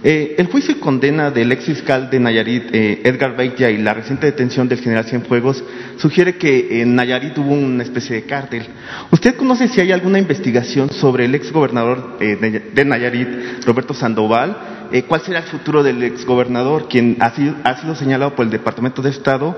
Eh, 0.05 0.36
el 0.39 0.47
juicio 0.47 0.73
y 0.73 0.78
condena 0.78 1.32
del 1.32 1.51
ex 1.51 1.65
fiscal 1.65 2.09
de 2.11 2.20
Nayarit, 2.20 2.73
eh, 2.73 3.01
Edgar 3.02 3.36
Beitia, 3.36 3.73
y 3.73 3.78
la 3.78 3.93
reciente 3.93 4.27
detención 4.27 4.69
del 4.69 4.78
general 4.78 5.05
Cienfuegos 5.05 5.65
sugiere 5.97 6.36
que 6.36 6.81
en 6.81 6.94
Nayarit 6.94 7.36
hubo 7.39 7.52
una 7.52 7.82
especie 7.82 8.15
de 8.15 8.23
cártel. 8.23 8.69
¿Usted 9.11 9.35
conoce 9.35 9.66
si 9.66 9.81
hay 9.81 9.90
alguna 9.90 10.20
investigación 10.20 10.90
sobre 10.93 11.24
el 11.24 11.35
ex 11.35 11.51
gobernador 11.51 12.19
eh, 12.20 12.62
de, 12.73 12.85
Nayarit, 12.85 13.65
Roberto 13.66 13.94
Sandoval? 13.94 14.80
¿Cuál 15.07 15.21
será 15.21 15.41
el 15.41 15.45
futuro 15.45 15.83
del 15.83 16.03
ex 16.03 16.25
gobernador, 16.25 16.89
quien 16.89 17.17
ha 17.21 17.31
sido, 17.31 17.95
señalado 17.95 18.35
por 18.35 18.45
el 18.45 18.51
Departamento 18.51 19.03
de 19.03 19.11
Estado 19.11 19.57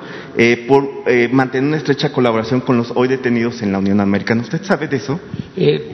por 0.68 1.04
mantener 1.30 1.68
una 1.68 1.76
estrecha 1.78 2.12
colaboración 2.12 2.60
con 2.60 2.76
los 2.76 2.92
hoy 2.94 3.08
detenidos 3.08 3.62
en 3.62 3.72
la 3.72 3.78
Unión 3.78 4.00
Americana? 4.00 4.42
¿Usted 4.42 4.62
sabe 4.62 4.88
de 4.88 4.96
eso? 4.96 5.20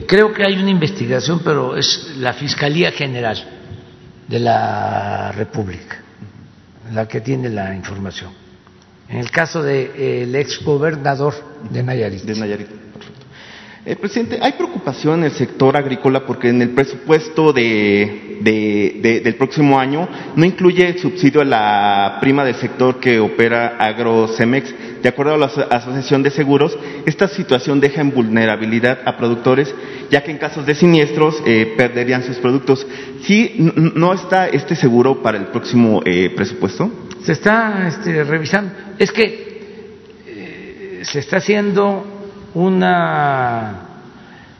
creo 0.07 0.33
que 0.33 0.43
hay 0.43 0.57
una 0.57 0.69
investigación, 0.69 1.41
pero 1.43 1.75
es 1.75 2.15
la 2.17 2.33
Fiscalía 2.33 2.91
General 2.91 3.37
de 4.27 4.39
la 4.39 5.31
República, 5.31 5.97
la 6.93 7.07
que 7.07 7.21
tiene 7.21 7.49
la 7.49 7.73
información. 7.73 8.31
En 9.09 9.17
el 9.17 9.31
caso 9.31 9.63
del 9.63 10.31
de, 10.31 10.39
ex 10.39 10.63
gobernador 10.63 11.33
de 11.71 11.81
Nayarit. 11.81 12.21
De 12.21 12.39
Nayarit. 12.39 12.67
Eh, 13.85 13.95
presidente, 13.95 14.37
hay 14.41 14.53
preocupación 14.53 15.19
en 15.19 15.25
el 15.25 15.31
sector 15.31 15.77
agrícola 15.77 16.25
porque 16.25 16.49
en 16.49 16.61
el 16.61 16.71
presupuesto 16.71 17.53
de, 17.53 18.39
del 19.23 19.35
próximo 19.35 19.79
año 19.79 20.07
no 20.35 20.45
incluye 20.45 20.89
el 20.89 20.99
subsidio 20.99 21.41
a 21.41 21.45
la 21.45 22.17
prima 22.19 22.43
del 22.43 22.55
sector 22.55 22.99
que 22.99 23.19
opera 23.19 23.77
AgroCemex. 23.79 25.01
De 25.01 25.07
acuerdo 25.07 25.35
a 25.35 25.37
la 25.37 25.45
Asociación 25.45 26.23
de 26.23 26.29
Seguros, 26.29 26.77
esta 27.05 27.29
situación 27.29 27.79
deja 27.79 28.01
en 28.01 28.11
vulnerabilidad 28.11 28.99
a 29.05 29.15
productores, 29.15 29.73
ya 30.11 30.23
que 30.23 30.31
en 30.31 30.37
casos 30.37 30.65
de 30.65 30.75
siniestros 30.75 31.41
eh, 31.45 31.73
perderían 31.77 32.23
sus 32.23 32.35
productos. 32.37 32.85
¿Sí 33.21 33.55
no 33.75 34.13
está 34.13 34.49
este 34.49 34.75
seguro 34.75 35.21
para 35.23 35.37
el 35.37 35.45
próximo 35.47 36.01
eh, 36.05 36.33
presupuesto? 36.35 36.91
Se 37.23 37.31
está 37.31 37.87
este, 37.87 38.25
revisando. 38.25 38.73
Es 38.97 39.13
que 39.13 39.47
se 41.03 41.19
está 41.19 41.37
haciendo 41.37 42.18
una 42.53 43.81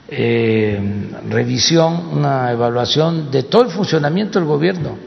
eh, 0.07 1.11
revisión, 1.29 2.09
una 2.13 2.51
evaluación 2.51 3.29
de 3.31 3.43
todo 3.43 3.63
el 3.63 3.69
funcionamiento 3.69 4.39
del 4.39 4.47
gobierno. 4.47 4.97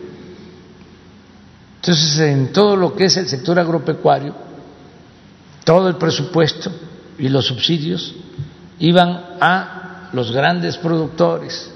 Entonces, 1.76 2.18
en 2.20 2.52
todo 2.52 2.76
lo 2.76 2.94
que 2.94 3.06
es 3.06 3.16
el 3.16 3.28
sector 3.28 3.58
agropecuario, 3.58 4.34
todo 5.64 5.88
el 5.88 5.96
presupuesto 5.96 6.70
y 7.18 7.28
los 7.28 7.46
subsidios 7.46 8.14
iban 8.78 9.24
a 9.40 10.08
los 10.12 10.32
grandes 10.32 10.76
productores 10.76 11.72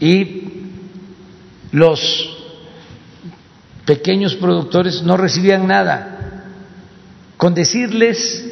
y 0.00 0.42
los 1.72 2.30
pequeños 3.84 4.34
productores 4.36 5.02
no 5.02 5.16
recibían 5.16 5.66
nada 5.66 6.13
con 7.36 7.54
decirles 7.54 8.44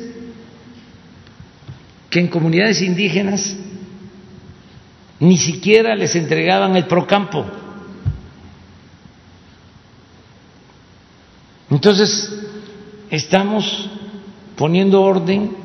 que 2.11 2.21
en 2.21 2.29
comunidades 2.29 2.83
indígenas 2.83 3.57
ni 5.19 5.39
siquiera 5.39 5.95
les 5.95 6.15
entregaban 6.17 6.77
el 6.77 6.87
procampo. 6.87 7.47
Entonces, 11.71 12.29
estamos 13.09 13.89
poniendo 14.57 15.01
orden 15.01 15.57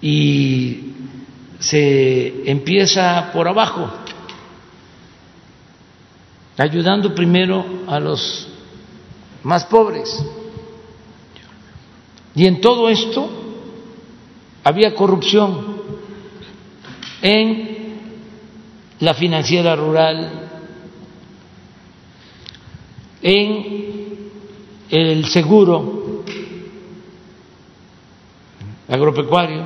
y 0.00 0.92
se 1.58 2.48
empieza 2.50 3.32
por 3.32 3.48
abajo, 3.48 3.90
ayudando 6.58 7.14
primero 7.14 7.64
a 7.88 7.98
los 7.98 8.46
más 9.42 9.64
pobres. 9.64 10.22
Y 12.36 12.46
en 12.46 12.60
todo 12.60 12.88
esto 12.88 13.28
había 14.62 14.94
corrupción. 14.94 15.74
en 17.22 17.76
la 19.00 19.14
financiera 19.14 19.74
rural, 19.74 20.48
en 23.22 24.30
el 24.90 25.24
seguro 25.26 26.24
agropecuario. 28.88 29.64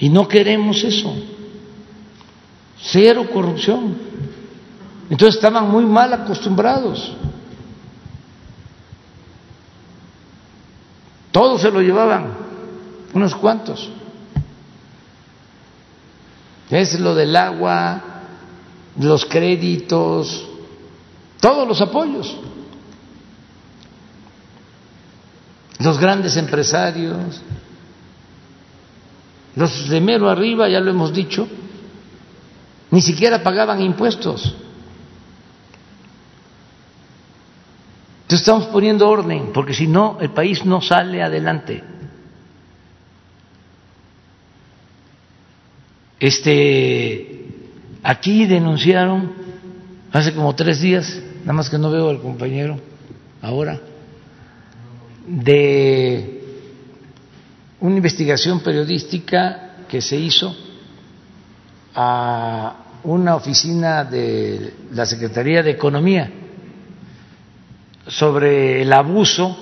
Y 0.00 0.10
no 0.10 0.28
queremos 0.28 0.84
eso. 0.84 1.12
Cero 2.80 3.26
corrupción. 3.32 3.96
Entonces 5.10 5.36
estaban 5.36 5.70
muy 5.70 5.84
mal 5.84 6.12
acostumbrados. 6.12 7.12
Todos 11.38 11.60
se 11.60 11.70
lo 11.70 11.80
llevaban, 11.80 12.34
unos 13.14 13.32
cuantos. 13.36 13.88
Es 16.68 16.98
lo 16.98 17.14
del 17.14 17.36
agua, 17.36 18.02
los 18.98 19.24
créditos, 19.24 20.44
todos 21.40 21.68
los 21.68 21.80
apoyos. 21.80 22.36
Los 25.78 25.96
grandes 26.00 26.36
empresarios, 26.36 27.40
los 29.54 29.88
de 29.88 30.00
mero 30.00 30.28
arriba, 30.28 30.68
ya 30.68 30.80
lo 30.80 30.90
hemos 30.90 31.12
dicho, 31.12 31.46
ni 32.90 33.00
siquiera 33.00 33.44
pagaban 33.44 33.80
impuestos. 33.80 34.56
Entonces 38.28 38.46
estamos 38.46 38.66
poniendo 38.66 39.08
orden, 39.08 39.52
porque 39.54 39.72
si 39.72 39.86
no, 39.86 40.18
el 40.20 40.28
país 40.28 40.62
no 40.66 40.82
sale 40.82 41.22
adelante. 41.22 41.82
Este, 46.20 47.46
aquí 48.02 48.44
denunciaron 48.44 49.32
hace 50.12 50.34
como 50.34 50.54
tres 50.54 50.78
días, 50.82 51.22
nada 51.40 51.54
más 51.54 51.70
que 51.70 51.78
no 51.78 51.90
veo 51.90 52.10
al 52.10 52.20
compañero 52.20 52.78
ahora, 53.40 53.80
de 55.26 56.42
una 57.80 57.96
investigación 57.96 58.60
periodística 58.60 59.86
que 59.88 60.02
se 60.02 60.16
hizo 60.16 60.54
a 61.94 62.76
una 63.04 63.36
oficina 63.36 64.04
de 64.04 64.74
la 64.92 65.06
Secretaría 65.06 65.62
de 65.62 65.70
Economía 65.70 66.30
sobre 68.08 68.82
el 68.82 68.92
abuso 68.92 69.56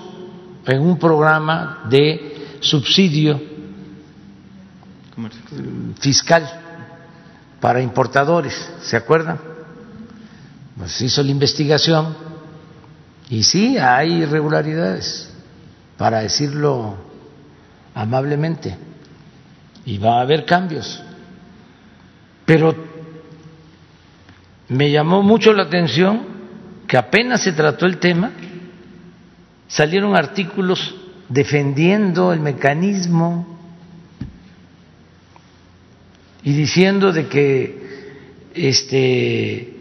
en 0.66 0.80
un 0.80 0.98
programa 0.98 1.82
de 1.88 2.58
subsidio 2.60 3.40
fiscal 6.00 6.48
para 7.60 7.80
importadores, 7.80 8.54
¿se 8.82 8.96
acuerdan? 8.96 9.38
Pues 10.76 11.00
hizo 11.00 11.22
la 11.22 11.30
investigación 11.30 12.16
y 13.28 13.42
sí, 13.42 13.76
hay 13.78 14.22
irregularidades, 14.22 15.32
para 15.96 16.20
decirlo 16.20 16.96
amablemente, 17.94 18.76
y 19.84 19.98
va 19.98 20.18
a 20.18 20.20
haber 20.20 20.44
cambios. 20.44 21.02
Pero 22.44 22.74
me 24.68 24.90
llamó 24.90 25.22
mucho 25.22 25.52
la 25.52 25.64
atención 25.64 26.35
que 26.86 26.96
apenas 26.96 27.42
se 27.42 27.52
trató 27.52 27.86
el 27.86 27.98
tema, 27.98 28.30
salieron 29.68 30.16
artículos 30.16 30.94
defendiendo 31.28 32.32
el 32.32 32.40
mecanismo 32.40 33.58
y 36.42 36.52
diciendo 36.52 37.12
de 37.12 37.26
que 37.26 37.86
este 38.54 39.72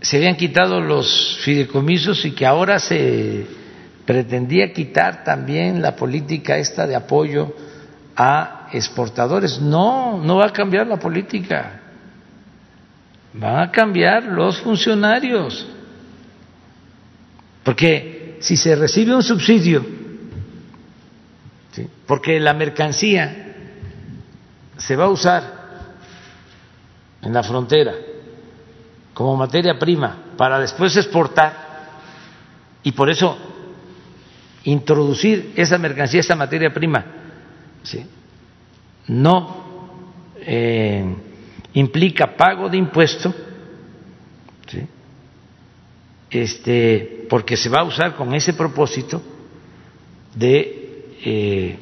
se 0.00 0.16
habían 0.16 0.36
quitado 0.36 0.80
los 0.80 1.38
fideicomisos 1.44 2.24
y 2.24 2.32
que 2.32 2.46
ahora 2.46 2.78
se 2.78 3.46
pretendía 4.04 4.72
quitar 4.72 5.22
también 5.24 5.80
la 5.80 5.94
política 5.94 6.56
esta 6.56 6.86
de 6.86 6.96
apoyo 6.96 7.54
a 8.16 8.68
exportadores. 8.72 9.60
No, 9.60 10.18
no 10.18 10.36
va 10.36 10.46
a 10.46 10.52
cambiar 10.52 10.86
la 10.86 10.98
política. 10.98 11.80
Van 13.34 13.60
a 13.60 13.70
cambiar 13.70 14.24
los 14.24 14.60
funcionarios. 14.60 15.71
Porque 17.64 18.38
si 18.40 18.56
se 18.56 18.74
recibe 18.74 19.14
un 19.14 19.22
subsidio, 19.22 19.84
porque 22.06 22.38
la 22.40 22.52
mercancía 22.52 23.54
se 24.76 24.96
va 24.96 25.04
a 25.04 25.08
usar 25.08 25.62
en 27.22 27.32
la 27.32 27.42
frontera 27.42 27.94
como 29.14 29.36
materia 29.36 29.78
prima 29.78 30.34
para 30.36 30.58
después 30.58 30.96
exportar 30.96 31.62
y 32.82 32.92
por 32.92 33.08
eso 33.08 33.38
introducir 34.64 35.52
esa 35.56 35.78
mercancía, 35.78 36.20
esa 36.20 36.34
materia 36.34 36.72
prima, 36.72 37.04
no 39.08 39.62
eh, 40.36 41.04
implica 41.74 42.36
pago 42.36 42.68
de 42.68 42.76
impuesto, 42.76 43.34
este, 46.32 47.26
porque 47.28 47.56
se 47.56 47.68
va 47.68 47.80
a 47.80 47.84
usar 47.84 48.16
con 48.16 48.34
ese 48.34 48.54
propósito 48.54 49.22
de 50.34 51.14
eh, 51.24 51.78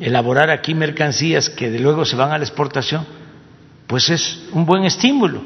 elaborar 0.00 0.50
aquí 0.50 0.74
mercancías 0.74 1.48
que 1.48 1.70
de 1.70 1.78
luego 1.78 2.04
se 2.04 2.16
van 2.16 2.32
a 2.32 2.38
la 2.38 2.44
exportación, 2.44 3.06
pues 3.86 4.10
es 4.10 4.48
un 4.52 4.66
buen 4.66 4.84
estímulo. 4.84 5.40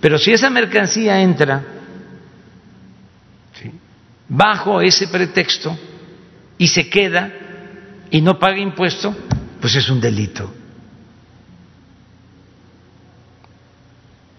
Pero 0.00 0.18
si 0.18 0.32
esa 0.32 0.50
mercancía 0.50 1.20
entra 1.20 1.64
bajo 4.28 4.80
ese 4.80 5.08
pretexto 5.08 5.76
y 6.56 6.66
se 6.66 6.88
queda 6.88 7.30
y 8.10 8.20
no 8.20 8.38
paga 8.38 8.58
impuesto, 8.58 9.14
pues 9.60 9.74
es 9.76 9.88
un 9.88 10.00
delito. 10.00 10.52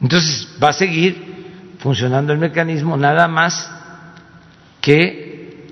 Entonces 0.02 0.48
va 0.62 0.70
a 0.70 0.74
seguir 0.74 1.43
funcionando 1.84 2.32
el 2.32 2.40
mecanismo, 2.40 2.96
nada 2.96 3.28
más 3.28 3.70
que 4.80 5.68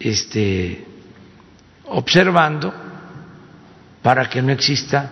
este, 0.00 0.86
observando 1.84 2.72
para 4.02 4.30
que 4.30 4.40
no 4.40 4.52
exista 4.52 5.10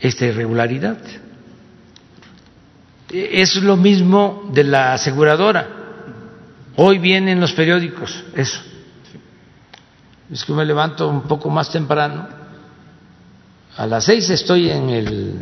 esta 0.00 0.24
irregularidad. 0.24 0.96
Es 3.10 3.56
lo 3.56 3.76
mismo 3.76 4.48
de 4.50 4.64
la 4.64 4.94
aseguradora. 4.94 5.68
Hoy 6.76 6.96
vienen 6.96 7.38
los 7.38 7.52
periódicos, 7.52 8.24
eso. 8.34 8.62
Es 10.32 10.42
que 10.42 10.54
me 10.54 10.64
levanto 10.64 11.06
un 11.06 11.24
poco 11.24 11.50
más 11.50 11.70
temprano. 11.70 12.26
A 13.76 13.86
las 13.86 14.04
seis 14.04 14.30
estoy 14.30 14.70
en 14.70 14.88
el 14.88 15.38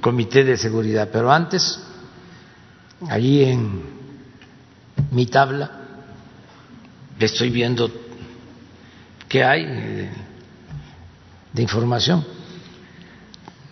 comité 0.00 0.44
de 0.44 0.56
seguridad, 0.56 1.08
pero 1.12 1.32
antes 1.32 1.82
Allí 3.06 3.44
en 3.44 3.82
mi 5.12 5.26
tabla 5.26 5.70
estoy 7.20 7.50
viendo 7.50 7.90
qué 9.28 9.44
hay 9.44 9.64
de, 11.52 11.62
información. 11.62 12.24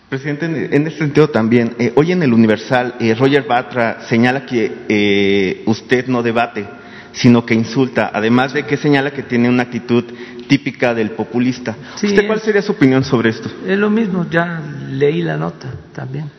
Presidente, 0.09 0.45
en 0.45 0.87
ese 0.87 0.99
sentido 0.99 1.29
también, 1.29 1.75
eh, 1.79 1.91
hoy 1.95 2.13
en 2.13 2.23
el 2.23 2.33
Universal, 2.33 2.95
eh, 2.99 3.13
Roger 3.15 3.43
Batra 3.43 4.01
señala 4.07 4.45
que 4.45 4.85
eh, 4.87 5.63
usted 5.65 6.07
no 6.07 6.23
debate, 6.23 6.65
sino 7.11 7.45
que 7.45 7.53
insulta, 7.53 8.11
además 8.13 8.53
de 8.53 8.63
que 8.63 8.77
señala 8.77 9.11
que 9.11 9.23
tiene 9.23 9.49
una 9.49 9.63
actitud 9.63 10.05
típica 10.47 10.93
del 10.93 11.11
populista. 11.11 11.75
¿Usted 11.95 12.25
cuál 12.27 12.39
sería 12.39 12.61
su 12.61 12.71
opinión 12.71 13.03
sobre 13.03 13.31
esto? 13.31 13.49
Es 13.65 13.77
lo 13.77 13.89
mismo, 13.89 14.25
ya 14.29 14.61
leí 14.89 15.21
la 15.21 15.35
nota 15.35 15.67
también. 15.93 16.29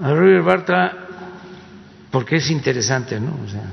A 0.00 0.12
Roger 0.12 0.42
Bartra 0.42 1.05
porque 2.10 2.36
es 2.36 2.50
interesante, 2.50 3.20
¿no? 3.20 3.38
O 3.44 3.48
sea, 3.48 3.64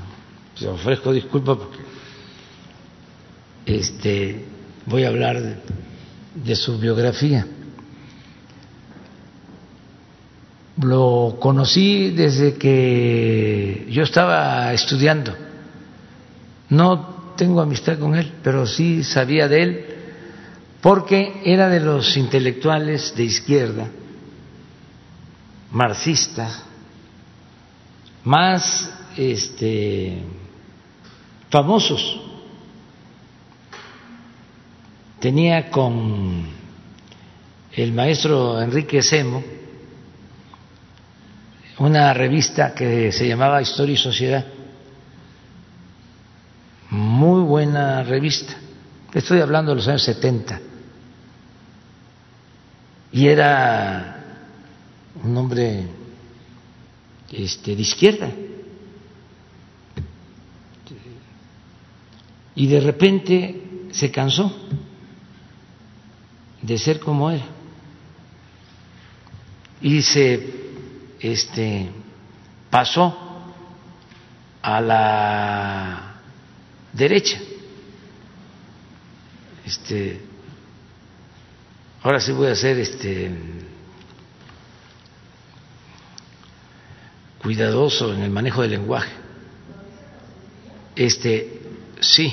se 0.54 0.68
ofrezco 0.68 1.12
disculpas 1.12 1.56
porque 1.58 1.78
este, 3.66 4.44
voy 4.86 5.04
a 5.04 5.08
hablar 5.08 5.40
de, 5.40 5.56
de 6.34 6.56
su 6.56 6.78
biografía. 6.78 7.46
Lo 10.82 11.36
conocí 11.40 12.10
desde 12.10 12.54
que 12.54 13.86
yo 13.90 14.02
estaba 14.02 14.72
estudiando. 14.72 15.34
No 16.68 17.34
tengo 17.36 17.60
amistad 17.60 17.98
con 17.98 18.14
él, 18.14 18.32
pero 18.42 18.66
sí 18.66 19.04
sabía 19.04 19.48
de 19.48 19.62
él 19.62 19.86
porque 20.84 21.40
era 21.46 21.70
de 21.70 21.80
los 21.80 22.14
intelectuales 22.18 23.14
de 23.16 23.24
izquierda, 23.24 23.88
marxistas, 25.70 26.62
más 28.24 28.90
este, 29.16 30.18
famosos. 31.50 32.20
Tenía 35.20 35.70
con 35.70 36.46
el 37.72 37.92
maestro 37.92 38.60
Enrique 38.60 39.02
Semo 39.02 39.42
una 41.78 42.14
revista 42.14 42.74
que 42.74 43.10
se 43.10 43.26
llamaba 43.26 43.62
Historia 43.62 43.94
y 43.94 43.98
Sociedad. 43.98 44.44
Muy 46.90 47.42
buena 47.42 48.02
revista. 48.02 48.54
Estoy 49.12 49.40
hablando 49.40 49.70
de 49.70 49.76
los 49.76 49.88
años 49.88 50.02
70. 50.02 50.60
Y 53.12 53.28
era 53.28 54.24
un 55.22 55.36
hombre 55.36 55.88
este, 57.36 57.74
de 57.74 57.82
izquierda. 57.82 58.30
Y 62.54 62.66
de 62.68 62.80
repente 62.80 63.62
se 63.90 64.10
cansó 64.10 64.52
de 66.62 66.78
ser 66.78 67.00
como 67.00 67.30
era. 67.30 67.46
Y 69.82 70.00
se 70.02 70.54
este, 71.20 71.90
pasó 72.70 73.16
a 74.62 74.80
la 74.80 76.14
derecha. 76.92 77.38
Este, 79.66 80.20
ahora 82.02 82.20
sí 82.20 82.32
voy 82.32 82.48
a 82.48 82.54
ser 82.54 82.78
este, 82.78 83.30
cuidadoso 87.44 88.14
en 88.14 88.22
el 88.22 88.30
manejo 88.30 88.62
del 88.62 88.70
lenguaje. 88.70 89.12
Este, 90.96 91.60
sí, 92.00 92.32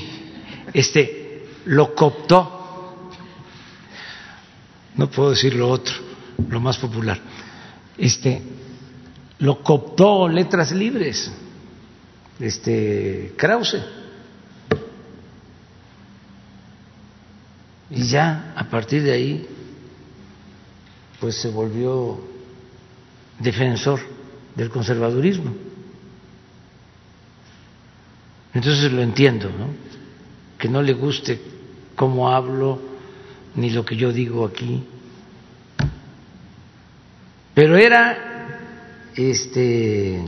este, 0.74 1.48
lo 1.66 1.94
cooptó, 1.94 3.10
no 4.96 5.10
puedo 5.12 5.32
decir 5.32 5.54
lo 5.54 5.70
otro, 5.70 5.94
lo 6.48 6.62
más 6.62 6.78
popular. 6.78 7.20
Este, 7.98 8.42
lo 9.40 9.62
cooptó 9.62 10.30
Letras 10.30 10.72
Libres, 10.72 11.30
este 12.40 13.34
Krause. 13.36 13.84
Y 17.90 18.04
ya 18.04 18.54
a 18.56 18.64
partir 18.70 19.04
de 19.04 19.12
ahí, 19.12 19.48
pues 21.20 21.36
se 21.36 21.50
volvió 21.50 22.18
defensor 23.40 24.21
del 24.56 24.70
conservadurismo. 24.70 25.54
Entonces 28.54 28.92
lo 28.92 29.02
entiendo, 29.02 29.50
¿no? 29.50 29.68
Que 30.58 30.68
no 30.68 30.82
le 30.82 30.94
guste 30.94 31.42
cómo 31.96 32.30
hablo 32.30 32.80
ni 33.56 33.70
lo 33.70 33.86
que 33.86 33.96
yo 33.96 34.12
digo 34.12 34.46
aquí. 34.46 34.84
Pero 37.54 37.78
era 37.78 38.60
este 39.16 40.24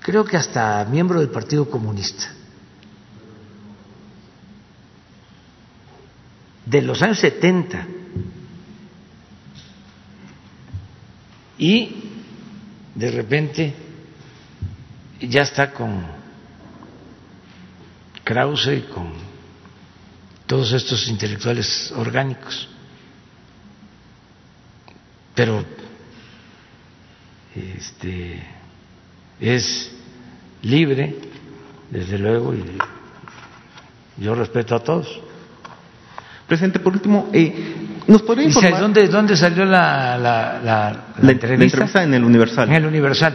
creo 0.00 0.24
que 0.24 0.36
hasta 0.36 0.84
miembro 0.84 1.20
del 1.20 1.30
Partido 1.30 1.68
Comunista. 1.70 2.32
de 6.72 6.82
los 6.82 7.02
años 7.02 7.18
70 7.18 7.86
y 11.62 11.94
de 12.96 13.10
repente 13.12 13.72
ya 15.20 15.42
está 15.42 15.72
con 15.72 16.02
Krause 18.24 18.78
y 18.78 18.80
con 18.92 19.12
todos 20.44 20.72
estos 20.72 21.06
intelectuales 21.06 21.92
orgánicos 21.96 22.68
pero 25.36 25.64
este 27.54 28.42
es 29.40 29.92
libre, 30.62 31.16
desde 31.90 32.18
luego, 32.18 32.54
y 32.54 32.64
yo 34.18 34.34
respeto 34.34 34.74
a 34.74 34.80
todos. 34.80 35.20
Presidente, 36.46 36.80
por 36.80 36.92
último, 36.92 37.30
eh, 37.32 37.91
¿nos 38.06 38.22
podría 38.22 38.46
informar? 38.46 38.80
¿Dónde, 38.80 39.08
dónde 39.08 39.36
salió 39.36 39.64
la, 39.64 40.16
la, 40.18 40.60
la, 41.20 41.30
entrevista? 41.30 42.02
en 42.02 42.14
el 42.14 42.24
Universal. 42.24 42.68
En 42.68 42.74
el 42.76 42.86
Universal. 42.86 43.34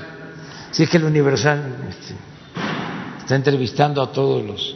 Sí, 0.72 0.84
es 0.84 0.90
que 0.90 0.98
el 0.98 1.06
Universal 1.06 1.76
este, 1.90 2.16
está 3.20 3.36
entrevistando 3.36 4.02
a 4.02 4.12
todos 4.12 4.46
los. 4.46 4.76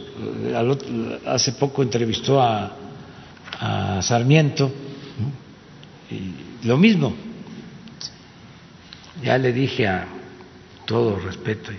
hace 1.26 1.52
poco 1.52 1.82
entrevistó 1.82 2.40
a, 2.40 2.72
a 3.60 4.02
Sarmiento. 4.02 4.72
Y, 6.10 6.66
lo 6.66 6.76
mismo, 6.76 7.12
ya 9.22 9.36
le 9.38 9.52
dije 9.52 9.88
a 9.88 10.06
todo 10.86 11.18
respeto 11.18 11.72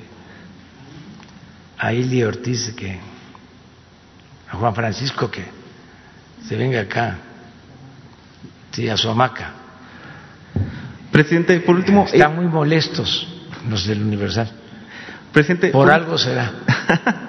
a 1.84 1.94
Ili 1.94 2.24
Ortiz 2.24 2.74
que 2.76 2.98
a 4.50 4.56
Juan 4.56 4.74
Francisco 4.74 5.30
que 5.30 5.44
se 6.48 6.56
venga 6.56 6.82
acá, 6.82 7.18
sí, 8.74 8.90
a 8.90 8.98
su 8.98 9.10
hamaca. 9.10 9.54
Presidente, 11.12 11.60
por 11.62 11.76
último. 11.76 12.06
Están 12.06 12.34
eh, 12.34 12.36
muy 12.36 12.48
molestos 12.48 13.28
los 13.70 13.86
del 13.86 14.02
Universal. 14.02 14.50
Presidente. 15.32 15.70
Por, 15.70 15.90
algo 15.90 16.18
será. 16.18 16.52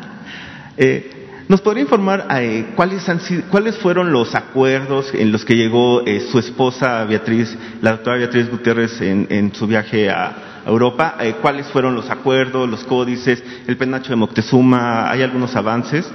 eh, 0.77 1.45
¿Nos 1.47 1.61
podría 1.61 1.83
informar 1.83 2.27
eh, 2.41 2.73
cuáles, 2.75 3.07
han 3.11 3.21
sido, 3.21 3.43
cuáles 3.51 3.77
fueron 3.77 4.11
los 4.11 4.35
acuerdos 4.35 5.13
en 5.13 5.31
los 5.31 5.45
que 5.45 5.55
llegó 5.55 6.03
su 6.33 6.39
esposa 6.39 7.05
Beatriz, 7.05 7.55
la 7.83 7.93
doctora 7.93 8.17
Beatriz 8.17 8.51
Gutiérrez, 8.51 9.03
en, 9.03 9.53
su 9.55 9.67
viaje 9.67 10.09
a 10.09 10.63
Europa? 10.67 11.17
¿Cuáles 11.43 11.67
fueron 11.67 11.95
los 11.95 12.09
acuerdos, 12.09 12.67
los 12.67 12.83
códices, 12.85 13.45
el 13.67 13.77
penacho 13.77 14.09
de 14.09 14.17
Moctezuma? 14.17 15.11
¿Hay 15.11 15.21
algunos 15.21 15.55
avances? 15.55 16.11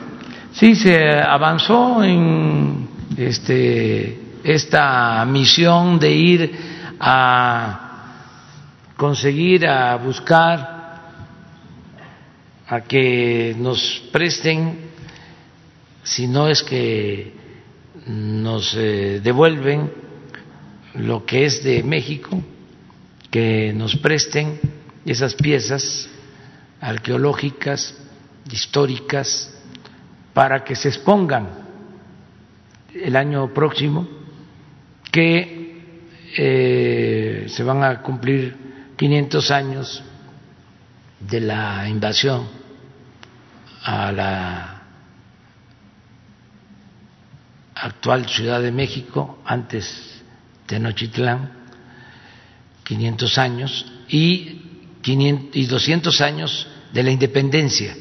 Sí, 0.52 0.74
se 0.74 0.98
avanzó 1.20 2.04
en 2.04 2.88
este, 3.16 4.29
esta 4.54 5.24
misión 5.26 6.00
de 6.00 6.12
ir 6.12 6.52
a 7.00 7.90
conseguir, 8.98 9.68
a 9.68 9.96
buscar, 9.98 10.80
a 12.68 12.82
que 12.82 13.56
nos 13.58 14.02
presten 14.12 14.90
si 16.04 16.26
no 16.28 16.48
es 16.48 16.64
que 16.64 17.32
nos 18.08 18.74
eh, 18.76 19.20
devuelven 19.24 19.92
lo 20.96 21.26
que 21.26 21.46
es 21.46 21.64
de 21.64 21.84
México, 21.84 22.42
que 23.30 23.72
nos 23.74 23.96
presten 23.98 24.60
esas 25.06 25.36
piezas 25.36 26.10
arqueológicas, 26.82 27.96
históricas, 28.52 29.54
para 30.34 30.64
que 30.64 30.76
se 30.76 30.88
expongan 30.90 31.50
el 32.96 33.16
año 33.16 33.54
próximo, 33.54 34.19
que 35.12 35.82
eh, 36.38 37.46
se 37.50 37.64
van 37.64 37.84
a 37.84 38.02
cumplir 38.02 38.94
500 38.98 39.52
años 39.52 40.04
de 41.20 41.42
la 41.42 41.88
invasión 41.90 42.48
a 43.84 44.12
la 44.12 44.82
actual 47.76 48.28
Ciudad 48.28 48.62
de 48.62 48.72
México, 48.72 49.40
antes 49.46 50.22
Tenochtitlán, 50.66 51.52
500 52.84 53.38
años, 53.38 53.86
y, 54.10 54.62
500, 55.02 55.56
y 55.56 55.66
200 55.66 56.22
años 56.22 56.68
de 56.94 57.04
la 57.04 57.12
independencia. 57.12 57.96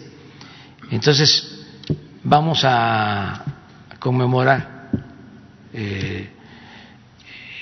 Entonces, 0.91 1.65
vamos 2.25 2.63
a 2.65 3.45
conmemorar 3.99 4.91
eh, 5.73 6.31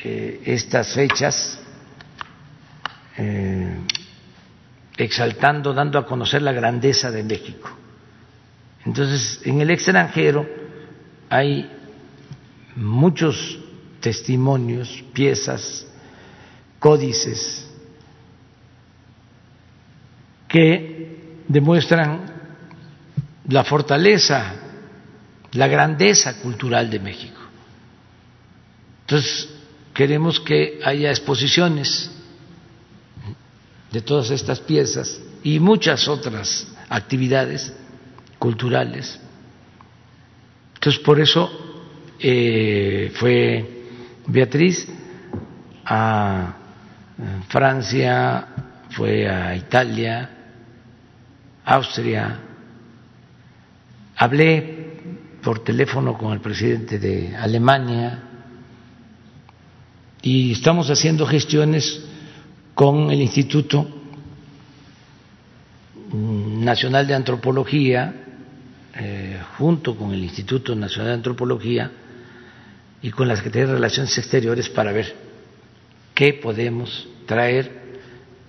eh, 0.04 0.42
estas 0.44 0.94
fechas 0.94 1.58
eh, 3.16 3.78
exaltando, 4.96 5.72
dando 5.72 5.98
a 5.98 6.06
conocer 6.06 6.42
la 6.42 6.52
grandeza 6.52 7.10
de 7.10 7.22
México. 7.22 7.70
Entonces, 8.84 9.40
en 9.44 9.60
el 9.60 9.70
extranjero 9.70 10.46
hay 11.28 11.70
muchos 12.76 13.58
testimonios, 14.00 15.02
piezas, 15.12 15.86
códices 16.78 17.68
que 20.48 21.42
demuestran 21.48 22.20
la 23.48 23.64
fortaleza, 23.64 24.54
la 25.52 25.66
grandeza 25.66 26.40
cultural 26.40 26.90
de 26.90 27.00
México. 27.00 27.40
Entonces, 29.02 29.55
queremos 29.96 30.38
que 30.40 30.78
haya 30.84 31.08
exposiciones 31.08 32.10
de 33.90 34.02
todas 34.02 34.30
estas 34.30 34.60
piezas 34.60 35.22
y 35.42 35.58
muchas 35.58 36.06
otras 36.06 36.68
actividades 36.90 37.72
culturales. 38.38 39.18
Entonces, 40.74 41.02
por 41.02 41.18
eso 41.18 41.50
eh, 42.20 43.10
fue 43.14 43.86
Beatriz, 44.26 44.86
a 45.86 46.54
Francia, 47.48 48.48
fue 48.90 49.26
a 49.26 49.56
Italia, 49.56 50.30
Austria. 51.64 52.38
Hablé 54.14 54.98
por 55.42 55.60
teléfono 55.60 56.18
con 56.18 56.34
el 56.34 56.40
presidente 56.40 56.98
de 56.98 57.34
Alemania 57.34 58.25
y 60.26 60.50
estamos 60.50 60.90
haciendo 60.90 61.24
gestiones 61.24 62.02
con 62.74 63.12
el 63.12 63.22
Instituto 63.22 63.88
Nacional 66.12 67.06
de 67.06 67.14
Antropología, 67.14 68.12
eh, 68.96 69.40
junto 69.56 69.94
con 69.94 70.12
el 70.12 70.24
Instituto 70.24 70.74
Nacional 70.74 71.10
de 71.10 71.14
Antropología 71.14 71.92
y 73.02 73.12
con 73.12 73.28
la 73.28 73.36
Secretaría 73.36 73.68
de 73.68 73.74
Relaciones 73.74 74.18
Exteriores 74.18 74.68
para 74.68 74.90
ver 74.90 75.14
qué 76.12 76.32
podemos 76.32 77.06
traer 77.24 77.70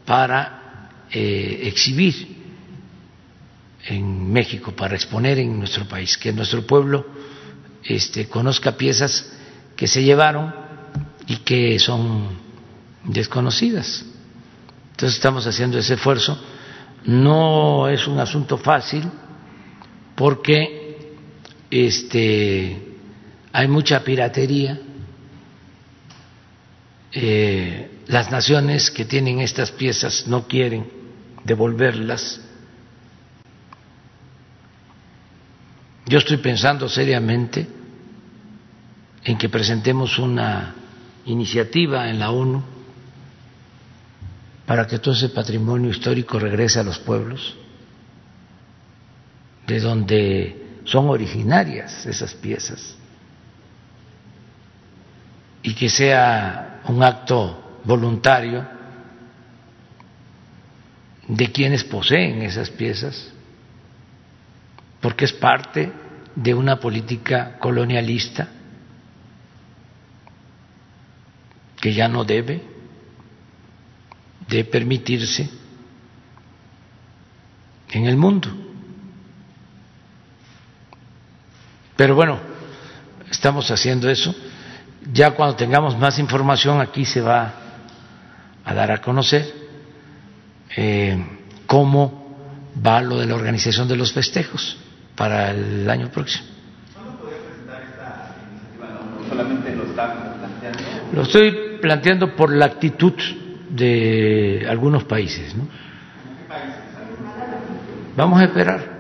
para 0.04 1.06
eh, 1.12 1.60
exhibir 1.62 2.38
en 3.86 4.34
México, 4.34 4.72
para 4.72 4.96
exponer 4.96 5.38
en 5.38 5.60
nuestro 5.60 5.88
país, 5.88 6.18
que 6.18 6.34
nuestro 6.34 6.66
pueblo 6.66 7.06
este, 7.84 8.28
conozca 8.28 8.76
piezas 8.78 9.32
que 9.76 9.86
se 9.86 10.02
llevaron 10.02 10.66
y 11.28 11.38
que 11.38 11.78
son 11.78 12.30
desconocidas. 13.04 14.06
Entonces 14.92 15.18
estamos 15.18 15.46
haciendo 15.46 15.78
ese 15.78 15.96
esfuerzo. 15.96 16.40
No 17.06 17.88
es 17.88 18.08
un 18.08 18.20
asunto 18.20 18.58
fácil 18.58 19.04
porque 20.16 21.16
este, 21.70 22.82
hay 23.52 23.68
mucha 23.68 24.04
piratería. 24.04 24.80
Eh, 27.12 27.92
las 28.08 28.32
naciones 28.32 28.90
que 28.90 29.06
tienen 29.06 29.40
estas 29.40 29.72
piezas 29.72 30.28
no 30.28 30.48
quieren 30.48 30.90
devolverlas. 31.44 32.42
Yo 36.06 36.20
estoy 36.20 36.38
pensando 36.38 36.88
seriamente 36.88 37.68
en 39.24 39.38
que 39.38 39.50
presentemos 39.50 40.18
una 40.20 40.74
iniciativa 41.28 42.10
en 42.10 42.20
la 42.20 42.32
ONU 42.32 42.64
para 44.66 44.88
que 44.88 45.00
todo 45.00 45.14
ese 45.14 45.30
patrimonio 45.30 45.92
histórico 45.92 46.40
regrese 46.40 46.80
a 46.80 46.84
los 46.84 47.00
pueblos 47.00 47.56
de 49.66 49.80
donde 49.80 50.82
son 50.86 51.10
originarias 51.10 52.06
esas 52.06 52.34
piezas 52.34 52.98
y 55.62 55.74
que 55.74 55.90
sea 55.90 56.82
un 56.86 57.04
acto 57.04 57.80
voluntario 57.84 58.66
de 61.28 61.52
quienes 61.52 61.84
poseen 61.84 62.42
esas 62.42 62.70
piezas, 62.70 63.30
porque 65.02 65.26
es 65.26 65.34
parte 65.34 65.92
de 66.36 66.54
una 66.54 66.80
política 66.80 67.58
colonialista 67.60 68.48
que 71.80 71.94
ya 71.94 72.08
no 72.08 72.24
debe 72.24 72.62
de 74.48 74.64
permitirse 74.64 75.50
en 77.90 78.06
el 78.06 78.18
mundo. 78.18 78.50
Pero 81.96 82.16
bueno, 82.16 82.40
estamos 83.30 83.70
haciendo 83.72 84.10
eso. 84.10 84.34
Ya 85.12 85.32
cuando 85.32 85.56
tengamos 85.56 85.98
más 85.98 86.20
información 86.20 86.82
aquí 86.82 87.06
se 87.06 87.22
va 87.22 87.54
a 88.64 88.74
dar 88.74 88.92
a 88.92 89.02
conocer 89.02 89.54
eh, 90.76 91.18
cómo 91.66 92.38
va 92.86 93.02
lo 93.02 93.18
de 93.18 93.26
la 93.26 93.36
organización 93.36 93.88
de 93.88 93.96
los 93.96 94.14
festejos 94.14 94.78
para 95.16 95.52
el 95.52 95.90
año 95.90 96.10
próximo. 96.12 96.46
solamente 99.30 99.76
lo 99.76 99.84
está 99.84 100.14
planteando? 100.14 100.80
Lo 101.14 101.22
estoy 101.24 101.67
planteando 101.80 102.36
por 102.36 102.52
la 102.52 102.66
actitud 102.66 103.14
de 103.70 104.66
algunos 104.70 105.04
países. 105.04 105.56
¿no? 105.56 105.68
Vamos 108.16 108.40
a 108.40 108.46
esperar. 108.46 108.98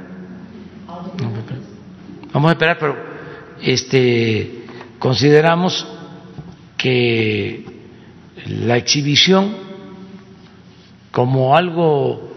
Vamos 2.31 2.49
a 2.49 2.51
esperar, 2.53 2.77
pero 2.79 2.95
este, 3.61 4.65
consideramos 4.99 5.87
que 6.77 7.65
la 8.45 8.77
exhibición 8.77 9.55
como 11.11 11.55
algo 11.55 12.31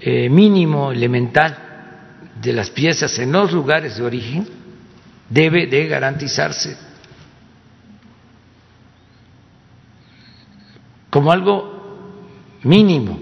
eh, 0.00 0.28
mínimo, 0.28 0.92
elemental 0.92 1.58
de 2.40 2.52
las 2.52 2.70
piezas 2.70 3.18
en 3.18 3.32
los 3.32 3.52
lugares 3.52 3.96
de 3.96 4.02
origen 4.04 4.48
debe 5.28 5.66
de 5.66 5.88
garantizarse 5.88 6.89
como 11.10 11.32
algo 11.32 11.80
mínimo. 12.62 13.18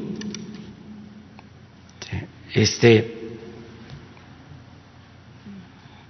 Este, 2.53 3.37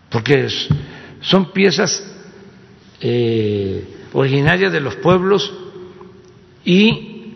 porque 0.08 0.48
son 1.20 1.52
piezas 1.52 2.02
eh, 3.00 4.06
originarias 4.12 4.72
de 4.72 4.80
los 4.80 4.96
pueblos 4.96 5.52
y 6.64 7.34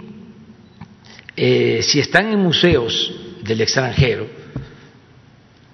eh, 1.36 1.80
si 1.82 2.00
están 2.00 2.32
en 2.32 2.40
museos 2.40 3.12
del 3.42 3.60
extranjero, 3.60 4.28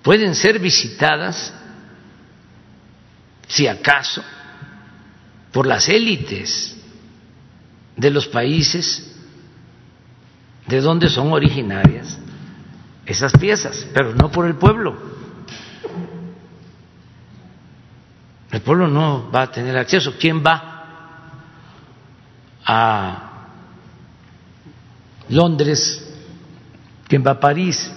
pueden 0.03 0.35
ser 0.35 0.59
visitadas, 0.59 1.53
si 3.47 3.67
acaso, 3.67 4.23
por 5.53 5.67
las 5.67 5.89
élites 5.89 6.78
de 7.99 8.11
los 8.11 8.29
países 8.29 9.13
de 10.67 10.81
donde 10.81 11.09
son 11.11 11.33
originarias 11.33 12.19
esas 13.05 13.33
piezas, 13.33 13.87
pero 13.93 14.15
no 14.15 14.31
por 14.31 14.47
el 14.47 14.55
pueblo. 14.55 14.97
El 18.51 18.61
pueblo 18.61 18.87
no 18.87 19.31
va 19.31 19.43
a 19.43 19.51
tener 19.51 19.77
acceso. 19.77 20.15
¿Quién 20.19 20.43
va 20.45 20.85
a 22.65 23.31
Londres? 25.31 26.05
¿Quién 27.09 27.25
va 27.27 27.33
a 27.33 27.41
París? 27.41 27.91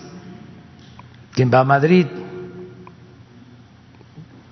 ¿Quién 1.34 1.52
va 1.54 1.60
a 1.60 1.66
Madrid? 1.66 2.08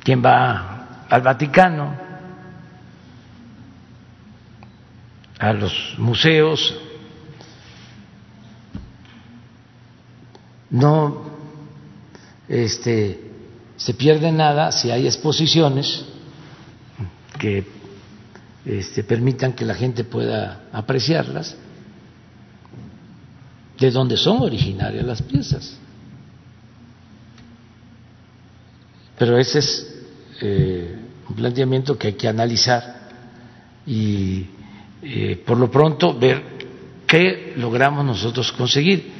¿Quién 0.03 0.23
va 0.23 1.05
al 1.09 1.21
Vaticano? 1.21 2.08
A 5.39 5.53
los 5.53 5.95
museos. 5.97 6.75
No 10.69 11.29
este 12.47 13.29
se 13.77 13.93
pierde 13.93 14.31
nada 14.31 14.71
si 14.71 14.91
hay 14.91 15.05
exposiciones 15.05 16.03
que 17.39 17.65
este, 18.65 19.03
permitan 19.03 19.53
que 19.53 19.63
la 19.63 19.73
gente 19.73 20.03
pueda 20.03 20.63
apreciarlas, 20.73 21.55
de 23.79 23.91
donde 23.91 24.17
son 24.17 24.41
originarias 24.41 25.05
las 25.05 25.21
piezas. 25.21 25.77
Pero 29.17 29.37
ese 29.37 29.59
es 29.59 29.95
eh, 30.41 30.99
un 31.29 31.35
planteamiento 31.35 31.97
que 31.97 32.07
hay 32.07 32.13
que 32.13 32.27
analizar 32.27 33.09
y 33.85 34.45
eh, 35.01 35.41
por 35.45 35.57
lo 35.57 35.69
pronto 35.71 36.17
ver 36.17 36.43
qué 37.07 37.53
logramos 37.57 38.05
nosotros 38.05 38.51
conseguir 38.51 39.11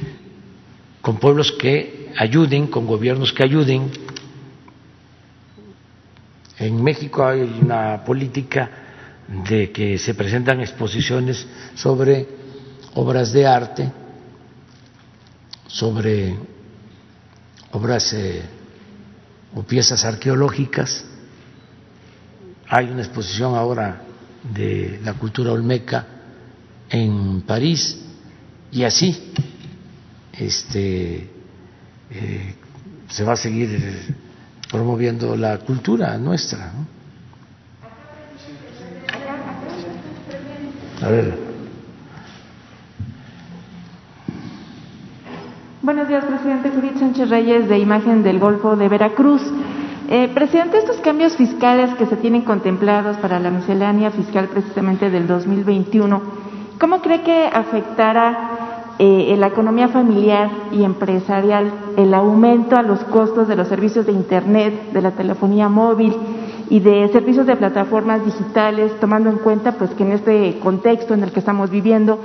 con 1.02 1.18
pueblos 1.18 1.52
que 1.54 2.10
ayuden, 2.18 2.68
con 2.68 2.86
gobiernos 2.86 3.32
que 3.34 3.44
ayuden 3.44 3.90
en 6.60 6.84
México 6.84 7.26
hay 7.26 7.42
una 7.62 8.04
política 8.04 8.70
de 9.48 9.72
que 9.72 9.98
se 9.98 10.14
presentan 10.14 10.60
exposiciones 10.60 11.48
sobre 11.74 12.28
obras 12.96 13.32
de 13.32 13.48
arte, 13.48 13.90
sobre 15.68 16.36
obras 17.72 18.12
eh, 18.14 18.42
o 19.56 19.64
piezas 19.64 20.04
arqueológicas. 20.04 21.06
Hay 22.68 22.90
una 22.90 23.04
exposición 23.04 23.56
ahora 23.56 24.02
de 24.44 25.00
la 25.04 25.14
cultura 25.14 25.52
olmeca 25.52 26.08
en 26.90 27.42
París 27.42 28.06
y 28.72 28.84
así 28.84 29.34
este, 30.34 31.30
eh, 32.12 32.56
se 33.10 33.24
va 33.24 33.34
a 33.34 33.38
seguir 33.38 34.16
promoviendo 34.72 35.36
la 35.36 35.58
cultura 35.60 36.18
nuestra. 36.18 36.72
A 41.02 41.10
ver. 41.10 41.50
Buenos 45.82 46.08
días, 46.08 46.26
presidente. 46.26 46.70
Judith 46.70 47.00
Sánchez 47.00 47.30
Reyes, 47.30 47.70
de 47.70 47.80
Imagen 47.80 48.22
del 48.22 48.38
Golfo 48.38 48.76
de 48.76 48.90
Veracruz. 48.90 49.42
Eh, 50.12 50.28
presidente, 50.34 50.80
estos 50.80 50.98
cambios 51.02 51.38
fiscales 51.38 51.94
que 51.94 52.08
se 52.08 52.16
tienen 52.16 52.42
contemplados 52.42 53.16
para 53.18 53.40
la 53.40 53.52
miscelánea 53.52 54.10
fiscal 54.10 54.48
precisamente 54.48 55.12
del 55.12 55.28
2021, 55.28 56.20
¿cómo 56.80 57.00
cree 57.04 57.22
que 57.22 57.46
afectará 57.46 58.96
eh, 58.98 59.36
la 59.38 59.46
economía 59.46 59.88
familiar 59.90 60.50
y 60.72 60.84
empresarial 60.84 61.72
el 61.96 62.12
aumento 62.16 62.76
a 62.76 62.82
los 62.82 63.02
costos 63.02 63.48
de 63.48 63.56
los 63.56 63.68
servicios 63.68 64.08
de 64.08 64.14
Internet, 64.14 64.94
de 64.94 65.02
la 65.04 65.12
telefonía 65.12 65.70
móvil 65.70 66.18
y 66.72 66.80
de 66.80 67.08
servicios 67.10 67.46
de 67.46 67.56
plataformas 67.56 68.26
digitales, 68.26 69.00
tomando 69.00 69.30
en 69.30 69.38
cuenta 69.38 69.74
pues 69.74 69.92
que 69.92 70.02
en 70.02 70.14
este 70.14 70.58
contexto 70.58 71.14
en 71.14 71.22
el 71.22 71.32
que 71.32 71.40
estamos 71.40 71.70
viviendo, 71.70 72.18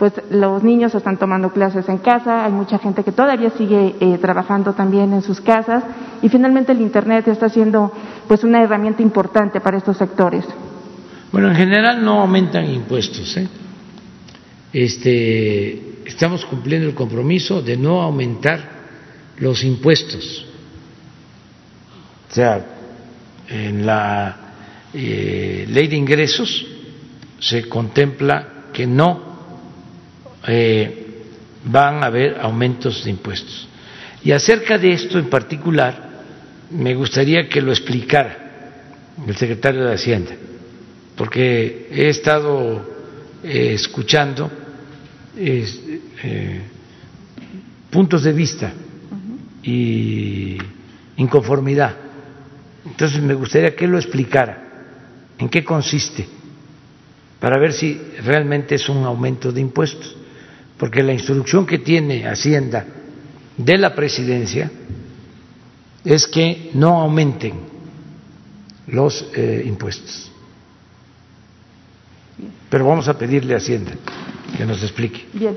pues 0.00 0.14
los 0.30 0.62
niños 0.62 0.94
están 0.94 1.18
tomando 1.18 1.52
clases 1.52 1.86
en 1.90 1.98
casa, 1.98 2.46
hay 2.46 2.52
mucha 2.52 2.78
gente 2.78 3.04
que 3.04 3.12
todavía 3.12 3.50
sigue 3.50 3.96
eh, 4.00 4.16
trabajando 4.18 4.72
también 4.72 5.12
en 5.12 5.20
sus 5.20 5.42
casas 5.42 5.84
y 6.22 6.30
finalmente 6.30 6.72
el 6.72 6.80
Internet 6.80 7.28
está 7.28 7.50
siendo 7.50 7.92
pues 8.26 8.42
una 8.42 8.62
herramienta 8.62 9.02
importante 9.02 9.60
para 9.60 9.76
estos 9.76 9.98
sectores. 9.98 10.46
Bueno, 11.30 11.50
en 11.50 11.54
general 11.54 12.02
no 12.02 12.22
aumentan 12.22 12.72
impuestos. 12.72 13.36
¿eh? 13.36 13.46
Este, 14.72 16.06
estamos 16.06 16.46
cumpliendo 16.46 16.88
el 16.88 16.94
compromiso 16.94 17.60
de 17.60 17.76
no 17.76 18.00
aumentar 18.00 18.58
los 19.36 19.62
impuestos. 19.62 20.46
O 22.30 22.34
sea, 22.34 22.66
en 23.50 23.84
la 23.84 24.36
eh, 24.94 25.66
ley 25.68 25.88
de 25.88 25.96
ingresos 25.96 26.66
se 27.38 27.68
contempla 27.68 28.64
que 28.72 28.86
no 28.86 29.29
eh, 30.46 31.10
van 31.64 32.02
a 32.02 32.06
haber 32.06 32.38
aumentos 32.40 33.04
de 33.04 33.10
impuestos. 33.10 33.68
Y 34.22 34.32
acerca 34.32 34.78
de 34.78 34.92
esto 34.92 35.18
en 35.18 35.28
particular, 35.28 36.08
me 36.70 36.94
gustaría 36.94 37.48
que 37.48 37.60
lo 37.60 37.72
explicara 37.72 38.36
el 39.26 39.36
secretario 39.36 39.84
de 39.84 39.94
Hacienda, 39.94 40.32
porque 41.16 41.88
he 41.90 42.08
estado 42.08 42.80
eh, 43.42 43.72
escuchando 43.74 44.50
eh, 45.36 46.60
puntos 47.90 48.22
de 48.22 48.32
vista 48.32 48.72
y 49.62 50.56
inconformidad. 51.16 51.96
Entonces 52.86 53.22
me 53.22 53.34
gustaría 53.34 53.74
que 53.74 53.86
lo 53.86 53.98
explicara, 53.98 54.68
en 55.38 55.48
qué 55.48 55.64
consiste, 55.64 56.26
para 57.38 57.58
ver 57.58 57.72
si 57.72 58.00
realmente 58.22 58.74
es 58.74 58.88
un 58.88 59.04
aumento 59.04 59.52
de 59.52 59.60
impuestos 59.60 60.16
porque 60.80 61.02
la 61.02 61.12
instrucción 61.12 61.66
que 61.66 61.78
tiene 61.78 62.26
Hacienda 62.26 62.86
de 63.54 63.76
la 63.76 63.94
presidencia 63.94 64.70
es 66.02 66.26
que 66.26 66.70
no 66.72 67.02
aumenten 67.02 67.52
los 68.86 69.30
eh, 69.36 69.62
impuestos. 69.66 70.32
Pero 72.70 72.86
vamos 72.86 73.06
a 73.08 73.18
pedirle 73.18 73.52
a 73.52 73.58
Hacienda 73.58 73.92
que 74.56 74.64
nos 74.64 74.82
explique. 74.82 75.26
Bien. 75.34 75.54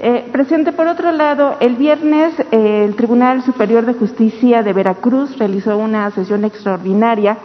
Eh, 0.00 0.28
presidente, 0.32 0.72
por 0.72 0.88
otro 0.88 1.12
lado, 1.12 1.58
el 1.60 1.76
viernes 1.76 2.34
eh, 2.50 2.84
el 2.84 2.96
Tribunal 2.96 3.44
Superior 3.44 3.86
de 3.86 3.94
Justicia 3.94 4.64
de 4.64 4.72
Veracruz 4.72 5.38
realizó 5.38 5.78
una 5.78 6.10
sesión 6.10 6.44
extraordinaria 6.44 7.38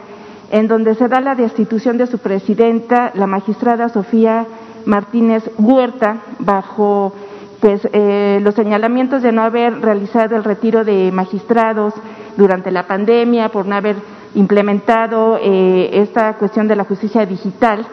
en 0.50 0.68
donde 0.68 0.96
se 0.96 1.08
da 1.08 1.22
la 1.22 1.36
destitución 1.36 2.00
de 2.00 2.08
su 2.08 2.18
presidenta, 2.18 3.12
la 3.14 3.28
magistrada 3.28 3.90
Sofía 3.90 4.48
Martínez 4.86 5.50
Huerta 5.58 6.18
bajo 6.40 7.14
pues 7.60 7.88
eh, 7.94 8.40
los 8.42 8.56
señalamientos 8.56 9.22
de 9.22 9.32
no 9.32 9.44
haber 9.44 9.82
realizado 9.82 10.36
el 10.36 10.44
retiro 10.44 10.84
de 10.84 11.12
magistrados 11.12 11.94
durante 12.36 12.72
la 12.72 12.88
pandemia, 12.88 13.50
por 13.50 13.68
no 13.68 13.76
haber 13.76 13.98
implementado 14.34 15.38
eh, 15.42 15.90
esta 15.94 16.34
cuestión 16.34 16.68
de 16.68 16.76
la 16.76 16.86
justicia 16.86 17.26
digital 17.26 17.86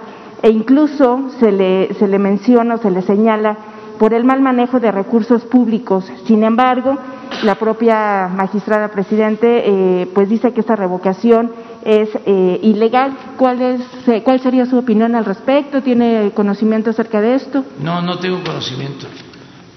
e 0.42 0.50
incluso 0.50 1.30
se 1.38 1.52
le, 1.52 1.92
se 1.94 2.08
le 2.08 2.18
menciona 2.18 2.76
o 2.76 2.78
se 2.78 2.90
le 2.90 3.02
señala 3.02 3.56
por 3.98 4.14
el 4.14 4.24
mal 4.24 4.40
manejo 4.40 4.80
de 4.80 4.92
recursos 4.92 5.44
públicos. 5.44 6.10
Sin 6.24 6.44
embargo, 6.44 6.96
la 7.42 7.56
propia 7.56 8.28
magistrada 8.28 8.88
presidente 8.88 9.62
eh, 9.64 10.08
pues 10.14 10.28
dice 10.28 10.52
que 10.52 10.60
esta 10.60 10.76
revocación 10.76 11.50
es 11.84 12.08
eh, 12.26 12.60
ilegal. 12.62 13.16
¿Cuál, 13.36 13.62
es, 13.62 13.80
eh, 14.08 14.22
¿Cuál 14.22 14.40
sería 14.40 14.66
su 14.66 14.76
opinión 14.76 15.14
al 15.14 15.24
respecto? 15.24 15.82
¿Tiene 15.82 16.30
conocimiento 16.34 16.90
acerca 16.90 17.20
de 17.20 17.34
esto? 17.34 17.64
No, 17.80 18.02
no 18.02 18.18
tengo 18.18 18.42
conocimiento 18.42 19.06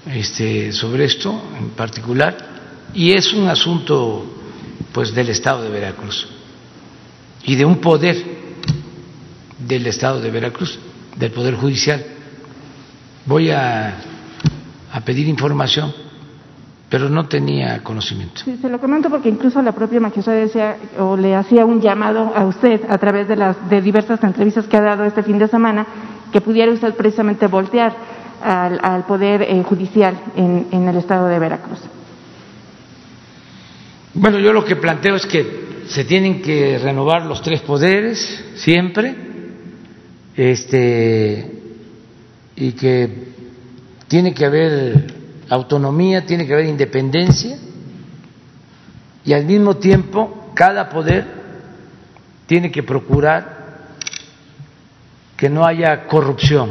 este, 0.06 0.72
sobre 0.72 1.04
esto 1.04 1.40
en 1.58 1.70
particular 1.70 2.36
y 2.94 3.12
es 3.12 3.32
un 3.32 3.48
asunto 3.48 4.24
pues 4.92 5.14
del 5.14 5.30
Estado 5.30 5.62
de 5.62 5.70
Veracruz 5.70 6.28
y 7.44 7.54
de 7.56 7.64
un 7.64 7.76
poder 7.76 8.16
del 9.58 9.86
Estado 9.86 10.20
de 10.20 10.30
Veracruz, 10.30 10.78
del 11.16 11.30
Poder 11.30 11.54
Judicial. 11.54 12.04
Voy 13.26 13.50
a, 13.50 13.96
a 14.92 15.00
pedir 15.00 15.28
información 15.28 16.01
pero 16.92 17.08
no 17.08 17.26
tenía 17.26 17.82
conocimiento. 17.82 18.42
Sí, 18.44 18.58
se 18.60 18.68
lo 18.68 18.78
comento 18.78 19.08
porque 19.08 19.30
incluso 19.30 19.62
la 19.62 19.72
propia 19.72 19.98
magistrada 19.98 20.40
decía 20.40 20.76
o 20.98 21.16
le 21.16 21.34
hacía 21.34 21.64
un 21.64 21.80
llamado 21.80 22.32
a 22.36 22.44
usted 22.44 22.82
a 22.86 22.98
través 22.98 23.26
de 23.28 23.34
las 23.34 23.56
de 23.70 23.80
diversas 23.80 24.22
entrevistas 24.22 24.66
que 24.66 24.76
ha 24.76 24.82
dado 24.82 25.04
este 25.04 25.22
fin 25.22 25.38
de 25.38 25.48
semana 25.48 25.86
que 26.30 26.42
pudiera 26.42 26.70
usted 26.70 26.92
precisamente 26.94 27.46
voltear 27.46 27.96
al, 28.42 29.06
poder 29.06 29.40
eh, 29.40 29.62
judicial 29.62 30.20
en, 30.36 30.66
en 30.70 30.86
el 30.86 30.98
estado 30.98 31.28
de 31.28 31.38
Veracruz. 31.38 31.78
Bueno, 34.12 34.38
yo 34.38 34.52
lo 34.52 34.62
que 34.62 34.76
planteo 34.76 35.16
es 35.16 35.24
que 35.24 35.84
se 35.86 36.04
tienen 36.04 36.42
que 36.42 36.78
renovar 36.78 37.24
los 37.24 37.40
tres 37.40 37.62
poderes 37.62 38.44
siempre, 38.56 39.14
este, 40.36 41.52
y 42.54 42.72
que 42.72 43.08
tiene 44.08 44.34
que 44.34 44.44
haber 44.44 45.21
autonomía, 45.54 46.24
tiene 46.24 46.46
que 46.46 46.54
haber 46.54 46.66
independencia 46.66 47.58
y 49.24 49.32
al 49.34 49.44
mismo 49.44 49.76
tiempo 49.76 50.50
cada 50.54 50.88
poder 50.88 51.26
tiene 52.46 52.70
que 52.70 52.82
procurar 52.82 53.62
que 55.36 55.50
no 55.50 55.66
haya 55.66 56.06
corrupción. 56.06 56.70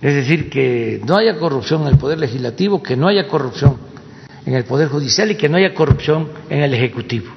Es 0.00 0.14
decir, 0.14 0.50
que 0.50 1.00
no 1.06 1.16
haya 1.16 1.38
corrupción 1.38 1.82
en 1.82 1.88
el 1.88 1.98
Poder 1.98 2.18
Legislativo, 2.18 2.82
que 2.82 2.96
no 2.96 3.08
haya 3.08 3.26
corrupción 3.26 3.78
en 4.44 4.54
el 4.54 4.64
Poder 4.64 4.88
Judicial 4.88 5.30
y 5.30 5.36
que 5.36 5.48
no 5.48 5.56
haya 5.56 5.74
corrupción 5.74 6.28
en 6.50 6.62
el 6.62 6.74
Ejecutivo. 6.74 7.32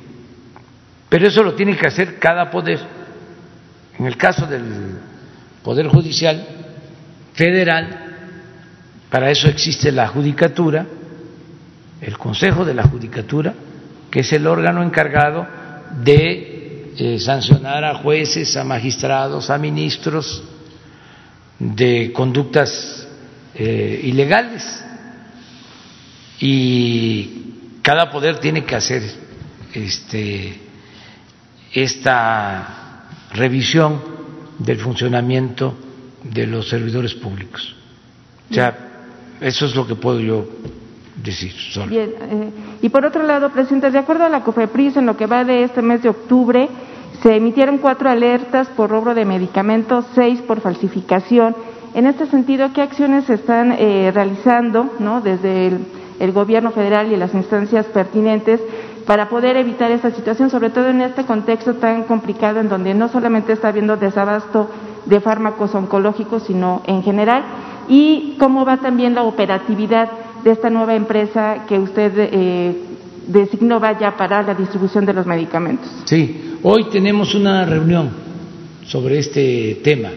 Pero 1.07 1.27
eso 1.27 1.43
lo 1.43 1.53
tiene 1.53 1.77
que 1.77 1.87
hacer 1.87 2.19
cada 2.19 2.49
poder. 2.51 2.79
En 3.97 4.05
el 4.05 4.17
caso 4.17 4.45
del 4.47 4.97
Poder 5.63 5.87
Judicial 5.87 6.45
Federal, 7.33 8.06
para 9.09 9.31
eso 9.31 9.47
existe 9.47 9.91
la 9.91 10.07
judicatura, 10.07 10.85
el 12.01 12.17
Consejo 12.17 12.65
de 12.65 12.73
la 12.73 12.83
Judicatura, 12.83 13.53
que 14.11 14.19
es 14.19 14.33
el 14.33 14.47
órgano 14.47 14.83
encargado 14.83 15.47
de 16.03 16.93
eh, 16.97 17.19
sancionar 17.19 17.83
a 17.83 17.95
jueces, 17.95 18.55
a 18.57 18.63
magistrados, 18.63 19.49
a 19.49 19.57
ministros 19.57 20.43
de 21.59 22.11
conductas 22.13 23.07
eh, 23.55 24.01
ilegales. 24.03 24.83
Y 26.39 27.79
cada 27.81 28.11
poder 28.11 28.39
tiene 28.39 28.63
que 28.63 28.75
hacer 28.75 29.03
este, 29.73 30.59
esta 31.73 33.07
revisión 33.33 34.01
del 34.59 34.79
funcionamiento 34.79 35.77
de 36.23 36.45
los 36.45 36.67
servidores 36.69 37.13
públicos. 37.13 37.75
O 38.49 38.53
sea, 38.53 38.86
eso 39.41 39.65
es 39.65 39.75
lo 39.75 39.85
que 39.85 39.95
puedo 39.95 40.19
yo 40.19 40.45
decir. 41.23 41.53
Bien, 41.87 42.13
eh, 42.19 42.51
y 42.81 42.89
por 42.89 43.05
otro 43.05 43.23
lado, 43.23 43.49
presidente, 43.49 43.91
de 43.91 43.99
acuerdo 43.99 44.25
a 44.25 44.29
la 44.29 44.43
COFEPRIS, 44.43 44.97
en 44.97 45.05
lo 45.05 45.17
que 45.17 45.25
va 45.25 45.43
de 45.43 45.63
este 45.63 45.81
mes 45.81 46.01
de 46.03 46.09
octubre, 46.09 46.69
se 47.21 47.35
emitieron 47.35 47.79
cuatro 47.79 48.09
alertas 48.09 48.67
por 48.69 48.89
robo 48.89 49.13
de 49.13 49.25
medicamentos, 49.25 50.05
seis 50.13 50.41
por 50.41 50.61
falsificación. 50.61 51.55
En 51.93 52.05
este 52.05 52.27
sentido, 52.27 52.71
¿qué 52.73 52.81
acciones 52.81 53.25
se 53.25 53.35
están 53.35 53.71
eh, 53.71 54.11
realizando 54.13 54.91
¿no? 54.99 55.21
desde 55.21 55.67
el, 55.67 55.85
el, 56.19 56.31
Gobierno 56.31 56.71
federal 56.71 57.11
y 57.11 57.15
las 57.15 57.33
instancias 57.33 57.87
pertinentes 57.87 58.61
para 59.07 59.29
poder 59.29 59.57
evitar 59.57 59.89
esta 59.89 60.11
situación, 60.11 60.49
sobre 60.49 60.69
todo 60.69 60.89
en 60.89 61.01
este 61.01 61.25
contexto 61.25 61.75
tan 61.75 62.03
complicado 62.03 62.59
en 62.59 62.69
donde 62.69 62.93
no 62.93 63.07
solamente 63.07 63.53
está 63.53 63.69
habiendo 63.69 63.97
desabasto 63.97 64.69
de 65.05 65.19
fármacos 65.21 65.73
oncológicos, 65.73 66.43
sino 66.43 66.81
en 66.85 67.01
general? 67.01 67.43
Y 67.87 68.35
cómo 68.39 68.65
va 68.65 68.77
también 68.77 69.15
la 69.15 69.23
operatividad 69.23 70.09
de 70.43 70.51
esta 70.51 70.69
nueva 70.69 70.95
empresa 70.95 71.65
que 71.67 71.79
usted 71.79 72.11
eh, 72.15 72.75
designó 73.27 73.79
vaya 73.79 74.15
para 74.15 74.41
la 74.41 74.53
distribución 74.53 75.05
de 75.05 75.13
los 75.13 75.25
medicamentos. 75.25 75.89
Sí, 76.05 76.57
hoy 76.63 76.85
tenemos 76.89 77.33
una 77.35 77.65
reunión 77.65 78.09
sobre 78.85 79.19
este 79.19 79.81
tema, 79.83 80.09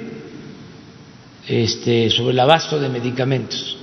este, 1.47 2.10
sobre 2.10 2.32
el 2.32 2.40
abasto 2.40 2.78
de 2.78 2.88
medicamentos 2.88 3.78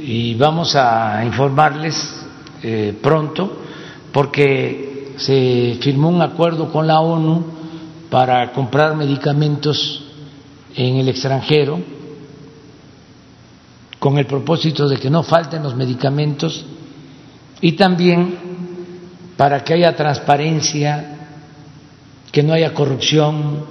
y 0.00 0.34
vamos 0.34 0.74
a 0.76 1.24
informarles 1.24 2.26
eh, 2.62 2.94
pronto 3.02 3.62
porque 4.12 5.12
se 5.16 5.78
firmó 5.80 6.08
un 6.08 6.22
acuerdo 6.22 6.70
con 6.72 6.86
la 6.86 7.00
ONU 7.00 7.44
para 8.10 8.52
comprar 8.52 8.96
medicamentos 8.96 10.04
en 10.74 10.96
el 10.96 11.08
extranjero 11.08 11.78
con 13.98 14.18
el 14.18 14.26
propósito 14.26 14.88
de 14.88 14.96
que 14.96 15.10
no 15.10 15.22
falten 15.22 15.62
los 15.62 15.74
medicamentos 15.74 16.64
y 17.60 17.72
también 17.72 18.38
para 19.36 19.62
que 19.64 19.74
haya 19.74 19.94
transparencia, 19.94 21.16
que 22.30 22.42
no 22.42 22.52
haya 22.52 22.74
corrupción, 22.74 23.64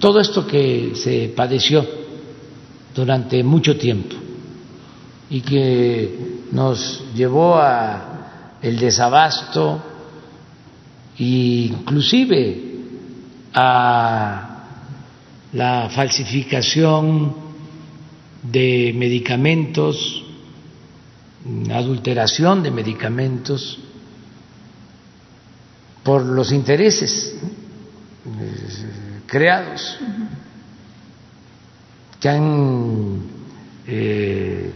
todo 0.00 0.20
esto 0.20 0.46
que 0.46 0.92
se 0.94 1.32
padeció 1.34 1.86
durante 2.94 3.42
mucho 3.42 3.76
tiempo 3.76 4.16
y 5.30 5.40
que 5.40 6.44
nos 6.52 7.04
llevó 7.14 7.56
a 7.56 8.58
el 8.60 8.78
desabasto 8.78 9.82
e 11.18 11.68
inclusive 11.72 12.72
a 13.54 14.48
la 15.52 15.88
falsificación 15.90 17.41
de 18.42 18.92
medicamentos, 18.96 20.24
adulteración 21.70 22.62
de 22.62 22.70
medicamentos 22.70 23.78
por 26.02 26.22
los 26.22 26.50
intereses 26.50 27.36
creados 29.26 29.98
que 32.20 32.28
han 32.28 33.20
eh, 33.86 34.72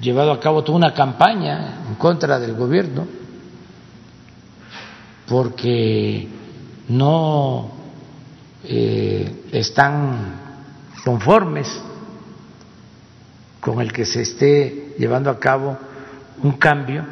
llevado 0.00 0.32
a 0.32 0.40
cabo 0.40 0.62
toda 0.62 0.78
una 0.78 0.94
campaña 0.94 1.84
en 1.88 1.94
contra 1.96 2.38
del 2.38 2.54
gobierno 2.54 3.06
porque 5.26 6.28
no 6.88 7.70
eh, 8.64 9.44
están 9.52 10.40
conformes 11.04 11.68
con 13.66 13.80
el 13.80 13.92
que 13.92 14.04
se 14.04 14.22
esté 14.22 14.94
llevando 14.96 15.28
a 15.28 15.40
cabo 15.40 15.76
un 16.40 16.52
cambio 16.52 17.04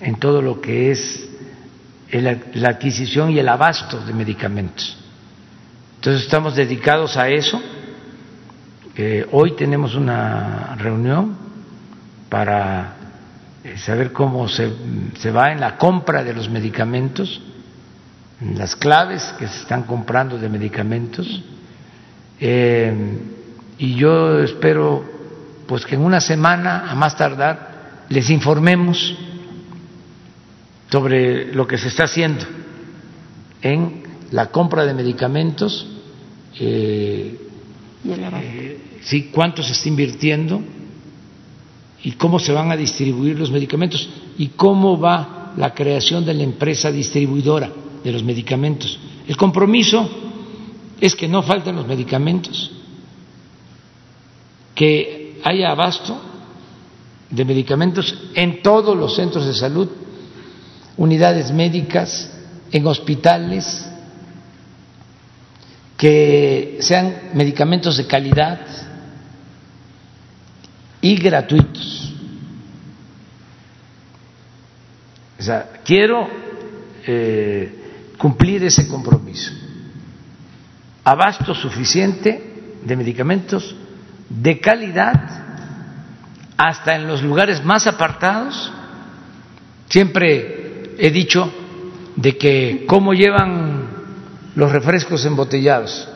en 0.00 0.16
todo 0.16 0.42
lo 0.42 0.60
que 0.60 0.90
es 0.90 1.28
la 2.10 2.68
adquisición 2.70 3.30
y 3.30 3.38
el 3.38 3.48
abasto 3.48 4.00
de 4.04 4.12
medicamentos. 4.12 4.98
Entonces 5.94 6.24
estamos 6.24 6.56
dedicados 6.56 7.16
a 7.16 7.28
eso. 7.28 7.62
Eh, 8.96 9.24
hoy 9.30 9.54
tenemos 9.54 9.94
una 9.94 10.74
reunión 10.74 11.36
para 12.28 12.96
eh, 13.62 13.78
saber 13.78 14.12
cómo 14.12 14.48
se, 14.48 14.72
se 15.16 15.30
va 15.30 15.52
en 15.52 15.60
la 15.60 15.76
compra 15.76 16.24
de 16.24 16.34
los 16.34 16.50
medicamentos 16.50 17.40
las 18.56 18.74
claves 18.74 19.32
que 19.38 19.46
se 19.46 19.60
están 19.60 19.84
comprando 19.84 20.38
de 20.38 20.48
medicamentos 20.48 21.40
eh, 22.40 23.18
y 23.78 23.94
yo 23.94 24.40
espero 24.40 25.17
pues 25.68 25.84
que 25.84 25.94
en 25.94 26.00
una 26.00 26.20
semana 26.20 26.90
a 26.90 26.94
más 26.94 27.16
tardar 27.16 28.06
les 28.08 28.30
informemos 28.30 29.14
sobre 30.90 31.52
lo 31.54 31.66
que 31.66 31.76
se 31.76 31.88
está 31.88 32.04
haciendo 32.04 32.44
en 33.60 34.02
la 34.32 34.46
compra 34.46 34.86
de 34.86 34.94
medicamentos 34.94 35.86
eh, 36.58 37.38
eh, 38.06 38.80
sí 39.02 39.30
cuánto 39.32 39.62
se 39.62 39.72
está 39.72 39.88
invirtiendo 39.88 40.62
y 42.02 42.12
cómo 42.12 42.38
se 42.38 42.52
van 42.52 42.72
a 42.72 42.76
distribuir 42.76 43.38
los 43.38 43.50
medicamentos 43.50 44.08
y 44.38 44.48
cómo 44.48 44.98
va 44.98 45.52
la 45.56 45.74
creación 45.74 46.24
de 46.24 46.32
la 46.32 46.44
empresa 46.44 46.90
distribuidora 46.90 47.70
de 48.02 48.12
los 48.12 48.22
medicamentos. 48.22 48.98
El 49.26 49.36
compromiso 49.36 50.08
es 51.00 51.14
que 51.14 51.28
no 51.28 51.42
falten 51.42 51.76
los 51.76 51.86
medicamentos, 51.86 52.70
que 54.74 55.17
haya 55.44 55.70
abasto 55.70 56.20
de 57.30 57.44
medicamentos 57.44 58.14
en 58.34 58.62
todos 58.62 58.96
los 58.96 59.14
centros 59.14 59.46
de 59.46 59.54
salud, 59.54 59.88
unidades 60.96 61.52
médicas, 61.52 62.30
en 62.70 62.86
hospitales, 62.86 63.86
que 65.96 66.78
sean 66.80 67.30
medicamentos 67.34 67.96
de 67.96 68.06
calidad 68.06 68.60
y 71.00 71.16
gratuitos. 71.16 72.14
O 75.38 75.42
sea, 75.42 75.80
quiero 75.84 76.28
eh, 77.06 78.12
cumplir 78.16 78.64
ese 78.64 78.86
compromiso. 78.88 79.52
Abasto 81.04 81.54
suficiente 81.54 82.76
de 82.84 82.96
medicamentos 82.96 83.74
de 84.28 84.60
calidad 84.60 85.14
hasta 86.56 86.96
en 86.96 87.06
los 87.06 87.22
lugares 87.22 87.64
más 87.64 87.86
apartados. 87.86 88.72
Siempre 89.88 90.94
he 90.98 91.10
dicho 91.10 91.50
de 92.16 92.36
que 92.36 92.84
cómo 92.86 93.14
llevan 93.14 93.88
los 94.54 94.72
refrescos 94.72 95.24
embotellados 95.24 96.08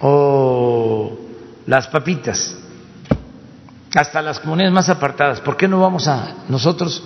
o 0.00 1.18
las 1.66 1.88
papitas 1.88 2.56
hasta 3.94 4.22
las 4.22 4.38
comunidades 4.38 4.72
más 4.72 4.88
apartadas. 4.88 5.40
¿Por 5.40 5.56
qué 5.56 5.66
no 5.66 5.80
vamos 5.80 6.06
a 6.06 6.44
nosotros 6.48 7.02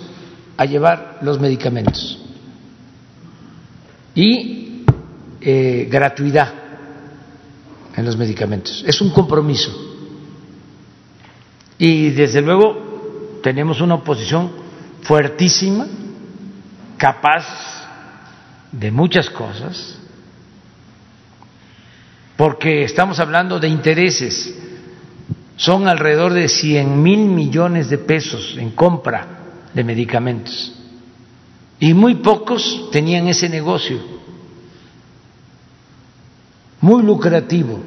a 0.57 0.65
llevar 0.65 1.19
los 1.21 1.39
medicamentos 1.39 2.19
y 4.13 4.83
eh, 5.39 5.87
gratuidad 5.89 6.60
en 7.95 8.05
los 8.05 8.17
medicamentos. 8.17 8.83
Es 8.87 9.01
un 9.01 9.09
compromiso. 9.11 9.71
Y 11.77 12.11
desde 12.11 12.41
luego 12.41 13.39
tenemos 13.41 13.81
una 13.81 13.95
oposición 13.95 14.51
fuertísima, 15.01 15.87
capaz 16.97 17.45
de 18.71 18.91
muchas 18.91 19.29
cosas, 19.29 19.97
porque 22.37 22.83
estamos 22.83 23.19
hablando 23.19 23.59
de 23.59 23.67
intereses. 23.67 24.55
Son 25.57 25.87
alrededor 25.87 26.33
de 26.33 26.47
100 26.47 27.03
mil 27.03 27.19
millones 27.19 27.89
de 27.89 27.97
pesos 27.97 28.55
en 28.57 28.71
compra 28.71 29.27
de 29.73 29.83
medicamentos. 29.83 30.73
Y 31.79 31.93
muy 31.93 32.15
pocos 32.15 32.89
tenían 32.91 33.27
ese 33.27 33.49
negocio, 33.49 33.99
muy 36.81 37.03
lucrativo 37.03 37.79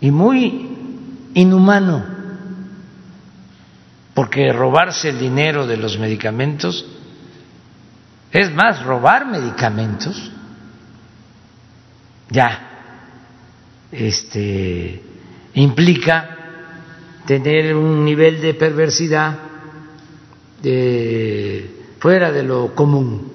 y 0.00 0.10
muy 0.10 0.68
inhumano, 1.34 2.04
porque 4.14 4.52
robarse 4.52 5.10
el 5.10 5.18
dinero 5.18 5.66
de 5.66 5.76
los 5.76 5.98
medicamentos 5.98 6.86
es 8.32 8.50
más, 8.54 8.82
robar 8.82 9.26
medicamentos 9.26 10.30
ya 12.30 12.68
este 13.92 15.02
implica 15.54 16.38
tener 17.26 17.76
un 17.76 18.04
nivel 18.04 18.40
de 18.40 18.54
perversidad 18.54 19.38
de, 20.62 21.84
fuera 21.98 22.32
de 22.32 22.42
lo 22.42 22.74
común. 22.74 23.31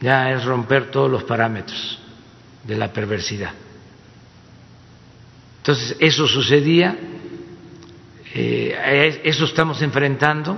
Ya 0.00 0.30
es 0.30 0.44
romper 0.44 0.90
todos 0.90 1.10
los 1.10 1.24
parámetros 1.24 1.98
de 2.64 2.76
la 2.76 2.92
perversidad. 2.92 3.52
Entonces, 5.58 5.96
eso 6.00 6.26
sucedía, 6.26 6.96
eh, 8.34 9.20
eso 9.24 9.44
estamos 9.44 9.82
enfrentando, 9.82 10.56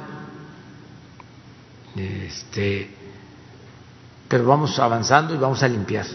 este, 1.97 2.89
pero 4.28 4.44
vamos 4.44 4.78
avanzando 4.78 5.35
y 5.35 5.39
vamos 5.39 5.62
a 5.62 5.69
limpiar. 5.69 6.06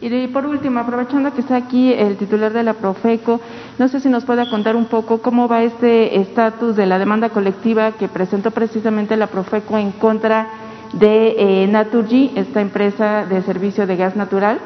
Y 0.00 0.26
por 0.28 0.46
último, 0.46 0.80
aprovechando 0.80 1.32
que 1.32 1.40
está 1.40 1.56
aquí 1.56 1.92
el 1.92 2.16
titular 2.16 2.52
de 2.52 2.62
la 2.62 2.74
Profeco, 2.74 3.40
no 3.78 3.88
sé 3.88 4.00
si 4.00 4.08
nos 4.08 4.24
puede 4.24 4.48
contar 4.50 4.76
un 4.76 4.86
poco 4.86 5.22
cómo 5.22 5.48
va 5.48 5.62
este 5.62 6.20
estatus 6.20 6.76
de 6.76 6.86
la 6.86 6.98
demanda 6.98 7.30
colectiva 7.30 7.92
que 7.92 8.08
presentó 8.08 8.50
precisamente 8.50 9.16
la 9.16 9.28
Profeco 9.28 9.78
en 9.78 9.92
contra 9.92 10.65
de 10.92 11.62
eh, 11.62 11.66
Naturgy, 11.66 12.32
esta 12.36 12.60
empresa 12.60 13.26
de 13.26 13.42
servicio 13.42 13.86
de 13.86 13.96
gas 13.96 14.16
natural, 14.16 14.58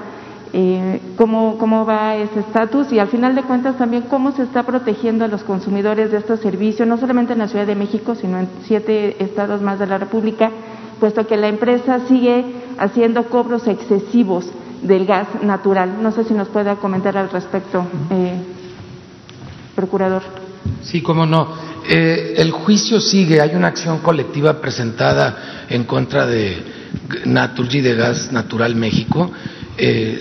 eh, 0.53 1.01
cómo, 1.17 1.59
cómo 1.59 1.87
va 1.87 2.17
ese 2.17 2.41
estatus 2.41 2.93
y 2.93 2.99
al 2.99 3.09
final 3.09 3.37
de 3.37 3.43
cuentas 3.43 3.79
también 3.79 4.03
cómo 4.03 4.33
se 4.33 4.43
está 4.43 4.65
protegiendo 4.65 5.25
a 5.25 5.29
los 5.29 5.45
consumidores 5.45 6.11
de 6.11 6.19
estos 6.19 6.41
servicios, 6.41 6.89
no 6.89 6.97
solamente 6.97 7.35
en 7.35 7.39
la 7.39 7.49
Ciudad 7.49 7.67
de 7.67 7.77
México, 7.77 8.15
sino 8.15 8.39
en 8.39 8.49
siete 8.65 9.23
estados 9.23 9.63
más 9.63 9.79
de 9.79 9.87
la 9.87 9.99
República, 9.99 10.51
puesto 10.99 11.27
que 11.27 11.37
la 11.37 11.49
empresa 11.49 12.01
sigue 12.09 12.45
haciendo 12.79 13.25
cobros 13.27 13.69
excesivos 13.69 14.51
del 14.83 15.07
gas 15.07 15.29
natural. 15.43 16.03
No 16.03 16.11
sé 16.11 16.25
si 16.25 16.35
nos 16.35 16.49
puede 16.49 16.75
comentar 16.77 17.17
al 17.17 17.31
respecto, 17.31 17.85
eh, 18.11 18.35
procurador. 19.77 20.23
Sí, 20.83 21.03
cómo 21.03 21.27
no. 21.27 21.70
Eh, 21.89 22.35
el 22.37 22.51
juicio 22.51 23.01
sigue, 23.01 23.41
hay 23.41 23.55
una 23.55 23.69
acción 23.69 24.01
colectiva 24.01 24.61
presentada 24.61 25.67
en 25.69 25.85
contra 25.85 26.27
de 26.27 26.63
Naturgy 27.25 27.81
de 27.81 27.95
Gas 27.95 28.33
Natural 28.33 28.75
México. 28.75 29.33
Eh, 29.77 30.21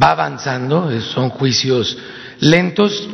va 0.00 0.12
avanzando, 0.12 0.90
son 1.00 1.30
juicios 1.30 1.96
lentos, 2.40 3.08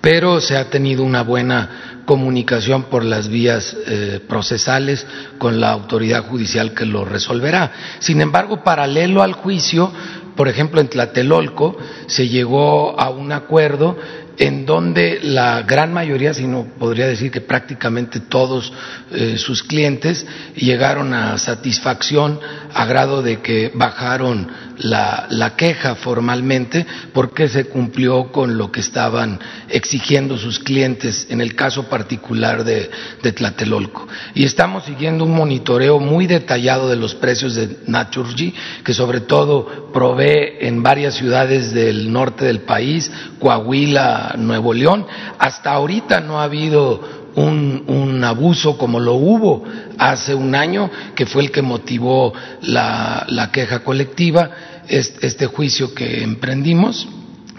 pero 0.00 0.40
se 0.40 0.56
ha 0.56 0.70
tenido 0.70 1.04
una 1.04 1.22
buena 1.22 2.02
comunicación 2.08 2.84
por 2.84 3.04
las 3.04 3.28
vías 3.28 3.76
eh, 3.86 4.20
procesales 4.26 5.06
con 5.36 5.60
la 5.60 5.70
autoridad 5.72 6.24
judicial 6.24 6.72
que 6.72 6.86
lo 6.86 7.04
resolverá. 7.04 7.70
Sin 7.98 8.22
embargo, 8.22 8.64
paralelo 8.64 9.22
al 9.22 9.34
juicio, 9.34 9.92
por 10.34 10.48
ejemplo, 10.48 10.80
en 10.80 10.88
Tlatelolco 10.88 11.76
se 12.06 12.28
llegó 12.28 12.98
a 12.98 13.10
un 13.10 13.32
acuerdo 13.32 13.98
en 14.38 14.64
donde 14.64 15.18
la 15.22 15.62
gran 15.62 15.92
mayoría, 15.92 16.32
si 16.32 16.46
no 16.46 16.64
podría 16.78 17.06
decir 17.06 17.30
que 17.30 17.40
prácticamente 17.40 18.20
todos 18.20 18.72
eh, 19.10 19.36
sus 19.36 19.62
clientes 19.62 20.24
llegaron 20.54 21.12
a 21.12 21.38
satisfacción 21.38 22.38
a 22.72 22.84
grado 22.86 23.22
de 23.22 23.40
que 23.40 23.72
bajaron 23.74 24.48
la, 24.78 25.26
la, 25.30 25.56
queja 25.56 25.94
formalmente 25.94 26.86
porque 27.12 27.48
se 27.48 27.64
cumplió 27.66 28.30
con 28.32 28.56
lo 28.56 28.70
que 28.70 28.80
estaban 28.80 29.38
exigiendo 29.68 30.38
sus 30.38 30.58
clientes 30.58 31.26
en 31.30 31.40
el 31.40 31.54
caso 31.54 31.88
particular 31.88 32.64
de, 32.64 32.90
de 33.22 33.32
Tlatelolco. 33.32 34.06
Y 34.34 34.44
estamos 34.44 34.84
siguiendo 34.84 35.24
un 35.24 35.34
monitoreo 35.34 35.98
muy 35.98 36.26
detallado 36.26 36.88
de 36.88 36.96
los 36.96 37.14
precios 37.14 37.54
de 37.54 37.78
Naturgy, 37.86 38.54
que 38.84 38.94
sobre 38.94 39.20
todo 39.20 39.90
provee 39.92 40.58
en 40.60 40.82
varias 40.82 41.14
ciudades 41.14 41.72
del 41.72 42.12
norte 42.12 42.44
del 42.44 42.60
país, 42.60 43.10
Coahuila, 43.38 44.34
Nuevo 44.38 44.72
León. 44.72 45.06
Hasta 45.38 45.72
ahorita 45.72 46.20
no 46.20 46.40
ha 46.40 46.44
habido 46.44 47.17
un, 47.36 48.22
abuso 48.24 48.76
como 48.76 49.00
lo 49.00 49.14
hubo 49.14 49.64
hace 49.96 50.34
un 50.34 50.54
año, 50.54 50.90
que 51.14 51.26
fue 51.26 51.42
el 51.42 51.50
que 51.50 51.62
motivó 51.62 52.32
la, 52.62 53.50
queja 53.52 53.80
colectiva, 53.80 54.50
este, 54.88 55.46
juicio 55.46 55.94
que 55.94 56.22
emprendimos, 56.22 57.08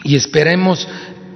y 0.04 0.16
esperemos 0.16 0.88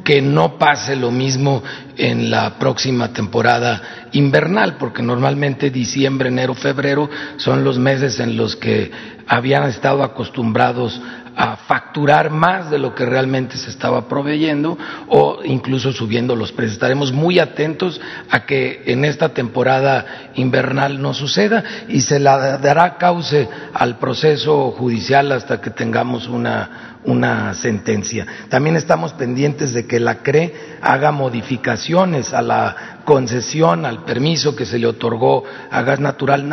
que 0.04 0.22
no 0.22 0.58
pase 0.58 0.96
lo 0.96 1.12
mismo 1.12 1.64
en 1.98 2.30
la 2.30 2.60
próxima 2.60 3.14
temporada 3.14 4.10
invernal, 4.12 4.78
porque 4.78 5.02
normalmente 5.02 5.70
diciembre, 5.70 6.30
enero, 6.30 6.54
febrero 6.54 7.10
son 7.38 7.64
los 7.64 7.80
meses 7.80 8.20
en 8.20 8.36
los 8.36 8.56
que 8.56 8.92
habían 9.28 9.70
estado 9.70 10.04
acostumbrados 10.04 11.00
a 11.36 11.56
facturar 11.56 12.30
más 12.30 12.70
de 12.70 12.78
lo 12.78 12.94
que 12.94 13.06
realmente 13.06 13.58
se 13.58 13.70
estaba 13.70 14.08
proveyendo 14.08 14.78
o 15.08 15.40
incluso 15.44 15.92
subiendo 15.92 16.36
los 16.36 16.52
precios. 16.52 16.74
Estaremos 16.74 17.12
muy 17.12 17.40
atentos 17.40 18.00
a 18.30 18.46
que 18.46 18.84
en 18.86 19.06
esta 19.06 19.30
temporada 19.30 20.32
invernal 20.36 21.02
no 21.02 21.14
suceda 21.14 21.64
y 21.88 22.02
se 22.02 22.20
la 22.20 22.58
dará 22.58 22.98
cauce 22.98 23.48
al 23.74 23.98
proceso 23.98 24.72
judicial 24.72 25.32
hasta 25.32 25.60
que 25.60 25.70
tengamos 25.70 26.28
una, 26.28 27.00
una 27.06 27.54
sentencia. 27.54 28.26
También 28.50 28.76
estamos 28.76 29.14
pendientes 29.14 29.74
de 29.74 29.86
que 29.86 30.00
la 30.00 30.20
CRE 30.20 30.54
haga 30.82 31.12
modificaciones 31.12 32.34
a 32.34 32.42
la 32.42 32.76
concesión, 33.06 33.86
al 33.86 34.04
permiso 34.04 34.56
que 34.56 34.66
se 34.66 34.80
le 34.80 34.88
otorgó 34.88 35.44
a 35.70 35.82
Gas 35.82 36.00
Natural 36.00 36.48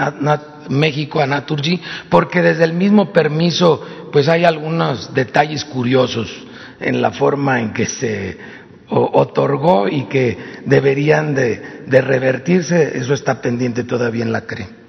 México, 0.68 1.20
a 1.20 1.26
Naturgy, 1.26 1.80
porque 2.08 2.42
desde 2.42 2.64
el 2.64 2.72
mismo 2.72 3.12
permiso 3.12 3.82
pues 4.12 4.28
hay 4.28 4.44
algunos 4.44 5.14
detalles 5.14 5.64
curiosos 5.64 6.46
en 6.80 7.00
la 7.00 7.10
forma 7.12 7.60
en 7.60 7.72
que 7.72 7.86
se 7.86 8.38
otorgó 8.88 9.88
y 9.88 10.04
que 10.04 10.36
deberían 10.66 11.34
de, 11.34 11.82
revertirse, 11.88 12.98
eso 12.98 13.14
está 13.14 13.40
pendiente 13.40 13.84
todavía 13.84 14.24
en 14.24 14.32
la 14.32 14.42
CRE. 14.42 14.80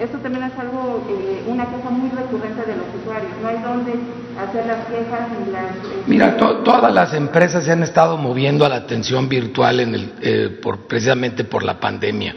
Esto 0.00 0.16
también 0.18 0.44
es 0.44 0.58
algo, 0.58 1.04
eh, 1.10 1.44
una 1.46 1.66
queja 1.66 1.90
muy 1.90 2.08
recurrente 2.08 2.62
de 2.62 2.74
los 2.74 2.86
usuarios. 3.02 3.32
No 3.42 3.48
hay 3.48 3.58
dónde 3.58 3.92
hacer 4.40 4.59
Eh, 4.70 6.02
Mira, 6.06 6.36
todas 6.36 6.92
las 6.92 7.12
empresas 7.14 7.64
se 7.64 7.72
han 7.72 7.82
estado 7.82 8.16
moviendo 8.16 8.64
a 8.64 8.68
la 8.68 8.76
atención 8.76 9.28
virtual 9.28 9.80
en 9.80 9.94
el, 9.94 10.12
eh, 10.22 10.58
por, 10.62 10.86
precisamente 10.86 11.44
por 11.44 11.64
la 11.64 11.80
pandemia. 11.80 12.34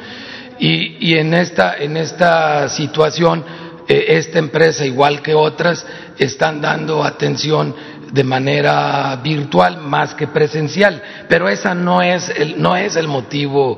Y, 0.60 1.10
y 1.12 1.18
en, 1.18 1.34
esta, 1.34 1.78
en 1.78 1.98
esta 1.98 2.70
situación, 2.70 3.44
esta 3.88 4.40
empresa, 4.40 4.86
igual 4.86 5.22
que 5.22 5.34
otras, 5.34 5.86
están 6.18 6.62
dando 6.62 7.04
atención 7.04 7.76
de 8.12 8.24
manera 8.24 9.16
virtual 9.24 9.78
más 9.78 10.14
que 10.14 10.28
presencial, 10.28 11.02
pero 11.28 11.50
esa 11.50 11.74
no 11.74 12.02
es 12.02 12.30
el, 12.30 12.62
no 12.62 12.76
es 12.76 12.96
el 12.96 13.08
motivo 13.08 13.78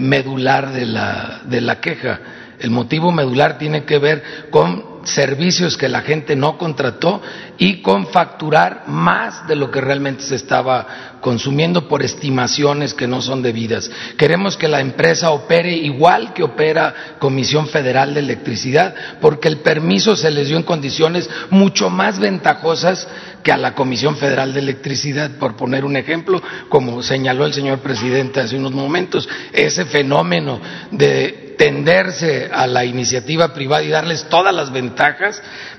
medular 0.00 0.72
de 0.72 0.86
la, 0.86 1.40
de 1.44 1.60
la 1.60 1.80
queja. 1.80 2.20
El 2.58 2.70
motivo 2.70 3.12
medular 3.12 3.58
tiene 3.58 3.84
que 3.84 3.98
ver 3.98 4.22
con 4.50 4.95
servicios 5.06 5.76
que 5.76 5.88
la 5.88 6.02
gente 6.02 6.36
no 6.36 6.58
contrató 6.58 7.22
y 7.58 7.82
con 7.82 8.06
facturar 8.08 8.84
más 8.86 9.46
de 9.46 9.56
lo 9.56 9.70
que 9.70 9.80
realmente 9.80 10.22
se 10.22 10.34
estaba 10.34 11.18
consumiendo 11.20 11.88
por 11.88 12.02
estimaciones 12.02 12.94
que 12.94 13.06
no 13.06 13.22
son 13.22 13.42
debidas. 13.42 13.90
Queremos 14.16 14.56
que 14.56 14.68
la 14.68 14.80
empresa 14.80 15.30
opere 15.30 15.72
igual 15.72 16.32
que 16.34 16.42
opera 16.42 17.16
Comisión 17.18 17.66
Federal 17.68 18.14
de 18.14 18.20
Electricidad, 18.20 18.94
porque 19.20 19.48
el 19.48 19.58
permiso 19.58 20.16
se 20.16 20.30
les 20.30 20.48
dio 20.48 20.56
en 20.56 20.62
condiciones 20.62 21.28
mucho 21.50 21.90
más 21.90 22.18
ventajosas 22.18 23.08
que 23.42 23.52
a 23.52 23.56
la 23.56 23.74
Comisión 23.74 24.16
Federal 24.16 24.52
de 24.52 24.60
Electricidad, 24.60 25.30
por 25.38 25.56
poner 25.56 25.84
un 25.84 25.96
ejemplo, 25.96 26.42
como 26.68 27.02
señaló 27.02 27.46
el 27.46 27.54
señor 27.54 27.78
presidente 27.78 28.40
hace 28.40 28.56
unos 28.56 28.72
momentos, 28.72 29.28
ese 29.52 29.84
fenómeno 29.84 30.60
de 30.90 31.46
tenderse 31.56 32.50
a 32.52 32.66
la 32.66 32.84
iniciativa 32.84 33.52
privada 33.52 33.82
y 33.82 33.88
darles 33.88 34.28
todas 34.28 34.54
las 34.54 34.70
ventajas, 34.70 34.95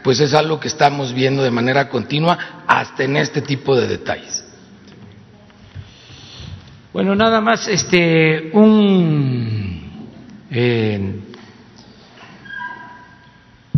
pues 0.04 0.20
es 0.20 0.34
algo 0.34 0.60
que 0.60 0.68
estamos 0.68 1.14
viendo 1.14 1.44
de 1.44 1.52
manera 1.52 1.90
continua 1.90 2.38
hasta 2.68 3.04
en 3.04 3.18
este 3.18 3.42
tipo 3.42 3.76
de 3.76 3.88
detalles. 3.88 4.44
Bueno, 6.94 7.16
nada 7.16 7.42
más 7.42 7.68
este 7.68 8.50
un 8.54 10.12
eh, 10.50 11.20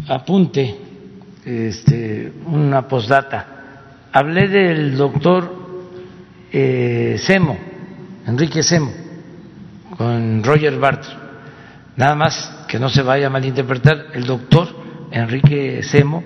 apunte, 0.07 0.75
este, 1.45 2.31
una 2.45 2.87
postdata. 2.87 3.55
Hablé 4.11 4.47
del 4.47 4.97
doctor 4.97 5.53
eh, 6.51 7.17
Semo, 7.19 7.57
Enrique 8.25 8.63
Semo, 8.63 8.91
con 9.97 10.43
Roger 10.43 10.77
Bartra 10.79 11.19
Nada 11.99 12.15
más 12.15 12.63
que 12.69 12.79
no 12.79 12.87
se 12.87 13.01
vaya 13.01 13.27
a 13.27 13.29
malinterpretar, 13.29 14.05
el 14.13 14.23
doctor 14.23 14.69
Enrique 15.11 15.81
Semo 15.83 16.23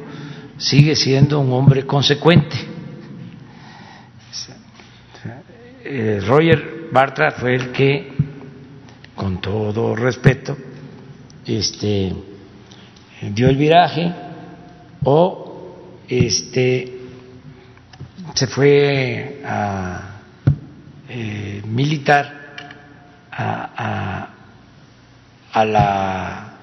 sigue 0.57 0.95
siendo 0.95 1.39
un 1.39 1.51
hombre 1.53 1.85
consecuente. 1.85 2.55
Eh, 5.85 6.21
Roger 6.25 6.87
Bartra 6.91 7.31
fue 7.31 7.55
el 7.55 7.71
que, 7.71 8.13
con 9.15 9.41
todo 9.41 9.95
respeto, 9.95 10.57
este, 11.45 12.13
dio 13.21 13.49
el 13.49 13.57
viraje 13.57 14.13
o 15.03 15.75
este, 16.07 16.99
se 18.33 18.47
fue 18.47 19.41
a 19.45 20.19
eh, 21.09 21.61
militar 21.65 22.41
a 23.31 24.33
a 25.53 25.65
la, 25.65 26.53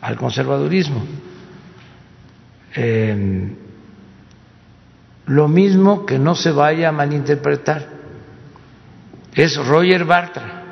al 0.00 0.16
conservadurismo. 0.16 1.02
Em, 2.80 3.56
lo 5.26 5.48
mismo 5.48 6.06
que 6.06 6.16
no 6.16 6.36
se 6.36 6.52
vaya 6.52 6.90
a 6.90 6.92
malinterpretar 6.92 7.88
es 9.34 9.56
Roger 9.56 10.04
Bartra, 10.04 10.62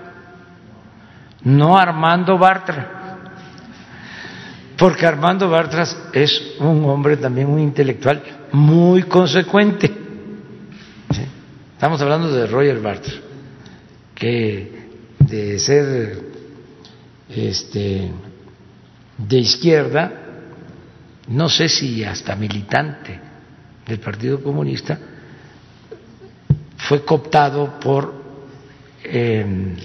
no 1.42 1.76
Armando 1.76 2.38
Bartra, 2.38 3.16
porque 4.78 5.04
Armando 5.04 5.50
Bartra 5.50 5.84
es 6.12 6.54
un 6.60 6.84
hombre 6.84 7.16
también 7.16 7.50
muy 7.50 7.62
intelectual, 7.62 8.22
muy 8.52 9.02
consecuente. 9.02 9.92
Estamos 11.72 12.00
hablando 12.00 12.30
de 12.30 12.46
Roger 12.46 12.80
Bartra, 12.80 13.14
que 14.14 14.90
de 15.18 15.58
ser 15.58 16.20
este, 17.28 18.12
de 19.18 19.38
izquierda 19.38 20.25
no 21.28 21.48
sé 21.48 21.68
si 21.68 22.04
hasta 22.04 22.36
militante 22.36 23.18
del 23.86 23.98
Partido 24.00 24.42
Comunista, 24.42 24.98
fue 26.76 27.04
cooptado 27.04 27.80
por 27.80 28.14
eh, 29.02 29.76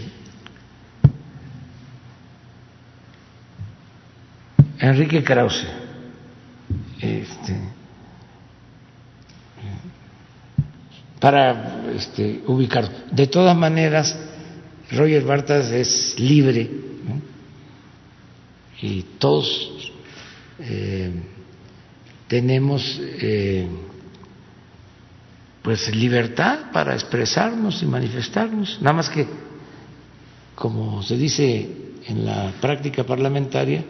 Enrique 4.79 5.23
Krause. 5.23 5.67
Este, 6.99 7.55
para 11.19 11.83
este, 11.95 12.41
ubicar. 12.47 12.89
De 13.11 13.27
todas 13.27 13.55
maneras, 13.55 14.17
Roger 14.91 15.23
Bartas 15.23 15.71
es 15.71 16.19
libre 16.19 16.69
y 18.81 19.03
todos 19.19 19.90
eh, 20.63 21.11
tenemos 22.27 22.99
eh, 23.01 23.67
pues 25.61 25.93
libertad 25.95 26.71
para 26.71 26.93
expresarnos 26.93 27.83
y 27.83 27.85
manifestarnos, 27.85 28.79
nada 28.81 28.93
más 28.97 29.09
que, 29.09 29.27
como 30.55 31.03
se 31.03 31.17
dice 31.17 31.69
en 32.07 32.25
la 32.25 32.51
práctica 32.59 33.03
parlamentaria, 33.03 33.83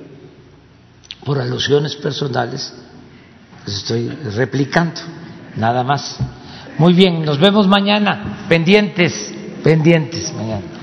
por 1.23 1.39
alusiones 1.39 1.95
personales, 1.95 2.73
pues 3.63 3.77
estoy 3.77 4.09
replicando, 4.35 4.99
nada 5.55 5.83
más. 5.83 6.17
Muy 6.77 6.93
bien, 6.93 7.23
nos 7.23 7.39
vemos 7.39 7.67
mañana, 7.67 8.45
pendientes, 8.49 9.33
pendientes 9.63 10.33
mañana. 10.33 10.80